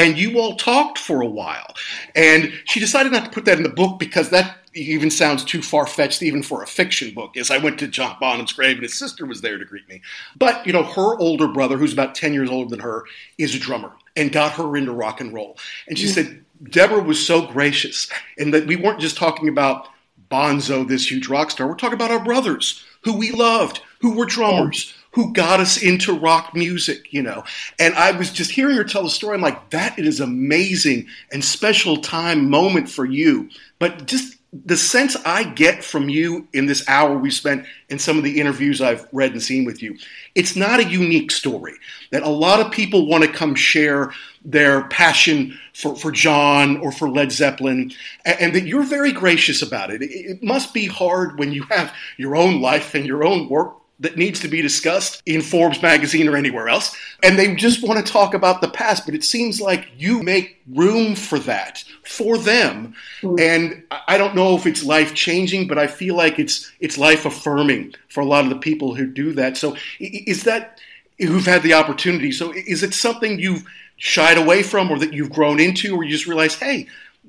and 0.00 0.16
you 0.16 0.40
all 0.40 0.56
talked 0.56 0.98
for 0.98 1.20
a 1.20 1.26
while. 1.26 1.74
And 2.14 2.52
she 2.64 2.80
decided 2.80 3.12
not 3.12 3.26
to 3.26 3.30
put 3.30 3.44
that 3.44 3.58
in 3.58 3.62
the 3.62 3.68
book 3.68 3.98
because 3.98 4.30
that 4.30 4.56
even 4.72 5.10
sounds 5.10 5.44
too 5.44 5.60
far 5.60 5.86
fetched, 5.86 6.22
even 6.22 6.42
for 6.42 6.62
a 6.62 6.66
fiction 6.66 7.12
book. 7.12 7.36
As 7.36 7.50
I 7.50 7.58
went 7.58 7.78
to 7.80 7.88
John 7.88 8.16
Bonham's 8.18 8.52
grave 8.52 8.76
and 8.76 8.82
his 8.82 8.98
sister 8.98 9.26
was 9.26 9.42
there 9.42 9.58
to 9.58 9.64
greet 9.64 9.88
me. 9.88 10.00
But, 10.36 10.66
you 10.66 10.72
know, 10.72 10.84
her 10.84 11.18
older 11.18 11.48
brother, 11.48 11.76
who's 11.76 11.92
about 11.92 12.14
10 12.14 12.32
years 12.32 12.48
older 12.48 12.70
than 12.70 12.80
her, 12.80 13.04
is 13.36 13.54
a 13.54 13.58
drummer 13.58 13.92
and 14.16 14.32
got 14.32 14.52
her 14.52 14.76
into 14.76 14.92
rock 14.92 15.20
and 15.20 15.34
roll. 15.34 15.58
And 15.86 15.98
she 15.98 16.06
hmm. 16.06 16.12
said, 16.12 16.44
Deborah 16.62 17.02
was 17.02 17.24
so 17.24 17.46
gracious, 17.46 18.10
and 18.38 18.52
that 18.54 18.66
we 18.66 18.76
weren't 18.76 19.00
just 19.00 19.16
talking 19.16 19.48
about 19.48 19.88
Bonzo, 20.30 20.86
this 20.86 21.10
huge 21.10 21.28
rock 21.28 21.50
star, 21.50 21.66
we're 21.66 21.74
talking 21.74 21.94
about 21.94 22.10
our 22.10 22.22
brothers 22.22 22.84
who 23.02 23.16
we 23.16 23.32
loved, 23.32 23.80
who 24.00 24.14
were 24.14 24.26
drummers 24.26 24.94
who 25.12 25.32
got 25.32 25.60
us 25.60 25.82
into 25.82 26.16
rock 26.16 26.54
music, 26.54 27.12
you 27.12 27.22
know. 27.22 27.44
And 27.78 27.94
I 27.94 28.12
was 28.12 28.30
just 28.30 28.50
hearing 28.50 28.76
her 28.76 28.84
tell 28.84 29.02
the 29.02 29.10
story. 29.10 29.34
I'm 29.34 29.40
like, 29.40 29.70
that 29.70 29.98
is 29.98 30.20
amazing 30.20 31.08
and 31.32 31.44
special 31.44 31.96
time 31.96 32.48
moment 32.48 32.88
for 32.88 33.04
you. 33.04 33.48
But 33.78 34.06
just 34.06 34.36
the 34.52 34.76
sense 34.76 35.16
I 35.24 35.44
get 35.44 35.84
from 35.84 36.08
you 36.08 36.48
in 36.52 36.66
this 36.66 36.86
hour 36.88 37.16
we 37.16 37.30
spent 37.30 37.66
in 37.88 38.00
some 38.00 38.18
of 38.18 38.24
the 38.24 38.40
interviews 38.40 38.80
I've 38.80 39.06
read 39.12 39.32
and 39.32 39.42
seen 39.42 39.64
with 39.64 39.80
you, 39.80 39.96
it's 40.34 40.56
not 40.56 40.80
a 40.80 40.88
unique 40.88 41.30
story. 41.30 41.74
That 42.10 42.24
a 42.24 42.28
lot 42.28 42.60
of 42.60 42.72
people 42.72 43.06
want 43.06 43.24
to 43.24 43.32
come 43.32 43.54
share 43.54 44.12
their 44.44 44.84
passion 44.88 45.58
for, 45.74 45.94
for 45.94 46.10
John 46.10 46.78
or 46.78 46.90
for 46.90 47.08
Led 47.08 47.30
Zeppelin, 47.30 47.92
and, 48.24 48.40
and 48.40 48.54
that 48.54 48.66
you're 48.66 48.82
very 48.82 49.12
gracious 49.12 49.62
about 49.62 49.90
it. 49.90 50.02
it. 50.02 50.10
It 50.10 50.42
must 50.42 50.74
be 50.74 50.86
hard 50.86 51.38
when 51.38 51.52
you 51.52 51.62
have 51.64 51.94
your 52.16 52.34
own 52.34 52.60
life 52.60 52.94
and 52.94 53.06
your 53.06 53.24
own 53.24 53.48
work 53.48 53.79
that 54.00 54.16
needs 54.16 54.40
to 54.40 54.48
be 54.48 54.62
discussed 54.62 55.22
in 55.26 55.42
Forbes 55.42 55.82
magazine 55.82 56.26
or 56.26 56.36
anywhere 56.36 56.68
else. 56.68 56.96
And 57.22 57.38
they 57.38 57.54
just 57.54 57.86
want 57.86 58.04
to 58.04 58.12
talk 58.12 58.32
about 58.32 58.62
the 58.62 58.70
past, 58.70 59.04
but 59.04 59.14
it 59.14 59.22
seems 59.22 59.60
like 59.60 59.88
you 59.96 60.22
make 60.22 60.60
room 60.68 61.14
for 61.14 61.38
that 61.40 61.84
for 62.04 62.38
them. 62.38 62.94
Mm-hmm. 63.20 63.38
And 63.38 63.84
I 64.08 64.16
don't 64.16 64.34
know 64.34 64.56
if 64.56 64.66
it's 64.66 64.82
life 64.82 65.14
changing, 65.14 65.68
but 65.68 65.78
I 65.78 65.86
feel 65.86 66.16
like 66.16 66.38
it's 66.38 66.72
it's 66.80 66.98
life 66.98 67.26
affirming 67.26 67.94
for 68.08 68.20
a 68.20 68.26
lot 68.26 68.44
of 68.44 68.50
the 68.50 68.56
people 68.56 68.94
who 68.94 69.06
do 69.06 69.32
that. 69.34 69.56
So 69.56 69.76
is 70.00 70.44
that 70.44 70.80
who've 71.18 71.46
had 71.46 71.62
the 71.62 71.74
opportunity? 71.74 72.32
So 72.32 72.52
is 72.52 72.82
it 72.82 72.94
something 72.94 73.38
you've 73.38 73.64
shied 73.96 74.38
away 74.38 74.62
from 74.62 74.90
or 74.90 74.98
that 74.98 75.12
you've 75.12 75.30
grown 75.30 75.60
into 75.60 75.94
or 75.94 76.02
you 76.02 76.10
just 76.10 76.26
realize, 76.26 76.54
hey, 76.54 76.86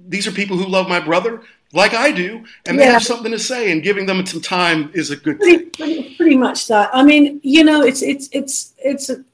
these 0.08 0.26
are 0.26 0.32
people 0.32 0.58
who 0.58 0.66
love 0.66 0.88
my 0.88 1.02
brother 1.02 1.44
like 1.74 1.94
I 1.94 2.12
do, 2.12 2.44
and 2.66 2.78
they 2.78 2.86
have 2.86 3.04
something 3.04 3.32
to 3.32 3.40
say, 3.40 3.72
and 3.72 3.82
giving 3.82 4.06
them 4.06 4.26
some 4.26 4.42
time 4.42 4.92
is 4.94 5.10
a 5.10 5.16
good 5.16 5.40
pretty, 5.40 5.66
pretty, 5.66 6.16
pretty, 6.16 6.36
much 6.36 6.68
that. 6.68 6.90
I 6.94 7.04
mean, 7.04 7.40
you 7.44 7.64
know, 7.64 7.82
it's 7.82 8.02
it's 8.02 8.30
it's 8.32 8.74
it's 8.78 9.10
an 9.10 9.26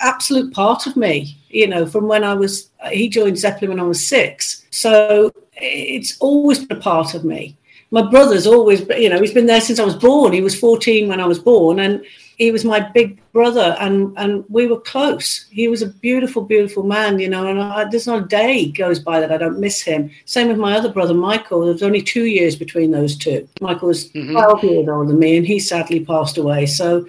absolute 0.00 0.52
part 0.54 0.86
of 0.86 0.96
me. 0.96 1.36
You 1.50 1.66
know, 1.66 1.86
from 1.86 2.08
when 2.08 2.24
I 2.24 2.34
was 2.34 2.70
he 2.90 3.08
joined 3.08 3.38
Zeppelin 3.38 3.70
when 3.70 3.80
I 3.80 3.84
was 3.84 4.06
six, 4.06 4.64
so 4.70 5.32
it's 5.56 6.16
always 6.18 6.64
been 6.64 6.78
a 6.78 6.80
part 6.80 7.14
of 7.14 7.24
me. 7.24 7.56
My 7.90 8.02
brother's 8.02 8.46
always, 8.46 8.80
you 8.98 9.08
know, 9.08 9.20
he's 9.20 9.32
been 9.32 9.46
there 9.46 9.60
since 9.60 9.78
I 9.78 9.84
was 9.84 9.94
born. 9.94 10.32
He 10.32 10.40
was 10.40 10.58
14 10.58 11.08
when 11.08 11.20
I 11.20 11.26
was 11.26 11.38
born, 11.38 11.80
and 11.80 12.04
he 12.36 12.50
was 12.50 12.64
my 12.64 12.80
big 12.80 13.20
brother 13.32 13.76
and 13.80 14.16
and 14.16 14.44
we 14.48 14.66
were 14.66 14.80
close. 14.80 15.46
He 15.50 15.68
was 15.68 15.82
a 15.82 15.88
beautiful 15.88 16.42
beautiful 16.42 16.82
man 16.82 17.18
you 17.18 17.28
know 17.28 17.46
and 17.46 17.60
I, 17.60 17.84
there's 17.84 18.06
not 18.06 18.24
a 18.24 18.26
day 18.26 18.70
goes 18.70 18.98
by 18.98 19.20
that 19.20 19.32
i 19.32 19.36
don't 19.36 19.58
miss 19.58 19.82
him. 19.82 20.10
Same 20.26 20.48
with 20.48 20.58
my 20.58 20.76
other 20.76 20.90
brother 20.90 21.14
michael. 21.14 21.64
There's 21.64 21.82
only 21.82 22.02
two 22.02 22.26
years 22.26 22.54
between 22.54 22.90
those 22.90 23.16
two. 23.16 23.48
Michael 23.60 23.88
was 23.88 24.10
mm-hmm. 24.10 24.32
12 24.32 24.64
years 24.64 24.88
older 24.88 25.08
than 25.08 25.18
me 25.18 25.36
and 25.36 25.46
he 25.46 25.58
sadly 25.58 26.04
passed 26.04 26.36
away. 26.36 26.66
So 26.66 27.06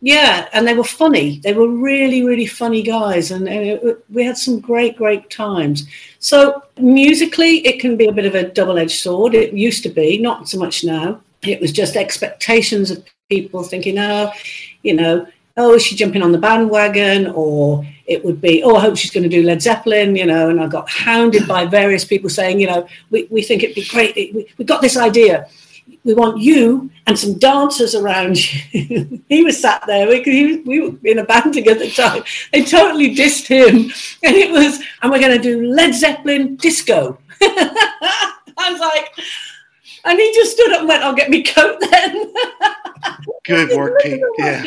yeah 0.00 0.48
and 0.52 0.66
they 0.66 0.74
were 0.74 0.84
funny. 0.84 1.38
They 1.40 1.52
were 1.52 1.68
really 1.68 2.24
really 2.24 2.46
funny 2.46 2.82
guys 2.82 3.30
and, 3.30 3.46
and 3.48 3.66
it, 3.66 4.04
we 4.10 4.24
had 4.24 4.38
some 4.38 4.58
great 4.58 4.96
great 4.96 5.28
times. 5.28 5.86
So 6.18 6.62
musically 6.78 7.66
it 7.66 7.78
can 7.78 7.98
be 7.98 8.08
a 8.08 8.12
bit 8.12 8.24
of 8.24 8.34
a 8.34 8.48
double-edged 8.48 9.00
sword. 9.00 9.34
It 9.34 9.52
used 9.52 9.82
to 9.82 9.90
be 9.90 10.16
not 10.16 10.48
so 10.48 10.58
much 10.58 10.82
now 10.82 11.20
it 11.42 11.60
was 11.60 11.72
just 11.72 11.96
expectations 11.96 12.90
of 12.90 13.04
people 13.28 13.62
thinking, 13.62 13.98
oh, 13.98 14.30
you 14.82 14.94
know, 14.94 15.26
oh, 15.56 15.74
is 15.74 15.82
she 15.82 15.96
jumping 15.96 16.22
on 16.22 16.32
the 16.32 16.38
bandwagon? 16.38 17.28
Or 17.28 17.86
it 18.06 18.24
would 18.24 18.40
be, 18.40 18.62
oh, 18.62 18.76
I 18.76 18.80
hope 18.80 18.96
she's 18.96 19.10
going 19.10 19.24
to 19.24 19.28
do 19.28 19.42
Led 19.42 19.62
Zeppelin, 19.62 20.16
you 20.16 20.26
know. 20.26 20.50
And 20.50 20.60
I 20.60 20.66
got 20.66 20.88
hounded 20.88 21.46
by 21.48 21.66
various 21.66 22.04
people 22.04 22.30
saying, 22.30 22.60
you 22.60 22.66
know, 22.66 22.86
we, 23.10 23.26
we 23.30 23.42
think 23.42 23.62
it'd 23.62 23.74
be 23.74 23.84
great. 23.84 24.14
We, 24.14 24.48
we 24.56 24.64
got 24.64 24.80
this 24.80 24.96
idea. 24.96 25.48
We 26.04 26.14
want 26.14 26.38
you 26.38 26.90
and 27.06 27.18
some 27.18 27.38
dancers 27.38 27.94
around 27.94 28.36
you. 28.72 29.22
he 29.28 29.44
was 29.44 29.60
sat 29.60 29.84
there. 29.86 30.06
We, 30.06 30.62
we 30.64 30.80
were 30.80 30.96
in 31.04 31.18
a 31.18 31.24
band 31.24 31.54
together 31.54 31.84
at 31.84 31.88
the 31.88 32.02
time. 32.02 32.22
They 32.52 32.64
totally 32.64 33.14
dissed 33.14 33.46
him. 33.46 33.92
And 34.24 34.36
it 34.36 34.52
was, 34.52 34.80
and 35.02 35.10
we're 35.10 35.18
going 35.18 35.36
to 35.36 35.42
do 35.42 35.66
Led 35.66 35.94
Zeppelin 35.94 36.54
disco. 36.56 37.18
I 37.40 38.70
was 38.70 38.80
like, 38.80 39.10
and 40.04 40.18
he 40.18 40.32
just 40.34 40.52
stood 40.52 40.72
up 40.72 40.80
and 40.80 40.88
went, 40.88 41.02
I'll 41.02 41.14
get 41.14 41.30
me 41.30 41.42
coat 41.42 41.78
then. 41.90 42.32
Good 43.44 43.76
work, 43.76 44.00
Pete. 44.02 44.20
Yeah. 44.38 44.64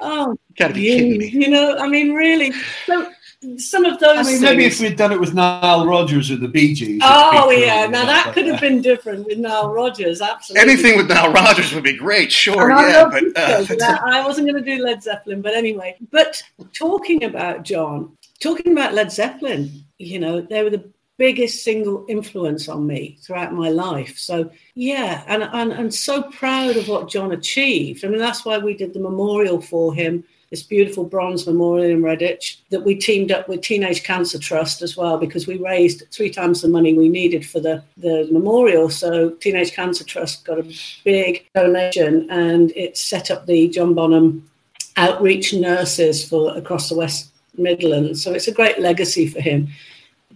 Oh, 0.00 0.36
gotta 0.56 0.74
be 0.74 0.84
kidding 0.84 1.18
me. 1.18 1.28
You 1.28 1.50
know, 1.50 1.76
I 1.76 1.88
mean, 1.88 2.12
really. 2.12 2.52
So 2.86 3.10
some 3.56 3.84
of 3.84 3.98
those. 4.00 4.18
I 4.18 4.22
mean, 4.22 4.42
maybe 4.42 4.64
if 4.64 4.80
we'd 4.80 4.96
done 4.96 5.12
it 5.12 5.20
with 5.20 5.34
Nile 5.34 5.86
Rodgers 5.86 6.30
or 6.30 6.36
the 6.36 6.48
Bee 6.48 6.74
Gees. 6.74 7.00
Oh 7.04 7.50
yeah, 7.50 7.86
now 7.86 8.04
that 8.04 8.32
could 8.34 8.46
have 8.46 8.60
been 8.60 8.82
different 8.82 9.26
with 9.26 9.38
Nile 9.38 9.72
Rodgers. 9.72 10.20
Absolutely. 10.20 10.70
Anything 10.70 10.96
with 10.96 11.08
Nile 11.08 11.32
Rodgers 11.32 11.72
would 11.72 11.84
be 11.84 11.96
great. 11.96 12.32
Sure, 12.32 12.70
yeah, 12.70 13.08
but 13.10 13.24
uh, 13.36 13.98
I 14.04 14.24
wasn't 14.26 14.48
going 14.50 14.62
to 14.62 14.76
do 14.76 14.82
Led 14.82 15.02
Zeppelin, 15.02 15.40
but 15.40 15.54
anyway. 15.54 15.96
But 16.10 16.42
talking 16.72 17.24
about 17.24 17.62
John, 17.62 18.16
talking 18.40 18.72
about 18.72 18.94
Led 18.94 19.12
Zeppelin, 19.12 19.84
you 19.98 20.18
know, 20.18 20.40
they 20.40 20.62
were 20.62 20.70
the 20.70 20.90
biggest 21.18 21.64
single 21.64 22.06
influence 22.08 22.68
on 22.68 22.86
me 22.86 23.18
throughout 23.20 23.52
my 23.52 23.68
life. 23.68 24.16
So 24.16 24.50
yeah, 24.74 25.24
and, 25.26 25.42
and 25.42 25.72
and 25.72 25.92
so 25.92 26.22
proud 26.22 26.76
of 26.76 26.88
what 26.88 27.10
John 27.10 27.32
achieved. 27.32 28.04
I 28.04 28.08
mean, 28.08 28.20
that's 28.20 28.44
why 28.44 28.56
we 28.58 28.74
did 28.74 28.94
the 28.94 29.00
memorial 29.00 29.60
for 29.60 29.92
him, 29.92 30.24
this 30.50 30.62
beautiful 30.62 31.04
bronze 31.04 31.44
memorial 31.46 31.90
in 31.90 32.02
Redditch 32.02 32.58
that 32.70 32.84
we 32.84 32.94
teamed 32.94 33.32
up 33.32 33.48
with 33.48 33.62
Teenage 33.62 34.04
Cancer 34.04 34.38
Trust 34.38 34.80
as 34.80 34.96
well, 34.96 35.18
because 35.18 35.46
we 35.48 35.58
raised 35.58 36.04
three 36.12 36.30
times 36.30 36.62
the 36.62 36.68
money 36.68 36.94
we 36.94 37.08
needed 37.08 37.44
for 37.44 37.58
the, 37.58 37.82
the 37.96 38.28
memorial. 38.30 38.88
So 38.88 39.30
Teenage 39.30 39.72
Cancer 39.72 40.04
Trust 40.04 40.44
got 40.44 40.60
a 40.60 40.72
big 41.04 41.48
donation 41.54 42.30
and 42.30 42.70
it 42.76 42.96
set 42.96 43.30
up 43.30 43.46
the 43.46 43.68
John 43.68 43.94
Bonham 43.94 44.48
outreach 44.96 45.52
nurses 45.52 46.26
for 46.28 46.56
across 46.56 46.88
the 46.88 46.96
West 46.96 47.32
Midlands. 47.56 48.22
So 48.22 48.32
it's 48.32 48.48
a 48.48 48.52
great 48.52 48.78
legacy 48.78 49.26
for 49.26 49.40
him 49.40 49.68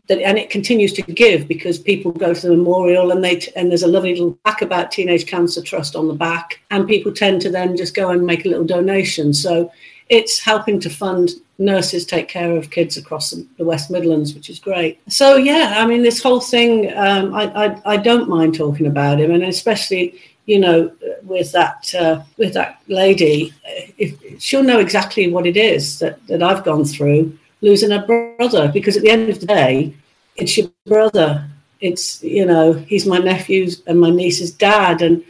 that, 0.09 0.21
and 0.21 0.39
it 0.39 0.51
continues 0.51 0.93
to 0.95 1.03
give 1.03 1.47
because 1.47 1.79
people 1.79 2.13
go 2.13 2.35
to 2.35 2.49
the 2.49 2.57
memorial 2.57 3.13
and 3.13 3.23
they 3.23 3.41
and 3.57 3.71
there's 3.71 3.83
a 3.83 3.89
lovely 3.89 4.11
little 4.11 4.39
plaque 4.45 4.63
about 4.63 4.91
Teenage 4.91 5.27
Cancer 5.27 5.63
Trust 5.63 5.95
on 5.95 6.09
the 6.09 6.15
back, 6.15 6.61
and 6.71 6.89
people 6.89 7.13
tend 7.13 7.41
to 7.43 7.51
then 7.51 7.77
just 7.77 7.95
go 7.95 8.11
and 8.11 8.27
make 8.27 8.45
a 8.45 8.49
little 8.49 8.65
donation. 8.65 9.33
So 9.33 9.71
it's 10.09 10.41
helping 10.41 10.81
to 10.81 10.91
fund 10.91 11.31
nurses 11.59 12.05
take 12.05 12.29
care 12.29 12.57
of 12.57 12.71
kids 12.71 12.97
across 12.97 13.31
the 13.31 13.65
West 13.65 13.91
Midlands, 13.91 14.35
which 14.35 14.51
is 14.51 14.59
great. 14.59 15.01
So 15.09 15.37
yeah, 15.37 15.77
I 15.79 15.87
mean, 15.87 16.03
this 16.03 16.23
whole 16.23 16.41
thing, 16.41 16.93
um, 16.97 17.35
I, 17.35 17.67
I, 17.67 17.83
I 17.93 17.97
don't 17.97 18.29
mind 18.29 18.55
talking 18.55 18.87
about 18.87 19.21
him, 19.21 19.31
and 19.31 19.45
especially 19.45 20.21
you 20.47 20.59
know 20.59 20.91
with 21.23 21.53
that 21.53 21.95
uh, 21.95 22.23
with 22.37 22.55
that 22.55 22.83
lady, 22.89 23.55
if, 23.99 24.43
she'll 24.43 24.65
know 24.65 24.81
exactly 24.81 25.31
what 25.31 25.47
it 25.47 25.57
is 25.57 26.01
that 26.01 26.27
that 26.27 26.43
I've 26.43 26.65
gone 26.65 26.85
through 26.85 27.39
losing 27.63 27.91
her 27.91 28.37
brother 28.37 28.71
because 28.71 28.97
at 28.97 29.03
the 29.03 29.11
end 29.11 29.31
of 29.31 29.41
the 29.41 29.47
day, 29.47 29.95
it's 30.37 30.59
your 30.59 30.69
brother. 30.87 31.49
It's 31.81 32.23
you 32.23 32.45
know 32.45 32.75
he's 32.75 33.07
my 33.07 33.19
nephew's 33.19 33.83
and 33.87 33.99
my 33.99 34.11
niece's 34.11 34.53
dad 34.53 35.03
and 35.03 35.25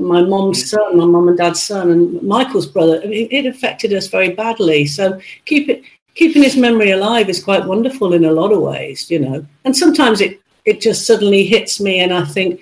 my 0.00 0.22
mom's 0.22 0.68
son, 0.70 0.96
my 0.96 1.04
mom 1.04 1.28
and 1.28 1.38
dad's 1.38 1.62
son, 1.62 1.90
and 1.90 2.22
Michael's 2.22 2.66
brother. 2.66 3.00
I 3.02 3.06
mean, 3.06 3.28
it 3.30 3.46
affected 3.46 3.92
us 3.92 4.08
very 4.08 4.30
badly. 4.30 4.86
So 4.86 5.20
keep 5.44 5.68
it, 5.68 5.84
keeping 6.14 6.42
his 6.42 6.56
memory 6.56 6.90
alive 6.90 7.28
is 7.28 7.42
quite 7.42 7.64
wonderful 7.64 8.12
in 8.14 8.24
a 8.24 8.32
lot 8.32 8.52
of 8.52 8.60
ways, 8.60 9.10
you 9.10 9.20
know. 9.20 9.46
And 9.64 9.76
sometimes 9.76 10.20
it 10.20 10.40
it 10.64 10.80
just 10.80 11.06
suddenly 11.06 11.44
hits 11.44 11.80
me, 11.80 12.00
and 12.00 12.12
I 12.12 12.24
think 12.24 12.60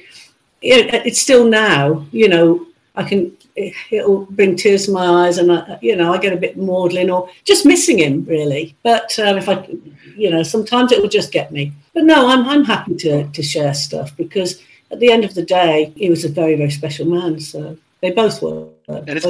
it, 0.60 1.06
it's 1.06 1.20
still 1.20 1.48
now, 1.48 2.06
you 2.12 2.28
know. 2.28 2.66
I 2.94 3.04
can 3.04 3.34
it, 3.56 3.74
will 4.06 4.26
bring 4.26 4.56
tears 4.56 4.86
to 4.86 4.92
my 4.92 5.26
eyes, 5.26 5.38
and 5.38 5.52
I, 5.52 5.78
you 5.82 5.96
know 5.96 6.12
I 6.12 6.18
get 6.18 6.32
a 6.32 6.36
bit 6.36 6.56
maudlin 6.56 7.10
or 7.10 7.28
just 7.44 7.66
missing 7.66 7.98
him 7.98 8.24
really. 8.24 8.74
But 8.82 9.18
um, 9.18 9.38
if 9.38 9.48
I, 9.48 9.68
you 10.16 10.30
know, 10.30 10.42
sometimes 10.42 10.92
it 10.92 11.00
will 11.00 11.08
just 11.08 11.32
get 11.32 11.52
me. 11.52 11.72
But 11.94 12.04
no, 12.04 12.28
I'm 12.28 12.48
I'm 12.48 12.64
happy 12.64 12.96
to 12.96 13.28
to 13.28 13.42
share 13.42 13.74
stuff 13.74 14.16
because 14.16 14.62
at 14.92 15.00
the 15.00 15.10
end 15.10 15.24
of 15.24 15.34
the 15.34 15.44
day, 15.44 15.92
he 15.96 16.10
was 16.10 16.24
a 16.24 16.28
very, 16.28 16.54
very 16.54 16.70
special 16.70 17.06
man. 17.06 17.40
So 17.40 17.78
they 18.02 18.10
both 18.10 18.42
were, 18.42 18.66
and 18.88 19.08
it's. 19.08 19.24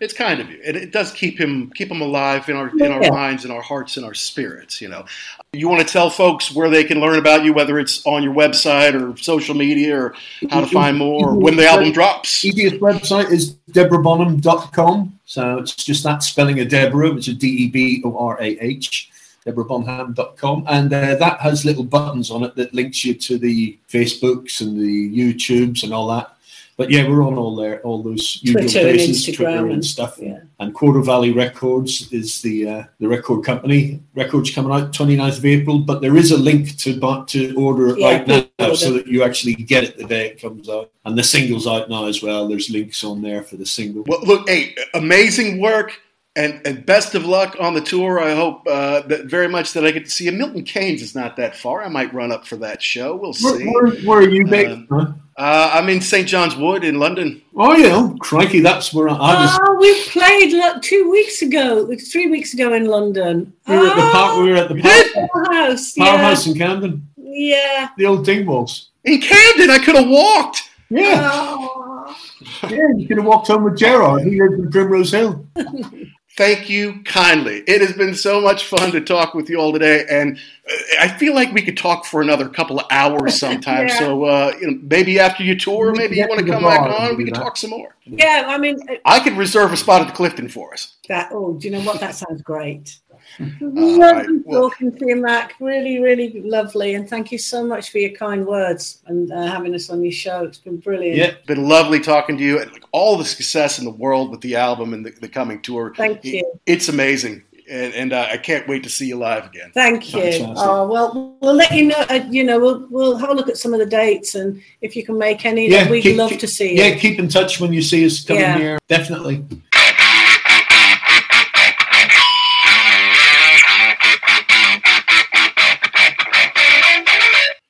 It's 0.00 0.14
kind 0.14 0.40
of 0.40 0.48
you. 0.48 0.58
It, 0.64 0.76
it, 0.76 0.92
does 0.92 1.12
keep 1.12 1.38
him 1.38 1.70
keep 1.74 1.90
him 1.90 2.00
alive 2.00 2.48
in 2.48 2.56
our 2.56 2.70
in 2.70 2.90
our 2.90 3.00
minds, 3.10 3.44
in 3.44 3.50
our 3.50 3.60
hearts, 3.60 3.98
in 3.98 4.04
our 4.04 4.14
spirits. 4.14 4.80
You 4.80 4.88
know, 4.88 5.04
you 5.52 5.68
want 5.68 5.86
to 5.86 5.92
tell 5.92 6.08
folks 6.08 6.50
where 6.50 6.70
they 6.70 6.84
can 6.84 7.00
learn 7.00 7.18
about 7.18 7.44
you, 7.44 7.52
whether 7.52 7.78
it's 7.78 8.06
on 8.06 8.22
your 8.22 8.32
website 8.32 8.94
or 8.94 9.14
social 9.18 9.54
media, 9.54 9.94
or 9.94 10.14
how 10.50 10.62
to 10.62 10.66
find 10.66 10.96
more, 10.96 11.30
or 11.30 11.34
when 11.34 11.56
the 11.56 11.66
album 11.66 11.92
drops. 11.92 12.44
Easiest 12.44 12.76
website 12.76 13.30
is 13.30 13.56
deborahbonham.com. 13.72 15.18
So 15.26 15.58
it's 15.58 15.74
just 15.74 16.02
that 16.04 16.22
spelling 16.22 16.60
of 16.60 16.68
Deborah, 16.70 17.12
which 17.12 17.28
is 17.28 17.36
D 17.36 17.46
E 17.46 17.68
B 17.68 18.02
O 18.06 18.16
R 18.16 18.40
A 18.40 18.58
H 18.58 19.10
deborahbonham.com. 19.44 20.64
And 20.66 20.92
uh, 20.92 21.14
that 21.16 21.40
has 21.40 21.64
little 21.64 21.84
buttons 21.84 22.30
on 22.30 22.42
it 22.44 22.54
that 22.56 22.72
links 22.72 23.04
you 23.04 23.14
to 23.14 23.38
the 23.38 23.78
Facebooks 23.88 24.60
and 24.60 24.80
the 24.80 25.34
YouTubes 25.34 25.82
and 25.82 25.92
all 25.92 26.08
that. 26.08 26.37
But 26.78 26.90
yeah, 26.92 27.08
we're 27.08 27.26
on 27.26 27.34
all 27.34 27.56
there, 27.56 27.80
all 27.80 28.04
those 28.04 28.38
usual 28.40 28.62
Twitter 28.62 28.82
places, 28.82 29.26
and 29.26 29.36
Twitter 29.36 29.56
and, 29.58 29.72
and 29.72 29.84
stuff. 29.84 30.16
Yeah. 30.20 30.38
And 30.60 30.72
Quarto 30.72 31.02
Valley 31.02 31.32
Records 31.32 32.10
is 32.12 32.40
the 32.40 32.68
uh, 32.68 32.84
the 33.00 33.08
record 33.08 33.44
company. 33.44 34.00
Records 34.14 34.52
coming 34.52 34.70
out 34.70 34.92
29th 34.92 35.38
of 35.38 35.44
April, 35.44 35.80
but 35.80 36.00
there 36.00 36.16
is 36.16 36.30
a 36.30 36.38
link 36.38 36.76
to 36.78 37.24
to 37.26 37.54
order 37.56 37.88
it 37.88 37.98
Yeah, 37.98 38.06
right 38.06 38.26
now, 38.28 38.46
order. 38.60 38.76
so 38.76 38.92
that 38.92 39.08
you 39.08 39.24
actually 39.24 39.54
get 39.54 39.82
it 39.82 39.98
the 39.98 40.04
day 40.04 40.28
it 40.28 40.40
comes 40.40 40.68
out. 40.68 40.92
And 41.04 41.18
the 41.18 41.24
single's 41.24 41.66
out 41.66 41.90
now 41.90 42.04
as 42.04 42.22
well. 42.22 42.46
There's 42.46 42.70
links 42.70 43.02
on 43.02 43.22
there 43.22 43.42
for 43.42 43.56
the 43.56 43.66
single. 43.66 44.04
Well, 44.06 44.22
look, 44.22 44.48
hey, 44.48 44.76
amazing 44.94 45.60
work. 45.60 46.00
And, 46.38 46.64
and 46.64 46.86
best 46.86 47.16
of 47.16 47.24
luck 47.26 47.56
on 47.58 47.74
the 47.74 47.80
tour. 47.80 48.20
I 48.20 48.32
hope 48.34 48.64
uh, 48.68 49.00
that 49.08 49.24
very 49.26 49.48
much 49.48 49.72
that 49.72 49.84
I 49.84 49.90
get 49.90 50.04
to 50.04 50.10
see 50.10 50.26
you. 50.26 50.32
Milton 50.32 50.62
Keynes 50.62 51.02
is 51.02 51.14
not 51.14 51.34
that 51.36 51.56
far. 51.56 51.82
I 51.82 51.88
might 51.88 52.14
run 52.14 52.30
up 52.30 52.46
for 52.46 52.54
that 52.58 52.80
show. 52.80 53.16
We'll 53.16 53.32
see. 53.32 53.66
where, 53.66 53.90
where 54.02 54.18
are 54.20 54.28
you 54.28 54.46
based? 54.46 54.90
Um. 54.92 55.20
Uh, 55.36 55.70
I'm 55.72 55.88
in 55.88 56.00
St. 56.00 56.26
John's 56.26 56.56
Wood 56.56 56.82
in 56.84 56.98
London. 56.98 57.40
Oh 57.56 57.72
yeah, 57.76 58.12
crikey, 58.18 58.58
that's 58.60 58.92
where 58.92 59.08
I, 59.08 59.14
I 59.14 59.42
was. 59.42 59.58
Oh, 59.62 59.76
we 59.80 60.02
played 60.10 60.52
like, 60.52 60.82
two 60.82 61.08
weeks 61.10 61.42
ago, 61.42 61.88
three 62.10 62.26
weeks 62.28 62.54
ago 62.54 62.72
in 62.74 62.86
London. 62.86 63.52
We 63.68 63.76
were 63.76 63.86
at 63.86 63.94
the 63.94 64.10
park. 64.12 64.42
We 64.42 64.50
were 64.50 64.56
at 64.56 64.68
the 64.68 64.80
park, 64.82 65.30
Powerhouse. 65.32 65.96
Yeah. 65.96 66.04
powerhouse 66.06 66.46
in 66.48 66.54
Camden. 66.58 67.08
Yeah. 67.16 67.88
The 67.96 68.06
old 68.06 68.26
Dingwalls. 68.26 68.86
In 69.04 69.20
Camden, 69.20 69.70
I 69.70 69.78
could 69.78 69.94
have 69.94 70.08
walked. 70.08 70.62
Yeah, 70.90 71.28
Oh. 71.32 72.16
yeah. 72.64 72.88
You 72.96 73.06
could 73.06 73.18
have 73.18 73.26
walked 73.26 73.46
home 73.46 73.62
with 73.62 73.76
Gerard. 73.78 74.22
He 74.24 74.40
lives 74.40 74.54
in 74.54 74.70
Primrose 74.70 75.12
Hill. 75.12 75.46
Thank 76.38 76.70
you 76.70 77.02
kindly. 77.02 77.64
It 77.66 77.80
has 77.80 77.94
been 77.94 78.14
so 78.14 78.40
much 78.40 78.66
fun 78.66 78.92
to 78.92 79.00
talk 79.00 79.34
with 79.34 79.50
you 79.50 79.58
all 79.58 79.72
today, 79.72 80.06
and 80.08 80.38
uh, 80.70 80.74
I 81.00 81.08
feel 81.08 81.34
like 81.34 81.52
we 81.52 81.62
could 81.62 81.76
talk 81.76 82.04
for 82.04 82.22
another 82.22 82.48
couple 82.48 82.78
of 82.78 82.86
hours 82.92 83.36
sometime. 83.40 83.88
Yeah. 83.88 83.98
So, 83.98 84.22
uh, 84.22 84.52
you 84.60 84.70
know, 84.70 84.78
maybe 84.84 85.18
after 85.18 85.42
your 85.42 85.56
tour, 85.56 85.92
maybe 85.96 86.14
you 86.14 86.28
want 86.28 86.38
to 86.38 86.46
to 86.46 86.52
come 86.52 86.62
back 86.62 86.82
on. 86.82 87.16
We 87.16 87.24
can 87.24 87.34
that. 87.34 87.40
talk 87.40 87.56
some 87.56 87.70
more. 87.70 87.96
Yeah, 88.04 88.44
I 88.46 88.56
mean, 88.56 88.78
uh, 88.88 88.94
I 89.04 89.18
could 89.18 89.32
reserve 89.36 89.72
a 89.72 89.76
spot 89.76 90.00
at 90.00 90.06
the 90.06 90.12
Clifton 90.12 90.48
for 90.48 90.72
us. 90.72 90.94
that, 91.08 91.30
oh, 91.32 91.54
do 91.54 91.66
you 91.66 91.72
know 91.72 91.80
what? 91.80 91.98
That 91.98 92.14
sounds 92.14 92.40
great. 92.42 93.00
Right, 93.38 93.60
Lovely 93.60 94.38
well- 94.44 94.70
talking 94.70 94.96
to 94.96 95.06
you, 95.06 95.16
Mac. 95.16 95.54
Really, 95.60 96.00
really 96.00 96.40
lovely. 96.42 96.94
And 96.94 97.08
thank 97.08 97.30
you 97.32 97.38
so 97.38 97.64
much 97.64 97.90
for 97.90 97.98
your 97.98 98.10
kind 98.10 98.46
words 98.46 99.02
and 99.06 99.30
uh, 99.32 99.46
having 99.46 99.74
us 99.74 99.90
on 99.90 100.02
your 100.02 100.12
show. 100.12 100.44
It's 100.44 100.58
been 100.58 100.78
brilliant. 100.78 101.16
Yeah, 101.16 101.24
It's 101.26 101.46
been 101.46 101.68
lovely 101.68 102.00
talking 102.00 102.36
to 102.38 102.42
you, 102.44 102.60
and 102.60 102.70
like, 102.72 102.84
all 102.92 103.16
the 103.16 103.24
success 103.24 103.78
in 103.78 103.84
the 103.84 103.90
world 103.90 104.30
with 104.30 104.40
the 104.40 104.56
album 104.56 104.92
and 104.94 105.04
the, 105.04 105.10
the 105.10 105.28
coming 105.28 105.60
tour. 105.62 105.92
Thank 105.96 106.24
you. 106.24 106.42
It's 106.66 106.88
amazing, 106.88 107.42
and, 107.70 107.92
and 107.94 108.12
uh, 108.12 108.28
I 108.30 108.38
can't 108.38 108.66
wait 108.68 108.82
to 108.84 108.88
see 108.90 109.06
you 109.06 109.16
live 109.16 109.46
again. 109.46 109.70
Thank 109.74 110.12
you. 110.14 110.20
Fantastic. 110.20 110.56
Oh 110.56 110.86
well, 110.88 111.36
we'll 111.40 111.54
let 111.54 111.72
you 111.72 111.84
know. 111.88 112.04
Uh, 112.08 112.24
you 112.30 112.44
know, 112.44 112.58
we'll 112.58 112.86
we'll 112.90 113.16
have 113.16 113.30
a 113.30 113.34
look 113.34 113.48
at 113.48 113.56
some 113.56 113.72
of 113.72 113.78
the 113.80 113.86
dates, 113.86 114.34
and 114.34 114.60
if 114.80 114.96
you 114.96 115.04
can 115.04 115.16
make 115.18 115.44
any, 115.44 115.68
yeah. 115.70 115.88
we'd 115.90 116.02
keep- 116.02 116.16
love 116.16 116.30
keep- 116.30 116.40
to 116.40 116.48
see 116.48 116.70
you. 116.76 116.82
Yeah, 116.82 116.96
keep 116.96 117.18
in 117.18 117.28
touch 117.28 117.60
when 117.60 117.72
you 117.72 117.82
see 117.82 118.04
us 118.06 118.24
coming 118.24 118.42
Yeah. 118.42 118.58
here. 118.58 118.78
Definitely. 118.88 119.44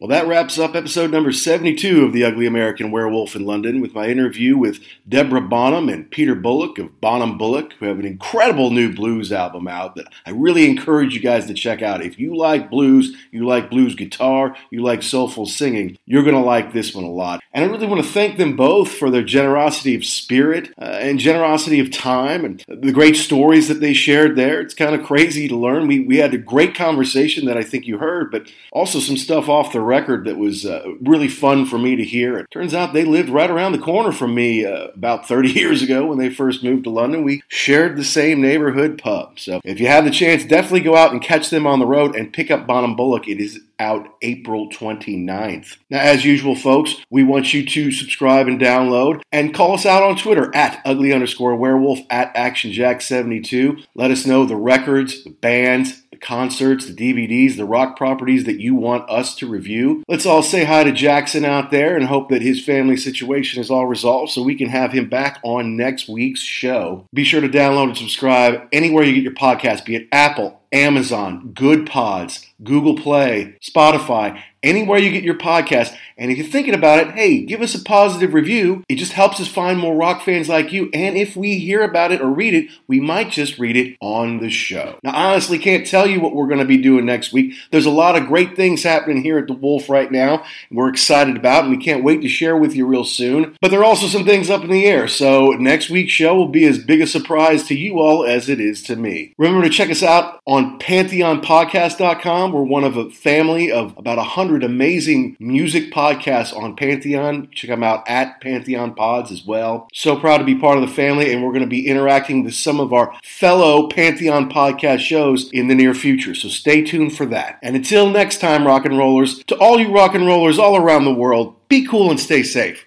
Well, 0.08 0.18
that 0.18 0.26
wraps 0.26 0.58
up 0.58 0.74
episode 0.74 1.10
number 1.10 1.32
72 1.32 2.02
of 2.02 2.14
The 2.14 2.24
Ugly 2.24 2.46
American 2.46 2.90
Werewolf 2.90 3.36
in 3.36 3.44
London 3.44 3.82
with 3.82 3.92
my 3.92 4.08
interview 4.08 4.56
with 4.56 4.80
Deborah 5.06 5.42
Bonham 5.42 5.90
and 5.90 6.10
Peter 6.10 6.34
Bullick 6.34 6.78
of 6.78 6.98
Bonham 6.98 7.36
Bullick, 7.36 7.74
who 7.74 7.84
have 7.84 7.98
an 7.98 8.06
incredible 8.06 8.70
new 8.70 8.90
blues 8.94 9.30
album 9.30 9.68
out 9.68 9.96
that 9.96 10.06
I 10.24 10.30
really 10.30 10.66
encourage 10.66 11.14
you 11.14 11.20
guys 11.20 11.44
to 11.44 11.52
check 11.52 11.82
out. 11.82 12.02
If 12.02 12.18
you 12.18 12.34
like 12.34 12.70
blues, 12.70 13.14
you 13.32 13.46
like 13.46 13.68
blues 13.68 13.94
guitar, 13.94 14.56
you 14.70 14.82
like 14.82 15.02
soulful 15.02 15.44
singing, 15.44 15.98
you're 16.06 16.22
going 16.22 16.34
to 16.34 16.40
like 16.40 16.72
this 16.72 16.94
one 16.94 17.04
a 17.04 17.10
lot. 17.10 17.42
And 17.52 17.62
I 17.62 17.68
really 17.68 17.86
want 17.86 18.02
to 18.02 18.10
thank 18.10 18.38
them 18.38 18.56
both 18.56 18.90
for 18.90 19.10
their 19.10 19.22
generosity 19.22 19.94
of 19.94 20.06
spirit 20.06 20.72
uh, 20.80 20.84
and 20.84 21.18
generosity 21.18 21.80
of 21.80 21.90
time 21.90 22.46
and 22.46 22.64
the 22.66 22.92
great 22.92 23.16
stories 23.16 23.68
that 23.68 23.80
they 23.80 23.92
shared 23.92 24.36
there. 24.36 24.58
It's 24.62 24.72
kind 24.72 24.94
of 24.94 25.04
crazy 25.04 25.48
to 25.48 25.56
learn. 25.56 25.86
We, 25.86 26.00
we 26.00 26.16
had 26.16 26.32
a 26.32 26.38
great 26.38 26.74
conversation 26.74 27.44
that 27.44 27.58
I 27.58 27.62
think 27.62 27.86
you 27.86 27.98
heard, 27.98 28.30
but 28.30 28.50
also 28.72 29.00
some 29.00 29.18
stuff 29.18 29.50
off 29.50 29.74
the 29.74 29.82
record 29.82 29.97
that 30.06 30.36
was 30.36 30.64
uh, 30.64 30.84
really 31.00 31.28
fun 31.28 31.66
for 31.66 31.78
me 31.78 31.96
to 31.96 32.04
hear. 32.04 32.38
It 32.38 32.50
turns 32.50 32.74
out 32.74 32.92
they 32.92 33.04
lived 33.04 33.28
right 33.28 33.50
around 33.50 33.72
the 33.72 33.78
corner 33.78 34.12
from 34.12 34.34
me 34.34 34.64
uh, 34.64 34.88
about 34.94 35.26
30 35.26 35.48
years 35.52 35.82
ago 35.82 36.06
when 36.06 36.18
they 36.18 36.30
first 36.30 36.62
moved 36.62 36.84
to 36.84 36.90
London. 36.90 37.24
We 37.24 37.42
shared 37.48 37.96
the 37.96 38.04
same 38.04 38.40
neighborhood 38.40 38.98
pub. 38.98 39.38
So 39.38 39.60
if 39.64 39.80
you 39.80 39.86
have 39.88 40.04
the 40.04 40.10
chance, 40.10 40.44
definitely 40.44 40.80
go 40.80 40.96
out 40.96 41.12
and 41.12 41.22
catch 41.22 41.50
them 41.50 41.66
on 41.66 41.78
the 41.78 41.86
road 41.86 42.14
and 42.14 42.32
pick 42.32 42.50
up 42.50 42.66
Bonham 42.66 42.96
Bullick. 42.96 43.28
It 43.28 43.40
is 43.40 43.60
out 43.78 44.08
April 44.22 44.68
29th. 44.70 45.76
Now, 45.90 46.00
as 46.00 46.24
usual, 46.24 46.54
folks, 46.54 46.96
we 47.10 47.22
want 47.24 47.54
you 47.54 47.64
to 47.64 47.92
subscribe 47.92 48.48
and 48.48 48.60
download 48.60 49.22
and 49.32 49.54
call 49.54 49.74
us 49.74 49.86
out 49.86 50.02
on 50.02 50.16
Twitter 50.16 50.54
at 50.54 50.80
ugly 50.84 51.12
underscore 51.12 51.56
werewolf 51.56 52.00
at 52.10 52.34
actionjack72. 52.34 53.84
Let 53.94 54.10
us 54.10 54.26
know 54.26 54.44
the 54.44 54.56
records, 54.56 55.24
the 55.24 55.30
bands, 55.30 56.02
the 56.10 56.16
concerts, 56.16 56.86
the 56.86 56.94
DVDs, 56.94 57.56
the 57.56 57.64
rock 57.64 57.96
properties 57.96 58.44
that 58.44 58.60
you 58.60 58.74
want 58.74 59.08
us 59.08 59.34
to 59.36 59.46
review. 59.46 60.02
Let's 60.08 60.26
all 60.26 60.42
say 60.42 60.64
hi 60.64 60.84
to 60.84 60.92
Jackson 60.92 61.44
out 61.44 61.70
there 61.70 61.96
and 61.96 62.06
hope 62.06 62.28
that 62.30 62.42
his 62.42 62.64
family 62.64 62.96
situation 62.96 63.60
is 63.60 63.70
all 63.70 63.86
resolved 63.86 64.32
so 64.32 64.42
we 64.42 64.56
can 64.56 64.68
have 64.68 64.92
him 64.92 65.08
back 65.08 65.38
on 65.42 65.76
next 65.76 66.08
week's 66.08 66.40
show. 66.40 67.06
Be 67.14 67.24
sure 67.24 67.40
to 67.40 67.48
download 67.48 67.88
and 67.88 67.96
subscribe 67.96 68.68
anywhere 68.72 69.04
you 69.04 69.14
get 69.14 69.22
your 69.22 69.32
podcast, 69.32 69.84
be 69.84 69.96
it 69.96 70.08
Apple, 70.12 70.60
Amazon, 70.72 71.52
Good 71.54 71.86
Pods, 71.86 72.46
Google 72.62 72.96
Play, 72.96 73.56
Spotify, 73.62 74.42
anywhere 74.62 74.98
you 74.98 75.10
get 75.10 75.24
your 75.24 75.34
podcast. 75.34 75.96
And 76.16 76.30
if 76.30 76.38
you're 76.38 76.46
thinking 76.46 76.74
about 76.74 76.98
it, 76.98 77.14
hey, 77.14 77.44
give 77.44 77.62
us 77.62 77.74
a 77.74 77.82
positive 77.82 78.34
review. 78.34 78.82
It 78.88 78.96
just 78.96 79.12
helps 79.12 79.40
us 79.40 79.48
find 79.48 79.78
more 79.78 79.94
rock 79.94 80.22
fans 80.24 80.48
like 80.48 80.72
you. 80.72 80.90
And 80.92 81.16
if 81.16 81.36
we 81.36 81.58
hear 81.58 81.82
about 81.82 82.10
it 82.12 82.20
or 82.20 82.28
read 82.28 82.54
it, 82.54 82.70
we 82.88 82.98
might 82.98 83.30
just 83.30 83.58
read 83.58 83.76
it 83.76 83.96
on 84.00 84.38
the 84.38 84.50
show. 84.50 84.98
Now, 85.04 85.12
I 85.12 85.30
honestly 85.30 85.58
can't 85.58 85.86
tell 85.86 86.06
you 86.06 86.20
what 86.20 86.34
we're 86.34 86.48
going 86.48 86.58
to 86.58 86.64
be 86.64 86.76
doing 86.76 87.06
next 87.06 87.32
week. 87.32 87.54
There's 87.70 87.86
a 87.86 87.90
lot 87.90 88.16
of 88.16 88.26
great 88.26 88.56
things 88.56 88.82
happening 88.82 89.22
here 89.22 89.38
at 89.38 89.46
the 89.46 89.52
Wolf 89.52 89.88
right 89.88 90.10
now. 90.10 90.44
We're 90.70 90.88
excited 90.88 91.36
about, 91.36 91.64
and 91.64 91.76
we 91.76 91.82
can't 91.82 92.04
wait 92.04 92.22
to 92.22 92.28
share 92.28 92.56
with 92.56 92.74
you 92.74 92.86
real 92.86 93.04
soon. 93.04 93.56
But 93.60 93.70
there 93.70 93.80
are 93.80 93.84
also 93.84 94.06
some 94.06 94.24
things 94.24 94.50
up 94.50 94.64
in 94.64 94.70
the 94.70 94.86
air. 94.86 95.06
So 95.06 95.50
next 95.52 95.90
week's 95.90 96.12
show 96.12 96.34
will 96.34 96.48
be 96.48 96.64
as 96.64 96.82
big 96.82 97.00
a 97.00 97.06
surprise 97.06 97.64
to 97.68 97.76
you 97.76 98.00
all 98.00 98.24
as 98.24 98.48
it 98.48 98.60
is 98.60 98.82
to 98.84 98.96
me. 98.96 99.34
Remember 99.38 99.62
to 99.64 99.70
check 99.70 99.90
us 99.90 100.02
out 100.02 100.40
on 100.46 100.78
PantheonPodcast.com. 100.80 102.52
We're 102.52 102.62
one 102.62 102.84
of 102.84 102.96
a 102.96 103.10
family 103.10 103.70
of 103.70 103.96
about 103.96 104.16
100 104.16 104.47
amazing 104.56 105.36
music 105.38 105.92
podcasts 105.92 106.18
podcasts 106.18 106.56
on 106.56 106.76
Pantheon. 106.76 107.48
Check 107.52 107.70
them 107.70 107.82
out 107.82 108.08
at 108.08 108.40
Pantheon 108.40 108.94
Pods 108.94 109.30
as 109.30 109.44
well. 109.44 109.88
So 109.92 110.16
proud 110.16 110.38
to 110.38 110.44
be 110.44 110.54
part 110.54 110.78
of 110.78 110.88
the 110.88 110.94
family, 110.94 111.32
and 111.32 111.42
we're 111.42 111.52
going 111.52 111.60
to 111.62 111.66
be 111.66 111.86
interacting 111.86 112.44
with 112.44 112.54
some 112.54 112.80
of 112.80 112.92
our 112.92 113.14
fellow 113.22 113.88
Pantheon 113.88 114.50
podcast 114.50 115.00
shows 115.00 115.50
in 115.52 115.68
the 115.68 115.74
near 115.74 115.94
future. 115.94 116.34
So 116.34 116.48
stay 116.48 116.82
tuned 116.82 117.16
for 117.16 117.26
that. 117.26 117.58
And 117.62 117.76
until 117.76 118.10
next 118.10 118.40
time, 118.40 118.66
rock 118.66 118.84
and 118.84 118.98
rollers, 118.98 119.42
to 119.44 119.56
all 119.58 119.78
you 119.78 119.92
rock 119.92 120.14
and 120.14 120.26
rollers 120.26 120.58
all 120.58 120.76
around 120.76 121.04
the 121.04 121.14
world, 121.14 121.56
be 121.68 121.86
cool 121.86 122.10
and 122.10 122.18
stay 122.18 122.42
safe. 122.42 122.86